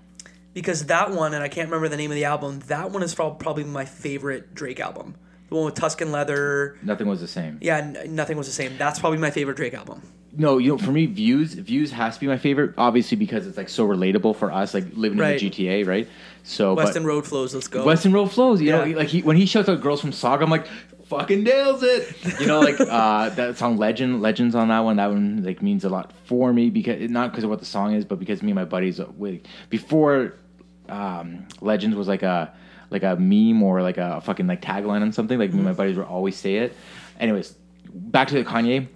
Because 0.54 0.86
that 0.86 1.10
one, 1.10 1.32
and 1.34 1.42
I 1.42 1.48
can't 1.48 1.68
remember 1.68 1.88
the 1.88 1.96
name 1.96 2.10
of 2.10 2.14
the 2.14 2.26
album. 2.26 2.60
That 2.66 2.90
one 2.90 3.02
is 3.02 3.14
probably 3.14 3.64
my 3.64 3.86
favorite 3.86 4.54
Drake 4.54 4.80
album. 4.80 5.14
The 5.48 5.54
one 5.54 5.64
with 5.64 5.74
Tuscan 5.74 6.12
Leather. 6.12 6.76
Nothing 6.82 7.08
was 7.08 7.20
the 7.20 7.28
same. 7.28 7.58
Yeah, 7.62 7.78
n- 7.78 8.14
nothing 8.14 8.36
was 8.36 8.46
the 8.46 8.52
same. 8.52 8.76
That's 8.76 8.98
probably 8.98 9.18
my 9.18 9.30
favorite 9.30 9.56
Drake 9.56 9.74
album. 9.74 10.02
No, 10.34 10.56
you 10.58 10.70
know, 10.70 10.78
for 10.78 10.92
me, 10.92 11.06
views 11.06 11.52
views 11.54 11.90
has 11.92 12.14
to 12.14 12.20
be 12.20 12.26
my 12.26 12.38
favorite, 12.38 12.72
obviously 12.78 13.16
because 13.18 13.46
it's 13.46 13.56
like 13.58 13.68
so 13.68 13.86
relatable 13.86 14.34
for 14.36 14.50
us, 14.50 14.72
like 14.72 14.84
living 14.94 15.18
Right. 15.18 15.40
in 15.42 15.50
the 15.50 15.50
GTA, 15.50 15.86
right? 15.86 16.08
So, 16.42 16.72
Weston 16.74 17.04
Road 17.04 17.26
flows. 17.26 17.54
Let's 17.54 17.68
go. 17.68 17.84
Weston 17.84 18.12
Road 18.12 18.26
flows. 18.32 18.60
You 18.60 18.72
know, 18.72 18.84
like 18.84 19.08
he 19.08 19.22
when 19.22 19.36
he 19.36 19.44
shouts 19.46 19.68
out 19.68 19.80
"Girls 19.82 20.00
from 20.00 20.10
Saga," 20.12 20.42
I'm 20.44 20.50
like, 20.50 20.66
fucking 21.04 21.42
nails 21.42 21.82
it. 21.82 22.16
You 22.40 22.46
know, 22.46 22.60
like 22.60 22.80
uh, 22.80 23.28
that 23.36 23.58
song 23.58 23.76
"Legend," 23.76 24.22
legends 24.22 24.54
on 24.54 24.68
that 24.68 24.80
one. 24.80 24.96
That 24.96 25.10
one 25.10 25.44
like 25.44 25.60
means 25.60 25.84
a 25.84 25.90
lot 25.90 26.12
for 26.24 26.52
me 26.52 26.70
because 26.70 27.10
not 27.10 27.30
because 27.30 27.44
of 27.44 27.50
what 27.50 27.58
the 27.58 27.66
song 27.66 27.92
is, 27.94 28.04
but 28.06 28.18
because 28.18 28.42
me 28.42 28.52
and 28.52 28.56
my 28.56 28.64
buddies 28.64 29.00
uh, 29.00 29.06
with 29.16 29.42
before 29.68 30.34
um, 30.88 31.46
Legends 31.60 31.94
was 31.94 32.08
like 32.08 32.22
a 32.22 32.52
like 32.90 33.02
a 33.02 33.16
meme 33.16 33.62
or 33.62 33.82
like 33.82 33.98
a 33.98 34.20
fucking 34.22 34.46
like 34.46 34.62
tagline 34.62 35.02
on 35.02 35.12
something. 35.12 35.38
Like 35.38 35.50
me 35.50 35.56
and 35.58 35.66
my 35.66 35.72
buddies 35.72 35.96
would 35.96 36.06
always 36.06 36.36
say 36.36 36.56
it. 36.56 36.74
Anyways, 37.20 37.54
back 37.92 38.28
to 38.28 38.34
the 38.34 38.44
Kanye. 38.44 38.88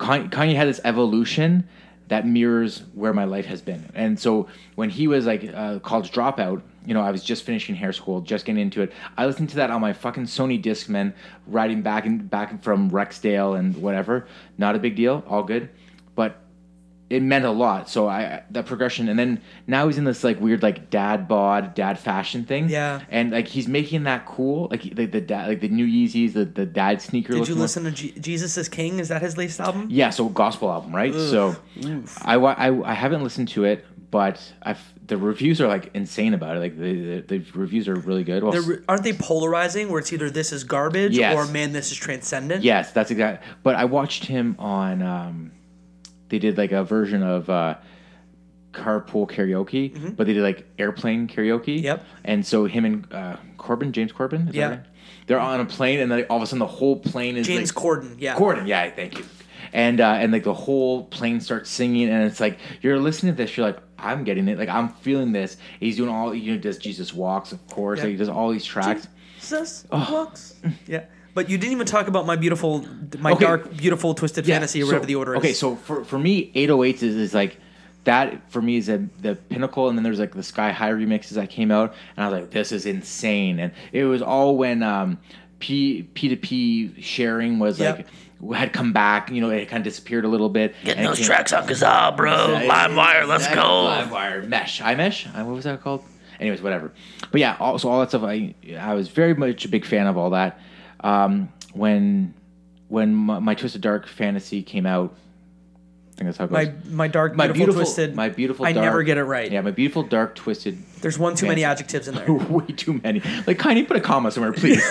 Kanye, 0.00 0.54
had 0.54 0.66
this 0.66 0.80
evolution 0.84 1.68
that 2.08 2.26
mirrors 2.26 2.82
where 2.94 3.12
my 3.12 3.24
life 3.24 3.46
has 3.46 3.60
been. 3.60 3.88
And 3.94 4.18
so 4.18 4.48
when 4.74 4.90
he 4.90 5.06
was 5.06 5.26
like 5.26 5.48
uh, 5.54 5.78
college 5.78 6.10
dropout, 6.10 6.62
you 6.84 6.94
know, 6.94 7.02
I 7.02 7.10
was 7.10 7.22
just 7.22 7.44
finishing 7.44 7.74
hair 7.74 7.92
school, 7.92 8.20
just 8.22 8.46
getting 8.46 8.60
into 8.60 8.82
it. 8.82 8.92
I 9.16 9.26
listened 9.26 9.50
to 9.50 9.56
that 9.56 9.70
on 9.70 9.80
my 9.80 9.92
fucking 9.92 10.24
Sony 10.24 10.60
Discman, 10.60 11.12
riding 11.46 11.82
back 11.82 12.06
and 12.06 12.28
back 12.28 12.62
from 12.62 12.90
Rexdale 12.90 13.58
and 13.58 13.76
whatever. 13.76 14.26
Not 14.58 14.74
a 14.74 14.78
big 14.78 14.96
deal, 14.96 15.22
all 15.28 15.42
good, 15.42 15.68
it 17.10 17.22
meant 17.22 17.44
a 17.44 17.50
lot. 17.50 17.90
So 17.90 18.08
I 18.08 18.42
that 18.52 18.66
progression, 18.66 19.08
and 19.08 19.18
then 19.18 19.40
now 19.66 19.86
he's 19.88 19.98
in 19.98 20.04
this 20.04 20.22
like 20.24 20.40
weird 20.40 20.62
like 20.62 20.88
dad 20.90 21.26
bod, 21.28 21.74
dad 21.74 21.98
fashion 21.98 22.44
thing. 22.44 22.68
Yeah. 22.70 23.00
and 23.10 23.32
like 23.32 23.48
he's 23.48 23.66
making 23.68 24.04
that 24.04 24.24
cool, 24.26 24.68
like 24.70 24.82
the 24.94 25.06
the 25.06 25.20
dad, 25.20 25.48
like 25.48 25.60
the 25.60 25.68
new 25.68 25.86
Yeezys, 25.86 26.32
the 26.34 26.44
the 26.44 26.64
dad 26.66 27.02
sneaker. 27.02 27.32
Did 27.34 27.48
you 27.48 27.54
one. 27.54 27.62
listen 27.62 27.84
to 27.84 27.90
G- 27.90 28.12
Jesus 28.18 28.56
is 28.56 28.68
King? 28.68 29.00
Is 29.00 29.08
that 29.08 29.20
his 29.22 29.36
latest 29.36 29.60
album? 29.60 29.88
Yeah, 29.90 30.10
so 30.10 30.28
gospel 30.28 30.70
album, 30.70 30.94
right? 30.94 31.12
So 31.12 31.56
I, 32.24 32.36
I 32.36 32.90
I 32.90 32.94
haven't 32.94 33.22
listened 33.24 33.48
to 33.48 33.64
it, 33.64 33.84
but 34.10 34.40
I've 34.62 34.80
the 35.06 35.16
reviews 35.16 35.60
are 35.60 35.66
like 35.66 35.90
insane 35.94 36.34
about 36.34 36.56
it. 36.56 36.60
Like 36.60 36.78
the 36.78 37.20
the, 37.22 37.38
the 37.38 37.44
reviews 37.58 37.88
are 37.88 37.96
really 37.96 38.22
good. 38.22 38.44
Well, 38.44 38.54
aren't 38.88 39.02
they 39.02 39.12
polarizing? 39.14 39.88
Where 39.90 39.98
it's 39.98 40.12
either 40.12 40.30
this 40.30 40.52
is 40.52 40.62
garbage 40.62 41.16
Yes. 41.18 41.34
or 41.34 41.50
man, 41.50 41.72
this 41.72 41.90
is 41.90 41.96
transcendent. 41.98 42.62
yes, 42.62 42.92
that's 42.92 43.10
exact. 43.10 43.42
But 43.64 43.74
I 43.74 43.86
watched 43.86 44.26
him 44.26 44.54
on. 44.60 45.02
Um, 45.02 45.52
they 46.30 46.38
did 46.38 46.56
like 46.56 46.72
a 46.72 46.82
version 46.82 47.22
of 47.22 47.50
uh, 47.50 47.74
carpool 48.72 49.28
karaoke, 49.30 50.16
but 50.16 50.26
they 50.26 50.32
did 50.32 50.42
like 50.42 50.66
airplane 50.78 51.28
karaoke. 51.28 51.76
Mm-hmm. 51.76 51.84
Yep. 51.84 52.04
And 52.24 52.46
so 52.46 52.64
him 52.64 52.84
and 52.84 53.12
uh, 53.12 53.36
Corbin, 53.58 53.92
James 53.92 54.12
Corbin, 54.12 54.48
is 54.48 54.54
Yeah. 54.54 54.68
that 54.68 54.76
right? 54.78 54.86
They're 55.26 55.40
on 55.40 55.60
a 55.60 55.64
plane, 55.64 56.00
and 56.00 56.10
then 56.10 56.24
all 56.30 56.38
of 56.38 56.42
a 56.42 56.46
sudden 56.46 56.58
the 56.60 56.66
whole 56.66 56.96
plane 56.96 57.36
is 57.36 57.46
James 57.46 57.74
like, 57.74 57.84
Corden. 57.84 58.16
Yeah. 58.18 58.34
Corden, 58.36 58.66
yeah, 58.66 58.90
thank 58.90 59.18
you. 59.18 59.24
and 59.72 60.00
uh, 60.00 60.04
and 60.12 60.32
like 60.32 60.42
the 60.44 60.54
whole 60.54 61.04
plane 61.04 61.40
starts 61.40 61.70
singing, 61.70 62.08
and 62.08 62.24
it's 62.24 62.40
like 62.40 62.58
you're 62.82 62.98
listening 62.98 63.34
to 63.34 63.36
this, 63.36 63.56
you're 63.56 63.66
like, 63.66 63.78
I'm 63.98 64.24
getting 64.24 64.48
it, 64.48 64.58
like 64.58 64.68
I'm 64.68 64.88
feeling 64.88 65.30
this. 65.32 65.56
He's 65.78 65.96
doing 65.96 66.08
all 66.10 66.34
you 66.34 66.52
know, 66.54 66.58
does 66.58 66.78
Jesus 66.78 67.12
walks, 67.14 67.52
of 67.52 67.64
course, 67.68 67.98
Yeah. 67.98 68.04
like 68.04 68.10
he 68.12 68.16
does 68.16 68.28
all 68.28 68.50
these 68.50 68.64
tracks. 68.64 69.06
Jesus 69.40 69.86
Oh. 69.92 70.08
walks. 70.12 70.54
Yeah. 70.86 71.04
But 71.34 71.48
you 71.48 71.58
didn't 71.58 71.72
even 71.72 71.86
talk 71.86 72.08
about 72.08 72.26
my 72.26 72.36
beautiful, 72.36 72.84
my 73.18 73.32
Okay. 73.32 73.44
dark, 73.44 73.76
beautiful, 73.76 74.14
twisted 74.14 74.46
fantasy, 74.46 74.82
or 74.82 74.86
whatever 74.86 75.04
so- 75.04 75.08
the 75.08 75.14
order 75.14 75.34
is. 75.34 75.38
Okay, 75.38 75.52
so 75.52 75.76
for, 75.76 76.04
for 76.04 76.18
me, 76.18 76.50
808s 76.54 77.02
is, 77.02 77.16
is 77.16 77.34
like 77.34 77.56
that 78.04 78.50
for 78.50 78.60
me 78.62 78.76
is 78.76 78.88
a, 78.88 79.06
the 79.20 79.34
pinnacle, 79.36 79.88
and 79.88 79.96
then 79.96 80.02
there's 80.02 80.18
like 80.18 80.34
the 80.34 80.42
Sky 80.42 80.72
High 80.72 80.90
remixes 80.90 81.30
that 81.34 81.50
came 81.50 81.70
out, 81.70 81.94
and 82.16 82.24
I 82.24 82.28
was 82.28 82.40
like, 82.40 82.50
this 82.50 82.72
is 82.72 82.86
insane, 82.86 83.58
and 83.60 83.72
it 83.92 84.04
was 84.04 84.22
all 84.22 84.56
when 84.56 84.82
um, 84.82 85.18
P 85.60 86.02
P 86.14 86.28
to 86.28 86.36
P 86.36 87.00
sharing 87.00 87.58
was 87.58 87.78
Yep. 87.78 87.98
like 88.40 88.56
had 88.58 88.72
come 88.72 88.92
back, 88.94 89.30
you 89.30 89.40
know, 89.42 89.50
it 89.50 89.68
kind 89.68 89.82
of 89.82 89.84
disappeared 89.84 90.24
a 90.24 90.28
little 90.28 90.48
bit. 90.48 90.74
Getting 90.82 90.98
and 90.98 91.04
it 91.04 91.08
those 91.10 91.18
came- 91.18 91.26
tracks 91.26 91.52
on 91.52 91.66
Kazaa, 91.68 92.16
bro. 92.16 92.32
LimeWire, 92.32 93.28
let's 93.28 93.44
Exactly, 93.46 93.56
go. 93.62 93.68
LimeWire, 94.16 94.48
Mesh, 94.48 94.80
iMesh. 94.80 95.26
What 95.44 95.54
was 95.54 95.64
that 95.64 95.82
called? 95.82 96.02
Anyways, 96.40 96.62
whatever. 96.62 96.90
But 97.30 97.42
yeah, 97.42 97.56
also 97.60 97.90
all 97.90 98.00
that 98.00 98.08
stuff. 98.08 98.22
I 98.22 98.54
I 98.78 98.94
was 98.94 99.08
very 99.08 99.34
much 99.34 99.66
a 99.66 99.68
big 99.68 99.84
fan 99.84 100.06
of 100.06 100.16
all 100.16 100.30
that. 100.30 100.58
Um, 101.00 101.52
when 101.72 102.34
when 102.88 103.14
my, 103.14 103.38
my 103.38 103.54
Twisted 103.54 103.80
Dark 103.80 104.06
fantasy 104.06 104.62
came 104.62 104.86
out, 104.86 105.14
I 106.12 106.16
think 106.16 106.26
that's 106.26 106.38
how 106.38 106.44
it 106.44 106.50
goes. 106.50 106.66
My 106.66 106.74
my 106.90 107.08
dark, 107.08 107.34
my 107.34 107.46
beautiful, 107.46 107.74
beautiful, 107.74 107.82
twisted. 107.82 108.14
my 108.16 108.28
beautiful. 108.28 108.66
I 108.66 108.72
dark, 108.72 108.84
never 108.84 109.02
get 109.02 109.16
it 109.16 109.24
right. 109.24 109.50
Yeah, 109.50 109.60
my 109.62 109.70
beautiful 109.70 110.02
dark 110.02 110.34
twisted. 110.34 110.78
There's 111.00 111.18
one 111.18 111.34
too 111.34 111.46
many 111.46 111.64
adjectives 111.64 112.08
in 112.08 112.14
there. 112.16 112.32
Way 112.32 112.66
too 112.66 113.00
many. 113.02 113.20
Like, 113.46 113.58
Kanye, 113.58 113.86
put 113.86 113.96
a 113.96 114.00
comma 114.00 114.30
somewhere, 114.30 114.52
please. 114.52 114.82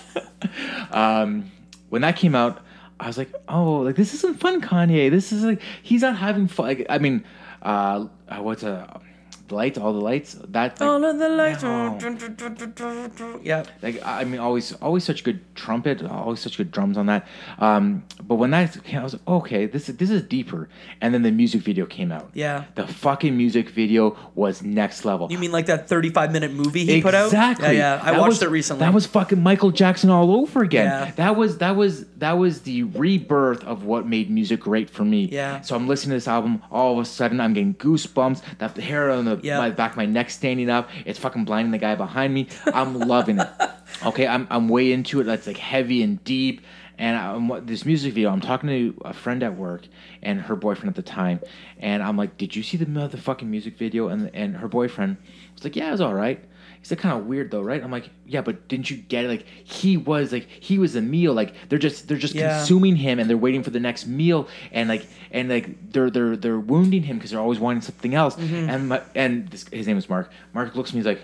um, 0.92 1.50
when 1.90 2.02
that 2.02 2.16
came 2.16 2.34
out, 2.34 2.60
I 2.98 3.06
was 3.06 3.18
like, 3.18 3.34
oh, 3.48 3.78
like 3.78 3.96
this 3.96 4.14
isn't 4.14 4.40
fun, 4.40 4.60
Kanye. 4.60 5.10
This 5.10 5.32
is 5.32 5.42
like 5.44 5.60
he's 5.82 6.02
not 6.02 6.16
having 6.16 6.48
fun. 6.48 6.66
Like, 6.66 6.86
I 6.88 6.98
mean, 6.98 7.24
uh, 7.62 8.06
what's 8.38 8.62
a 8.62 9.00
lights? 9.52 9.78
All 9.78 9.92
the 9.92 10.00
lights. 10.00 10.34
That 10.48 10.80
like, 10.80 10.88
All 10.88 11.04
of 11.04 11.18
the 11.18 11.28
lights. 11.28 11.62
No. 11.62 13.40
Yeah. 13.42 13.64
like 13.82 14.00
I 14.04 14.24
mean, 14.24 14.40
always, 14.40 14.72
always 14.74 15.04
such 15.04 15.24
good 15.24 15.40
trumpet, 15.54 16.02
always 16.04 16.40
such 16.40 16.56
good 16.56 16.70
drums 16.70 16.96
on 16.96 17.06
that. 17.06 17.26
Um, 17.58 18.04
but 18.22 18.36
when 18.36 18.50
that 18.50 18.82
came, 18.84 19.00
I 19.00 19.04
was 19.04 19.14
like, 19.14 19.26
okay, 19.28 19.66
this 19.66 19.88
is 19.88 19.96
this 19.96 20.10
is 20.10 20.22
deeper. 20.22 20.68
And 21.00 21.12
then 21.14 21.22
the 21.22 21.30
music 21.30 21.62
video 21.62 21.86
came 21.86 22.12
out. 22.12 22.30
Yeah. 22.34 22.64
the 22.74 22.86
fucking 22.86 23.36
music 23.36 23.70
video 23.70 24.16
was 24.34 24.62
next 24.62 25.04
level. 25.04 25.30
You 25.30 25.38
mean 25.38 25.52
like 25.52 25.66
that 25.66 25.88
35 25.88 26.32
minute 26.32 26.52
movie 26.52 26.84
he 26.84 27.02
put 27.02 27.14
out? 27.14 27.26
Exactly. 27.26 27.66
Yeah, 27.76 27.96
yeah. 27.96 28.00
I 28.02 28.12
That 28.12 28.20
watched 28.20 28.28
was- 28.30 28.42
it 28.42 28.50
recently. 28.50 28.80
That 28.80 28.94
was 28.94 29.06
fucking 29.06 29.42
Michael 29.42 29.70
Jackson 29.70 30.10
all 30.10 30.34
over 30.34 30.62
again. 30.62 30.86
Yeah. 30.86 31.10
That 31.16 31.36
was 31.36 31.58
that 31.58 31.76
was 31.76 32.06
that 32.18 32.32
was 32.38 32.62
the 32.62 32.84
rebirth 32.84 33.64
of 33.64 33.84
what 33.84 34.06
made 34.06 34.30
music 34.30 34.60
great 34.60 34.90
for 34.90 35.04
me. 35.04 35.28
Yeah. 35.30 35.60
So 35.62 35.74
I'm 35.76 35.88
listening 35.88 36.10
to 36.10 36.16
this 36.16 36.28
album. 36.28 36.62
All 36.70 36.92
of 36.98 36.98
a 36.98 37.04
sudden, 37.04 37.40
I'm 37.40 37.52
getting 37.52 37.74
goosebumps. 37.74 38.42
That 38.58 38.74
the 38.74 38.82
hair 38.82 39.10
on 39.10 39.24
the 39.24 39.39
Yeah. 39.44 39.58
my 39.58 39.70
back 39.70 39.92
of 39.92 39.96
my 39.96 40.06
neck 40.06 40.30
standing 40.30 40.70
up. 40.70 40.88
It's 41.06 41.18
fucking 41.18 41.44
blinding 41.44 41.72
the 41.72 41.78
guy 41.78 41.94
behind 41.94 42.32
me. 42.34 42.48
I'm 42.66 42.98
loving 42.98 43.38
it. 43.38 43.48
Okay, 44.06 44.26
I'm 44.26 44.46
I'm 44.50 44.68
way 44.68 44.92
into 44.92 45.20
it. 45.20 45.24
That's 45.24 45.46
like 45.48 45.56
heavy 45.58 46.02
and 46.02 46.22
deep. 46.24 46.62
And 46.96 47.16
I'm, 47.16 47.48
what- 47.48 47.66
this 47.66 47.84
music 47.84 48.14
video, 48.14 48.30
I'm 48.30 48.40
talking 48.40 48.68
to 48.68 48.94
a 49.04 49.12
friend 49.12 49.42
at 49.42 49.56
work 49.56 49.82
and 50.22 50.40
her 50.40 50.54
boyfriend 50.54 50.88
at 50.90 50.94
the 50.94 51.02
time, 51.02 51.40
and 51.78 52.02
I'm 52.02 52.16
like, 52.16 52.38
"Did 52.38 52.54
you 52.54 52.62
see 52.62 52.76
the 52.76 52.86
motherfucking 52.86 53.42
music 53.48 53.76
video?" 53.76 54.08
And 54.08 54.30
and 54.32 54.56
her 54.58 54.68
boyfriend 54.68 55.16
was 55.54 55.64
like, 55.64 55.76
"Yeah, 55.76 55.88
it 55.88 55.92
was 55.92 56.00
all 56.00 56.14
right." 56.14 56.42
He's 56.80 56.90
like, 56.90 57.00
"Kind 57.00 57.18
of 57.18 57.26
weird 57.26 57.50
though, 57.50 57.60
right?" 57.60 57.82
I'm 57.82 57.90
like, 57.90 58.08
"Yeah, 58.26 58.40
but 58.40 58.66
didn't 58.68 58.90
you 58.90 58.96
get 58.96 59.24
it? 59.26 59.28
Like 59.28 59.46
he 59.64 59.96
was 59.96 60.32
like 60.32 60.48
he 60.48 60.78
was 60.78 60.96
a 60.96 61.02
meal. 61.02 61.34
Like 61.34 61.54
they're 61.68 61.78
just 61.78 62.08
they're 62.08 62.16
just 62.16 62.34
Yeah. 62.34 62.56
consuming 62.58 62.96
him 62.96 63.18
and 63.18 63.28
they're 63.28 63.36
waiting 63.36 63.62
for 63.62 63.70
the 63.70 63.80
next 63.80 64.06
meal 64.06 64.48
and 64.72 64.88
like 64.88 65.06
and 65.30 65.48
like 65.48 65.92
they're 65.92 66.10
they're 66.10 66.36
they're 66.36 66.58
wounding 66.58 67.02
him 67.02 67.16
because 67.18 67.30
they're 67.32 67.40
always 67.40 67.58
wanting 67.58 67.82
something 67.82 68.14
else." 68.14 68.34
Mm-hmm. 68.36 68.70
And 68.70 68.88
my, 68.88 69.02
and 69.14 69.48
this, 69.48 69.68
his 69.68 69.86
name 69.86 69.98
is 69.98 70.08
Mark. 70.08 70.30
Mark 70.54 70.74
looks 70.74 70.90
at 70.90 70.94
me, 70.94 71.00
he's 71.00 71.06
like 71.06 71.20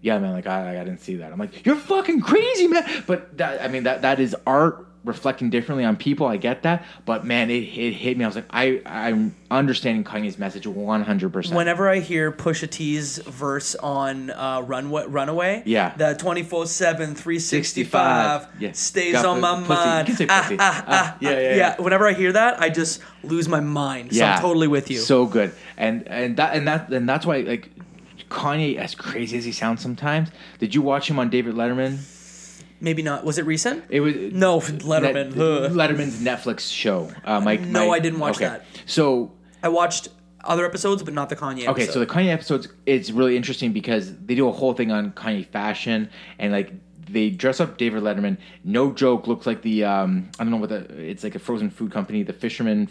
yeah, 0.00 0.18
man, 0.18 0.32
like 0.34 0.46
I, 0.46 0.80
I 0.80 0.84
didn't 0.84 1.00
see 1.00 1.16
that. 1.16 1.32
I'm 1.32 1.38
like, 1.38 1.64
you're 1.64 1.76
fucking 1.76 2.20
crazy, 2.20 2.66
man. 2.68 2.84
But 3.06 3.38
that, 3.38 3.62
I 3.62 3.68
mean, 3.68 3.84
that 3.84 4.02
that 4.02 4.20
is 4.20 4.36
art 4.46 4.86
reflecting 5.04 5.50
differently 5.50 5.84
on 5.84 5.96
people. 5.96 6.26
I 6.26 6.38
get 6.38 6.62
that, 6.62 6.84
but 7.04 7.24
man, 7.26 7.50
it, 7.50 7.62
it 7.62 7.92
hit 7.92 8.16
me. 8.16 8.24
I 8.24 8.28
was 8.28 8.36
like, 8.36 8.46
I 8.50 8.80
I'm 8.86 9.34
understanding 9.50 10.02
Kanye's 10.02 10.38
message 10.38 10.66
100. 10.66 11.32
percent 11.32 11.56
Whenever 11.56 11.88
I 11.88 12.00
hear 12.00 12.32
Pusha 12.32 12.68
T's 12.70 13.18
verse 13.18 13.74
on 13.76 14.30
uh, 14.30 14.62
Runway, 14.62 15.04
Runaway, 15.06 15.62
Yeah. 15.66 15.94
the 15.96 16.14
24 16.14 16.66
7, 16.66 17.14
365 17.14 18.48
Yeah. 18.58 18.72
stays 18.72 19.12
Got 19.12 19.24
on 19.26 19.40
my 19.40 19.54
pussy. 19.56 19.68
mind. 19.68 20.08
You 20.08 20.14
can 20.14 20.16
say 20.16 20.26
Ah, 20.30 20.42
pussy. 20.42 20.56
ah, 20.58 20.62
Ah, 20.78 20.84
ah, 20.88 21.16
yeah, 21.20 21.28
ah. 21.28 21.32
yeah, 21.32 21.54
yeah. 21.56 21.80
Whenever 21.80 22.06
I 22.08 22.12
hear 22.12 22.32
that, 22.32 22.60
I 22.60 22.68
just 22.70 23.00
lose 23.22 23.48
my 23.48 23.60
mind. 23.60 24.14
So 24.14 24.24
I'm 24.24 24.40
totally 24.40 24.68
with 24.68 24.90
you. 24.90 24.98
So 24.98 25.26
good, 25.26 25.52
and 25.76 26.06
and 26.08 26.36
that 26.38 26.54
and 26.56 26.66
that 26.66 26.90
and 26.90 27.08
that's 27.08 27.26
why 27.26 27.38
like 27.40 27.70
Kanye, 28.30 28.76
as 28.76 28.94
crazy 28.94 29.38
as 29.38 29.44
he 29.44 29.52
sounds 29.52 29.82
sometimes. 29.82 30.30
Did 30.58 30.74
you 30.74 30.82
watch 30.82 31.08
him 31.08 31.18
on 31.18 31.28
David 31.30 31.54
Letterman? 31.54 31.98
Maybe 32.80 33.02
not. 33.02 33.24
Was 33.24 33.38
it 33.38 33.46
recent? 33.46 33.84
It 33.88 34.00
was 34.00 34.14
No, 34.14 34.60
Letterman. 34.60 35.34
Net- 35.34 35.72
Letterman's 35.72 36.20
Netflix 36.20 36.70
show. 36.70 37.10
Uh, 37.24 37.40
my, 37.40 37.56
No, 37.56 37.88
my- 37.88 37.94
I 37.94 37.98
didn't 37.98 38.18
watch 38.18 38.36
okay. 38.36 38.46
that. 38.46 38.66
So 38.86 39.32
I 39.62 39.68
watched 39.68 40.08
other 40.42 40.66
episodes, 40.66 41.02
but 41.02 41.14
not 41.14 41.28
the 41.30 41.36
Kanye. 41.36 41.66
Okay, 41.68 41.84
episode. 41.84 41.92
so 41.92 41.98
the 42.00 42.06
Kanye 42.06 42.28
episodes 42.32 42.68
it's 42.84 43.10
really 43.10 43.36
interesting 43.36 43.72
because 43.72 44.14
they 44.18 44.34
do 44.34 44.48
a 44.48 44.52
whole 44.52 44.74
thing 44.74 44.90
on 44.92 45.12
Kanye 45.12 45.46
fashion 45.46 46.10
and 46.38 46.52
like 46.52 46.72
they 47.08 47.30
dress 47.30 47.60
up 47.60 47.78
David 47.78 48.02
Letterman. 48.02 48.36
No 48.64 48.92
joke, 48.92 49.26
looks 49.26 49.46
like 49.46 49.62
the 49.62 49.84
um 49.84 50.28
I 50.38 50.44
don't 50.44 50.50
know 50.50 50.58
what 50.58 50.68
the 50.70 50.84
it's 51.00 51.24
like 51.24 51.34
a 51.34 51.38
frozen 51.38 51.70
food 51.70 51.92
company, 51.92 52.22
the 52.22 52.32
Fisherman. 52.34 52.88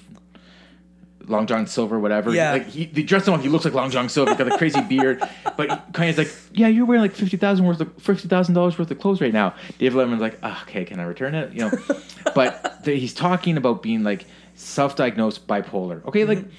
Long 1.28 1.47
John 1.47 1.67
Silver, 1.67 1.99
whatever. 1.99 2.34
Yeah. 2.34 2.51
Like 2.53 2.67
he, 2.67 2.86
they 2.86 3.03
dress 3.03 3.28
him 3.28 3.34
up. 3.34 3.41
He 3.41 3.49
looks 3.49 3.65
like 3.65 3.74
Long 3.74 3.89
John 3.89 4.09
Silver. 4.09 4.32
He's 4.32 4.38
got 4.38 4.51
a 4.51 4.57
crazy 4.57 4.82
beard. 4.82 5.21
But 5.55 5.93
Kanye's 5.93 6.17
like, 6.17 6.34
yeah, 6.53 6.67
you're 6.67 6.86
wearing 6.86 7.03
like 7.03 7.13
fifty 7.13 7.38
thousand 7.38 7.65
worth 7.65 7.80
of 7.80 7.93
fifty 8.01 8.28
thousand 8.28 8.55
dollars 8.55 8.80
worth 8.80 8.89
of 8.89 8.97
clothes 8.97 9.21
right 9.21 9.32
now. 9.32 9.53
Dave 9.78 9.93
Letterman's 9.93 10.19
like, 10.19 10.39
oh, 10.41 10.59
okay, 10.63 10.84
can 10.84 10.99
I 10.99 11.03
return 11.03 11.36
it? 11.36 11.53
You 11.53 11.59
know. 11.59 11.71
but 12.36 12.84
the, 12.84 12.95
he's 12.95 13.13
talking 13.13 13.55
about 13.55 13.84
being 13.84 14.03
like 14.03 14.26
self-diagnosed 14.55 15.45
bipolar. 15.47 16.03
Okay, 16.05 16.26
like. 16.26 16.39
Mm-hmm. 16.39 16.49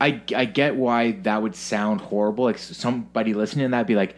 I, 0.00 0.20
I 0.36 0.44
get 0.44 0.74
why 0.76 1.12
that 1.22 1.40
would 1.40 1.54
sound 1.54 2.00
horrible. 2.00 2.44
Like 2.44 2.58
somebody 2.58 3.32
listening 3.32 3.66
to 3.66 3.70
that 3.70 3.86
be 3.86 3.94
like, 3.94 4.16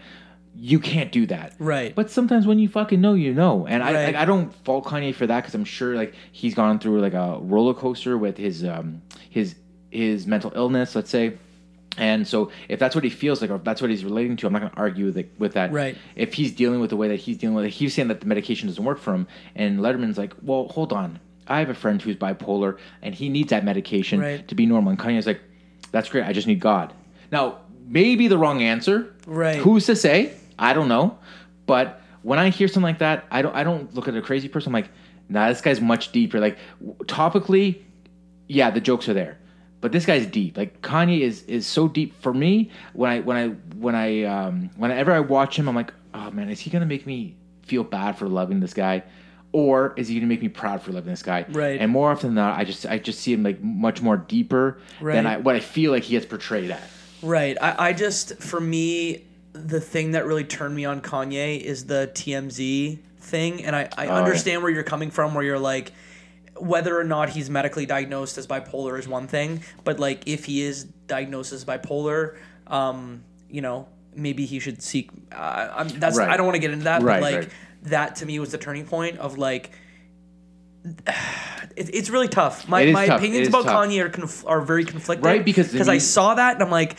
you 0.59 0.79
can't 0.81 1.13
do 1.13 1.27
that. 1.27 1.55
Right. 1.59 1.95
But 1.95 2.11
sometimes 2.11 2.47
when 2.47 2.59
you 2.59 2.69
fucking 2.69 3.01
know, 3.01 3.15
you 3.15 3.35
know. 3.35 3.67
And 3.67 3.83
I 3.83 3.93
Right. 3.93 4.05
like, 4.07 4.17
I 4.17 4.25
don't 4.25 4.55
fault 4.65 4.85
Kanye 4.87 5.15
for 5.15 5.27
that 5.27 5.41
because 5.43 5.55
I'm 5.55 5.65
sure 5.65 5.95
like 5.95 6.15
he's 6.33 6.55
gone 6.55 6.79
through 6.79 7.01
like 7.01 7.15
a 7.15 7.39
roller 7.41 7.75
coaster 7.75 8.17
with 8.17 8.37
his 8.39 8.65
um 8.65 9.03
his 9.31 9.55
his 9.91 10.27
mental 10.27 10.53
illness, 10.55 10.95
let's 10.95 11.11
say. 11.11 11.35
And 11.99 12.29
so 12.29 12.51
if 12.69 12.79
that's 12.79 12.95
what 12.95 13.05
he 13.05 13.11
feels 13.11 13.41
like 13.41 13.51
or 13.51 13.55
if 13.57 13.65
that's 13.65 13.81
what 13.81 13.91
he's 13.91 14.05
relating 14.05 14.37
to, 14.37 14.47
I'm 14.47 14.53
not 14.53 14.59
going 14.61 14.73
to 14.73 14.77
argue 14.79 15.07
with, 15.07 15.17
it, 15.17 15.31
with 15.39 15.55
that. 15.55 15.73
Right. 15.73 15.97
If 16.15 16.35
he's 16.35 16.53
dealing 16.53 16.81
with 16.81 16.91
the 16.91 16.97
way 16.97 17.09
that 17.09 17.17
he's 17.17 17.39
dealing 17.39 17.57
with 17.57 17.65
it, 17.65 17.71
he's 17.71 17.95
saying 17.95 18.09
that 18.09 18.21
the 18.21 18.27
medication 18.27 18.69
doesn't 18.69 18.85
work 18.85 18.99
for 18.99 19.15
him. 19.15 19.27
And 19.55 19.81
Letterman's 19.81 20.19
like, 20.19 20.35
well, 20.43 20.69
hold 20.69 20.93
on. 20.93 21.21
I 21.47 21.61
have 21.61 21.71
a 21.71 21.75
friend 21.75 22.03
who's 22.03 22.17
bipolar 22.17 22.77
and 23.01 23.15
he 23.15 23.31
needs 23.31 23.49
that 23.49 23.65
medication 23.65 24.21
Right. 24.21 24.47
to 24.49 24.55
be 24.55 24.67
normal. 24.67 24.91
And 24.91 24.99
Kanye's 24.99 25.27
like, 25.27 25.41
that's 25.91 26.11
great. 26.11 26.25
I 26.25 26.35
just 26.35 26.47
need 26.47 26.61
God. 26.61 26.93
Now, 27.33 27.61
maybe 27.89 28.29
the 28.29 28.37
wrong 28.37 28.61
answer. 28.63 29.15
Right. 29.27 29.57
Who's 29.57 29.87
to 29.87 29.97
say? 29.97 30.35
I 30.59 30.73
don't 30.73 30.89
know. 30.89 31.19
But 31.67 32.01
when 32.23 32.39
I 32.39 32.51
hear 32.51 32.69
something 32.69 32.83
like 32.83 32.99
that, 32.99 33.25
I 33.31 33.43
don't. 33.43 33.55
I 33.55 33.65
don't 33.65 33.95
look 33.95 34.09
at 34.09 34.17
a 34.17 34.23
crazy 34.23 34.49
person. 34.49 34.71
I'm 34.71 34.75
like, 34.75 34.91
nah, 35.29 35.49
this 35.49 35.61
guy's 35.61 35.81
much 35.81 36.13
deeper. 36.13 36.41
Like 36.41 36.59
topically, 37.05 37.83
yeah, 38.49 38.71
the 38.71 38.81
jokes 38.81 39.09
are 39.09 39.15
there, 39.15 39.39
but 39.81 39.93
this 39.93 40.07
guy's 40.07 40.27
deep. 40.27 40.57
Like 40.57 40.83
Kanye 40.83 41.21
is 41.21 41.43
is 41.43 41.67
so 41.67 41.89
deep 41.89 42.21
for 42.21 42.33
me. 42.33 42.71
When 42.93 43.11
I 43.11 43.21
when 43.21 43.37
I 43.37 43.49
when 43.77 43.95
I 43.95 44.23
um, 44.25 44.71
whenever 44.77 45.13
I 45.13 45.21
watch 45.21 45.59
him, 45.59 45.69
I'm 45.69 45.75
like, 45.75 45.93
oh 46.15 46.31
man, 46.31 46.49
is 46.49 46.61
he 46.61 46.71
gonna 46.71 46.87
make 46.87 47.07
me 47.07 47.37
feel 47.63 47.85
bad 47.85 48.17
for 48.19 48.29
loving 48.29 48.61
this 48.61 48.75
guy? 48.75 49.03
Or 49.53 49.95
is 49.97 50.09
he 50.09 50.17
gonna 50.17 50.27
make 50.27 50.43
me 50.43 50.49
proud 50.49 50.83
for 50.83 50.93
loving 50.93 51.11
this 51.11 51.23
guy? 51.23 51.47
Right. 51.49 51.81
And 51.81 51.91
more 51.91 52.11
often 52.11 52.29
than 52.31 52.35
not, 52.35 52.59
I 52.59 52.65
just 52.65 52.85
I 52.87 52.99
just 52.99 53.21
see 53.21 53.33
him 53.33 53.43
like 53.43 53.63
much 53.63 54.03
more 54.03 54.17
deeper 54.17 54.79
than 55.01 55.27
I 55.27 55.39
what 55.39 55.55
I 55.57 55.61
feel 55.61 55.93
like 55.93 56.03
he 56.03 56.13
gets 56.13 56.27
portrayed 56.27 56.71
at. 56.71 56.83
Right. 57.23 57.57
I, 57.61 57.89
I 57.89 57.93
just, 57.93 58.43
for 58.43 58.61
me, 58.61 59.25
the 59.57 59.81
thing 59.81 60.13
that 60.13 60.27
really 60.27 60.45
turned 60.45 60.75
me 60.75 60.85
on 60.85 61.01
Kanye 61.01 61.61
is 61.61 61.87
the 61.87 62.11
TMZ 62.15 62.99
thing. 63.19 63.65
And 63.65 63.75
I, 63.75 63.89
I 63.97 64.07
Oh, 64.09 64.15
understand 64.15 64.63
where 64.63 64.71
you're 64.71 64.83
coming 64.85 65.11
from, 65.11 65.35
where 65.35 65.45
you're 65.45 65.59
like, 65.59 65.93
whether 66.59 66.99
or 66.99 67.05
not 67.05 67.29
he's 67.31 67.51
medically 67.51 67.85
diagnosed 67.87 68.39
as 68.39 68.47
bipolar 68.47 68.99
is 68.99 69.07
one 69.07 69.27
thing, 69.27 69.63
but 69.85 69.99
like 69.99 70.27
if 70.27 70.45
he 70.47 70.63
is 70.63 70.85
diagnosed 70.85 71.53
as 71.53 71.65
bipolar, 71.65 72.37
um, 72.67 73.23
you 73.51 73.61
know, 73.61 73.89
maybe 74.15 74.47
he 74.47 74.59
should 74.59 74.81
seek. 74.83 75.11
Uh, 75.33 75.69
I'm, 75.77 75.89
that's 75.89 76.17
Right. 76.17 76.31
I 76.31 76.37
don't 76.37 76.47
want 76.47 76.55
to 76.57 76.61
get 76.61 76.71
into 76.71 76.85
that, 76.85 77.03
Right, 77.03 77.21
but 77.21 77.23
like 77.33 77.37
right. 77.41 77.51
that 77.83 78.17
to 78.17 78.27
me 78.27 78.39
was 78.39 78.53
the 78.53 78.59
turning 78.59 78.87
point 78.87 79.19
of 79.19 79.39
like. 79.39 79.71
It, 81.75 81.91
it's 81.95 82.09
really 82.09 82.29
tough. 82.29 82.67
My, 82.69 82.87
my 82.91 83.07
tough. 83.07 83.19
opinions 83.21 83.49
about 83.49 83.65
tough. 83.65 83.87
Kanye 83.87 84.03
are, 84.03 84.09
conf- 84.09 84.47
are 84.47 84.63
very 84.63 84.83
conflicting. 84.87 85.27
Right, 85.27 85.45
because 85.45 85.71
because 85.71 85.89
I 85.91 85.99
saw 85.99 86.35
that 86.37 86.55
and 86.55 86.63
I'm 86.63 86.71
like, 86.71 86.99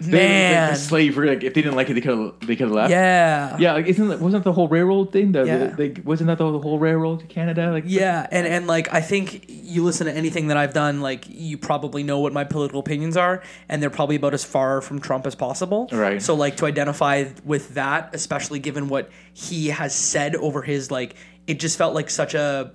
They- 0.00 0.12
Man. 0.12 0.72
the 0.72 0.78
slavery. 0.78 1.28
Like 1.28 1.42
if 1.44 1.54
they 1.54 1.62
didn't 1.62 1.76
like 1.76 1.88
it, 1.90 1.94
they 1.94 2.00
could 2.00 2.18
have 2.18 2.34
they 2.40 2.56
could 2.56 2.66
have 2.68 2.72
left. 2.72 2.90
Yeah. 2.90 3.56
Yeah, 3.58 3.72
like 3.74 3.86
isn't 3.86 4.08
that, 4.08 4.20
wasn't 4.20 4.44
that 4.44 4.48
the 4.50 4.52
whole 4.52 4.68
railroad 4.68 5.12
thing? 5.12 5.32
The, 5.32 5.44
Yeah. 5.44 5.66
the, 5.68 5.82
like 5.82 6.00
wasn't 6.04 6.28
that 6.28 6.38
the, 6.38 6.50
the 6.50 6.58
whole 6.58 6.78
railroad 6.78 7.20
to 7.20 7.26
Canada? 7.26 7.70
Like 7.72 7.84
Yeah, 7.86 8.26
and, 8.30 8.46
and 8.46 8.66
like 8.66 8.92
I 8.92 9.00
think 9.00 9.44
you 9.48 9.82
listen 9.84 10.06
to 10.06 10.12
anything 10.12 10.48
that 10.48 10.56
I've 10.56 10.74
done, 10.74 11.00
like 11.00 11.24
you 11.28 11.56
probably 11.58 12.02
know 12.02 12.18
what 12.20 12.32
my 12.32 12.44
political 12.44 12.80
opinions 12.80 13.16
are, 13.16 13.42
and 13.68 13.82
they're 13.82 13.90
probably 13.90 14.16
about 14.16 14.34
as 14.34 14.44
far 14.44 14.80
from 14.80 15.00
Trump 15.00 15.26
as 15.26 15.34
possible. 15.34 15.88
Right. 15.92 16.20
So 16.22 16.34
like 16.34 16.56
to 16.58 16.66
identify 16.66 17.24
with 17.44 17.74
that, 17.74 18.10
especially 18.14 18.58
given 18.58 18.88
what 18.88 19.10
he 19.32 19.68
has 19.68 19.94
said 19.94 20.36
over 20.36 20.62
his 20.62 20.90
like, 20.90 21.14
it 21.46 21.60
just 21.60 21.78
felt 21.78 21.94
like 21.94 22.10
such 22.10 22.34
a 22.34 22.72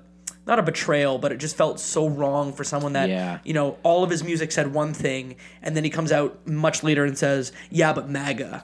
not 0.47 0.57
a 0.59 0.63
betrayal, 0.63 1.17
but 1.19 1.31
it 1.31 1.37
just 1.37 1.55
felt 1.55 1.79
so 1.79 2.07
wrong 2.07 2.51
for 2.53 2.63
someone 2.63 2.93
that 2.93 3.09
Yeah. 3.09 3.39
you 3.43 3.53
know 3.53 3.77
all 3.83 4.03
of 4.03 4.09
his 4.09 4.23
music 4.23 4.51
said 4.51 4.73
one 4.73 4.93
thing, 4.93 5.35
and 5.61 5.75
then 5.75 5.83
he 5.83 5.89
comes 5.89 6.11
out 6.11 6.47
much 6.47 6.83
later 6.83 7.05
and 7.05 7.17
says, 7.17 7.51
"Yeah, 7.69 7.93
but 7.93 8.09
MAGA." 8.09 8.63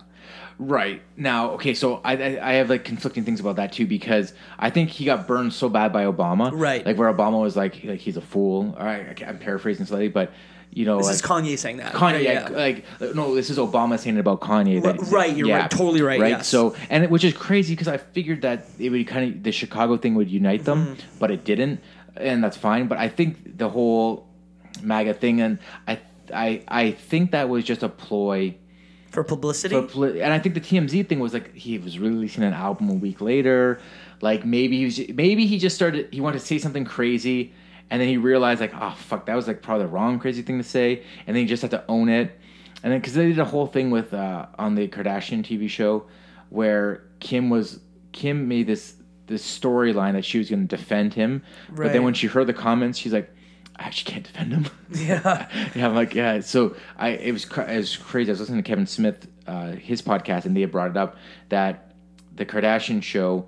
Right 0.59 1.03
now, 1.15 1.51
okay, 1.51 1.75
so 1.75 2.01
I, 2.03 2.13
I 2.17 2.49
I 2.49 2.53
have 2.53 2.67
like 2.71 2.83
conflicting 2.83 3.23
things 3.23 3.39
about 3.39 3.57
that 3.57 3.71
too 3.73 3.85
because 3.85 4.33
I 4.57 4.71
think 4.71 4.89
he 4.89 5.05
got 5.05 5.27
burned 5.27 5.53
so 5.53 5.69
bad 5.69 5.93
by 5.93 6.05
Obama, 6.05 6.49
Right. 6.51 6.83
Like 6.83 6.97
where 6.97 7.13
Obama 7.13 7.39
was 7.39 7.55
like 7.55 7.83
like 7.83 7.99
he's 7.99 8.17
a 8.17 8.21
fool. 8.21 8.75
All 8.79 8.83
right, 8.85 9.21
I'm 9.23 9.37
paraphrasing 9.37 9.85
slightly, 9.85 10.07
but 10.07 10.31
you 10.71 10.85
know, 10.85 10.97
This 10.97 11.07
like 11.07 11.15
is 11.15 11.21
Kanye 11.21 11.57
saying 11.57 11.77
that. 11.77 11.93
Kanye, 11.93 12.23
Yeah, 12.23 12.49
like, 12.49 12.85
like 12.99 13.15
no, 13.15 13.33
this 13.35 13.49
is 13.49 13.57
Obama 13.57 13.97
saying 13.99 14.17
it 14.17 14.19
about 14.19 14.41
Kanye. 14.41 14.81
That, 14.83 14.99
Right, 15.11 15.35
you're 15.35 15.49
right, 15.49 15.69
totally 15.71 16.01
right, 16.01 16.19
Right, 16.19 16.29
yes. 16.29 16.47
so 16.47 16.75
and 16.89 17.03
it, 17.03 17.09
which 17.09 17.23
is 17.23 17.33
crazy 17.33 17.73
because 17.73 17.87
I 17.87 17.97
figured 17.97 18.41
that 18.43 18.65
it 18.79 18.89
would 18.89 19.07
kind 19.07 19.33
of 19.35 19.43
the 19.43 19.51
Chicago 19.51 19.97
thing 19.97 20.15
would 20.15 20.29
unite 20.29 20.65
them, 20.65 20.85
Mm-hmm. 20.87 21.17
but 21.19 21.31
it 21.31 21.43
didn't, 21.45 21.79
and 22.15 22.43
that's 22.43 22.57
fine. 22.57 22.87
But 22.87 22.97
I 22.99 23.09
think 23.09 23.57
the 23.57 23.69
whole 23.69 24.27
MAGA 24.83 25.15
thing, 25.15 25.41
and 25.41 25.57
I 25.87 25.99
I 26.33 26.61
I 26.67 26.91
think 26.91 27.31
that 27.31 27.49
was 27.49 27.63
just 27.63 27.81
a 27.83 27.89
ploy. 27.89 28.55
for 29.11 29.23
publicity. 29.23 29.73
For 29.87 30.07
and 30.07 30.31
I 30.33 30.37
think 30.39 30.53
the 30.53 30.61
TMZ 30.61 31.07
thing 31.07 31.19
was 31.19 31.33
like 31.33 31.55
he 31.55 31.77
was 31.79 31.97
releasing 31.97 32.43
an 32.43 32.53
album 32.53 32.89
a 32.89 32.93
week 32.93 33.19
later. 33.21 33.79
Like 34.21 34.45
maybe 34.45 34.77
he 34.79 34.85
was, 34.85 34.99
maybe 35.13 35.45
he 35.47 35.57
just 35.59 35.75
started. 35.75 36.09
He 36.11 36.21
wanted 36.21 36.39
to 36.39 36.45
say 36.45 36.57
something 36.59 36.85
crazy, 36.85 37.53
and 37.89 38.01
then 38.01 38.07
he 38.07 38.17
realized 38.17 38.61
like, 38.61 38.73
oh 38.75 38.95
fuck, 38.97 39.25
that 39.27 39.35
was 39.35 39.47
like 39.47 39.61
probably 39.61 39.85
the 39.85 39.91
wrong 39.91 40.19
crazy 40.19 40.41
thing 40.41 40.57
to 40.57 40.63
say, 40.63 41.03
and 41.25 41.35
then 41.35 41.43
he 41.43 41.45
just 41.45 41.61
had 41.61 41.71
to 41.71 41.83
own 41.87 42.09
it. 42.09 42.37
And 42.83 42.93
then 42.93 42.99
because 42.99 43.13
they 43.13 43.27
did 43.27 43.39
a 43.39 43.45
whole 43.45 43.67
thing 43.67 43.89
with 43.89 44.13
uh, 44.13 44.47
on 44.59 44.75
the 44.75 44.87
Kardashian 44.87 45.43
TV 45.43 45.69
show, 45.69 46.05
where 46.49 47.03
Kim 47.19 47.49
was 47.49 47.79
Kim 48.11 48.47
made 48.47 48.67
this 48.67 48.95
this 49.25 49.43
storyline 49.59 50.13
that 50.13 50.23
she 50.23 50.37
was 50.37 50.49
going 50.49 50.67
to 50.67 50.75
defend 50.75 51.13
him, 51.13 51.43
but 51.69 51.91
then 51.93 52.03
when 52.03 52.13
she 52.13 52.27
heard 52.27 52.47
the 52.47 52.53
comments, 52.53 52.97
she's 52.99 53.13
like. 53.13 53.33
I 53.79 53.83
actually 53.83 54.13
can't 54.13 54.25
defend 54.25 54.53
him. 54.53 54.65
Yeah. 54.89 55.47
yeah, 55.75 55.87
I'm 55.87 55.93
like, 55.93 56.15
yeah. 56.15 56.39
So 56.39 56.75
I, 56.97 57.09
it 57.09 57.31
was, 57.31 57.45
it 57.45 57.77
was 57.77 57.95
crazy. 57.95 58.31
I 58.31 58.33
was 58.33 58.39
listening 58.39 58.63
to 58.63 58.67
Kevin 58.67 58.87
Smith, 58.87 59.27
uh, 59.45 59.73
his 59.73 60.01
podcast, 60.01 60.45
and 60.45 60.57
they 60.57 60.61
had 60.61 60.71
brought 60.71 60.89
it 60.89 60.97
up 60.97 61.15
that 61.49 61.93
the 62.35 62.43
Kardashian 62.43 63.03
show, 63.03 63.47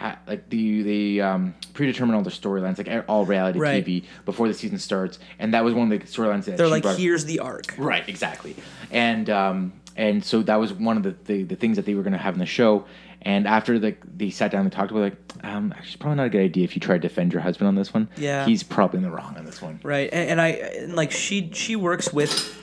ha- 0.00 0.18
like 0.26 0.48
the 0.48 0.82
the 0.82 1.20
um, 1.20 1.54
predetermine 1.74 2.14
all 2.16 2.22
the 2.22 2.30
storylines, 2.30 2.78
like 2.78 3.04
all 3.08 3.24
reality 3.26 3.58
Right. 3.58 3.84
TV 3.84 4.04
before 4.24 4.48
the 4.48 4.54
season 4.54 4.78
starts, 4.78 5.18
and 5.38 5.54
that 5.54 5.62
was 5.64 5.74
one 5.74 5.92
of 5.92 5.98
the 6.00 6.04
storylines 6.06 6.44
that 6.46 6.56
They're 6.56 6.66
like, 6.68 6.86
up. 6.86 6.96
here's 6.98 7.24
the 7.26 7.38
arc. 7.40 7.74
Right, 7.78 8.08
exactly. 8.08 8.56
And 8.90 9.28
um, 9.30 9.72
and 9.96 10.24
so 10.24 10.42
that 10.42 10.56
was 10.56 10.72
one 10.72 10.96
of 10.96 11.02
the, 11.02 11.14
the, 11.24 11.42
the 11.42 11.56
things 11.56 11.76
that 11.76 11.84
they 11.84 11.94
were 11.94 12.02
going 12.02 12.12
to 12.14 12.18
have 12.18 12.34
in 12.34 12.40
the 12.40 12.46
show. 12.46 12.86
And 13.22 13.46
after 13.46 13.78
the, 13.78 13.96
they 14.16 14.30
sat 14.30 14.50
down 14.50 14.62
and 14.62 14.72
talked 14.72 14.90
about 14.92 15.02
it, 15.02 15.18
like, 15.34 15.44
um, 15.44 15.72
actually, 15.76 15.88
it's 15.88 15.96
probably 15.96 16.16
not 16.16 16.26
a 16.26 16.30
good 16.30 16.40
idea 16.40 16.64
if 16.64 16.74
you 16.74 16.80
try 16.80 16.94
to 16.96 17.00
defend 17.00 17.34
your 17.34 17.42
husband 17.42 17.68
on 17.68 17.74
this 17.74 17.92
one. 17.92 18.08
Yeah. 18.16 18.46
He's 18.46 18.62
probably 18.62 18.96
in 18.98 19.02
the 19.02 19.10
wrong 19.10 19.36
on 19.36 19.44
this 19.44 19.60
one. 19.60 19.78
Right, 19.82 20.08
and, 20.10 20.30
and 20.30 20.40
I 20.40 20.48
and 20.48 20.94
like 20.96 21.10
she 21.10 21.50
she 21.52 21.76
works 21.76 22.12
with. 22.14 22.56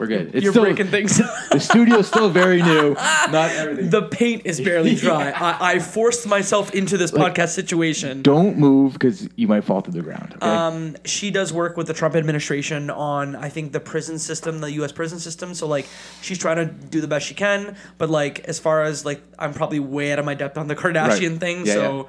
We're 0.00 0.06
good. 0.06 0.34
It's 0.34 0.42
You're 0.42 0.52
still, 0.54 0.62
breaking 0.64 0.86
things. 0.86 1.18
the 1.52 1.60
studio's 1.60 2.08
still 2.08 2.30
very 2.30 2.62
new. 2.62 2.94
Not 2.94 3.50
everything. 3.50 3.90
the 3.90 4.00
paint 4.00 4.46
is 4.46 4.58
barely 4.58 4.94
dry. 5.06 5.30
I, 5.30 5.72
I 5.74 5.78
forced 5.78 6.26
myself 6.26 6.74
into 6.74 6.96
this 6.96 7.10
podcast 7.10 7.50
situation. 7.50 8.22
Don't 8.22 8.56
move 8.56 8.94
because 8.94 9.28
you 9.36 9.46
might 9.46 9.62
fall 9.62 9.82
to 9.82 9.90
the 9.90 10.00
ground. 10.00 10.32
Okay? 10.36 10.46
Um, 10.46 10.96
she 11.04 11.30
does 11.30 11.52
work 11.52 11.76
with 11.76 11.86
the 11.86 11.92
Trump 11.92 12.16
administration 12.16 12.88
on, 12.88 13.36
I 13.36 13.50
think, 13.50 13.72
the 13.72 13.80
prison 13.80 14.18
system, 14.18 14.60
the 14.62 14.72
U.S. 14.72 14.90
prison 14.90 15.18
system. 15.18 15.52
So 15.52 15.66
like, 15.66 15.86
she's 16.22 16.38
trying 16.38 16.56
to 16.56 16.64
do 16.64 17.02
the 17.02 17.08
best 17.08 17.26
she 17.26 17.34
can. 17.34 17.76
But 17.98 18.08
like, 18.08 18.40
as 18.40 18.58
far 18.58 18.82
as 18.82 19.04
like, 19.04 19.20
I'm 19.38 19.52
probably 19.52 19.80
way 19.80 20.12
out 20.12 20.18
of 20.18 20.24
my 20.24 20.34
depth 20.34 20.56
on 20.56 20.66
the 20.66 20.76
Kardashian 20.76 21.32
Right. 21.32 21.40
thing. 21.40 21.66
Yeah, 21.66 21.74
so. 21.74 22.00
uh, 22.00 22.04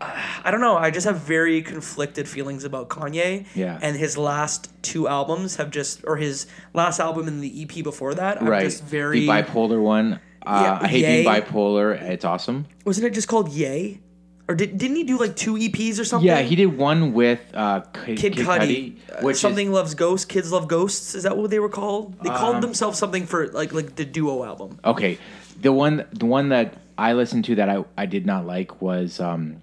I 0.00 0.50
don't 0.50 0.60
know. 0.60 0.76
I 0.76 0.90
just 0.90 1.06
have 1.06 1.20
very 1.20 1.62
conflicted 1.62 2.28
feelings 2.28 2.64
about 2.64 2.88
Kanye. 2.88 3.46
Yeah. 3.54 3.78
And 3.80 3.96
his 3.96 4.16
last 4.18 4.70
two 4.82 5.08
albums 5.08 5.56
have 5.56 5.70
just, 5.70 6.04
or 6.06 6.16
his 6.16 6.46
last 6.72 7.00
album 7.00 7.28
and 7.28 7.42
the 7.42 7.62
EP 7.62 7.82
before 7.84 8.14
that, 8.14 8.40
I'm 8.40 8.48
right. 8.48 8.62
just 8.62 8.82
very. 8.84 9.20
the 9.20 9.28
bipolar 9.28 9.80
one. 9.82 10.20
Uh, 10.46 10.60
Yeah, 10.62 10.78
I 10.82 10.88
hate 10.88 11.02
being 11.06 11.26
bipolar. 11.26 12.00
It's 12.00 12.24
awesome. 12.24 12.66
wasn't 12.84 13.06
it 13.06 13.14
just 13.14 13.28
called 13.28 13.48
Ye? 13.50 14.00
Or 14.46 14.54
did, 14.54 14.76
didn't 14.76 14.96
he 14.96 15.04
do 15.04 15.18
like 15.18 15.36
two 15.36 15.54
EPs 15.54 15.98
or 15.98 16.04
something? 16.04 16.26
Yeah, 16.26 16.42
he 16.42 16.54
did 16.54 16.66
one 16.76 17.14
with 17.14 17.40
uh, 17.54 17.80
Kid, 18.04 18.18
Kid, 18.18 18.32
Cudi, 18.34 18.96
uh, 19.10 19.22
which 19.22 19.38
something 19.38 19.68
is, 19.68 19.72
loves 19.72 19.94
ghosts. 19.94 20.26
Kids 20.26 20.52
love 20.52 20.68
ghosts. 20.68 21.14
Is 21.14 21.22
that 21.22 21.38
what 21.38 21.48
they 21.48 21.58
were 21.60 21.70
called? 21.70 22.20
They 22.22 22.28
called 22.28 22.56
Um, 22.56 22.60
themselves 22.60 22.98
something 22.98 23.24
for 23.24 23.48
like 23.48 23.72
like 23.72 23.96
the 23.96 24.04
duo 24.04 24.44
album. 24.44 24.78
okay. 24.84 25.16
The 25.62 25.72
one 25.72 26.04
the 26.12 26.26
one 26.26 26.50
that 26.50 26.74
I 26.98 27.14
listened 27.14 27.46
to 27.46 27.54
that 27.54 27.70
I, 27.70 27.84
I 27.96 28.04
did 28.04 28.26
not 28.26 28.44
like 28.44 28.82
was 28.82 29.18
um, 29.18 29.62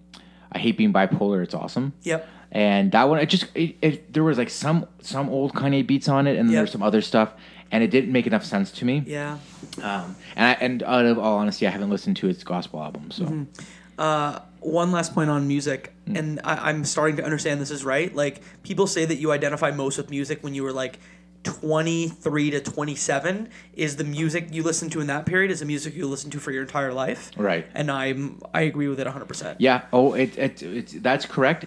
I 0.52 0.60
hate 0.60 0.78
being 0.78 0.92
bipolar. 0.94 1.44
It's 1.44 1.54
awesome. 1.54 1.94
Yep. 2.04 2.28
And 2.52 2.92
that 2.92 3.08
one, 3.08 3.20
it 3.20 3.28
just 3.28 3.46
it, 3.56 3.76
it 3.82 4.14
there 4.14 4.24
was 4.24 4.38
like 4.38 4.50
some 4.50 4.86
some 5.02 5.30
old 5.30 5.54
Kanye 5.54 5.86
beats 5.88 6.10
on 6.10 6.28
it, 6.28 6.38
and 6.38 6.50
then 6.50 6.54
Yep. 6.54 6.60
there's 6.60 6.72
some 6.72 6.84
other 6.84 7.02
stuff, 7.02 7.32
and 7.72 7.82
it 7.84 7.92
didn't 7.92 8.12
make 8.12 8.28
enough 8.28 8.44
sense 8.44 8.72
to 8.72 8.86
me. 8.86 9.04
Yeah. 9.08 9.38
Um, 9.82 10.16
and 10.36 10.46
I, 10.46 10.52
and 10.60 10.84
out 10.84 11.06
of 11.06 11.18
all 11.18 11.38
honesty, 11.38 11.66
I 11.66 11.70
haven't 11.70 11.90
listened 11.90 12.18
to 12.18 12.28
his 12.28 12.44
gospel 12.44 12.82
album, 12.84 13.12
so 13.12 13.24
Mm-hmm. 13.24 14.38
One 14.60 14.92
last 14.92 15.14
point 15.16 15.30
on 15.32 15.48
music, 15.48 15.92
Mm. 16.08 16.18
and 16.20 16.40
I, 16.44 16.70
I'm 16.70 16.84
starting 16.86 17.16
to 17.18 17.24
understand 17.24 17.62
this 17.62 17.72
is 17.72 17.84
right. 17.86 18.14
Like 18.14 18.42
people 18.64 18.86
say 18.88 19.06
that 19.06 19.16
you 19.16 19.32
identify 19.32 19.72
most 19.72 19.98
with 19.98 20.10
music 20.10 20.44
when 20.44 20.54
you 20.56 20.64
were 20.64 20.74
like 20.74 21.00
23 21.44 22.52
to 22.52 22.60
27 22.62 23.50
is 23.74 23.96
the 23.96 24.04
music 24.04 24.50
you 24.52 24.64
listen 24.64 24.90
to 24.92 25.02
in 25.02 25.08
that 25.08 25.26
period 25.26 25.52
is 25.52 25.60
the 25.60 25.66
music 25.66 25.96
you 25.96 26.08
listen 26.08 26.30
to 26.32 26.40
for 26.40 26.52
your 26.52 26.62
entire 26.62 26.94
life. 26.94 27.32
Right. 27.36 27.66
And 27.74 27.90
I'm 27.90 28.42
I 28.54 28.62
agree 28.62 28.88
with 28.88 29.00
it 29.00 29.08
100%. 29.08 29.56
yeah. 29.60 29.84
Oh, 29.92 30.14
it, 30.14 30.38
it 30.38 30.62
it's 30.62 30.94
that's 30.94 31.26
correct. 31.26 31.66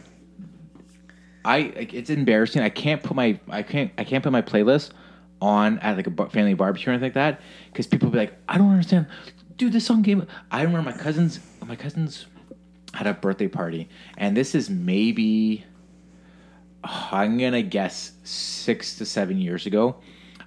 I 1.45 1.59
it's 1.59 2.11
embarrassing. 2.11 2.63
I 2.63 2.71
can't 2.71 3.03
put 3.03 3.17
my 3.17 3.39
I 3.49 3.63
can't 3.63 3.91
I 3.99 4.05
can't 4.05 4.23
put 4.23 4.33
my 4.33 4.43
playlist 4.43 4.91
on 5.43 5.79
at 5.81 5.97
like 5.97 6.07
a 6.07 6.31
family 6.31 6.55
barbecue 6.55 6.89
or 6.89 6.93
anything 6.93 7.09
like 7.09 7.15
that 7.15 7.41
because 7.71 7.87
people 7.87 8.09
be 8.11 8.19
like, 8.19 8.33
I 8.49 8.57
don't 8.57 8.71
understand, 8.71 9.07
dude. 9.57 9.73
This 9.73 9.85
song 9.85 10.03
came. 10.03 10.27
I 10.51 10.63
remember 10.63 10.91
my 10.91 10.97
cousins. 10.97 11.41
My 11.67 11.77
cousins 11.77 12.27
had 12.95 13.07
a 13.07 13.13
birthday 13.15 13.49
party, 13.49 13.89
and 14.17 14.37
this 14.37 14.55
is 14.55 14.71
maybe 14.71 15.65
I'm 16.85 17.39
gonna 17.39 17.63
guess 17.63 18.13
six 18.25 18.97
to 18.99 19.07
seven 19.07 19.39
years 19.41 19.67
ago. 19.67 19.97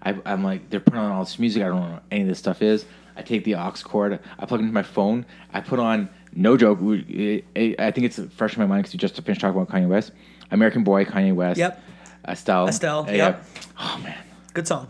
I, 0.04 0.16
I'm 0.26 0.44
like, 0.44 0.70
they're 0.70 0.80
putting 0.80 1.00
on 1.00 1.12
all 1.12 1.24
this 1.24 1.40
music. 1.40 1.64
I 1.64 1.68
don't 1.68 1.82
know 1.82 1.92
what 1.94 2.04
any 2.12 2.22
of 2.22 2.28
this 2.28 2.40
stuff 2.40 2.62
is. 2.62 2.86
I 3.16 3.24
take 3.24 3.44
the 3.44 3.56
aux 3.56 3.74
cord, 3.84 4.20
I 4.38 4.46
plug 4.46 4.60
it 4.60 4.64
into 4.64 4.74
my 4.74 4.84
phone. 4.84 5.26
I 5.52 5.60
put 5.62 5.80
on, 5.80 6.08
no 6.34 6.56
joke. 6.56 6.78
I 6.80 7.92
think 7.92 8.06
it's 8.06 8.20
fresh 8.36 8.56
in 8.56 8.62
my 8.62 8.68
mind 8.68 8.84
because 8.84 8.94
we 8.94 9.00
just 9.00 9.16
finished 9.16 9.42
talking 9.42 9.60
about 9.60 9.74
Kanye 9.74 9.88
West, 9.88 10.12
American 10.52 10.84
Boy, 10.84 11.04
Kanye 11.04 11.34
West. 11.34 11.58
Yep. 11.58 11.82
Estelle. 12.28 12.68
Estelle, 12.68 13.06
Uh, 13.10 13.14
yep. 13.14 13.46
Oh 13.80 14.00
man, 14.04 14.18
Good 14.54 14.68
song. 14.68 14.88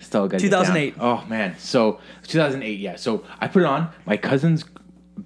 Estelle 0.00 0.28
got 0.28 0.40
2008. 0.40 0.94
Oh 1.00 1.24
man, 1.28 1.54
so 1.58 2.00
2008. 2.28 2.78
Yeah. 2.78 2.96
So 2.96 3.24
I 3.40 3.48
put 3.48 3.62
it 3.62 3.66
on. 3.66 3.90
My 4.06 4.16
cousin's 4.16 4.64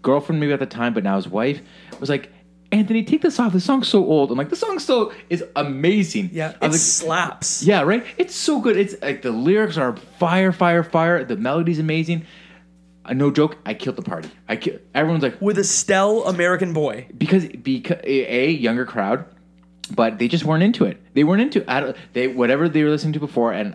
girlfriend, 0.03 0.41
maybe 0.41 0.53
at 0.53 0.59
the 0.59 0.67
time, 0.67 0.93
but 0.95 1.05
now 1.05 1.17
his 1.17 1.29
wife, 1.29 1.61
was 2.01 2.09
like. 2.09 2.33
Anthony, 2.73 3.03
take 3.03 3.23
this 3.23 3.41
off. 3.41 3.53
The 3.53 3.61
song's 3.61 3.89
so 3.89 4.05
old. 4.05 4.31
I'm 4.31 4.39
like, 4.39 4.49
the 4.51 4.57
song 4.57 4.79
still 4.79 5.13
is 5.29 5.45
amazing. 5.57 6.31
Yeah. 6.33 6.51
It 6.51 6.63
like, 6.63 6.73
slaps. 6.75 7.63
yeah, 7.65 7.83
right. 7.83 8.05
It's 8.17 8.35
so 8.35 8.61
good. 8.61 8.77
It's 8.77 8.95
like 9.03 9.23
the 9.23 9.33
lyrics 9.33 9.77
are 9.77 9.97
fire, 10.19 10.53
fire, 10.53 10.85
fire. 10.85 11.25
The 11.25 11.37
melody's 11.37 11.81
amazing. 11.81 12.27
Uh, 13.05 13.15
no 13.15 13.31
joke. 13.33 13.57
I 13.67 13.75
killed 13.75 13.97
the 13.97 14.03
party. 14.03 14.31
I 14.49 14.57
ki- 14.57 14.79
everyone's 14.95 15.23
like 15.25 15.41
With 15.41 15.59
Estelle 15.59 16.25
American 16.27 16.73
Boy. 16.73 17.09
because 17.19 17.47
because 17.49 17.99
a 18.05 18.51
younger 18.51 18.85
crowd, 18.87 19.25
but 19.95 20.19
they 20.19 20.29
just 20.29 20.45
weren't 20.45 20.63
into 20.63 20.85
it. 20.85 21.01
They 21.15 21.25
weren't 21.25 21.43
into 21.43 21.69
I 21.69 21.81
don't, 21.81 21.97
they 22.13 22.29
whatever 22.29 22.69
they 22.69 22.85
were 22.85 22.91
listening 22.91 23.15
to 23.15 23.21
before, 23.21 23.53
and 23.53 23.75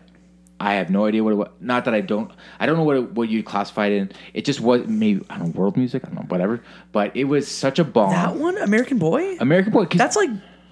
I 0.59 0.75
have 0.75 0.89
no 0.89 1.05
idea 1.05 1.23
what 1.23 1.33
it 1.33 1.35
was. 1.35 1.49
Not 1.59 1.85
that 1.85 1.93
I 1.93 2.01
don't. 2.01 2.31
I 2.59 2.65
don't 2.65 2.77
know 2.77 2.83
what 2.83 2.97
it, 2.97 3.11
what 3.11 3.29
you 3.29 3.43
classified 3.43 3.91
in. 3.91 4.11
It 4.33 4.45
just 4.45 4.61
was 4.61 4.87
maybe 4.87 5.23
I 5.29 5.37
don't 5.37 5.53
know 5.53 5.59
world 5.59 5.75
music. 5.77 6.03
I 6.03 6.07
don't 6.07 6.15
know 6.15 6.25
whatever. 6.27 6.63
But 6.91 7.15
it 7.15 7.25
was 7.25 7.47
such 7.47 7.77
a 7.79 7.83
bomb. 7.83 8.11
That 8.11 8.35
one, 8.35 8.57
American 8.57 8.97
Boy? 8.97 9.37
American 9.39 9.73
Boy. 9.73 9.85
That's 9.85 10.15
like 10.15 10.29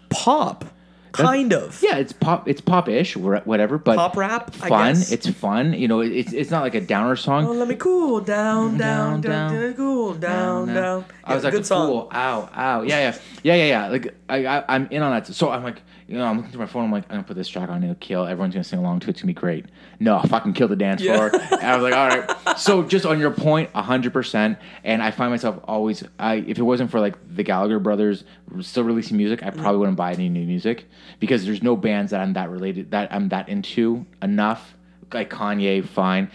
pop. 0.10 0.66
kind 1.12 1.54
of. 1.54 1.82
Yeah, 1.84 1.98
it's 1.98 2.12
pop. 2.14 2.48
It's 2.48 2.62
pop-ish, 2.62 3.16
whatever. 3.16 3.78
But 3.78 3.98
Pop 3.98 4.18
rap, 4.18 4.52
I 4.62 4.70
fun. 4.70 4.94
guess. 4.96 5.12
It's 5.12 5.28
fun. 5.30 5.74
You 5.74 5.88
know, 5.88 6.00
it's 6.02 6.34
it's 6.34 6.50
not 6.50 6.62
like 6.64 6.76
a 6.76 6.82
downer 6.82 7.16
song. 7.16 7.46
Oh, 7.46 7.52
let 7.52 7.68
me 7.68 7.76
cool 7.76 8.20
down, 8.20 8.78
down, 8.78 9.22
down, 9.22 9.52
down, 9.52 9.62
down, 9.62 9.74
cool 9.76 10.14
down, 10.16 10.74
down. 10.74 11.06
I 11.24 11.36
was 11.36 11.44
like, 11.44 11.54
good 11.54 11.66
song. 11.66 11.88
Cool. 11.88 12.10
Ow, 12.14 12.50
ow. 12.56 12.82
Yeah, 12.82 13.00
yeah, 13.12 13.18
yeah, 13.44 13.56
yeah, 13.56 13.66
yeah. 13.66 13.88
Like 13.90 14.16
I, 14.30 14.46
I, 14.46 14.76
I'm 14.76 14.88
in 14.90 15.02
on 15.04 15.12
that. 15.12 15.28
So 15.28 15.52
I'm 15.52 15.64
like, 15.64 15.82
you 16.14 16.20
know, 16.20 16.28
I'm 16.28 16.38
looking 16.38 16.52
through 16.52 16.60
my 16.60 16.68
phone. 16.68 16.86
I'm 16.86 16.92
like, 16.92 17.06
I'm 17.06 17.16
gonna 17.16 17.24
put 17.24 17.36
this 17.36 17.48
track 17.48 17.70
on. 17.70 17.82
It'll 17.82 17.96
kill. 17.96 18.28
Everyone's 18.28 18.54
gonna 18.54 18.64
sing 18.64 18.78
along 18.78 19.00
to 19.00 19.08
it. 19.08 19.10
It's 19.10 19.22
gonna 19.22 19.34
be 19.34 19.34
great. 19.34 19.66
No, 20.00 20.18
I 20.18 20.28
fucking 20.28 20.54
kill 20.54 20.68
the 20.68 20.76
dance 20.76 21.02
Yeah. 21.02 21.16
floor. 21.16 21.32
and 21.52 21.64
I 21.64 21.76
was 21.76 21.82
like, 21.82 21.96
all 21.96 22.08
right. 22.08 22.60
So 22.60 22.84
just 22.84 23.04
on 23.04 23.20
your 23.20 23.32
point, 23.32 23.72
hundred 23.72 24.14
percent. 24.14 24.60
And 24.84 25.02
I 25.02 25.10
find 25.10 25.32
myself 25.32 25.60
always, 25.64 26.04
I 26.20 26.36
if 26.36 26.60
it 26.60 26.62
wasn't 26.62 26.92
for 26.92 27.00
like 27.00 27.16
the 27.36 27.42
Gallagher 27.42 27.80
brothers 27.80 28.26
still 28.62 28.84
releasing 28.84 29.18
music, 29.18 29.42
I 29.42 29.50
probably 29.50 29.80
wouldn't 29.80 29.98
buy 29.98 30.14
any 30.14 30.30
new 30.30 30.46
music 30.46 30.86
because 31.20 31.48
there's 31.48 31.64
no 31.64 31.76
bands 31.76 32.12
that 32.12 32.22
I'm 32.22 32.34
that 32.34 32.52
related 32.52 32.92
that 32.92 33.12
I'm 33.12 33.30
that 33.30 33.50
into 33.50 34.06
enough. 34.22 34.76
Like 35.12 35.32
Kanye, 35.32 35.84
fine. 35.84 36.30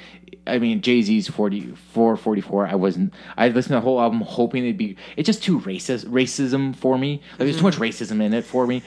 I 0.49 0.59
mean, 0.59 0.81
Jay 0.81 1.03
Z's 1.03 1.29
44, 1.29 2.17
44. 2.17 2.67
I 2.67 2.75
wasn't. 2.75 3.15
I 3.37 3.49
listened 3.49 3.71
to 3.71 3.75
the 3.75 3.81
whole 3.81 4.01
album 4.01 4.23
hoping 4.23 4.65
it'd 4.65 4.79
be. 4.79 4.97
It's 5.17 5.27
just 5.27 5.43
too 5.43 5.61
racist, 5.61 6.07
racism 6.07 6.75
for 6.75 6.99
me. 6.99 7.23
Like, 7.33 7.39
there's 7.41 7.57
too 7.57 7.65
mm-hmm. 7.65 7.81
much 7.81 7.95
racism 7.95 8.23
in 8.23 8.33
it 8.33 8.45
for 8.45 8.67
me. 8.67 8.83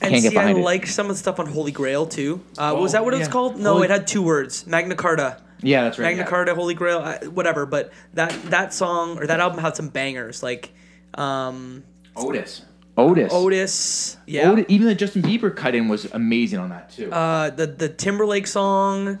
I 0.00 0.06
can't 0.10 0.14
And 0.14 0.22
get 0.22 0.32
see, 0.32 0.38
I 0.38 0.50
it. 0.50 0.56
like 0.58 0.86
some 0.86 1.06
of 1.06 1.12
the 1.12 1.18
stuff 1.18 1.38
on 1.38 1.46
Holy 1.46 1.72
Grail 1.72 2.06
too. 2.06 2.40
Uh, 2.58 2.74
was 2.78 2.90
Oh, 2.90 2.98
that 2.98 3.04
what 3.04 3.14
it 3.14 3.18
was 3.18 3.28
yeah. 3.28 3.32
called? 3.32 3.58
No, 3.58 3.74
Holy- 3.74 3.84
it 3.86 3.90
had 3.90 4.06
two 4.06 4.22
words: 4.22 4.66
Magna 4.66 4.94
Carta. 4.96 5.38
yeah, 5.62 5.84
that's 5.84 5.98
right. 5.98 6.06
Magna 6.06 6.22
yeah. 6.22 6.28
Carta, 6.28 6.54
Holy 6.54 6.74
Grail, 6.74 7.02
whatever. 7.32 7.64
But 7.66 7.92
that 8.14 8.30
that 8.50 8.74
song 8.74 9.18
or 9.18 9.26
that 9.26 9.40
album 9.40 9.58
had 9.60 9.76
some 9.76 9.88
bangers, 9.88 10.42
like 10.42 10.72
um, 11.14 11.84
Otis. 12.16 12.62
Otis. 12.96 13.32
Otis. 13.32 14.16
Yeah. 14.26 14.50
Otis. 14.50 14.66
Even 14.68 14.86
the 14.86 14.94
Justin 14.94 15.22
Bieber 15.22 15.54
cut 15.54 15.74
in 15.74 15.88
was 15.88 16.04
amazing 16.12 16.58
on 16.60 16.70
that 16.70 16.90
too. 16.90 17.10
Uh, 17.12 17.50
the 17.50 17.66
the 17.66 17.88
Timberlake 17.88 18.46
song, 18.46 19.18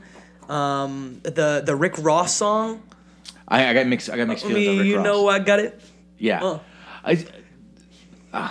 um, 0.48 1.20
the 1.22 1.62
the 1.64 1.74
Rick 1.76 1.94
Ross 1.98 2.34
song. 2.34 2.82
I, 3.48 3.68
I 3.68 3.74
got 3.74 3.86
mixed. 3.86 4.10
I 4.10 4.16
got 4.16 4.26
mixed 4.28 4.44
feelings. 4.44 4.66
mean, 4.66 4.70
on 4.70 4.78
Rick 4.78 4.86
you 4.88 4.96
Ross. 4.96 5.04
know, 5.04 5.28
I 5.28 5.38
got 5.38 5.58
it. 5.60 5.80
Yeah. 6.18 6.42
Uh. 6.44 6.58
I, 7.04 7.24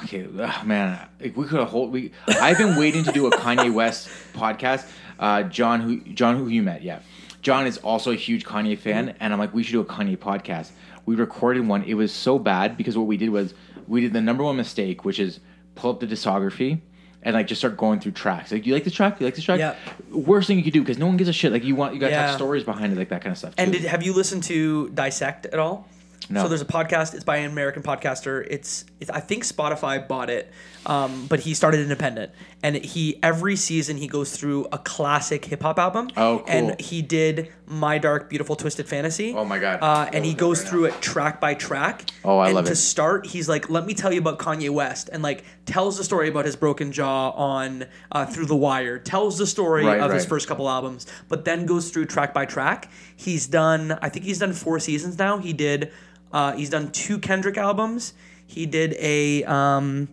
okay, 0.03 0.27
ugh, 0.39 0.65
man. 0.65 0.99
Like 1.19 1.35
we 1.37 1.45
could 1.45 1.59
have 1.59 1.69
hold. 1.69 1.91
We. 1.91 2.11
I've 2.27 2.57
been 2.57 2.75
waiting 2.77 3.03
to 3.05 3.11
do 3.11 3.27
a 3.27 3.31
Kanye 3.31 3.73
West 3.73 4.09
podcast. 4.33 4.87
Uh, 5.19 5.43
John, 5.43 5.81
who 5.81 5.99
John, 6.01 6.37
who 6.37 6.47
you 6.47 6.63
met, 6.63 6.81
yeah. 6.83 6.99
John 7.41 7.67
is 7.67 7.77
also 7.79 8.11
a 8.11 8.15
huge 8.15 8.45
Kanye 8.45 8.77
fan, 8.77 9.15
and 9.19 9.33
I'm 9.33 9.39
like, 9.39 9.53
we 9.53 9.63
should 9.63 9.73
do 9.73 9.81
a 9.81 9.85
Kanye 9.85 10.17
podcast. 10.17 10.71
We 11.05 11.15
recorded 11.15 11.67
one. 11.67 11.83
It 11.83 11.95
was 11.95 12.11
so 12.13 12.39
bad 12.39 12.77
because 12.77 12.97
what 12.97 13.07
we 13.07 13.17
did 13.17 13.29
was 13.29 13.53
we 13.87 13.99
did 14.01 14.13
the 14.13 14.21
number 14.21 14.43
one 14.43 14.55
mistake, 14.55 15.03
which 15.03 15.19
is 15.19 15.39
pull 15.75 15.91
up 15.91 15.99
the 15.99 16.07
discography 16.07 16.79
and 17.21 17.35
like 17.35 17.47
just 17.47 17.59
start 17.59 17.75
going 17.77 17.99
through 17.99 18.11
tracks. 18.13 18.51
Like, 18.51 18.65
you 18.65 18.73
like 18.73 18.83
this 18.85 18.93
track? 18.93 19.19
You 19.19 19.25
like 19.25 19.35
this 19.35 19.43
track? 19.43 19.59
Yeah. 19.59 19.75
Worst 20.11 20.47
thing 20.47 20.57
you 20.57 20.63
could 20.63 20.73
do 20.73 20.81
because 20.81 20.97
no 20.97 21.07
one 21.07 21.17
gives 21.17 21.29
a 21.29 21.33
shit. 21.33 21.51
Like, 21.51 21.63
you 21.65 21.75
want 21.75 21.93
you 21.93 21.99
gotta 21.99 22.11
Yeah. 22.13 22.27
have 22.27 22.35
stories 22.35 22.63
behind 22.63 22.93
it, 22.93 22.97
like 22.97 23.09
that 23.09 23.21
kind 23.21 23.31
of 23.31 23.37
stuff. 23.37 23.53
And 23.57 23.73
did, 23.73 23.83
have 23.83 24.03
you 24.03 24.13
listened 24.13 24.43
to 24.43 24.89
Dissect 24.89 25.45
at 25.47 25.59
all? 25.59 25.87
No. 26.29 26.43
So 26.43 26.47
there's 26.47 26.61
a 26.61 26.65
podcast. 26.65 27.13
It's 27.13 27.23
by 27.23 27.37
an 27.37 27.51
American 27.51 27.83
podcaster. 27.83 28.45
It's, 28.49 28.85
it's 28.99 29.09
I 29.09 29.19
think 29.19 29.43
Spotify 29.43 30.07
bought 30.07 30.29
it, 30.29 30.51
um, 30.85 31.27
but 31.27 31.41
he 31.41 31.53
started 31.53 31.81
independent. 31.81 32.31
And 32.61 32.77
he 32.77 33.19
every 33.21 33.55
season 33.57 33.97
he 33.97 34.07
goes 34.07 34.35
through 34.37 34.67
a 34.71 34.77
classic 34.77 35.43
hip 35.45 35.61
hop 35.61 35.77
album. 35.79 36.09
Oh, 36.15 36.37
cool. 36.39 36.45
And 36.47 36.79
he 36.79 37.01
did 37.01 37.51
My 37.65 37.97
Dark 37.97 38.29
Beautiful 38.29 38.55
Twisted 38.55 38.87
Fantasy. 38.87 39.33
Oh 39.35 39.43
my 39.43 39.59
God. 39.59 39.79
Uh, 39.81 40.09
and 40.13 40.23
he 40.25 40.33
goes 40.33 40.61
right 40.61 40.69
through 40.69 40.81
now. 40.89 40.95
it 40.95 41.01
track 41.01 41.41
by 41.41 41.55
track. 41.55 42.09
Oh, 42.23 42.37
I 42.37 42.47
and 42.47 42.55
love 42.55 42.65
to 42.65 42.71
it. 42.71 42.75
start, 42.77 43.25
he's 43.25 43.49
like, 43.49 43.69
"Let 43.69 43.85
me 43.85 43.93
tell 43.93 44.13
you 44.13 44.19
about 44.19 44.39
Kanye 44.39 44.69
West," 44.69 45.09
and 45.11 45.21
like 45.21 45.43
tells 45.65 45.97
the 45.97 46.03
story 46.05 46.29
about 46.29 46.45
his 46.45 46.55
broken 46.55 46.91
jaw 46.93 47.31
on 47.31 47.85
uh, 48.11 48.25
Through 48.25 48.45
the 48.45 48.55
Wire. 48.55 48.97
Tells 48.97 49.37
the 49.37 49.47
story 49.47 49.85
Right, 49.85 49.99
of 49.99 50.11
his 50.13 50.25
first 50.25 50.47
couple 50.47 50.69
albums, 50.69 51.05
but 51.27 51.43
then 51.43 51.65
goes 51.65 51.89
through 51.91 52.05
track 52.05 52.33
by 52.33 52.45
track. 52.45 52.89
He's 53.15 53.47
done, 53.47 53.97
I 54.01 54.07
think 54.09 54.25
he's 54.25 54.39
done 54.39 54.53
four 54.53 54.79
seasons 54.79 55.17
now. 55.17 55.37
He 55.37 55.53
did, 55.53 55.91
uh, 56.33 56.53
he's 56.53 56.69
done 56.69 56.91
two 56.91 57.19
Kendrick 57.19 57.57
albums. 57.57 58.13
He 58.45 58.65
did 58.65 58.95
a, 58.99 59.43
um, 59.45 60.09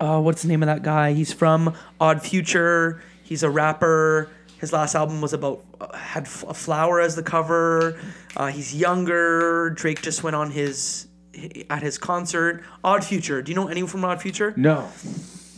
uh, 0.00 0.20
what's 0.20 0.42
the 0.42 0.48
name 0.48 0.62
of 0.62 0.68
that 0.68 0.82
guy? 0.82 1.12
He's 1.12 1.32
from 1.32 1.74
Odd 2.00 2.22
Future. 2.22 3.02
He's 3.22 3.42
a 3.42 3.50
rapper. 3.50 4.30
His 4.58 4.72
last 4.72 4.94
album 4.94 5.20
was 5.20 5.32
about 5.32 5.62
uh, 5.80 5.94
had 5.96 6.24
a 6.24 6.54
flower 6.54 7.00
as 7.00 7.16
the 7.16 7.22
cover. 7.22 7.98
Uh, 8.36 8.46
he's 8.46 8.74
younger. 8.74 9.70
Drake 9.70 10.00
just 10.00 10.22
went 10.22 10.34
on 10.34 10.50
his 10.50 11.08
at 11.68 11.82
his 11.82 11.98
concert. 11.98 12.64
Odd 12.82 13.04
Future. 13.04 13.42
Do 13.42 13.52
you 13.52 13.56
know 13.56 13.68
anyone 13.68 13.90
from 13.90 14.04
Odd 14.04 14.22
Future? 14.22 14.54
no. 14.56 14.90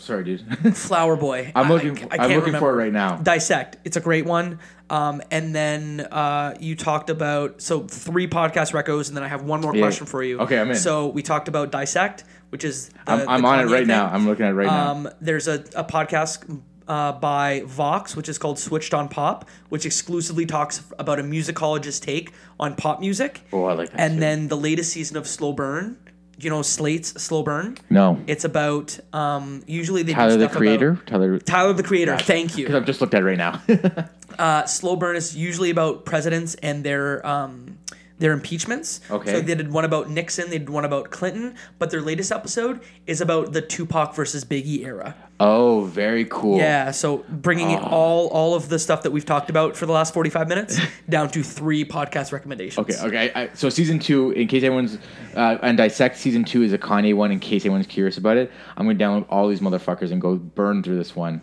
Sorry, 0.08 0.24
dude. 0.24 0.40
Flower 0.76 1.16
Boy. 1.16 1.52
I'm 1.54 1.68
looking. 1.68 1.90
I 1.98 2.02
I'm 2.02 2.08
can't 2.08 2.20
looking 2.30 2.38
remember. 2.46 2.58
for 2.60 2.72
it 2.72 2.82
right 2.82 2.92
now. 2.92 3.16
Dissect. 3.16 3.76
It's 3.84 3.98
a 3.98 4.00
great 4.00 4.24
one. 4.24 4.58
Um, 4.88 5.20
and 5.30 5.54
then 5.54 6.00
uh, 6.00 6.56
you 6.58 6.74
talked 6.76 7.10
about 7.10 7.60
so 7.60 7.80
three 7.80 8.26
podcast 8.26 8.72
recos, 8.72 9.08
and 9.08 9.16
then 9.18 9.22
I 9.22 9.28
have 9.28 9.42
one 9.42 9.60
more 9.60 9.76
Yeah. 9.76 9.82
question 9.82 10.06
for 10.06 10.22
you. 10.22 10.40
Okay, 10.40 10.58
I'm 10.58 10.70
in. 10.70 10.76
So 10.76 11.08
we 11.08 11.22
talked 11.22 11.46
about 11.46 11.70
Dissect, 11.70 12.24
which 12.48 12.64
is 12.64 12.88
the, 12.88 12.94
I'm, 13.06 13.28
I'm 13.28 13.44
on 13.44 13.60
it 13.60 13.64
right 13.64 13.80
thing. 13.80 13.88
now. 13.88 14.06
I'm 14.06 14.26
looking 14.26 14.46
at 14.46 14.52
it 14.52 14.54
right 14.54 14.66
now. 14.66 14.90
Um, 14.92 15.08
there's 15.20 15.46
a, 15.46 15.56
a 15.76 15.84
podcast 15.84 16.62
uh, 16.88 17.12
by 17.12 17.64
Vox, 17.66 18.16
which 18.16 18.30
is 18.30 18.38
called 18.38 18.58
Switched 18.58 18.94
on 18.94 19.10
Pop, 19.10 19.46
which 19.68 19.84
exclusively 19.84 20.46
talks 20.46 20.82
about 20.98 21.20
a 21.20 21.22
musicologist's 21.22 22.00
take 22.00 22.32
on 22.58 22.74
pop 22.76 22.98
music. 23.00 23.42
Oh, 23.52 23.64
I 23.64 23.74
like 23.74 23.90
that 23.90 24.00
And 24.00 24.14
too. 24.14 24.20
then 24.20 24.48
the 24.48 24.56
latest 24.56 24.90
season 24.94 25.18
of 25.18 25.26
Slow 25.28 25.52
Burn. 25.52 25.98
You 26.38 26.50
know 26.50 26.62
Slate's 26.62 27.20
Slow 27.20 27.42
Burn? 27.42 27.76
No. 27.90 28.22
It's 28.26 28.44
about 28.44 28.98
um, 29.12 29.62
usually 29.66 30.04
they 30.04 30.12
Tyler 30.14 30.32
do 30.32 30.38
the 30.38 30.48
creator. 30.48 30.90
About, 30.90 31.06
Tyler. 31.06 31.38
Tyler 31.40 31.72
the 31.72 31.82
creator. 31.82 32.16
Thank 32.16 32.56
you. 32.56 32.64
Because. 32.64 32.76
I've 32.76 32.86
just 32.86 33.00
looked 33.00 33.14
at 33.14 33.22
it 33.22 33.24
right 33.24 33.38
now. 33.38 33.60
Uh, 34.38 34.64
Slow 34.66 34.94
Burn 34.94 35.16
is 35.16 35.36
usually 35.36 35.70
about 35.70 36.04
presidents 36.04 36.54
and 36.62 36.84
their 36.84 37.26
um, 37.26 37.67
their 38.18 38.32
impeachments. 38.32 39.00
Okay. 39.10 39.32
So 39.32 39.40
they 39.40 39.54
did 39.54 39.72
one 39.72 39.84
about 39.84 40.10
Nixon. 40.10 40.50
They 40.50 40.58
did 40.58 40.70
one 40.70 40.84
about 40.84 41.10
Clinton. 41.10 41.54
But 41.78 41.90
their 41.90 42.00
latest 42.00 42.32
episode 42.32 42.80
is 43.06 43.20
about 43.20 43.52
the 43.52 43.62
Tupac 43.62 44.14
versus 44.14 44.44
Biggie 44.44 44.84
era. 44.84 45.14
oh, 45.40 45.84
very 45.84 46.24
cool. 46.24 46.58
Yeah, 46.58 46.90
so 46.90 47.24
bringing 47.28 47.70
it 47.70 47.80
all 47.80 48.26
all 48.28 48.54
of 48.54 48.68
the 48.68 48.78
stuff 48.78 49.02
that 49.04 49.10
we've 49.12 49.24
talked 49.24 49.50
about 49.50 49.76
for 49.76 49.86
the 49.86 49.92
last 49.92 50.12
45 50.12 50.48
minutes 50.48 50.78
down 51.08 51.28
to 51.30 51.42
three 51.42 51.84
podcast 51.84 52.32
recommendations. 52.32 52.90
Okay. 52.90 53.06
Okay. 53.06 53.32
I, 53.34 53.48
so 53.54 53.68
season 53.68 53.98
two, 53.98 54.32
in 54.32 54.48
case 54.48 54.62
anyone's 54.64 54.98
uh, 55.36 55.58
and 55.62 55.76
dissect 55.78 56.16
season 56.16 56.44
two 56.44 56.62
is 56.62 56.72
a 56.72 56.78
Kanye 56.78 57.14
one. 57.14 57.30
In 57.30 57.38
case 57.40 57.64
anyone's 57.64 57.86
curious 57.86 58.18
about 58.18 58.36
it, 58.36 58.50
I'm 58.76 58.86
gonna 58.86 58.98
download 58.98 59.26
all 59.30 59.48
these 59.48 59.60
motherfuckers 59.60 60.10
and 60.10 60.20
go 60.20 60.34
burn 60.36 60.82
through 60.82 60.96
this 60.96 61.14
one. 61.14 61.40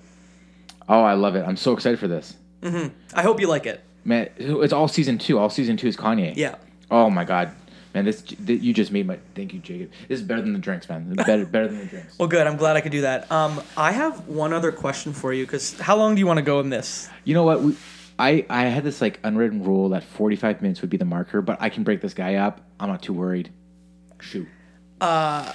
Oh, 0.89 1.01
I 1.01 1.13
love 1.13 1.35
it. 1.35 1.45
I'm 1.47 1.57
so 1.57 1.73
excited 1.73 1.99
for 1.99 2.07
this. 2.07 2.35
I 2.63 3.21
hope 3.21 3.39
you 3.39 3.47
like 3.47 3.65
it. 3.67 3.83
Man, 4.03 4.29
it's 4.37 4.73
all 4.73 4.87
season 4.87 5.17
two. 5.17 5.37
All 5.39 5.49
season 5.49 5.77
two 5.77 5.87
is 5.87 5.95
Kanye. 5.95 6.35
Yeah. 6.35 6.55
Oh 6.91 7.09
my 7.09 7.23
god, 7.23 7.51
man, 7.93 8.05
this 8.05 8.21
th- 8.21 8.61
you 8.61 8.73
just 8.73 8.91
made 8.91 9.07
my. 9.07 9.17
Thank 9.33 9.53
you, 9.53 9.59
Jacob. 9.59 9.91
This 10.07 10.19
is 10.19 10.25
better 10.25 10.41
than 10.41 10.53
the 10.53 10.59
drinks, 10.59 10.87
man. 10.87 11.13
Better, 11.13 11.45
better 11.45 11.67
than 11.67 11.79
the 11.79 11.85
drinks. 11.85 12.15
Well, 12.19 12.27
good. 12.27 12.45
I'm 12.45 12.57
glad 12.57 12.75
I 12.75 12.81
could 12.81 12.91
do 12.91 13.01
that. 13.01 13.31
Um, 13.31 13.61
I 13.75 13.91
have 13.91 14.27
one 14.27 14.53
other 14.53 14.71
question 14.71 15.13
for 15.13 15.33
you 15.33 15.45
because 15.45 15.79
how 15.79 15.95
long 15.97 16.15
do 16.15 16.19
you 16.19 16.27
want 16.27 16.37
to 16.37 16.43
go 16.43 16.59
in 16.59 16.69
this? 16.69 17.09
You 17.23 17.33
know 17.33 17.43
what? 17.43 17.61
We, 17.61 17.75
I 18.19 18.45
I 18.49 18.65
had 18.65 18.83
this 18.83 19.01
like 19.01 19.19
unwritten 19.23 19.63
rule 19.63 19.89
that 19.89 20.03
45 20.03 20.61
minutes 20.61 20.81
would 20.81 20.89
be 20.89 20.97
the 20.97 21.05
marker, 21.05 21.41
but 21.41 21.57
I 21.61 21.69
can 21.69 21.83
break 21.83 22.01
this 22.01 22.13
guy 22.13 22.35
up. 22.35 22.61
I'm 22.79 22.89
not 22.89 23.01
too 23.01 23.13
worried. 23.13 23.51
Shoot. 24.19 24.47
Uh. 25.01 25.51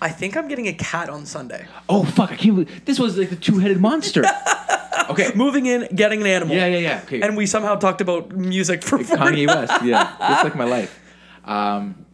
I 0.00 0.08
think 0.08 0.36
I'm 0.36 0.48
getting 0.48 0.66
a 0.66 0.72
cat 0.72 1.08
on 1.08 1.26
Sunday. 1.26 1.64
Oh 1.88 2.02
fuck! 2.02 2.32
I 2.32 2.36
can't 2.36 2.56
believe 2.56 2.84
this 2.84 2.98
was 2.98 3.16
like 3.16 3.30
the 3.30 3.36
two-headed 3.36 3.80
monster. 3.80 4.24
okay. 5.10 5.30
Moving 5.36 5.66
in, 5.66 5.88
getting 5.94 6.20
an 6.20 6.26
animal. 6.26 6.54
Yeah, 6.56 6.66
yeah, 6.66 6.78
yeah. 6.78 7.00
Okay. 7.04 7.20
And 7.20 7.36
we 7.36 7.46
somehow 7.46 7.76
talked 7.76 8.00
about 8.00 8.32
music 8.32 8.82
for 8.82 8.98
Kanye 8.98 9.46
West. 9.46 9.82
Yeah, 9.84 10.14
just 10.18 10.44
like 10.44 10.54
my 10.56 10.64
life. 10.64 10.98
Um, 11.44 12.04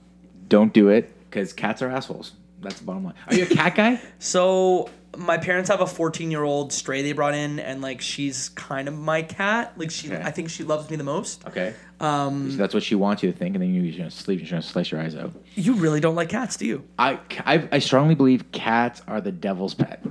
don't 0.49 0.73
do 0.73 0.89
it 0.89 1.13
because 1.31 1.53
cats 1.53 1.83
are 1.83 1.91
assholes. 1.91 2.33
That's 2.61 2.79
the 2.81 2.85
bottom 2.85 3.05
line. 3.05 3.15
Are 3.29 3.35
you 3.35 3.45
a 3.45 3.47
cat 3.47 3.75
guy? 3.75 4.01
So 4.19 4.91
my 5.17 5.39
parents 5.39 5.71
have 5.71 5.81
a 5.81 5.87
14 5.87 6.31
year 6.31 6.43
old 6.43 6.73
stray 6.73 7.03
they 7.03 7.13
brought 7.13 7.35
in, 7.35 7.59
and 7.61 7.81
like 7.81 8.01
she's 8.01 8.49
kind 8.51 8.89
of 8.89 8.95
my 8.95 9.23
cat. 9.23 9.73
Like 9.77 9.91
she, 9.91 10.13
Okay. 10.13 10.23
I 10.23 10.31
think 10.31 10.51
she 10.51 10.65
loves 10.65 10.91
me 10.91 10.97
the 10.97 11.05
most. 11.05 11.47
Okay. 11.47 11.75
Um, 12.01 12.51
so 12.51 12.57
that's 12.57 12.75
what 12.75 12.83
she 12.83 12.95
wants 12.95 13.23
you 13.23 13.31
to 13.33 13.37
think, 13.37 13.55
and 13.55 13.63
then 13.63 13.75
you're 13.75 13.97
gonna 13.97 14.11
sleep. 14.11 14.41
You're 14.41 14.49
gonna 14.51 14.63
slice 14.63 14.91
your 14.91 15.01
eyes 15.01 15.15
out. 15.17 15.33
You 15.55 15.75
really 15.75 16.01
don't 16.01 16.15
like 16.15 16.29
cats, 16.29 16.57
do 16.57 16.67
you? 16.67 16.85
I, 16.99 17.19
I, 17.47 17.69
I 17.73 17.79
strongly 17.79 18.15
believe 18.15 18.51
cats 18.53 19.03
are 19.09 19.21
the 19.21 19.33
devil's 19.33 19.75
pet. 19.75 20.03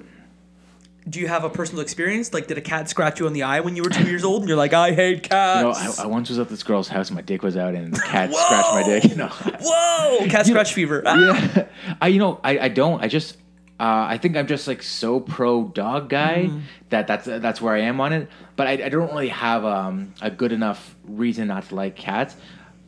Do 1.10 1.20
you 1.22 1.28
have 1.28 1.44
a 1.46 1.50
personal 1.50 1.82
experience? 1.82 2.34
Like, 2.34 2.48
did 2.48 2.58
a 2.58 2.62
cat 2.62 2.90
scratch 2.90 3.20
you 3.20 3.28
on 3.28 3.34
the 3.34 3.44
eye 3.44 3.62
when 3.62 3.76
you 3.78 3.84
were 3.84 3.90
two 3.90 4.04
years 4.06 4.24
old, 4.26 4.42
and 4.42 4.50
you're 4.50 4.58
like, 4.58 4.74
I 4.74 4.92
hate 4.92 5.10
You 5.10 5.22
know, 5.30 5.74
cats? 5.74 6.00
I, 6.00 6.04
I 6.04 6.08
once 6.08 6.28
was 6.30 6.38
at 6.38 6.50
this 6.50 6.64
girl's 6.64 6.88
house 6.90 7.08
and 7.10 7.16
my 7.16 7.22
dick 7.22 7.44
was 7.44 7.56
out, 7.56 7.76
and 7.76 7.94
the 7.94 8.00
cat 8.06 8.34
scratched 8.34 8.74
my 8.74 8.84
dick. 8.84 9.16
No. 9.16 9.28
Whoa, 9.28 10.26
cat 10.30 10.46
scratch 10.46 10.74
fever. 10.74 11.02
yeah. 11.06 11.66
I, 12.02 12.08
you 12.10 12.20
know, 12.20 12.40
I, 12.44 12.60
I 12.60 12.68
don't. 12.68 13.02
I 13.02 13.08
just, 13.08 13.38
uh, 13.80 13.84
I 14.10 14.18
think 14.18 14.36
I'm 14.36 14.48
just 14.48 14.68
like 14.68 14.84
so 14.84 15.20
pro 15.22 15.64
dog 15.66 16.10
guy 16.10 16.50
that 16.90 17.08
that's 17.08 17.26
that's 17.26 17.62
where 17.62 17.74
I 17.74 17.82
am 17.82 18.02
on 18.02 18.12
it. 18.12 18.28
But 18.56 18.68
I, 18.68 18.72
I 18.72 18.90
don't 18.90 19.10
really 19.10 19.30
have 19.30 19.64
um, 19.64 20.14
a 20.22 20.30
good 20.32 20.52
enough 20.52 20.96
reason 21.06 21.48
not 21.48 21.70
to 21.70 21.76
like 21.76 21.96
cats. 21.96 22.36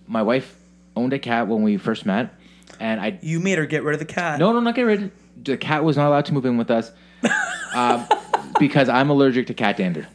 My 0.07 0.23
wife 0.23 0.57
owned 0.95 1.13
a 1.13 1.19
cat 1.19 1.47
when 1.47 1.61
we 1.63 1.77
first 1.77 2.05
met, 2.05 2.33
and 2.81 2.99
I 2.99 3.17
You 3.21 3.39
made 3.39 3.59
her 3.59 3.65
get 3.65 3.83
rid 3.83 3.93
of 3.93 3.99
the 3.99 4.13
cat. 4.13 4.39
no, 4.39 4.51
no, 4.51 4.59
not 4.59 4.75
get 4.75 4.81
rid. 4.81 5.03
Of 5.03 5.11
the 5.41 5.55
cat 5.57 5.85
was 5.85 5.95
not 5.95 6.07
allowed 6.09 6.25
to 6.25 6.33
move 6.33 6.45
in 6.45 6.57
with 6.57 6.69
us. 6.69 6.91
Um, 7.75 8.05
because 8.59 8.89
I'm 8.89 9.09
allergic 9.09 9.47
to 9.47 9.53
cat 9.53 9.77
dander. 9.77 10.07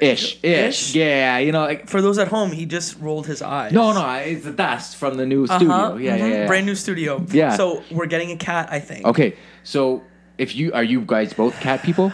Ish, 0.00 0.38
ish, 0.44 0.44
Ish? 0.44 0.94
yeah. 0.94 1.38
You 1.38 1.50
know, 1.50 1.62
like 1.62 1.88
For 1.88 2.00
those 2.00 2.18
at 2.18 2.28
home, 2.28 2.52
he 2.52 2.66
just 2.66 3.00
rolled 3.00 3.26
his 3.26 3.42
eyes. 3.42 3.72
no, 3.72 3.92
no, 3.92 4.08
it's 4.14 4.44
the 4.44 4.52
dust 4.52 4.96
from 4.96 5.16
the 5.16 5.26
new 5.26 5.46
studio. 5.48 5.72
Uh-huh, 5.72 5.96
Yeah, 5.96 6.14
yeah, 6.14 6.24
mhm, 6.24 6.30
yeah. 6.30 6.46
Brand 6.46 6.66
new 6.66 6.76
studio. 6.76 7.24
Yeah. 7.30 7.56
So 7.56 7.82
we're 7.90 8.06
getting 8.06 8.30
a 8.30 8.36
cat, 8.36 8.68
I 8.70 8.78
think. 8.78 9.04
Okay, 9.06 9.34
so 9.64 10.02
if 10.36 10.54
you 10.54 10.72
are 10.72 10.84
you 10.84 11.00
guys 11.00 11.32
both 11.32 11.58
cat 11.60 11.82
people? 11.82 12.12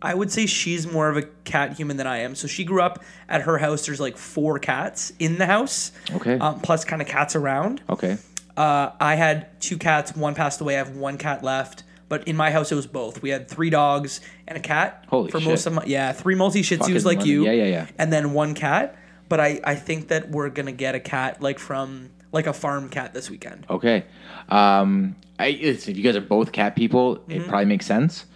I 0.00 0.14
would 0.14 0.32
say 0.32 0.46
she's 0.46 0.90
more 0.90 1.10
of 1.10 1.18
a 1.18 1.22
cat 1.44 1.74
human 1.76 1.96
than 1.98 2.06
I 2.06 2.18
am. 2.20 2.34
So 2.34 2.48
she 2.48 2.64
grew 2.64 2.80
up 2.80 3.04
at 3.28 3.42
her 3.42 3.58
house. 3.58 3.84
There's 3.86 4.00
like 4.00 4.16
four 4.16 4.58
cats 4.58 5.12
in 5.18 5.36
the 5.38 5.46
house. 5.46 5.92
Okay. 6.12 6.38
Um, 6.38 6.60
plus, 6.60 6.84
kind 6.86 7.00
of 7.02 7.06
cats 7.08 7.36
around. 7.36 7.82
Okay. 7.90 8.16
Uh, 8.56 8.90
I 8.98 9.14
had 9.16 9.60
two 9.60 9.76
cats. 9.78 10.16
One 10.16 10.34
passed 10.34 10.60
away. 10.62 10.74
I 10.74 10.78
have 10.78 10.96
one 10.96 11.18
cat 11.18 11.44
left. 11.44 11.84
But 12.12 12.28
in 12.28 12.36
my 12.36 12.50
house, 12.50 12.70
it 12.70 12.74
was 12.74 12.86
both. 12.86 13.22
We 13.22 13.30
had 13.30 13.48
three 13.48 13.70
dogs 13.70 14.20
and 14.46 14.58
a 14.58 14.60
cat. 14.60 15.06
Holy 15.08 15.30
for 15.30 15.40
shit. 15.40 15.48
most 15.48 15.64
of 15.64 15.72
my 15.72 15.84
yeah, 15.86 16.12
three 16.12 16.34
multi 16.34 16.60
Shih 16.60 16.76
Tzus 16.76 17.06
like 17.06 17.16
money. 17.20 17.30
you. 17.30 17.44
Yeah, 17.46 17.52
yeah, 17.52 17.64
yeah. 17.64 17.86
And 17.96 18.12
then 18.12 18.34
one 18.34 18.52
cat. 18.52 18.96
But 19.30 19.40
I 19.40 19.60
I 19.64 19.76
think 19.76 20.08
that 20.08 20.28
we're 20.30 20.50
gonna 20.50 20.72
get 20.72 20.94
a 20.94 21.00
cat 21.00 21.40
like 21.40 21.58
from 21.58 22.10
like 22.30 22.46
a 22.46 22.52
farm 22.52 22.90
cat 22.90 23.14
this 23.14 23.30
weekend. 23.30 23.64
Okay. 23.70 24.04
Um, 24.50 25.16
I, 25.38 25.46
it's, 25.46 25.88
if 25.88 25.96
you 25.96 26.02
guys 26.02 26.14
are 26.14 26.20
both 26.20 26.52
cat 26.52 26.76
people, 26.76 27.16
Mm-hmm. 27.16 27.30
it 27.32 27.48
probably 27.48 27.64
makes 27.64 27.86
sense. 27.86 28.26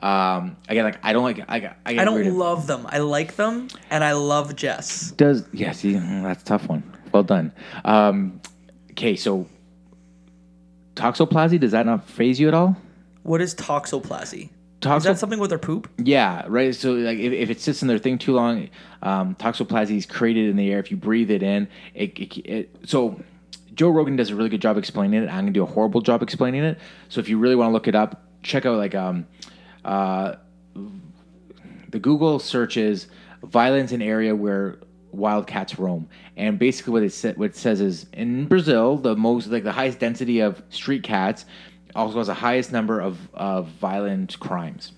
Um, 0.00 0.56
again, 0.70 0.84
like 0.84 0.98
I 1.02 1.12
don't 1.12 1.22
like 1.22 1.40
I, 1.46 1.60
got- 1.60 1.76
I, 1.84 1.90
I 1.98 2.04
don't 2.06 2.38
love 2.38 2.66
them. 2.66 2.86
I 2.88 3.00
like 3.00 3.36
them, 3.36 3.68
and 3.90 4.02
I 4.02 4.12
love 4.14 4.56
Jess. 4.56 5.10
Does 5.10 5.44
yeah? 5.52 5.72
See, 5.72 5.92
mm, 5.92 6.22
that's 6.22 6.40
a 6.40 6.46
tough 6.46 6.68
one. 6.70 6.82
Well 7.12 7.22
done. 7.22 7.52
Um, 7.84 8.40
okay, 8.92 9.14
so 9.14 9.46
toxoplasmy 10.94 11.60
does 11.60 11.72
that 11.72 11.84
not 11.84 12.08
phase 12.08 12.40
you 12.40 12.48
at 12.48 12.54
all? 12.54 12.76
What 13.26 13.40
is 13.40 13.56
toxoplasmy? 13.56 14.50
Is 14.84 15.02
that 15.02 15.18
something 15.18 15.40
with 15.40 15.50
their 15.50 15.58
poop? 15.58 15.90
Yeah, 15.98 16.44
right. 16.46 16.72
So 16.72 16.92
like 16.92 17.18
if, 17.18 17.32
if 17.32 17.50
it 17.50 17.60
sits 17.60 17.82
in 17.82 17.88
their 17.88 17.98
thing 17.98 18.18
too 18.18 18.34
long, 18.34 18.68
um, 19.02 19.34
toxoplasmy 19.34 19.96
is 19.96 20.06
created 20.06 20.48
in 20.48 20.56
the 20.56 20.70
air. 20.70 20.78
If 20.78 20.92
you 20.92 20.96
breathe 20.96 21.32
it 21.32 21.42
in, 21.42 21.68
it, 21.94 22.16
it, 22.18 22.38
it 22.46 22.76
so. 22.84 23.20
Joe 23.74 23.90
Rogan 23.90 24.16
does 24.16 24.30
a 24.30 24.36
really 24.36 24.48
good 24.48 24.62
job 24.62 24.78
explaining 24.78 25.22
it. 25.22 25.26
I'm 25.26 25.40
gonna 25.40 25.50
do 25.50 25.64
a 25.64 25.66
horrible 25.66 26.00
job 26.00 26.22
explaining 26.22 26.62
it. 26.62 26.78
So 27.08 27.20
if 27.20 27.28
you 27.28 27.36
really 27.36 27.56
want 27.56 27.70
to 27.70 27.72
look 27.72 27.88
it 27.88 27.94
up, 27.96 28.22
check 28.42 28.64
out 28.64 28.78
like 28.78 28.94
um, 28.94 29.26
uh, 29.84 30.36
the 31.90 31.98
Google 31.98 32.38
search 32.38 32.76
is 32.76 33.08
violence 33.42 33.90
in 33.90 34.00
area 34.00 34.36
where 34.36 34.78
wildcats 35.10 35.78
roam, 35.78 36.08
and 36.36 36.58
basically 36.58 36.92
what 36.92 37.02
it 37.02 37.12
sa- 37.12 37.32
what 37.32 37.50
it 37.50 37.56
says 37.56 37.80
is 37.80 38.06
in 38.12 38.46
Brazil 38.46 38.96
the 38.96 39.16
most 39.16 39.48
like 39.48 39.64
the 39.64 39.72
highest 39.72 39.98
density 39.98 40.40
of 40.40 40.62
street 40.70 41.02
cats 41.02 41.44
also 41.96 42.18
has 42.18 42.26
the 42.28 42.34
highest 42.34 42.70
number 42.72 43.00
of 43.00 43.18
of 43.34 43.68
violent 43.68 44.38
crimes. 44.38 44.92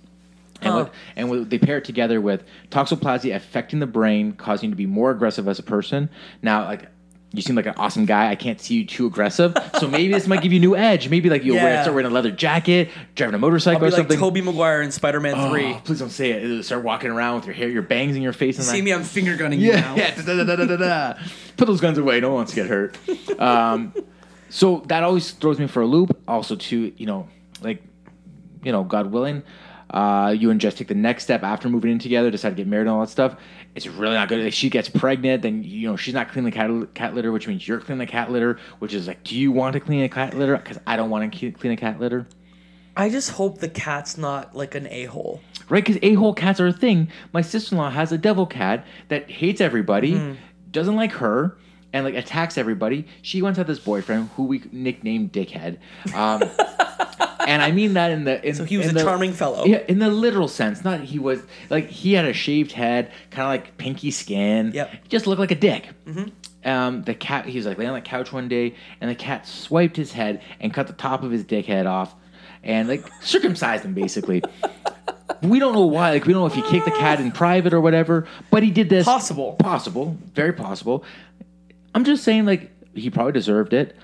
And, 0.61 0.73
Huh. 0.73 0.79
what, 0.85 0.95
and 1.15 1.31
what 1.31 1.51
they 1.51 1.59
pair 1.59 1.79
it 1.79 1.85
together 1.85 2.20
with 2.20 2.43
toxoplasmy 2.70 3.33
affecting 3.35 3.79
the 3.79 3.87
brain, 3.87 4.33
causing 4.33 4.70
you 4.70 4.73
to 4.73 4.77
be 4.77 4.87
more 4.87 5.12
aggressive 5.12 5.47
as 5.47 5.59
a 5.61 5.62
person. 5.62 6.11
Now, 6.43 6.65
like 6.65 6.87
you 7.33 7.43
seem 7.43 7.55
like 7.57 7.66
an 7.66 7.75
awesome 7.77 8.07
guy. 8.07 8.31
I 8.31 8.35
can't 8.35 8.59
see 8.61 8.77
you 8.77 8.87
too 8.87 9.07
aggressive, 9.07 9.55
so 9.79 9.87
maybe 9.87 10.11
this 10.12 10.27
might 10.27 10.41
give 10.43 10.51
you 10.53 10.59
a 10.59 10.61
new 10.61 10.75
edge. 10.75 11.11
Maybe 11.11 11.29
like 11.31 11.45
you'll 11.45 11.57
wear 11.57 11.83
start 11.83 11.95
wearing 11.95 12.11
a 12.11 12.15
leather 12.15 12.31
jacket, 12.33 12.89
driving 13.15 13.35
a 13.35 13.39
motorcycle 13.39 13.85
or 13.85 13.91
like 13.91 13.97
something. 13.99 14.19
Toby 14.19 14.41
Maguire 14.41 14.81
in 14.83 14.91
Spider 14.91 15.20
Man 15.20 15.35
Oh, 15.37 15.51
3. 15.51 15.75
please 15.85 15.99
don't 16.01 16.09
say 16.11 16.31
it. 16.31 16.43
It'll 16.43 16.62
Start 16.62 16.83
walking 16.85 17.11
around 17.11 17.37
with 17.37 17.45
your 17.47 17.55
hair, 17.55 17.69
your 17.69 17.83
bangs 17.83 18.16
in 18.16 18.23
your 18.23 18.33
face, 18.33 18.57
and 18.57 18.65
See 18.65 18.79
that. 18.79 18.83
me, 18.83 18.93
I'm 18.95 19.05
finger 19.05 19.37
gunning 19.37 19.61
you 19.61 19.73
Yeah, 19.73 19.81
now. 19.81 19.95
yeah. 19.97 20.15
Da, 20.15 20.23
da, 20.23 20.43
da, 20.45 20.57
da, 20.57 20.65
da, 20.65 20.77
da. 20.77 21.15
Put 21.59 21.66
those 21.69 21.81
guns 21.83 21.99
away. 21.99 22.19
No 22.19 22.29
one 22.31 22.37
wants 22.37 22.53
to 22.53 22.57
get 22.57 22.66
hurt. 22.66 22.97
Um, 23.39 23.93
so 24.49 24.83
that 24.87 25.03
always 25.03 25.31
throws 25.33 25.59
me 25.59 25.66
for 25.66 25.83
a 25.83 25.87
loop. 25.87 26.19
Also, 26.29 26.57
too, 26.57 26.93
you 26.97 27.07
know, 27.07 27.29
like, 27.62 27.83
you 28.62 28.73
know, 28.73 28.85
God 28.85 29.11
willing, 29.12 29.43
uh, 29.91 30.35
you 30.37 30.51
and 30.51 30.61
Jess 30.61 30.75
take 30.75 30.89
the 30.89 30.95
next 30.95 31.25
step 31.25 31.43
after 31.43 31.69
moving 31.69 31.91
in 31.91 31.99
together, 31.99 32.31
decide 32.31 32.51
to 32.51 32.55
get 32.57 32.66
married 32.66 32.83
and 32.83 32.91
all 32.91 33.01
that 33.01 33.09
stuff. 33.11 33.37
It's 33.75 33.87
really 33.87 34.15
not 34.15 34.29
good. 34.29 34.41
If 34.41 34.55
she 34.55 34.70
gets 34.70 34.89
pregnant, 34.89 35.43
then 35.43 35.62
you 35.62 35.89
know 35.89 35.97
she's 35.97 36.15
not 36.15 36.31
cleaning 36.31 36.51
the 36.51 36.55
cat, 36.57 36.95
cat 36.95 37.15
litter, 37.15 37.31
which 37.33 37.47
means 37.47 37.66
you're 37.69 37.81
cleaning 37.81 38.01
the 38.01 38.11
cat 38.11 38.31
litter. 38.31 38.59
Which 38.81 38.93
is 38.93 39.07
like, 39.07 39.23
do 39.25 39.37
you 39.37 39.53
want 39.53 39.75
to 39.75 39.81
clean 39.81 40.03
a 40.03 40.09
cat 40.09 40.35
litter? 40.35 40.57
Because 40.57 40.79
I 40.87 40.97
don't 40.97 41.11
want 41.11 41.33
to 41.33 41.53
clean 41.53 41.73
a 41.73 41.77
cat 41.77 42.01
litter. 42.01 42.27
I 42.97 43.09
just 43.11 43.31
hope 43.31 43.59
the 43.59 43.69
cat's 43.69 44.19
not 44.19 44.57
like 44.57 44.75
an 44.75 44.89
a 44.89 45.05
hole. 45.05 45.41
right? 45.69 45.85
Because 45.85 46.01
a-hole 46.03 46.35
cats 46.35 46.59
are 46.59 46.66
a 46.66 46.73
thing. 46.73 47.09
My 47.33 47.43
sister-in-law 47.43 47.91
has 47.91 48.11
a 48.11 48.19
devil 48.19 48.45
cat 48.45 48.85
that 49.07 49.31
hates 49.31 49.61
everybody, 49.61 50.15
Mm-hmm. 50.15 50.35
doesn't 50.73 50.97
like 50.97 51.12
her, 51.12 51.57
and 51.93 52.05
like 52.05 52.15
attacks 52.15 52.59
everybody. 52.59 53.06
She 53.23 53.43
once 53.43 53.56
had 53.56 53.66
this 53.66 53.78
boyfriend 53.78 54.31
who 54.36 54.44
we 54.44 54.62
nicknamed 54.73 55.32
Dickhead, 55.32 55.78
um, 56.15 56.43
and 57.47 57.62
I 57.62 57.70
mean 57.73 57.94
that 57.94 58.10
in 58.10 58.24
the 58.24 58.47
in, 58.47 58.55
So 58.55 58.65
he 58.65 58.77
was 58.77 58.89
a 58.89 58.93
the- 58.93 59.02
charming 59.02 59.32
fellow. 59.32 59.65
Yeah, 59.65 59.82
in 59.89 59.98
the 59.98 60.10
literal 60.10 60.48
sense. 60.48 60.85
Not 60.85 61.01
he 61.01 61.19
was 61.19 61.40
like 61.70 61.89
he 61.89 62.12
had 62.12 62.24
a 62.24 62.32
shaved 62.32 62.73
head, 62.73 63.10
kind 63.31 63.43
of 63.43 63.48
like 63.48 63.77
pinky 63.78 64.10
skin. 64.10 64.73
Yep. 64.74 64.90
He 65.05 65.09
just 65.09 65.27
looked 65.27 65.40
like 65.40 65.51
a 65.51 65.55
dick. 65.55 65.89
Um, 66.65 67.02
the 67.05 67.15
cat. 67.15 67.47
He 67.47 67.56
was 67.56 67.66
like 67.66 67.78
laying 67.78 67.90
on 67.90 67.94
the 67.94 68.01
couch 68.02 68.32
one 68.32 68.48
day, 68.48 68.74
and 69.01 69.09
the 69.10 69.15
cat 69.15 69.47
swiped 69.47 69.97
his 69.97 70.12
head 70.12 70.43
and 70.60 70.74
cut 70.74 70.86
the 70.89 70.93
top 70.93 71.23
of 71.23 71.31
his 71.31 71.44
dick 71.44 71.66
head 71.66 71.86
off, 71.86 72.15
and 72.62 72.89
like 72.89 73.05
circumcised 73.23 73.85
him 73.85 73.94
basically. 73.94 74.43
we 75.43 75.59
don't 75.60 75.73
know 75.73 75.86
why. 75.86 76.10
Like 76.10 76.27
we 76.27 76.32
don't 76.32 76.43
know 76.43 76.47
if 76.47 76.55
he 76.55 76.62
kicked 76.62 76.85
the 76.85 76.90
cat 76.90 77.20
in 77.20 77.31
private 77.32 77.73
or 77.73 77.81
whatever, 77.81 78.27
but 78.51 78.62
he 78.62 78.70
did 78.70 78.89
this. 78.90 79.05
Possible. 79.06 79.52
Possible. 79.55 80.16
Very 80.35 80.52
possible. 80.52 81.05
I'm 81.94 82.05
just 82.05 82.24
saying, 82.24 82.47
like 82.47 82.70
he 82.94 83.10
probably 83.10 83.32
deserved 83.32 83.73
it. 83.73 83.97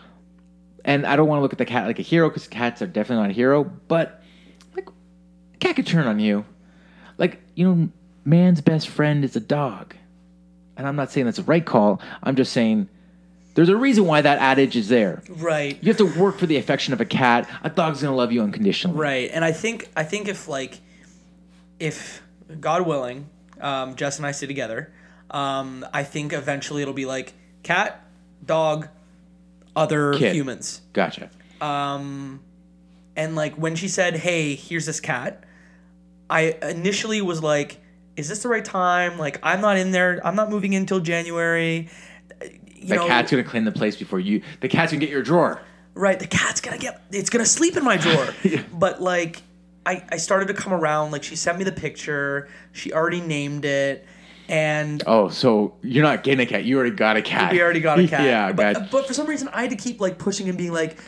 And 0.84 1.06
I 1.06 1.16
don't 1.16 1.28
want 1.28 1.38
to 1.38 1.42
look 1.42 1.52
at 1.52 1.58
the 1.58 1.64
cat 1.64 1.86
like 1.86 1.98
a 1.98 2.02
hero 2.02 2.28
because 2.28 2.46
cats 2.46 2.82
are 2.82 2.86
definitely 2.86 3.22
not 3.22 3.30
a 3.30 3.34
hero. 3.34 3.64
But 3.64 4.22
like, 4.74 4.88
a 4.88 5.56
cat 5.58 5.76
could 5.76 5.86
turn 5.86 6.06
on 6.06 6.18
you. 6.18 6.44
Like 7.16 7.40
you 7.54 7.66
know, 7.66 7.88
man's 8.24 8.60
best 8.60 8.88
friend 8.88 9.24
is 9.24 9.36
a 9.36 9.40
dog. 9.40 9.94
And 10.76 10.86
I'm 10.86 10.96
not 10.96 11.12
saying 11.12 11.26
that's 11.26 11.38
the 11.38 11.44
right 11.44 11.64
call. 11.64 12.02
I'm 12.22 12.36
just 12.36 12.52
saying 12.52 12.88
there's 13.54 13.68
a 13.68 13.76
reason 13.76 14.06
why 14.06 14.20
that 14.20 14.38
adage 14.38 14.76
is 14.76 14.88
there. 14.88 15.22
Right. 15.28 15.78
You 15.80 15.88
have 15.88 15.96
to 15.98 16.20
work 16.20 16.38
for 16.38 16.46
the 16.46 16.56
affection 16.56 16.92
of 16.92 17.00
a 17.00 17.04
cat. 17.04 17.48
A 17.62 17.70
dog's 17.70 18.02
gonna 18.02 18.16
love 18.16 18.32
you 18.32 18.42
unconditionally. 18.42 18.98
Right. 18.98 19.30
And 19.32 19.44
I 19.44 19.52
think 19.52 19.88
I 19.96 20.02
think 20.02 20.28
if 20.28 20.48
like 20.48 20.80
if 21.78 22.22
God 22.60 22.86
willing, 22.86 23.28
um, 23.60 23.94
Jess 23.94 24.18
and 24.18 24.26
I 24.26 24.32
stay 24.32 24.46
together, 24.46 24.92
um, 25.30 25.86
I 25.92 26.02
think 26.02 26.32
eventually 26.32 26.82
it'll 26.82 26.94
be 26.94 27.06
like 27.06 27.32
cat, 27.64 28.00
dog, 28.44 28.88
other 29.74 30.12
Kid. 30.14 30.34
humans. 30.34 30.80
Gotcha. 30.92 31.30
Um, 31.60 32.40
And 33.16 33.34
like 33.36 33.54
when 33.56 33.74
she 33.76 33.88
said, 33.88 34.16
"Hey, 34.16 34.54
here's 34.54 34.86
this 34.86 35.00
cat," 35.00 35.44
I 36.30 36.56
initially 36.62 37.20
was 37.22 37.42
like, 37.42 37.78
"Is 38.16 38.28
this 38.28 38.42
the 38.42 38.48
right 38.48 38.64
time? 38.64 39.18
Like, 39.18 39.38
I'm 39.42 39.60
not 39.60 39.76
in 39.76 39.90
there. 39.92 40.20
I'm 40.24 40.34
not 40.36 40.50
moving 40.50 40.72
in 40.72 40.82
until 40.82 41.00
January." 41.00 41.88
You 42.76 42.88
The 42.88 42.96
know, 42.96 43.06
cat's 43.06 43.30
gonna 43.30 43.44
clean 43.44 43.64
the 43.64 43.72
place 43.72 43.96
before 43.96 44.20
you. 44.20 44.42
The 44.60 44.68
cat's 44.68 44.92
gonna 44.92 45.00
get 45.00 45.10
your 45.10 45.22
drawer. 45.22 45.60
right? 45.94 46.18
The 46.18 46.26
cat's 46.26 46.60
gonna 46.60 46.76
get. 46.78 47.00
It's 47.12 47.30
gonna 47.30 47.46
sleep 47.46 47.76
in 47.76 47.84
my 47.84 47.96
drawer. 47.96 48.28
yeah. 48.42 48.62
But 48.72 49.00
like, 49.00 49.42
I 49.86 50.02
I 50.10 50.16
started 50.18 50.48
to 50.48 50.54
come 50.54 50.72
around. 50.74 51.12
Like, 51.12 51.22
she 51.22 51.36
sent 51.36 51.56
me 51.56 51.64
the 51.64 51.72
picture. 51.72 52.48
She 52.72 52.92
already 52.92 53.20
named 53.20 53.64
it, 53.64 54.04
and 54.48 55.02
Oh, 55.06 55.28
so 55.28 55.74
you're 55.82 56.02
not 56.04 56.22
getting 56.22 56.40
a 56.40 56.46
cat. 56.46 56.64
You 56.64 56.76
already 56.78 56.94
got 56.94 57.16
a 57.16 57.22
cat. 57.22 57.52
we 57.52 57.62
already 57.62 57.80
got 57.80 57.98
a 57.98 58.06
cat. 58.08 58.24
yeah, 58.24 58.52
but, 58.52 58.90
but 58.90 59.06
for 59.06 59.14
some 59.14 59.26
reason, 59.26 59.48
I 59.48 59.62
had 59.62 59.70
to 59.70 59.76
keep 59.76 60.00
like 60.00 60.18
pushing 60.18 60.48
and 60.48 60.58
being 60.58 60.72
like. 60.72 60.98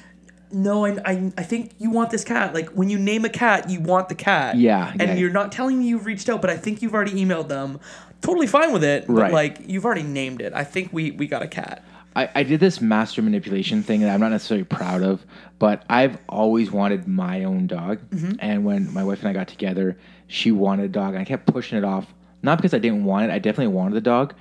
No, 0.52 0.86
I, 0.86 0.90
I, 1.04 1.32
I 1.36 1.42
think 1.42 1.72
you 1.78 1.90
want 1.90 2.10
this 2.10 2.22
cat. 2.22 2.54
Like 2.54 2.68
when 2.70 2.88
you 2.88 2.98
name 3.00 3.24
a 3.24 3.28
cat, 3.28 3.68
you 3.68 3.80
want 3.80 4.08
the 4.08 4.14
cat. 4.14 4.56
Yeah, 4.56 4.90
And 4.92 5.00
yeah. 5.02 5.14
you're 5.14 5.32
not 5.32 5.50
telling 5.50 5.76
me 5.80 5.88
you've 5.88 6.06
reached 6.06 6.28
out, 6.28 6.40
but 6.40 6.50
I 6.50 6.56
think 6.56 6.82
you've 6.82 6.94
already 6.94 7.10
emailed 7.20 7.48
them. 7.48 7.80
Totally 8.20 8.46
fine 8.46 8.72
with 8.72 8.84
it. 8.84 9.08
But 9.08 9.12
Right. 9.14 9.32
like 9.32 9.58
you've 9.66 9.84
already 9.84 10.04
named 10.04 10.40
it. 10.40 10.52
I 10.54 10.62
think 10.62 10.92
we 10.92 11.10
we 11.10 11.26
got 11.26 11.42
a 11.42 11.48
cat. 11.48 11.84
I, 12.14 12.28
I 12.32 12.42
did 12.44 12.60
this 12.60 12.80
master 12.80 13.22
manipulation 13.22 13.82
thing 13.82 14.02
that 14.02 14.14
I'm 14.14 14.20
not 14.20 14.30
necessarily 14.30 14.62
proud 14.62 15.02
of, 15.02 15.26
but 15.58 15.84
I've 15.90 16.16
always 16.28 16.70
wanted 16.70 17.08
my 17.08 17.42
own 17.42 17.66
dog. 17.66 17.98
Mm-hmm. 18.10 18.32
And 18.38 18.64
when 18.64 18.94
my 18.94 19.02
wife 19.02 19.18
and 19.20 19.28
I 19.28 19.32
got 19.32 19.48
together, 19.48 19.98
she 20.28 20.52
wanted 20.52 20.84
a 20.84 20.88
dog, 20.88 21.14
and 21.14 21.18
I 21.18 21.24
kept 21.24 21.46
pushing 21.46 21.76
it 21.76 21.84
off. 21.84 22.06
Not 22.46 22.58
because 22.58 22.72
I 22.72 22.78
didn't 22.78 23.04
want 23.04 23.28
it, 23.28 23.34
I 23.34 23.40
definitely 23.40 23.74
wanted 23.74 23.96
the 23.96 24.00
dog, 24.00 24.32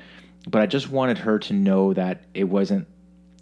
but 0.48 0.61
I 0.61 0.68
just 0.68 0.91
wanted 0.91 1.18
her 1.18 1.40
to 1.40 1.53
know 1.53 1.91
that 1.94 2.22
it 2.36 2.44
wasn't. 2.44 2.88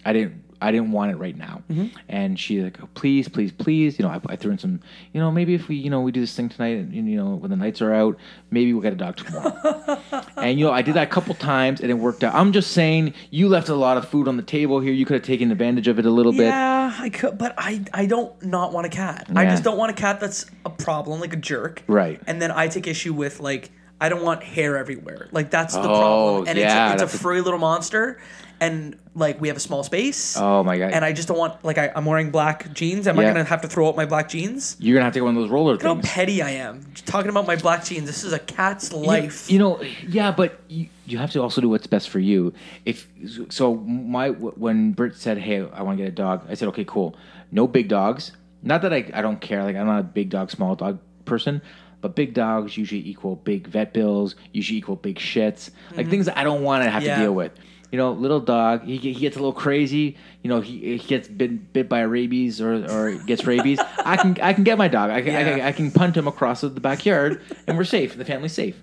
I 0.06 0.14
didn't. 0.14 0.42
I 0.62 0.72
didn't 0.72 0.94
want 0.94 1.12
it 1.12 1.18
right 1.18 1.36
now. 1.36 1.62
Mm-hmm. 1.70 1.88
And 2.08 2.40
she's 2.40 2.64
like, 2.64 2.82
oh, 2.82 2.88
please, 2.94 3.28
please, 3.28 3.52
please. 3.52 4.00
You 4.00 4.06
know, 4.06 4.12
I, 4.12 4.22
I 4.28 4.38
threw 4.38 4.54
in 4.54 4.58
some, 4.58 4.80
you 5.12 5.20
know, 5.20 5.30
maybe 5.30 5.56
if 5.56 5.68
we, 5.68 5.76
you 5.76 5.90
know, 5.90 6.00
we 6.00 6.14
do 6.14 6.22
this 6.22 6.34
thing 6.34 6.48
tonight 6.48 6.78
and, 6.78 6.94
you 6.94 7.18
know, 7.18 7.36
when 7.36 7.52
the 7.52 7.58
lights 7.58 7.82
are 7.82 7.94
out, 7.94 8.18
maybe 8.50 8.72
we'll 8.72 8.82
get 8.82 8.94
a 8.94 8.96
dog 8.96 9.18
tomorrow. 9.18 10.00
and, 10.38 10.58
you 10.58 10.66
know, 10.66 10.72
I 10.72 10.82
did 10.82 10.94
that 10.94 11.04
a 11.04 11.12
couple 11.12 11.36
times 11.36 11.82
and 11.82 11.92
it 11.92 11.96
worked 11.96 12.24
out. 12.24 12.34
I'm 12.34 12.54
just 12.54 12.72
saying, 12.72 13.14
you 13.30 13.50
left 13.50 13.68
a 13.68 13.76
lot 13.76 13.98
of 13.98 14.08
food 14.08 14.30
on 14.30 14.38
the 14.38 14.44
table 14.44 14.80
here. 14.80 14.94
You 14.94 15.06
could 15.06 15.16
have 15.16 15.24
taken 15.24 15.52
advantage 15.52 15.90
of 15.90 16.00
it 16.00 16.06
a 16.06 16.10
little 16.10 16.32
bit. 16.32 16.46
Yeah, 16.46 16.96
I 16.98 17.10
could, 17.10 17.38
but 17.38 17.56
I 17.58 17.84
I 17.94 18.06
don't 18.06 18.42
not 18.42 18.72
want 18.72 18.86
a 18.86 18.90
cat. 18.90 19.28
I 19.36 19.44
just 19.44 19.66
don't 19.66 19.78
want 19.78 19.92
a 19.92 19.96
cat 19.96 20.22
that's 20.22 20.46
a 20.66 20.70
problem, 20.70 21.20
like 21.20 21.34
a 21.34 21.38
jerk. 21.38 21.84
Right. 21.88 22.22
And 22.26 22.42
then 22.42 22.52
I 22.52 22.70
take 22.70 22.88
issue 22.88 23.14
with 23.14 23.42
like 23.42 23.70
I 24.04 24.10
don't 24.10 24.22
want 24.22 24.44
hair 24.44 24.78
everywhere. 24.78 25.30
Like 25.32 25.50
that's 25.50 25.74
the 25.76 25.80
Oh, 25.82 25.84
problem. 26.02 26.48
And 26.50 26.58
yeah, 26.60 26.94
it's, 26.94 27.02
it's 27.02 27.14
a 27.14 27.16
a- 27.16 27.20
furry 27.20 27.40
little 27.40 27.60
monster, 27.60 28.20
and 28.60 28.98
like 29.16 29.40
we 29.40 29.48
have 29.48 29.56
a 29.56 29.62
small 29.62 29.82
space. 29.84 30.36
Oh 30.38 30.62
my 30.64 30.78
god. 30.78 30.92
And 30.92 31.06
I 31.06 31.14
just 31.14 31.30
don't 31.30 31.38
want 31.38 31.64
like 31.64 31.78
I, 31.78 31.90
I'm 31.96 32.04
wearing 32.06 32.30
black 32.30 32.74
jeans. 32.74 33.08
Am 33.08 33.18
I 33.18 33.24
gonna 33.24 33.46
have 33.46 33.62
to 33.62 33.70
throw 33.70 33.88
out 33.88 33.96
my 33.96 34.06
black 34.06 34.28
jeans? 34.28 34.76
You're 34.80 34.96
gonna 34.96 35.06
have 35.06 35.14
to 35.14 35.20
get 35.20 35.24
one 35.24 35.38
of 35.38 35.42
those 35.42 35.50
roller 35.52 35.74
Look 35.74 35.84
how 35.84 36.02
petty 36.02 36.42
I 36.42 36.50
am. 36.50 36.86
Just 36.94 37.06
talking 37.06 37.30
about 37.30 37.48
my 37.48 37.56
black 37.56 37.86
jeans. 37.86 38.06
This 38.06 38.26
is 38.26 38.34
a 38.34 38.40
cat's 38.40 38.92
life. 38.92 39.50
You, 39.50 39.60
know, 39.60 39.82
yeah, 40.06 40.32
but 40.32 40.60
you, 40.68 40.88
you 41.06 41.18
have 41.18 41.32
to 41.32 41.42
also 41.42 41.62
do 41.62 41.70
what's 41.70 41.88
best 41.88 42.10
for 42.10 42.20
you. 42.20 42.54
If 42.84 43.08
so, 43.50 43.76
my 43.76 44.32
when 44.32 44.92
Bert 44.92 45.16
said, 45.16 45.38
"Hey, 45.38 45.66
I 45.72 45.82
want 45.82 45.98
to 45.98 46.04
get 46.04 46.10
a 46.12 46.16
dog," 46.16 46.46
I 46.50 46.56
said, 46.56 46.68
"Okay, 46.70 46.86
cool. 46.86 47.16
No 47.54 47.68
big 47.68 47.88
dogs. 47.88 48.34
Not 48.64 48.82
that 48.82 48.92
I, 48.94 49.10
I 49.14 49.22
don't 49.22 49.40
care. 49.40 49.64
Like 49.64 49.78
I'm 49.78 49.88
not 49.88 50.00
a 50.02 50.04
big 50.04 50.30
dog, 50.30 50.52
small 50.52 50.76
dog 50.76 51.00
person." 51.24 51.62
But 52.04 52.16
big 52.16 52.34
dogs 52.34 52.78
usually 52.78 53.00
equal 53.08 53.38
big 53.38 53.66
vet 53.66 53.94
bills, 53.94 54.36
usually 54.52 54.78
equal 54.78 54.98
big 54.98 55.16
shits, 55.16 55.70
like 55.96 56.10
things 56.10 56.26
that 56.26 56.38
I 56.38 56.44
don't 56.44 56.62
want 56.62 56.84
to 56.84 56.90
have 56.90 57.02
Yeah. 57.02 57.16
to 57.16 57.22
deal 57.22 57.34
with. 57.34 57.54
You 57.94 57.98
know, 57.98 58.12
little 58.12 58.42
dog, 58.42 58.84
he, 58.84 58.98
he 58.98 59.14
gets 59.14 59.38
a 59.38 59.40
little 59.40 59.54
crazy. 59.54 60.18
You 60.42 60.50
know, 60.50 60.60
he, 60.60 60.98
he 60.98 61.08
gets 61.08 61.30
bit, 61.30 61.72
bit 61.72 61.88
by 61.88 62.00
a 62.00 62.08
rabies 62.10 62.60
or, 62.60 62.86
or 62.92 63.14
gets 63.26 63.46
rabies. 63.46 63.80
I 64.06 64.18
can 64.18 64.38
I 64.42 64.52
can 64.52 64.66
get 64.66 64.78
my 64.78 64.90
dog. 64.90 65.12
I 65.12 65.22
can, 65.22 65.34
I, 65.34 65.44
can, 65.46 65.62
I 65.62 65.72
can 65.72 65.92
punt 65.92 66.18
him 66.18 66.28
across 66.28 66.60
the 66.60 66.70
backyard, 66.72 67.42
and 67.68 67.78
we're 67.78 67.86
safe. 67.86 68.18
The 68.18 68.26
family's 68.26 68.52
safe. 68.52 68.76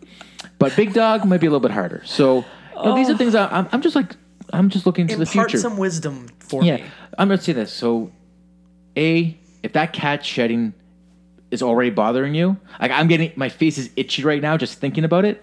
But 0.59 0.75
big 0.75 0.95
dog 0.95 1.27
might 1.27 1.43
be 1.43 1.47
a 1.47 1.51
little 1.51 1.61
bit 1.61 1.73
harder. 1.73 2.03
So 2.07 2.37
you 2.75 2.85
know, 2.85 2.97
these 2.97 3.11
are 3.11 3.19
things 3.19 3.35
I, 3.35 3.49
I'm, 3.49 3.69
I'm 3.71 3.83
just 3.83 3.97
like 3.97 4.17
I'm 4.51 4.71
just 4.71 4.87
looking 4.87 5.09
to 5.09 5.17
the 5.17 5.27
future. 5.27 5.59
some 5.59 5.77
wisdom 5.77 6.29
for 6.39 6.65
yeah, 6.65 6.77
me. 6.77 6.85
I'm 7.19 7.29
gonna 7.29 7.39
say 7.39 7.53
this. 7.53 7.71
So, 7.71 8.13
a 8.97 9.37
if 9.63 9.75
that 9.75 9.93
cat 9.93 10.25
shedding 10.25 10.73
is 11.51 11.63
already 11.63 11.91
bothering 11.91 12.35
you, 12.35 12.57
like 12.81 12.91
I'm 12.91 13.09
getting 13.09 13.33
my 13.37 13.49
face 13.49 13.79
is 13.79 13.91
itchy 13.97 14.23
right 14.25 14.41
now 14.43 14.57
just 14.57 14.79
thinking 14.79 15.05
about 15.05 15.25
it. 15.25 15.43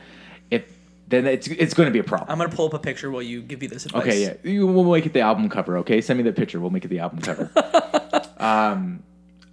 If 0.49 0.63
then 1.07 1.25
it's 1.25 1.47
it's 1.47 1.73
going 1.73 1.87
to 1.87 1.93
be 1.93 1.99
a 1.99 2.03
problem. 2.03 2.29
I'm 2.31 2.37
gonna 2.37 2.55
pull 2.55 2.67
up 2.67 2.73
a 2.73 2.79
picture 2.79 3.09
while 3.11 3.21
you 3.21 3.41
give 3.41 3.61
me 3.61 3.67
this 3.67 3.85
advice. 3.85 4.01
Okay, 4.03 4.21
yeah, 4.23 4.33
You- 4.43 4.67
we'll 4.67 4.83
make 4.91 5.05
it 5.05 5.13
the 5.13 5.21
album 5.21 5.49
cover. 5.49 5.77
Okay, 5.79 6.01
send 6.01 6.17
me 6.17 6.23
the 6.23 6.33
picture. 6.33 6.59
We'll 6.59 6.69
make 6.71 6.85
it 6.85 6.89
the 6.89 6.99
album 6.99 7.19
cover. 7.19 7.51
um, 8.37 9.03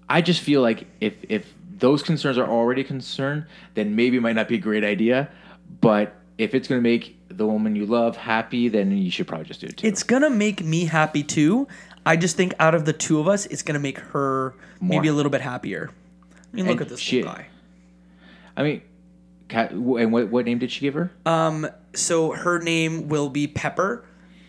I 0.09 0.21
just 0.21 0.41
feel 0.41 0.63
like 0.63 0.87
if 1.01 1.15
if 1.29 1.53
those 1.77 2.03
concerns 2.03 2.39
are 2.39 2.47
already 2.49 2.83
a 2.83 2.85
concern, 2.85 3.47
then 3.75 3.97
maybe 3.97 4.17
it 4.17 4.21
might 4.21 4.37
not 4.37 4.49
be 4.49 4.55
a 4.57 4.59
great 4.59 4.85
idea. 4.85 5.29
But 5.81 6.15
if 6.39 6.55
it's 6.55 6.69
going 6.69 6.79
to 6.79 6.83
make 6.83 7.17
the 7.29 7.47
woman 7.47 7.75
you 7.75 7.87
love 7.87 8.17
happy, 8.17 8.69
then 8.69 8.97
you 8.97 9.11
should 9.11 9.27
probably 9.27 9.47
just 9.47 9.61
do 9.61 9.67
it 9.67 9.77
too. 9.77 9.87
It's 9.87 10.03
gonna 10.03 10.31
make 10.31 10.63
me 10.65 10.85
happy 10.85 11.23
too. 11.25 11.67
I 12.07 12.17
just 12.17 12.37
think 12.37 12.55
out 12.61 12.75
of 12.75 12.85
the 12.85 12.93
two 12.93 13.19
of 13.19 13.27
us, 13.29 13.47
it's 13.47 13.63
gonna 13.63 13.79
make 13.81 13.99
her 13.99 14.55
maybe 14.81 15.09
a 15.09 15.13
little 15.13 15.31
bit 15.31 15.41
happier. 15.41 15.91
I 16.55 16.57
mean, 16.63 16.67
look 16.67 16.81
And 16.81 16.83
at 16.83 16.89
this 16.89 17.01
she- 17.01 17.19
little 17.23 17.35
guy. 17.35 17.47
I 18.57 18.63
mean, 18.63 18.83
cat. 19.49 19.73
And 19.73 20.13
what 20.13 20.29
what 20.29 20.45
name 20.45 20.59
did 20.59 20.71
she 20.71 20.81
give 20.81 20.95
her? 20.95 21.11
Um, 21.27 21.67
so 21.95 22.33
her 22.33 22.59
name 22.61 23.09
will 23.09 23.29
be 23.29 23.47
Pepper 23.47 24.05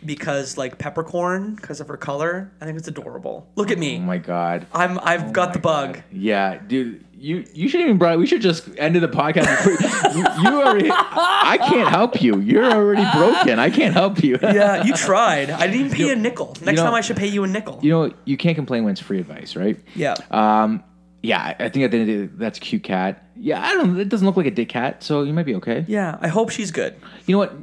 because 0.06 0.58
like 0.58 0.78
peppercorn 0.78 1.56
because 1.56 1.82
of 1.82 1.88
her 1.88 1.98
color. 1.98 2.52
I 2.62 2.66
think 2.66 2.78
it's 2.78 2.88
adorable. 2.88 3.48
Look 3.56 3.72
at 3.72 3.80
me. 3.80 3.98
oh 3.98 4.02
my 4.02 4.20
god. 4.20 4.68
I'm 4.74 5.00
I've 5.02 5.34
got 5.34 5.54
the 5.54 5.60
bug. 5.60 6.02
Yeah, 6.12 6.60
dude. 6.60 7.04
You 7.18 7.46
you 7.54 7.68
should 7.70 7.82
even 7.82 7.98
brought. 7.98 8.20
We 8.20 8.28
should 8.28 8.42
just 8.42 8.70
end 8.78 8.96
the 8.96 9.08
podcast. 9.08 9.66
you, 10.14 10.44
you 10.44 10.62
already. 10.62 10.90
I 10.92 11.58
can't 11.58 11.90
help 11.90 12.22
you. 12.22 12.40
You're 12.40 12.70
already 12.72 13.06
broken. 13.18 13.58
I 13.58 13.72
can't 13.72 13.94
help 13.94 14.22
you. 14.24 14.38
Yeah, 14.42 14.84
you 14.84 14.94
tried. 14.94 15.50
I 15.50 15.66
didn't 15.66 15.88
even 15.88 15.92
pay 15.98 16.06
you 16.06 16.12
a 16.12 16.16
nickel. 16.16 16.56
Next 16.62 16.78
know- 16.78 16.84
time 16.84 16.94
I 16.94 17.02
should 17.02 17.18
pay 17.18 17.28
you 17.28 17.44
a 17.44 17.48
nickel. 17.48 17.80
You 17.82 17.90
know 17.92 18.14
you 18.26 18.38
can't 18.38 18.56
complain 18.56 18.84
when 18.84 18.92
it's 18.92 19.02
free 19.02 19.20
advice, 19.20 19.56
right? 19.56 19.80
yeah. 19.96 20.14
Um. 20.30 20.84
Yeah, 21.26 21.56
I 21.60 21.70
think 21.70 21.86
at 21.86 21.92
the 21.92 21.98
end 22.00 22.10
of 22.10 22.18
the 22.18 22.28
day, 22.28 22.34
that's 22.38 22.58
a 22.58 22.62
cute 22.62 22.84
cat. 22.84 23.24
Yeah, 23.36 23.62
I 23.66 23.74
don't. 23.74 24.00
It 24.00 24.10
doesn't 24.10 24.26
look 24.26 24.38
like 24.38 24.46
a 24.46 24.52
dick 24.52 24.70
cat, 24.70 25.04
so 25.04 25.24
you 25.24 25.34
might 25.34 25.46
be 25.46 25.56
okay. 25.56 25.86
yeah. 25.88 26.18
I 26.22 26.28
hope 26.28 26.50
she's 26.50 26.72
good. 26.72 26.96
You 27.26 27.34
know 27.34 27.40
what? 27.40 27.54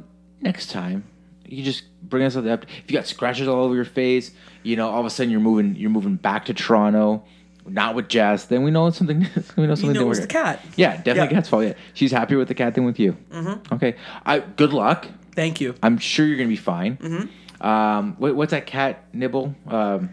Next 0.41 0.69
time, 0.71 1.03
you 1.47 1.63
just 1.63 1.83
bring 2.01 2.25
us 2.25 2.35
up. 2.35 2.45
If 2.45 2.91
you 2.91 2.97
got 2.97 3.07
scratches 3.07 3.47
all 3.47 3.63
over 3.63 3.75
your 3.75 3.85
face, 3.85 4.31
you 4.63 4.75
know, 4.75 4.89
all 4.89 4.99
of 4.99 5.05
a 5.05 5.09
sudden 5.09 5.31
you're 5.31 5.39
moving. 5.39 5.75
You're 5.75 5.89
moving 5.89 6.15
back 6.17 6.45
to 6.45 6.53
Toronto, 6.53 7.23
not 7.65 7.95
with 7.95 8.09
Jess. 8.09 8.45
Then 8.45 8.63
we 8.63 8.71
know 8.71 8.87
it's 8.87 8.97
something. 8.97 9.19
we 9.57 9.63
know 9.63 9.69
You 9.69 9.75
something. 9.77 9.93
know 9.93 10.01
it 10.01 10.09
was 10.09 10.19
the 10.21 10.27
cat. 10.27 10.59
Yeah, 10.75 10.97
definitely 10.97 11.21
Yeah. 11.21 11.27
cat's 11.27 11.49
fault. 11.49 11.63
Yeah, 11.63 11.73
she's 11.93 12.11
happier 12.11 12.37
with 12.37 12.49
the 12.49 12.55
cat 12.55 12.75
than 12.75 12.83
with 12.85 12.99
you. 12.99 13.15
Mm-hmm. 13.31 13.73
Okay. 13.75 13.95
I 14.25 14.39
good 14.39 14.73
luck. 14.73 15.07
Thank 15.35 15.61
you. 15.61 15.73
I'm 15.81 15.97
sure 15.97 16.25
you're 16.27 16.37
gonna 16.37 16.49
be 16.49 16.55
fine. 16.57 16.97
Mm-hmm. 16.97 17.65
Um, 17.65 18.15
what, 18.19 18.35
what's 18.35 18.51
that 18.51 18.65
cat 18.65 19.05
nibble? 19.13 19.55
Um, 19.67 20.09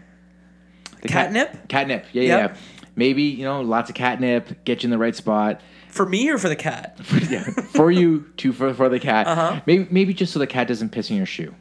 the 1.01 1.07
cat- 1.09 1.33
Catnip? 1.33 1.67
catnip. 1.67 2.05
Yeah, 2.13 2.21
yeah, 2.23 2.37
Yep. 2.37 2.55
yeah. 2.55 2.61
Maybe 2.95 3.23
you 3.23 3.43
know, 3.45 3.61
lots 3.61 3.89
of 3.89 3.95
catnip. 3.95 4.63
Get 4.65 4.83
you 4.83 4.87
in 4.87 4.91
the 4.91 4.97
right 4.97 5.15
spot. 5.15 5.61
For 5.89 6.05
me 6.05 6.29
or 6.29 6.37
for 6.37 6.49
the 6.49 6.55
cat? 6.55 6.97
yeah, 7.29 7.43
for 7.43 7.91
you 7.91 8.25
too. 8.37 8.53
for, 8.53 8.73
for 8.73 8.89
the 8.89 8.99
cat. 8.99 9.27
Uh-huh. 9.27 9.61
Maybe 9.65 9.87
maybe 9.91 10.13
just 10.13 10.33
so 10.33 10.39
the 10.39 10.47
cat 10.47 10.67
doesn't 10.67 10.89
piss 10.89 11.09
in 11.09 11.17
your 11.17 11.25
shoe. 11.25 11.53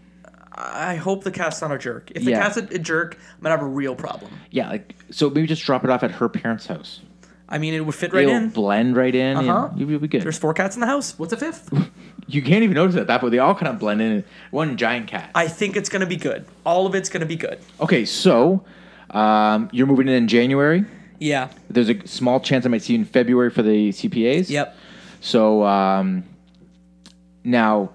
I 0.55 0.97
hope 0.97 1.25
the 1.25 1.31
cat's 1.31 1.63
not 1.63 1.73
a 1.73 1.79
jerk. 1.79 2.11
If 2.15 2.25
the 2.25 2.33
Yeah. 2.33 2.43
cat's 2.43 2.57
a, 2.59 2.65
a 2.75 2.79
jerk, 2.79 3.17
I'm 3.37 3.43
gonna 3.43 3.55
have 3.57 3.65
a 3.65 3.69
real 3.69 3.95
problem. 3.95 4.31
Yeah, 4.51 4.69
like 4.69 4.95
so 5.11 5.31
maybe 5.31 5.47
just 5.47 5.63
drop 5.65 5.85
it 5.85 5.91
off 5.91 6.03
at 6.03 6.11
her 6.13 6.29
parents' 6.29 6.67
house. 6.67 7.01
I 7.49 7.59
mean, 7.59 7.75
it 7.75 7.81
would 7.81 7.95
fit 7.97 8.13
right 8.13 8.23
It'll 8.23 8.37
in. 8.37 8.51
blend 8.51 8.97
right 8.97 9.15
in. 9.15 9.37
Uh-huh. 9.37 9.71
and 9.73 9.81
you'll 9.91 9.99
be 9.99 10.07
good. 10.07 10.23
There's 10.23 10.39
four 10.39 10.55
cats 10.55 10.77
in 10.77 10.81
the 10.81 10.87
house. 10.87 11.19
What's 11.19 11.33
a 11.33 11.37
fifth? 11.37 11.73
you 12.29 12.43
can't 12.43 12.63
even 12.63 12.75
notice 12.75 12.95
it 12.95 13.01
at 13.01 13.07
that 13.09 13.21
point. 13.21 13.33
They 13.33 13.39
all 13.41 13.55
kind 13.57 13.69
of 13.69 13.79
blend 13.81 14.01
in. 14.03 14.25
One 14.53 14.77
giant 14.77 15.09
cat. 15.09 15.31
I 15.35 15.49
think 15.49 15.77
it's 15.77 15.89
gonna 15.89 16.07
be 16.07 16.17
good. 16.17 16.45
All 16.65 16.87
of 16.87 16.95
it's 16.95 17.09
gonna 17.09 17.27
be 17.27 17.37
good. 17.37 17.59
Okay, 17.81 18.05
so 18.05 18.65
um, 19.11 19.69
you're 19.73 19.87
moving 19.89 20.07
in 20.09 20.15
in 20.15 20.29
January. 20.29 20.85
Yeah. 21.21 21.51
There's 21.69 21.89
a 21.89 22.07
small 22.09 22.41
chance 22.41 22.67
I 22.67 22.69
might 22.71 22.83
see 22.83 22.95
you 22.95 22.99
in 22.99 23.05
February 23.05 23.51
for 23.51 23.63
the 23.63 23.91
CPAs. 23.91 24.51
Yep. 24.51 24.75
So 25.21 25.63
um, 25.65 26.25
now 27.45 27.91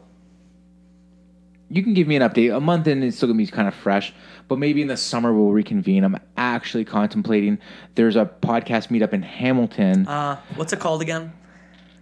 you 1.69 1.83
can 1.83 1.93
give 1.93 2.07
me 2.07 2.15
an 2.15 2.21
update. 2.21 2.55
A 2.55 2.59
month 2.61 2.87
in 2.87 3.01
is 3.03 3.17
still 3.17 3.27
gonna 3.27 3.37
be 3.37 3.47
kind 3.47 3.67
of 3.67 3.73
fresh, 3.73 4.13
but 4.47 4.59
maybe 4.59 4.81
in 4.81 4.87
the 4.87 4.95
summer 4.97 5.33
we'll 5.33 5.51
reconvene. 5.51 6.03
I'm 6.03 6.17
actually 6.37 6.85
contemplating. 6.85 7.57
There's 7.95 8.15
a 8.15 8.25
podcast 8.25 8.89
meetup 8.89 9.13
in 9.13 9.23
Hamilton. 9.23 10.07
Uh, 10.07 10.39
what's 10.55 10.71
it 10.73 10.79
called 10.79 11.01
again? 11.01 11.33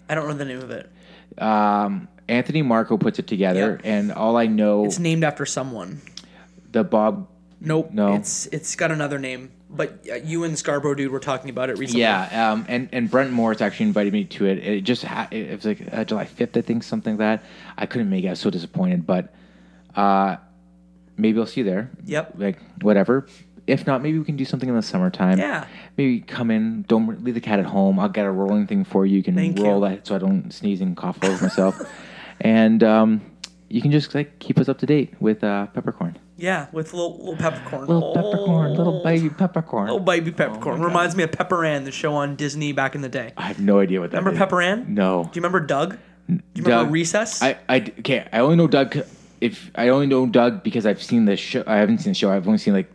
I 0.09 0.15
don't 0.15 0.27
know 0.27 0.33
the 0.33 0.45
name 0.45 0.59
of 0.59 0.71
it. 0.71 0.91
Um, 1.41 2.09
Anthony 2.27 2.61
Marco 2.61 2.97
puts 2.97 3.17
it 3.19 3.27
together, 3.27 3.79
Yeah. 3.83 3.89
and 3.91 4.11
all 4.11 4.35
I 4.37 4.47
know 4.47 4.83
It's 4.85 4.99
named 4.99 5.23
after 5.23 5.45
someone. 5.45 6.01
the 6.73 6.83
Bob. 6.83 7.27
Nope. 7.61 7.91
No. 7.93 8.15
It's 8.15 8.45
it's 8.47 8.75
got 8.75 8.91
another 8.91 9.17
name. 9.19 9.51
But 9.75 10.05
uh, 10.09 10.15
you 10.15 10.43
and 10.43 10.57
Scarborough 10.57 10.93
dude 10.93 11.11
were 11.11 11.19
talking 11.19 11.49
about 11.49 11.69
it 11.69 11.79
recently. 11.79 12.01
Yeah, 12.01 12.51
um, 12.51 12.65
and 12.69 12.87
and 12.91 13.09
Brent 13.09 13.31
Morris 13.31 13.59
actually 13.59 13.87
invited 13.87 14.13
me 14.13 14.23
to 14.25 14.45
it. 14.45 14.59
It 14.59 14.81
just 14.81 15.03
ha- 15.03 15.27
it 15.31 15.49
was 15.51 15.65
like 15.65 15.81
uh, 15.91 16.03
July 16.03 16.25
5th, 16.25 16.55
I 16.57 16.61
think, 16.61 16.83
something 16.83 17.17
like 17.17 17.41
that. 17.41 17.45
I 17.77 17.87
couldn't 17.87 18.09
make 18.09 18.23
it. 18.23 18.27
I 18.27 18.31
was 18.31 18.39
so 18.39 18.49
disappointed, 18.51 19.07
but 19.07 19.33
uh, 19.95 20.37
maybe 21.17 21.39
I'll 21.39 21.47
see 21.47 21.61
you 21.61 21.65
there. 21.65 21.89
Yep. 22.05 22.33
like 22.37 22.59
whatever. 22.81 23.27
If 23.65 23.87
not, 23.87 24.03
maybe 24.03 24.19
we 24.19 24.25
can 24.25 24.35
do 24.35 24.43
something 24.45 24.67
in 24.67 24.75
the 24.75 24.81
summertime. 24.81 25.39
Yeah. 25.39 25.65
Maybe 25.97 26.19
come 26.19 26.51
in. 26.51 26.83
Don't 26.83 27.23
leave 27.23 27.33
the 27.33 27.41
cat 27.41 27.59
at 27.59 27.65
home. 27.65 27.97
I'll 27.97 28.09
get 28.09 28.25
a 28.25 28.31
rolling 28.31 28.67
thing 28.67 28.83
for 28.83 29.05
you. 29.05 29.17
You 29.17 29.23
can 29.23 29.35
Thank 29.35 29.57
roll 29.57 29.81
you. 29.81 29.95
that 29.95 30.05
so 30.05 30.15
I 30.15 30.17
don't 30.17 30.51
sneeze 30.51 30.81
and 30.81 30.97
cough 30.97 31.17
all 31.23 31.31
over 31.31 31.43
myself. 31.45 31.81
And 32.41 32.83
um, 32.83 33.21
you 33.73 33.81
can 33.81 33.91
just 33.91 34.13
like 34.13 34.37
keep 34.37 34.59
us 34.59 34.69
up 34.69 34.77
to 34.77 34.85
date 34.85 35.15
with 35.19 35.43
uh, 35.43 35.65
peppercorn. 35.67 36.15
Yeah, 36.37 36.67
with 36.71 36.93
little 36.93 37.17
little 37.17 37.35
peppercorn. 37.35 37.87
Little 37.87 38.13
peppercorn, 38.13 38.75
little 38.75 38.99
Oh, 38.99 39.03
baby 39.03 39.29
peppercorn. 39.31 39.85
Little 39.87 39.99
baby 39.99 40.31
peppercorn. 40.31 40.79
Oh 40.79 40.85
Reminds 40.85 41.15
me 41.15 41.23
of 41.23 41.31
Pepper 41.31 41.65
Ann, 41.65 41.83
the 41.83 41.91
show 41.91 42.13
on 42.13 42.35
Disney 42.35 42.71
back 42.71 42.93
in 42.93 43.01
the 43.01 43.09
day. 43.09 43.33
I 43.35 43.47
have 43.47 43.59
no 43.59 43.79
idea 43.79 43.99
what 43.99 44.11
that 44.11 44.17
Remember 44.17 44.33
is. 44.35 44.37
Pepper 44.37 44.61
Ann? 44.61 44.93
No. 44.93 45.23
Do 45.23 45.29
you 45.29 45.41
remember 45.41 45.59
Doug? 45.59 45.97
Do 46.27 46.35
you 46.53 46.63
remember 46.63 46.91
Recess? 46.91 47.41
I, 47.41 47.57
I 47.67 47.77
okay. 47.99 48.27
I 48.31 48.39
only 48.39 48.57
know 48.57 48.67
Doug. 48.67 48.95
If 49.41 49.71
I 49.73 49.89
only 49.89 50.05
know 50.05 50.27
Doug 50.27 50.61
because 50.61 50.85
I've 50.85 51.01
seen 51.01 51.25
the 51.25 51.35
show. 51.35 51.63
I 51.65 51.77
haven't 51.77 51.97
seen 51.97 52.11
the 52.11 52.19
show. 52.19 52.31
I've 52.31 52.45
only 52.45 52.59
seen 52.59 52.75
like 52.75 52.91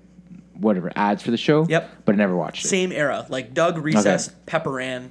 whatever 0.55 0.93
ads 0.95 1.25
for 1.25 1.33
the 1.33 1.37
show. 1.37 1.67
Yep. 1.69 2.05
But 2.05 2.15
I 2.15 2.19
never 2.19 2.37
watched 2.37 2.65
it. 2.65 2.69
Same 2.69 2.93
era, 2.93 3.27
like 3.29 3.53
Doug, 3.53 3.79
Recess, 3.79 4.31
Pepper 4.47 4.81
Ann. 4.81 5.11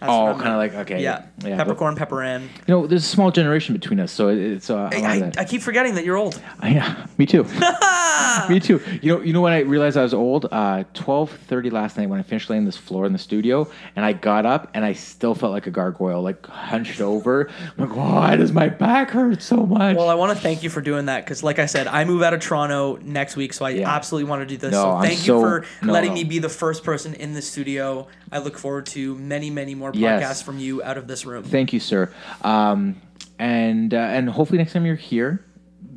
That's 0.00 0.10
Oh, 0.12 0.34
kind 0.34 0.48
of 0.50 0.56
like 0.58 0.74
okay. 0.86 1.02
Yeah, 1.02 1.26
yeah. 1.44 1.56
peppercorn, 1.56 1.96
Pepper 1.96 2.22
Ann. 2.22 2.42
You 2.42 2.48
know, 2.68 2.86
there's 2.86 3.04
a 3.04 3.08
small 3.08 3.30
generation 3.32 3.74
between 3.74 3.98
us, 3.98 4.12
so 4.12 4.28
it, 4.28 4.38
it's. 4.38 4.70
Uh, 4.70 4.88
I, 4.92 4.96
I, 4.96 5.32
I, 5.38 5.44
keep 5.44 5.60
forgetting 5.60 5.96
that 5.96 6.04
you're 6.04 6.16
old. 6.16 6.40
I- 6.60 6.68
yeah, 6.74 7.06
me 7.18 7.26
too. 7.26 7.44
me 8.48 8.60
too. 8.60 8.80
You 9.02 9.16
know, 9.16 9.22
you 9.22 9.32
know 9.32 9.40
when 9.40 9.52
I 9.52 9.60
realized 9.60 9.96
I 9.96 10.02
was 10.02 10.14
old? 10.14 10.46
Uh, 10.50 10.84
Twelve 10.94 11.30
thirty 11.30 11.70
last 11.70 11.96
night 11.96 12.08
when 12.08 12.18
I 12.20 12.22
finished 12.22 12.48
laying 12.48 12.64
this 12.64 12.76
floor 12.76 13.06
in 13.06 13.12
the 13.12 13.18
studio, 13.18 13.68
and 13.96 14.04
I 14.04 14.12
got 14.12 14.46
up 14.46 14.70
and 14.74 14.84
I 14.84 14.92
still 14.92 15.34
felt 15.34 15.52
like 15.52 15.66
a 15.66 15.70
gargoyle, 15.70 16.22
like 16.22 16.46
hunched 16.46 17.00
over. 17.00 17.50
I'm 17.76 17.88
like, 17.88 17.96
why 17.96 18.36
does 18.36 18.52
my 18.52 18.68
back 18.68 19.10
hurt 19.10 19.42
so 19.42 19.66
much? 19.66 19.96
Well, 19.96 20.08
I 20.08 20.14
want 20.14 20.36
to 20.36 20.40
thank 20.40 20.62
you 20.62 20.70
for 20.70 20.80
doing 20.80 21.06
that 21.06 21.24
because, 21.24 21.42
like 21.42 21.58
I 21.58 21.66
said, 21.66 21.88
I 21.88 22.04
move 22.04 22.22
out 22.22 22.34
of 22.34 22.40
Toronto 22.40 22.96
next 23.02 23.34
week, 23.36 23.52
so 23.52 23.64
I 23.64 23.70
Yeah. 23.70 23.94
absolutely 23.94 24.30
want 24.30 24.42
to 24.42 24.46
do 24.46 24.56
this. 24.56 24.72
No, 24.72 24.82
so 24.82 24.90
I'm 24.92 25.02
thank 25.02 25.18
so- 25.18 25.36
you 25.36 25.40
for 25.42 25.64
no, 25.84 25.92
letting 25.92 26.10
no. 26.10 26.14
me 26.14 26.24
be 26.24 26.38
the 26.38 26.48
first 26.48 26.84
person 26.84 27.14
in 27.14 27.34
the 27.34 27.42
studio. 27.42 28.06
I 28.30 28.38
look 28.38 28.58
forward 28.58 28.86
to 28.86 29.14
many, 29.16 29.50
many 29.50 29.74
more 29.74 29.87
podcasts 29.92 30.20
Yes. 30.20 30.42
from 30.42 30.58
you 30.58 30.82
out 30.82 30.98
of 30.98 31.06
this 31.06 31.24
room. 31.26 31.42
Thank 31.44 31.72
you, 31.72 31.80
sir. 31.80 32.12
Um, 32.42 33.00
and 33.38 33.94
uh, 33.94 33.98
and 33.98 34.28
hopefully 34.28 34.58
next 34.58 34.72
time 34.72 34.84
you're 34.86 34.96
here, 34.96 35.44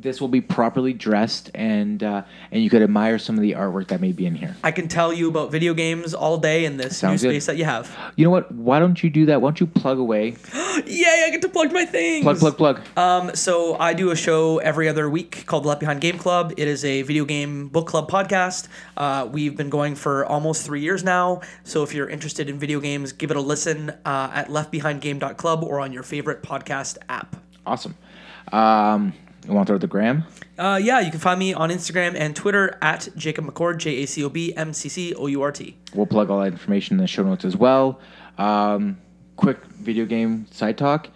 this 0.02 0.20
will 0.20 0.28
be 0.28 0.40
properly 0.40 0.92
dressed 0.92 1.50
and 1.54 2.02
uh, 2.02 2.22
and 2.50 2.62
you 2.62 2.70
could 2.70 2.82
admire 2.82 3.18
some 3.18 3.36
of 3.36 3.42
the 3.42 3.52
artwork 3.52 3.88
that 3.88 4.00
may 4.00 4.12
be 4.12 4.26
in 4.26 4.34
here. 4.34 4.56
I 4.62 4.72
can 4.72 4.88
tell 4.88 5.12
you 5.12 5.28
about 5.28 5.50
video 5.50 5.74
games 5.74 6.12
all 6.14 6.38
day 6.38 6.64
in 6.64 6.76
this 6.76 6.96
Sounds 6.96 7.22
new 7.22 7.28
good. 7.28 7.34
space 7.34 7.46
that 7.46 7.56
you 7.56 7.64
have. 7.64 7.94
You 8.16 8.24
know 8.24 8.30
what? 8.30 8.52
Why 8.52 8.78
don't 8.78 9.02
you 9.02 9.10
do 9.10 9.26
that? 9.26 9.40
Why 9.40 9.48
don't 9.48 9.60
you 9.60 9.66
plug 9.66 9.98
away? 9.98 10.36
Yay! 10.86 11.24
I 11.26 11.30
get 11.30 11.42
to 11.42 11.48
plug 11.48 11.72
my 11.72 11.84
things. 11.84 12.24
Plug, 12.24 12.38
plug, 12.38 12.56
plug. 12.56 12.98
Um, 12.98 13.34
so 13.34 13.76
I 13.78 13.94
do 13.94 14.10
a 14.10 14.16
show 14.16 14.58
every 14.58 14.88
other 14.88 15.08
week 15.08 15.46
called 15.46 15.64
Left 15.64 15.80
Behind 15.80 16.00
Game 16.00 16.18
Club. 16.18 16.52
It 16.56 16.68
is 16.68 16.84
a 16.84 17.02
video 17.02 17.24
game 17.24 17.68
book 17.68 17.86
club 17.86 18.10
podcast. 18.10 18.68
Uh, 18.96 19.28
we've 19.30 19.56
been 19.56 19.70
going 19.70 19.94
for 19.94 20.26
almost 20.26 20.64
three 20.66 20.80
years 20.80 21.04
now. 21.04 21.40
So 21.64 21.82
if 21.82 21.94
you're 21.94 22.08
interested 22.08 22.48
in 22.48 22.58
video 22.58 22.80
games, 22.80 23.12
give 23.12 23.30
it 23.30 23.36
a 23.36 23.40
listen 23.40 23.90
uh, 24.04 24.30
at 24.32 24.48
leftbehindgame.club 24.48 25.62
or 25.62 25.80
on 25.80 25.92
your 25.92 26.02
favorite 26.02 26.42
podcast 26.42 26.98
app. 27.08 27.36
Awesome. 27.64 27.96
Um, 28.50 29.12
you 29.46 29.52
want 29.52 29.66
to 29.66 29.72
throw 29.72 29.78
the 29.78 29.86
gram? 29.86 30.24
Uh, 30.58 30.78
yeah, 30.82 31.00
you 31.00 31.10
can 31.10 31.20
find 31.20 31.38
me 31.38 31.52
on 31.54 31.70
Instagram 31.70 32.14
and 32.14 32.36
Twitter 32.36 32.78
at 32.80 33.08
Jacob 33.16 33.46
McCourt, 33.46 33.78
J 33.78 34.02
A 34.02 34.06
C 34.06 34.24
O 34.24 34.28
B 34.28 34.54
M 34.56 34.72
C 34.72 34.88
C 34.88 35.14
O 35.14 35.26
U 35.26 35.42
R 35.42 35.52
T. 35.52 35.76
We'll 35.94 36.06
plug 36.06 36.30
all 36.30 36.40
that 36.40 36.52
information 36.52 36.94
in 36.94 37.00
the 37.00 37.06
show 37.06 37.22
notes 37.22 37.44
as 37.44 37.56
well. 37.56 38.00
Um, 38.38 38.98
quick 39.36 39.64
video 39.66 40.04
game 40.04 40.46
side 40.50 40.78
talk. 40.78 41.08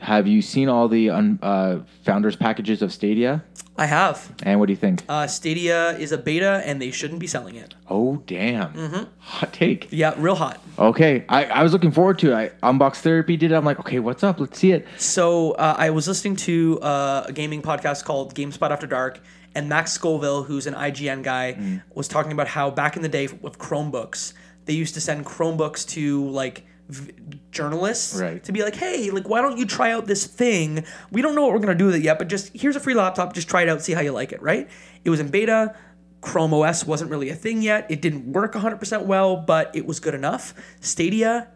Have 0.00 0.26
you 0.26 0.42
seen 0.42 0.68
all 0.68 0.88
the 0.88 1.10
un, 1.10 1.38
uh, 1.42 1.80
founders 2.04 2.36
packages 2.36 2.82
of 2.82 2.92
Stadia? 2.92 3.42
I 3.76 3.86
have. 3.86 4.34
And 4.42 4.58
what 4.58 4.66
do 4.66 4.72
you 4.72 4.76
think? 4.76 5.04
Uh, 5.08 5.28
Stadia 5.28 5.90
is 5.98 6.10
a 6.10 6.18
beta 6.18 6.62
and 6.64 6.82
they 6.82 6.90
shouldn't 6.90 7.20
be 7.20 7.28
selling 7.28 7.54
it. 7.54 7.74
oh 7.88 8.22
damn! 8.26 8.72
Mm-hmm. 8.72 9.04
Hot 9.18 9.52
take. 9.52 9.86
Yeah, 9.90 10.14
real 10.18 10.34
hot. 10.34 10.60
Okay, 10.78 11.24
I, 11.28 11.44
I 11.44 11.62
was 11.62 11.72
looking 11.72 11.92
forward 11.92 12.18
to 12.20 12.32
it. 12.32 12.34
I 12.62 12.72
Unbox 12.72 12.96
Therapy 12.96 13.36
did 13.36 13.52
it. 13.52 13.54
I'm 13.54 13.64
like, 13.64 13.78
okay, 13.80 14.00
what's 14.00 14.24
up? 14.24 14.40
Let's 14.40 14.58
see 14.58 14.72
it. 14.72 14.86
So 14.96 15.52
uh, 15.52 15.76
I 15.78 15.90
was 15.90 16.08
listening 16.08 16.34
to 16.36 16.80
uh, 16.80 17.24
a 17.28 17.32
gaming 17.32 17.62
podcast 17.62 18.04
called 18.04 18.34
GameSpot 18.34 18.70
After 18.70 18.86
Dark, 18.88 19.20
and 19.54 19.68
Max 19.68 19.92
Scoville, 19.92 20.42
who's 20.42 20.66
an 20.66 20.74
IGN 20.74 21.22
guy, 21.22 21.80
was 21.94 22.08
talking 22.08 22.32
about 22.32 22.48
how 22.48 22.70
back 22.70 22.96
in 22.96 23.02
the 23.02 23.08
day 23.08 23.28
with 23.40 23.58
Chromebooks, 23.58 24.32
they 24.64 24.72
used 24.72 24.94
to 24.94 25.00
send 25.00 25.24
Chromebooks 25.24 25.86
to 25.90 26.28
like 26.28 26.64
v- 26.88 27.12
journalists 27.50 28.18
Right. 28.20 28.42
to 28.44 28.52
be 28.52 28.62
like, 28.62 28.76
hey, 28.76 29.10
like 29.10 29.28
why 29.28 29.40
don't 29.40 29.58
you 29.58 29.66
try 29.66 29.92
out 29.92 30.06
this 30.06 30.26
thing? 30.26 30.84
We 31.10 31.22
don't 31.22 31.34
know 31.34 31.42
what 31.42 31.52
we're 31.52 31.58
gonna 31.60 31.74
do 31.74 31.86
with 31.86 31.96
it 31.96 32.02
yet, 32.02 32.18
but 32.18 32.28
just 32.28 32.50
here's 32.54 32.76
a 32.76 32.80
free 32.80 32.94
laptop, 32.94 33.32
just 33.34 33.48
try 33.48 33.62
it 33.62 33.68
out, 33.68 33.82
see 33.82 33.92
how 33.92 34.00
you 34.00 34.12
like 34.12 34.32
it, 34.32 34.40
right? 34.42 34.68
It 35.04 35.10
was 35.10 35.20
in 35.20 35.28
beta. 35.28 35.74
Chrome 36.20 36.52
OS 36.52 36.84
wasn't 36.84 37.10
really 37.12 37.30
a 37.30 37.34
thing 37.36 37.62
yet. 37.62 37.86
It 37.88 38.02
didn't 38.02 38.32
work 38.32 38.54
100% 38.54 39.02
well, 39.06 39.36
but 39.36 39.70
it 39.74 39.86
was 39.86 40.00
good 40.00 40.14
enough. 40.14 40.52
Stadia, 40.80 41.46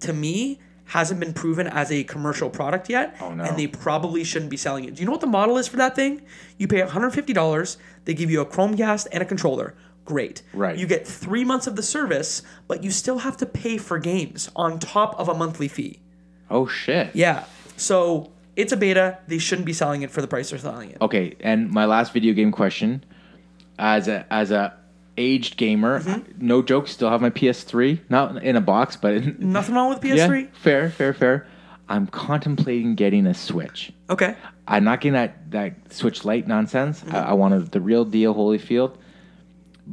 to 0.00 0.12
me, 0.12 0.60
hasn't 0.84 1.18
been 1.18 1.32
proven 1.32 1.66
as 1.66 1.90
a 1.90 2.04
commercial 2.04 2.48
product 2.50 2.88
yet. 2.88 3.16
Oh, 3.20 3.34
no. 3.34 3.42
And 3.42 3.58
they 3.58 3.66
probably 3.66 4.22
shouldn't 4.22 4.50
be 4.50 4.56
selling 4.56 4.84
it. 4.84 4.94
Do 4.94 5.00
you 5.00 5.06
know 5.06 5.12
what 5.12 5.22
the 5.22 5.26
model 5.26 5.56
is 5.58 5.66
for 5.66 5.76
that 5.78 5.96
thing? 5.96 6.22
You 6.58 6.68
pay 6.68 6.82
$150, 6.82 7.76
they 8.04 8.14
give 8.14 8.30
you 8.30 8.40
a 8.40 8.46
Chromecast 8.46 9.08
and 9.10 9.22
a 9.22 9.26
controller. 9.26 9.74
Great. 10.04 10.42
Right. 10.52 10.76
You 10.76 10.86
get 10.86 11.06
three 11.06 11.44
months 11.44 11.66
of 11.66 11.76
the 11.76 11.82
service, 11.82 12.42
but 12.68 12.82
you 12.82 12.90
still 12.90 13.18
have 13.18 13.36
to 13.38 13.46
pay 13.46 13.78
for 13.78 13.98
games 13.98 14.50
on 14.56 14.78
top 14.78 15.18
of 15.18 15.28
a 15.28 15.34
monthly 15.34 15.68
fee. 15.68 16.00
Oh 16.50 16.66
shit. 16.66 17.14
Yeah. 17.14 17.44
So 17.76 18.30
it's 18.56 18.72
a 18.72 18.76
beta. 18.76 19.18
They 19.28 19.38
shouldn't 19.38 19.66
be 19.66 19.72
selling 19.72 20.02
it 20.02 20.10
for 20.10 20.20
the 20.20 20.28
price 20.28 20.50
they're 20.50 20.58
selling 20.58 20.90
it. 20.90 20.98
Okay, 21.00 21.36
and 21.40 21.70
my 21.70 21.84
last 21.86 22.12
video 22.12 22.34
game 22.34 22.52
question, 22.52 23.04
as 23.78 24.08
a 24.08 24.26
as 24.32 24.50
a 24.50 24.74
aged 25.16 25.56
gamer, 25.56 26.00
Mm-hmm. 26.00 26.46
no 26.46 26.62
joke, 26.62 26.88
still 26.88 27.10
have 27.10 27.20
my 27.20 27.30
PS3, 27.30 28.00
not 28.08 28.42
in 28.42 28.56
a 28.56 28.60
box, 28.60 28.96
but 28.96 29.14
in, 29.14 29.36
Nothing 29.52 29.74
wrong 29.74 29.88
with 29.90 30.00
PS3? 30.00 30.42
Yeah, 30.42 30.48
fair, 30.52 30.90
fair, 30.90 31.14
fair. 31.14 31.46
I'm 31.88 32.06
contemplating 32.06 32.94
getting 32.94 33.26
a 33.26 33.34
Switch. 33.34 33.92
Okay. 34.08 34.34
I'm 34.66 34.84
not 34.84 35.00
getting 35.00 35.12
that 35.14 35.50
that 35.50 35.92
Switch 35.92 36.24
Lite 36.24 36.46
nonsense. 36.48 37.00
Mm-hmm. 37.00 37.14
I, 37.14 37.30
I 37.30 37.32
wanted 37.34 37.72
the 37.72 37.80
real 37.80 38.04
deal, 38.04 38.34
Holyfield. 38.34 38.96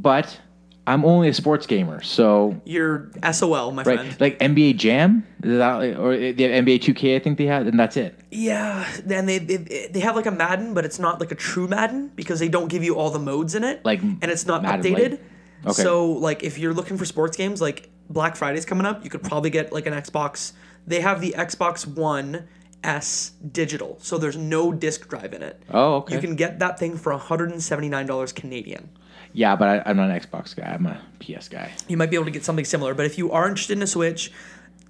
But 0.01 0.39
I'm 0.87 1.05
only 1.05 1.29
a 1.29 1.33
sports 1.33 1.67
gamer, 1.67 2.01
so 2.01 2.59
You're 2.65 3.11
SOL, 3.31 3.71
my 3.71 3.83
right, 3.83 3.99
friend. 3.99 4.19
like 4.19 4.39
NBA 4.39 4.77
Jam, 4.77 5.23
is 5.43 5.57
that, 5.59 5.97
or 5.99 6.17
the 6.17 6.33
NBA 6.33 6.79
2K, 6.79 7.15
I 7.15 7.19
think 7.19 7.37
they 7.37 7.45
had, 7.45 7.67
and 7.67 7.79
that's 7.79 7.95
it. 7.95 8.19
Yeah, 8.31 8.89
then 9.05 9.27
they, 9.27 9.37
they 9.37 9.89
they 9.91 9.99
have 9.99 10.15
like 10.15 10.25
a 10.25 10.31
Madden, 10.31 10.73
but 10.73 10.85
it's 10.85 10.97
not 10.97 11.19
like 11.19 11.31
a 11.31 11.35
true 11.35 11.67
Madden 11.67 12.07
because 12.15 12.39
they 12.39 12.49
don't 12.49 12.69
give 12.69 12.83
you 12.83 12.95
all 12.95 13.11
the 13.11 13.19
modes 13.19 13.53
in 13.53 13.63
it. 13.63 13.85
Like 13.85 14.01
and 14.01 14.23
it's 14.23 14.47
not 14.47 14.63
Madden 14.63 14.93
updated. 14.93 15.19
Okay. 15.65 15.83
So 15.83 16.11
like 16.11 16.43
if 16.43 16.57
you're 16.57 16.73
looking 16.73 16.97
for 16.97 17.05
sports 17.05 17.37
games, 17.37 17.61
like 17.61 17.89
Black 18.09 18.35
Friday's 18.35 18.65
coming 18.65 18.87
up, 18.87 19.03
you 19.03 19.09
could 19.11 19.21
probably 19.21 19.51
get 19.51 19.71
like 19.71 19.85
an 19.85 19.93
Xbox. 19.93 20.53
They 20.87 21.01
have 21.01 21.21
the 21.21 21.35
Xbox 21.37 21.85
One 21.85 22.47
S 22.83 23.33
digital, 23.51 23.97
so 24.01 24.17
there's 24.17 24.37
no 24.37 24.71
disc 24.71 25.07
drive 25.07 25.33
in 25.33 25.43
it. 25.43 25.61
Oh, 25.69 25.95
okay. 25.97 26.15
You 26.15 26.21
can 26.21 26.35
get 26.35 26.59
that 26.59 26.79
thing 26.79 26.97
for 26.97 27.11
179 27.11 28.05
dollars 28.07 28.31
Canadian. 28.31 28.89
Yeah, 29.33 29.55
but 29.55 29.67
I, 29.67 29.89
I'm 29.89 29.97
not 29.97 30.09
an 30.09 30.19
Xbox 30.19 30.55
guy. 30.55 30.63
I'm 30.65 30.85
a 30.85 30.99
PS 31.19 31.47
guy. 31.49 31.71
you 31.87 31.97
might 31.97 32.09
be 32.09 32.15
able 32.15 32.25
to 32.25 32.31
get 32.31 32.43
something 32.43 32.65
similar. 32.65 32.93
But 32.93 33.05
if 33.05 33.17
you 33.17 33.31
are 33.31 33.47
interested 33.47 33.77
in 33.77 33.83
a 33.83 33.87
Switch, 33.87 34.31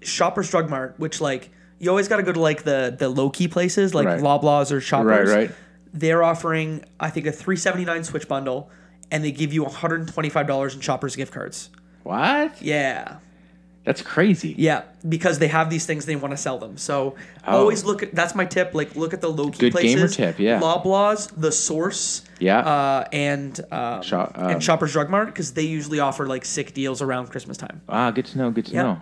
Shoppers 0.02 0.50
Drug 0.50 0.70
Mart, 0.70 0.96
which 0.98 1.20
like 1.22 1.50
you 1.80 1.90
always 1.90 2.08
got 2.08 2.18
to 2.18 2.24
go 2.24 2.32
to 2.32 2.40
like 2.40 2.64
the 2.64 2.96
the 2.98 3.10
low 3.10 3.30
key 3.30 3.48
places 3.48 3.94
like 3.94 4.06
Right. 4.08 4.22
Loblaws 4.22 4.72
or 4.72 4.80
Shoppers. 4.82 5.30
Right, 5.30 5.48
right. 5.50 5.52
They're 5.94 6.24
offering 6.24 6.86
I 7.00 7.10
think 7.10 7.26
a 7.26 7.32
three 7.32 7.58
seventy 7.58 7.84
nine 7.86 8.04
Switch 8.04 8.28
bundle, 8.28 8.70
and 9.12 9.24
they 9.24 9.32
give 9.32 9.52
you 9.54 9.64
one 9.64 9.74
hundred 9.74 10.02
and 10.02 10.10
twenty 10.10 10.30
five 10.30 10.48
dollars 10.48 10.74
in 10.76 10.82
Shoppers 10.82 11.16
gift 11.16 11.34
cards. 11.34 11.70
What? 12.04 12.62
Yeah. 12.62 13.18
That's 13.90 14.04
crazy. 14.04 14.54
Yeah, 14.56 14.84
because 15.08 15.40
they 15.40 15.48
have 15.48 15.72
these 15.72 15.88
things, 15.88 16.06
they 16.06 16.16
want 16.16 16.32
to 16.32 16.38
sell 16.38 16.60
them. 16.60 16.78
So 16.78 17.16
Oh. 17.48 17.62
always 17.62 17.84
look 17.86 18.04
at 18.04 18.14
that's 18.14 18.36
my 18.36 18.46
tip. 18.46 18.76
Like 18.76 18.96
look 18.96 19.16
at 19.16 19.22
the 19.22 19.30
low 19.30 19.50
key 19.50 19.58
Good 19.58 19.72
places. 19.72 19.96
gamer 19.96 20.08
tip, 20.08 20.38
yeah. 20.40 20.60
Loblaws, 20.60 21.32
the 21.36 21.52
Source, 21.52 22.22
Yeah. 22.38 22.60
uh, 22.60 23.06
and 23.12 23.60
um, 23.72 24.04
Shop- 24.04 24.34
um, 24.36 24.50
and 24.52 24.64
Shoppers 24.64 24.92
Drug 24.94 25.10
Mart 25.10 25.26
because 25.30 25.54
they 25.54 25.64
usually 25.64 26.00
offer 26.00 26.28
like 26.28 26.46
sick 26.46 26.76
deals 26.76 27.02
around 27.02 27.32
Christmas 27.32 27.58
time. 27.58 27.82
Ah, 27.90 28.12
good 28.12 28.26
to 28.28 28.38
know. 28.38 28.52
Good 28.52 28.68
to 28.68 28.74
Yeah. 28.74 28.84
know. 28.84 29.02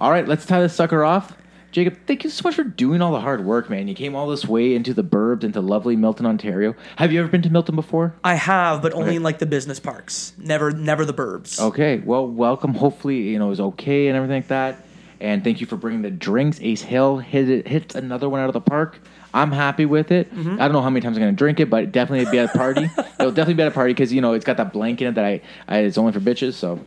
All 0.00 0.10
right, 0.10 0.26
let's 0.26 0.44
tie 0.44 0.60
this 0.60 0.74
sucker 0.74 1.04
off. 1.04 1.32
Jacob, 1.76 1.98
thank 2.06 2.24
you 2.24 2.30
so 2.30 2.40
much 2.42 2.54
for 2.54 2.64
doing 2.64 3.02
all 3.02 3.12
the 3.12 3.20
hard 3.20 3.44
work, 3.44 3.68
man. 3.68 3.86
You 3.86 3.94
came 3.94 4.16
all 4.16 4.28
this 4.28 4.46
way 4.46 4.74
into 4.74 4.94
the 4.94 5.04
burbs, 5.04 5.44
into 5.44 5.60
lovely 5.60 5.94
Milton, 5.94 6.24
Ontario. 6.24 6.74
Have 6.96 7.12
you 7.12 7.20
ever 7.20 7.28
been 7.28 7.42
to 7.42 7.50
Milton 7.50 7.76
before? 7.76 8.14
I 8.24 8.32
have, 8.36 8.80
but 8.80 8.94
only 8.94 9.08
Okay. 9.08 9.16
in 9.16 9.22
like 9.22 9.40
the 9.40 9.44
business 9.44 9.78
parks. 9.78 10.32
Never, 10.38 10.70
never 10.70 11.04
the 11.04 11.12
burbs. 11.12 11.60
Okay, 11.60 11.98
well, 11.98 12.26
welcome. 12.26 12.72
Hopefully, 12.72 13.28
you 13.28 13.38
know 13.38 13.48
it 13.48 13.50
was 13.50 13.60
okay 13.60 14.08
and 14.08 14.16
everything 14.16 14.36
like 14.38 14.48
that. 14.48 14.78
And 15.20 15.44
thank 15.44 15.60
you 15.60 15.66
for 15.66 15.76
bringing 15.76 16.00
the 16.00 16.10
drinks. 16.10 16.58
Ace 16.62 16.80
Hill 16.80 17.18
hit 17.18 17.50
it, 17.50 17.68
hits 17.68 17.94
another 17.94 18.30
one 18.30 18.40
out 18.40 18.48
of 18.48 18.54
the 18.54 18.60
park. 18.62 18.98
I'm 19.34 19.52
happy 19.52 19.84
with 19.84 20.10
it. 20.12 20.34
Mm-hmm. 20.34 20.54
I 20.54 20.56
don't 20.68 20.72
know 20.72 20.80
how 20.80 20.88
many 20.88 21.02
times 21.02 21.18
I'm 21.18 21.24
gonna 21.24 21.32
drink 21.32 21.60
it, 21.60 21.68
but 21.68 21.92
definitely 21.92 22.30
be 22.30 22.38
at 22.38 22.54
a 22.54 22.56
party. 22.56 22.84
It'll 23.20 23.32
definitely 23.32 23.52
be 23.52 23.64
at 23.64 23.68
a 23.68 23.72
party 23.72 23.92
because 23.92 24.14
you 24.14 24.22
know 24.22 24.32
it's 24.32 24.46
got 24.46 24.56
that 24.56 24.72
blank 24.72 25.02
in 25.02 25.08
it 25.08 25.14
that 25.16 25.26
I, 25.26 25.42
I 25.68 25.80
it's 25.80 25.98
only 25.98 26.12
for 26.12 26.20
bitches. 26.20 26.54
So, 26.54 26.80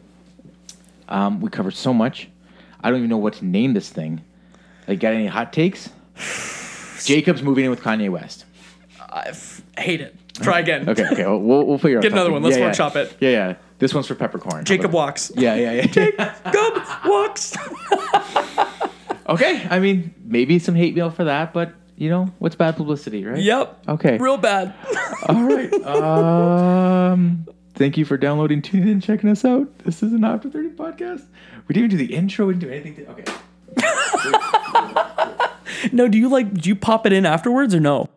um, 1.08 1.42
we 1.42 1.52
covered 1.52 1.76
so 1.76 1.94
much. 1.94 2.28
I 2.84 2.90
don't 2.90 2.98
even 2.98 3.10
know 3.12 3.18
what 3.18 3.36
to 3.36 3.46
name 3.46 3.76
this 3.76 3.90
thing. 3.90 4.22
Like, 4.90 5.00
got 5.00 5.14
any 5.14 5.28
hot 5.28 5.54
takes? 5.54 5.92
Jacob's 7.06 7.44
moving 7.44 7.66
in 7.66 7.70
with 7.70 7.82
Kanye 7.82 8.10
West. 8.10 8.46
I 9.00 9.28
f- 9.28 9.62
hate 9.78 10.02
it. 10.02 10.16
Try 10.34 10.60
again. 10.60 10.90
Okay, 10.90 11.06
okay, 11.12 11.26
we'll, 11.28 11.40
we'll, 11.40 11.66
we'll 11.66 11.78
figure 11.78 12.00
out. 12.00 12.02
Get 12.02 12.12
another 12.12 12.32
one. 12.32 12.42
Let's 12.42 12.58
yeah, 12.58 12.66
workshop 12.66 12.96
yeah. 12.96 13.02
it. 13.02 13.18
Yeah, 13.20 13.30
yeah. 13.30 13.56
This 13.78 13.94
one's 13.94 14.08
for 14.08 14.16
peppercorn. 14.16 14.66
Jacob 14.66 14.92
walks. 14.92 15.32
Yeah, 15.36 15.54
yeah, 15.54 15.74
yeah. 15.74 15.86
Jacob 15.86 16.84
walks. 17.06 17.56
Okay, 19.28 19.68
I 19.70 19.80
mean, 19.80 20.16
maybe 20.26 20.58
some 20.58 20.74
hate 20.74 20.96
mail 20.96 21.12
for 21.12 21.26
that, 21.26 21.54
but 21.54 21.74
you 21.96 22.10
know, 22.10 22.34
what's 22.40 22.56
bad 22.56 22.76
publicity, 22.76 23.24
right? 23.26 23.40
yep. 23.40 23.80
Okay. 23.88 24.18
Real 24.18 24.38
bad. 24.38 24.74
All 25.28 25.44
right. 25.44 25.72
Um, 25.86 27.46
thank 27.76 27.96
you 27.96 28.06
for 28.06 28.18
downloading, 28.18 28.64
tuning 28.64 28.88
in, 28.88 29.02
checking 29.02 29.30
us 29.30 29.46
out. 29.46 29.78
This 29.80 30.02
is 30.02 30.14
an 30.14 30.24
After 30.24 30.50
30 30.50 30.70
podcast. 30.70 31.28
We 31.68 31.74
didn't 31.74 31.92
even 31.92 31.98
do 31.98 32.08
the 32.08 32.16
intro. 32.16 32.48
We 32.48 32.54
didn't 32.54 32.64
do 32.64 32.72
anything. 32.72 33.06
To, 33.06 33.12
okay. 33.12 33.34
no, 35.92 36.08
do 36.08 36.18
you 36.18 36.30
like? 36.30 36.54
Do 36.54 36.70
you 36.70 36.76
pop 36.76 37.06
it 37.06 37.14
in 37.14 37.26
afterwards 37.26 37.76
or 37.76 37.80
no? 37.80 38.10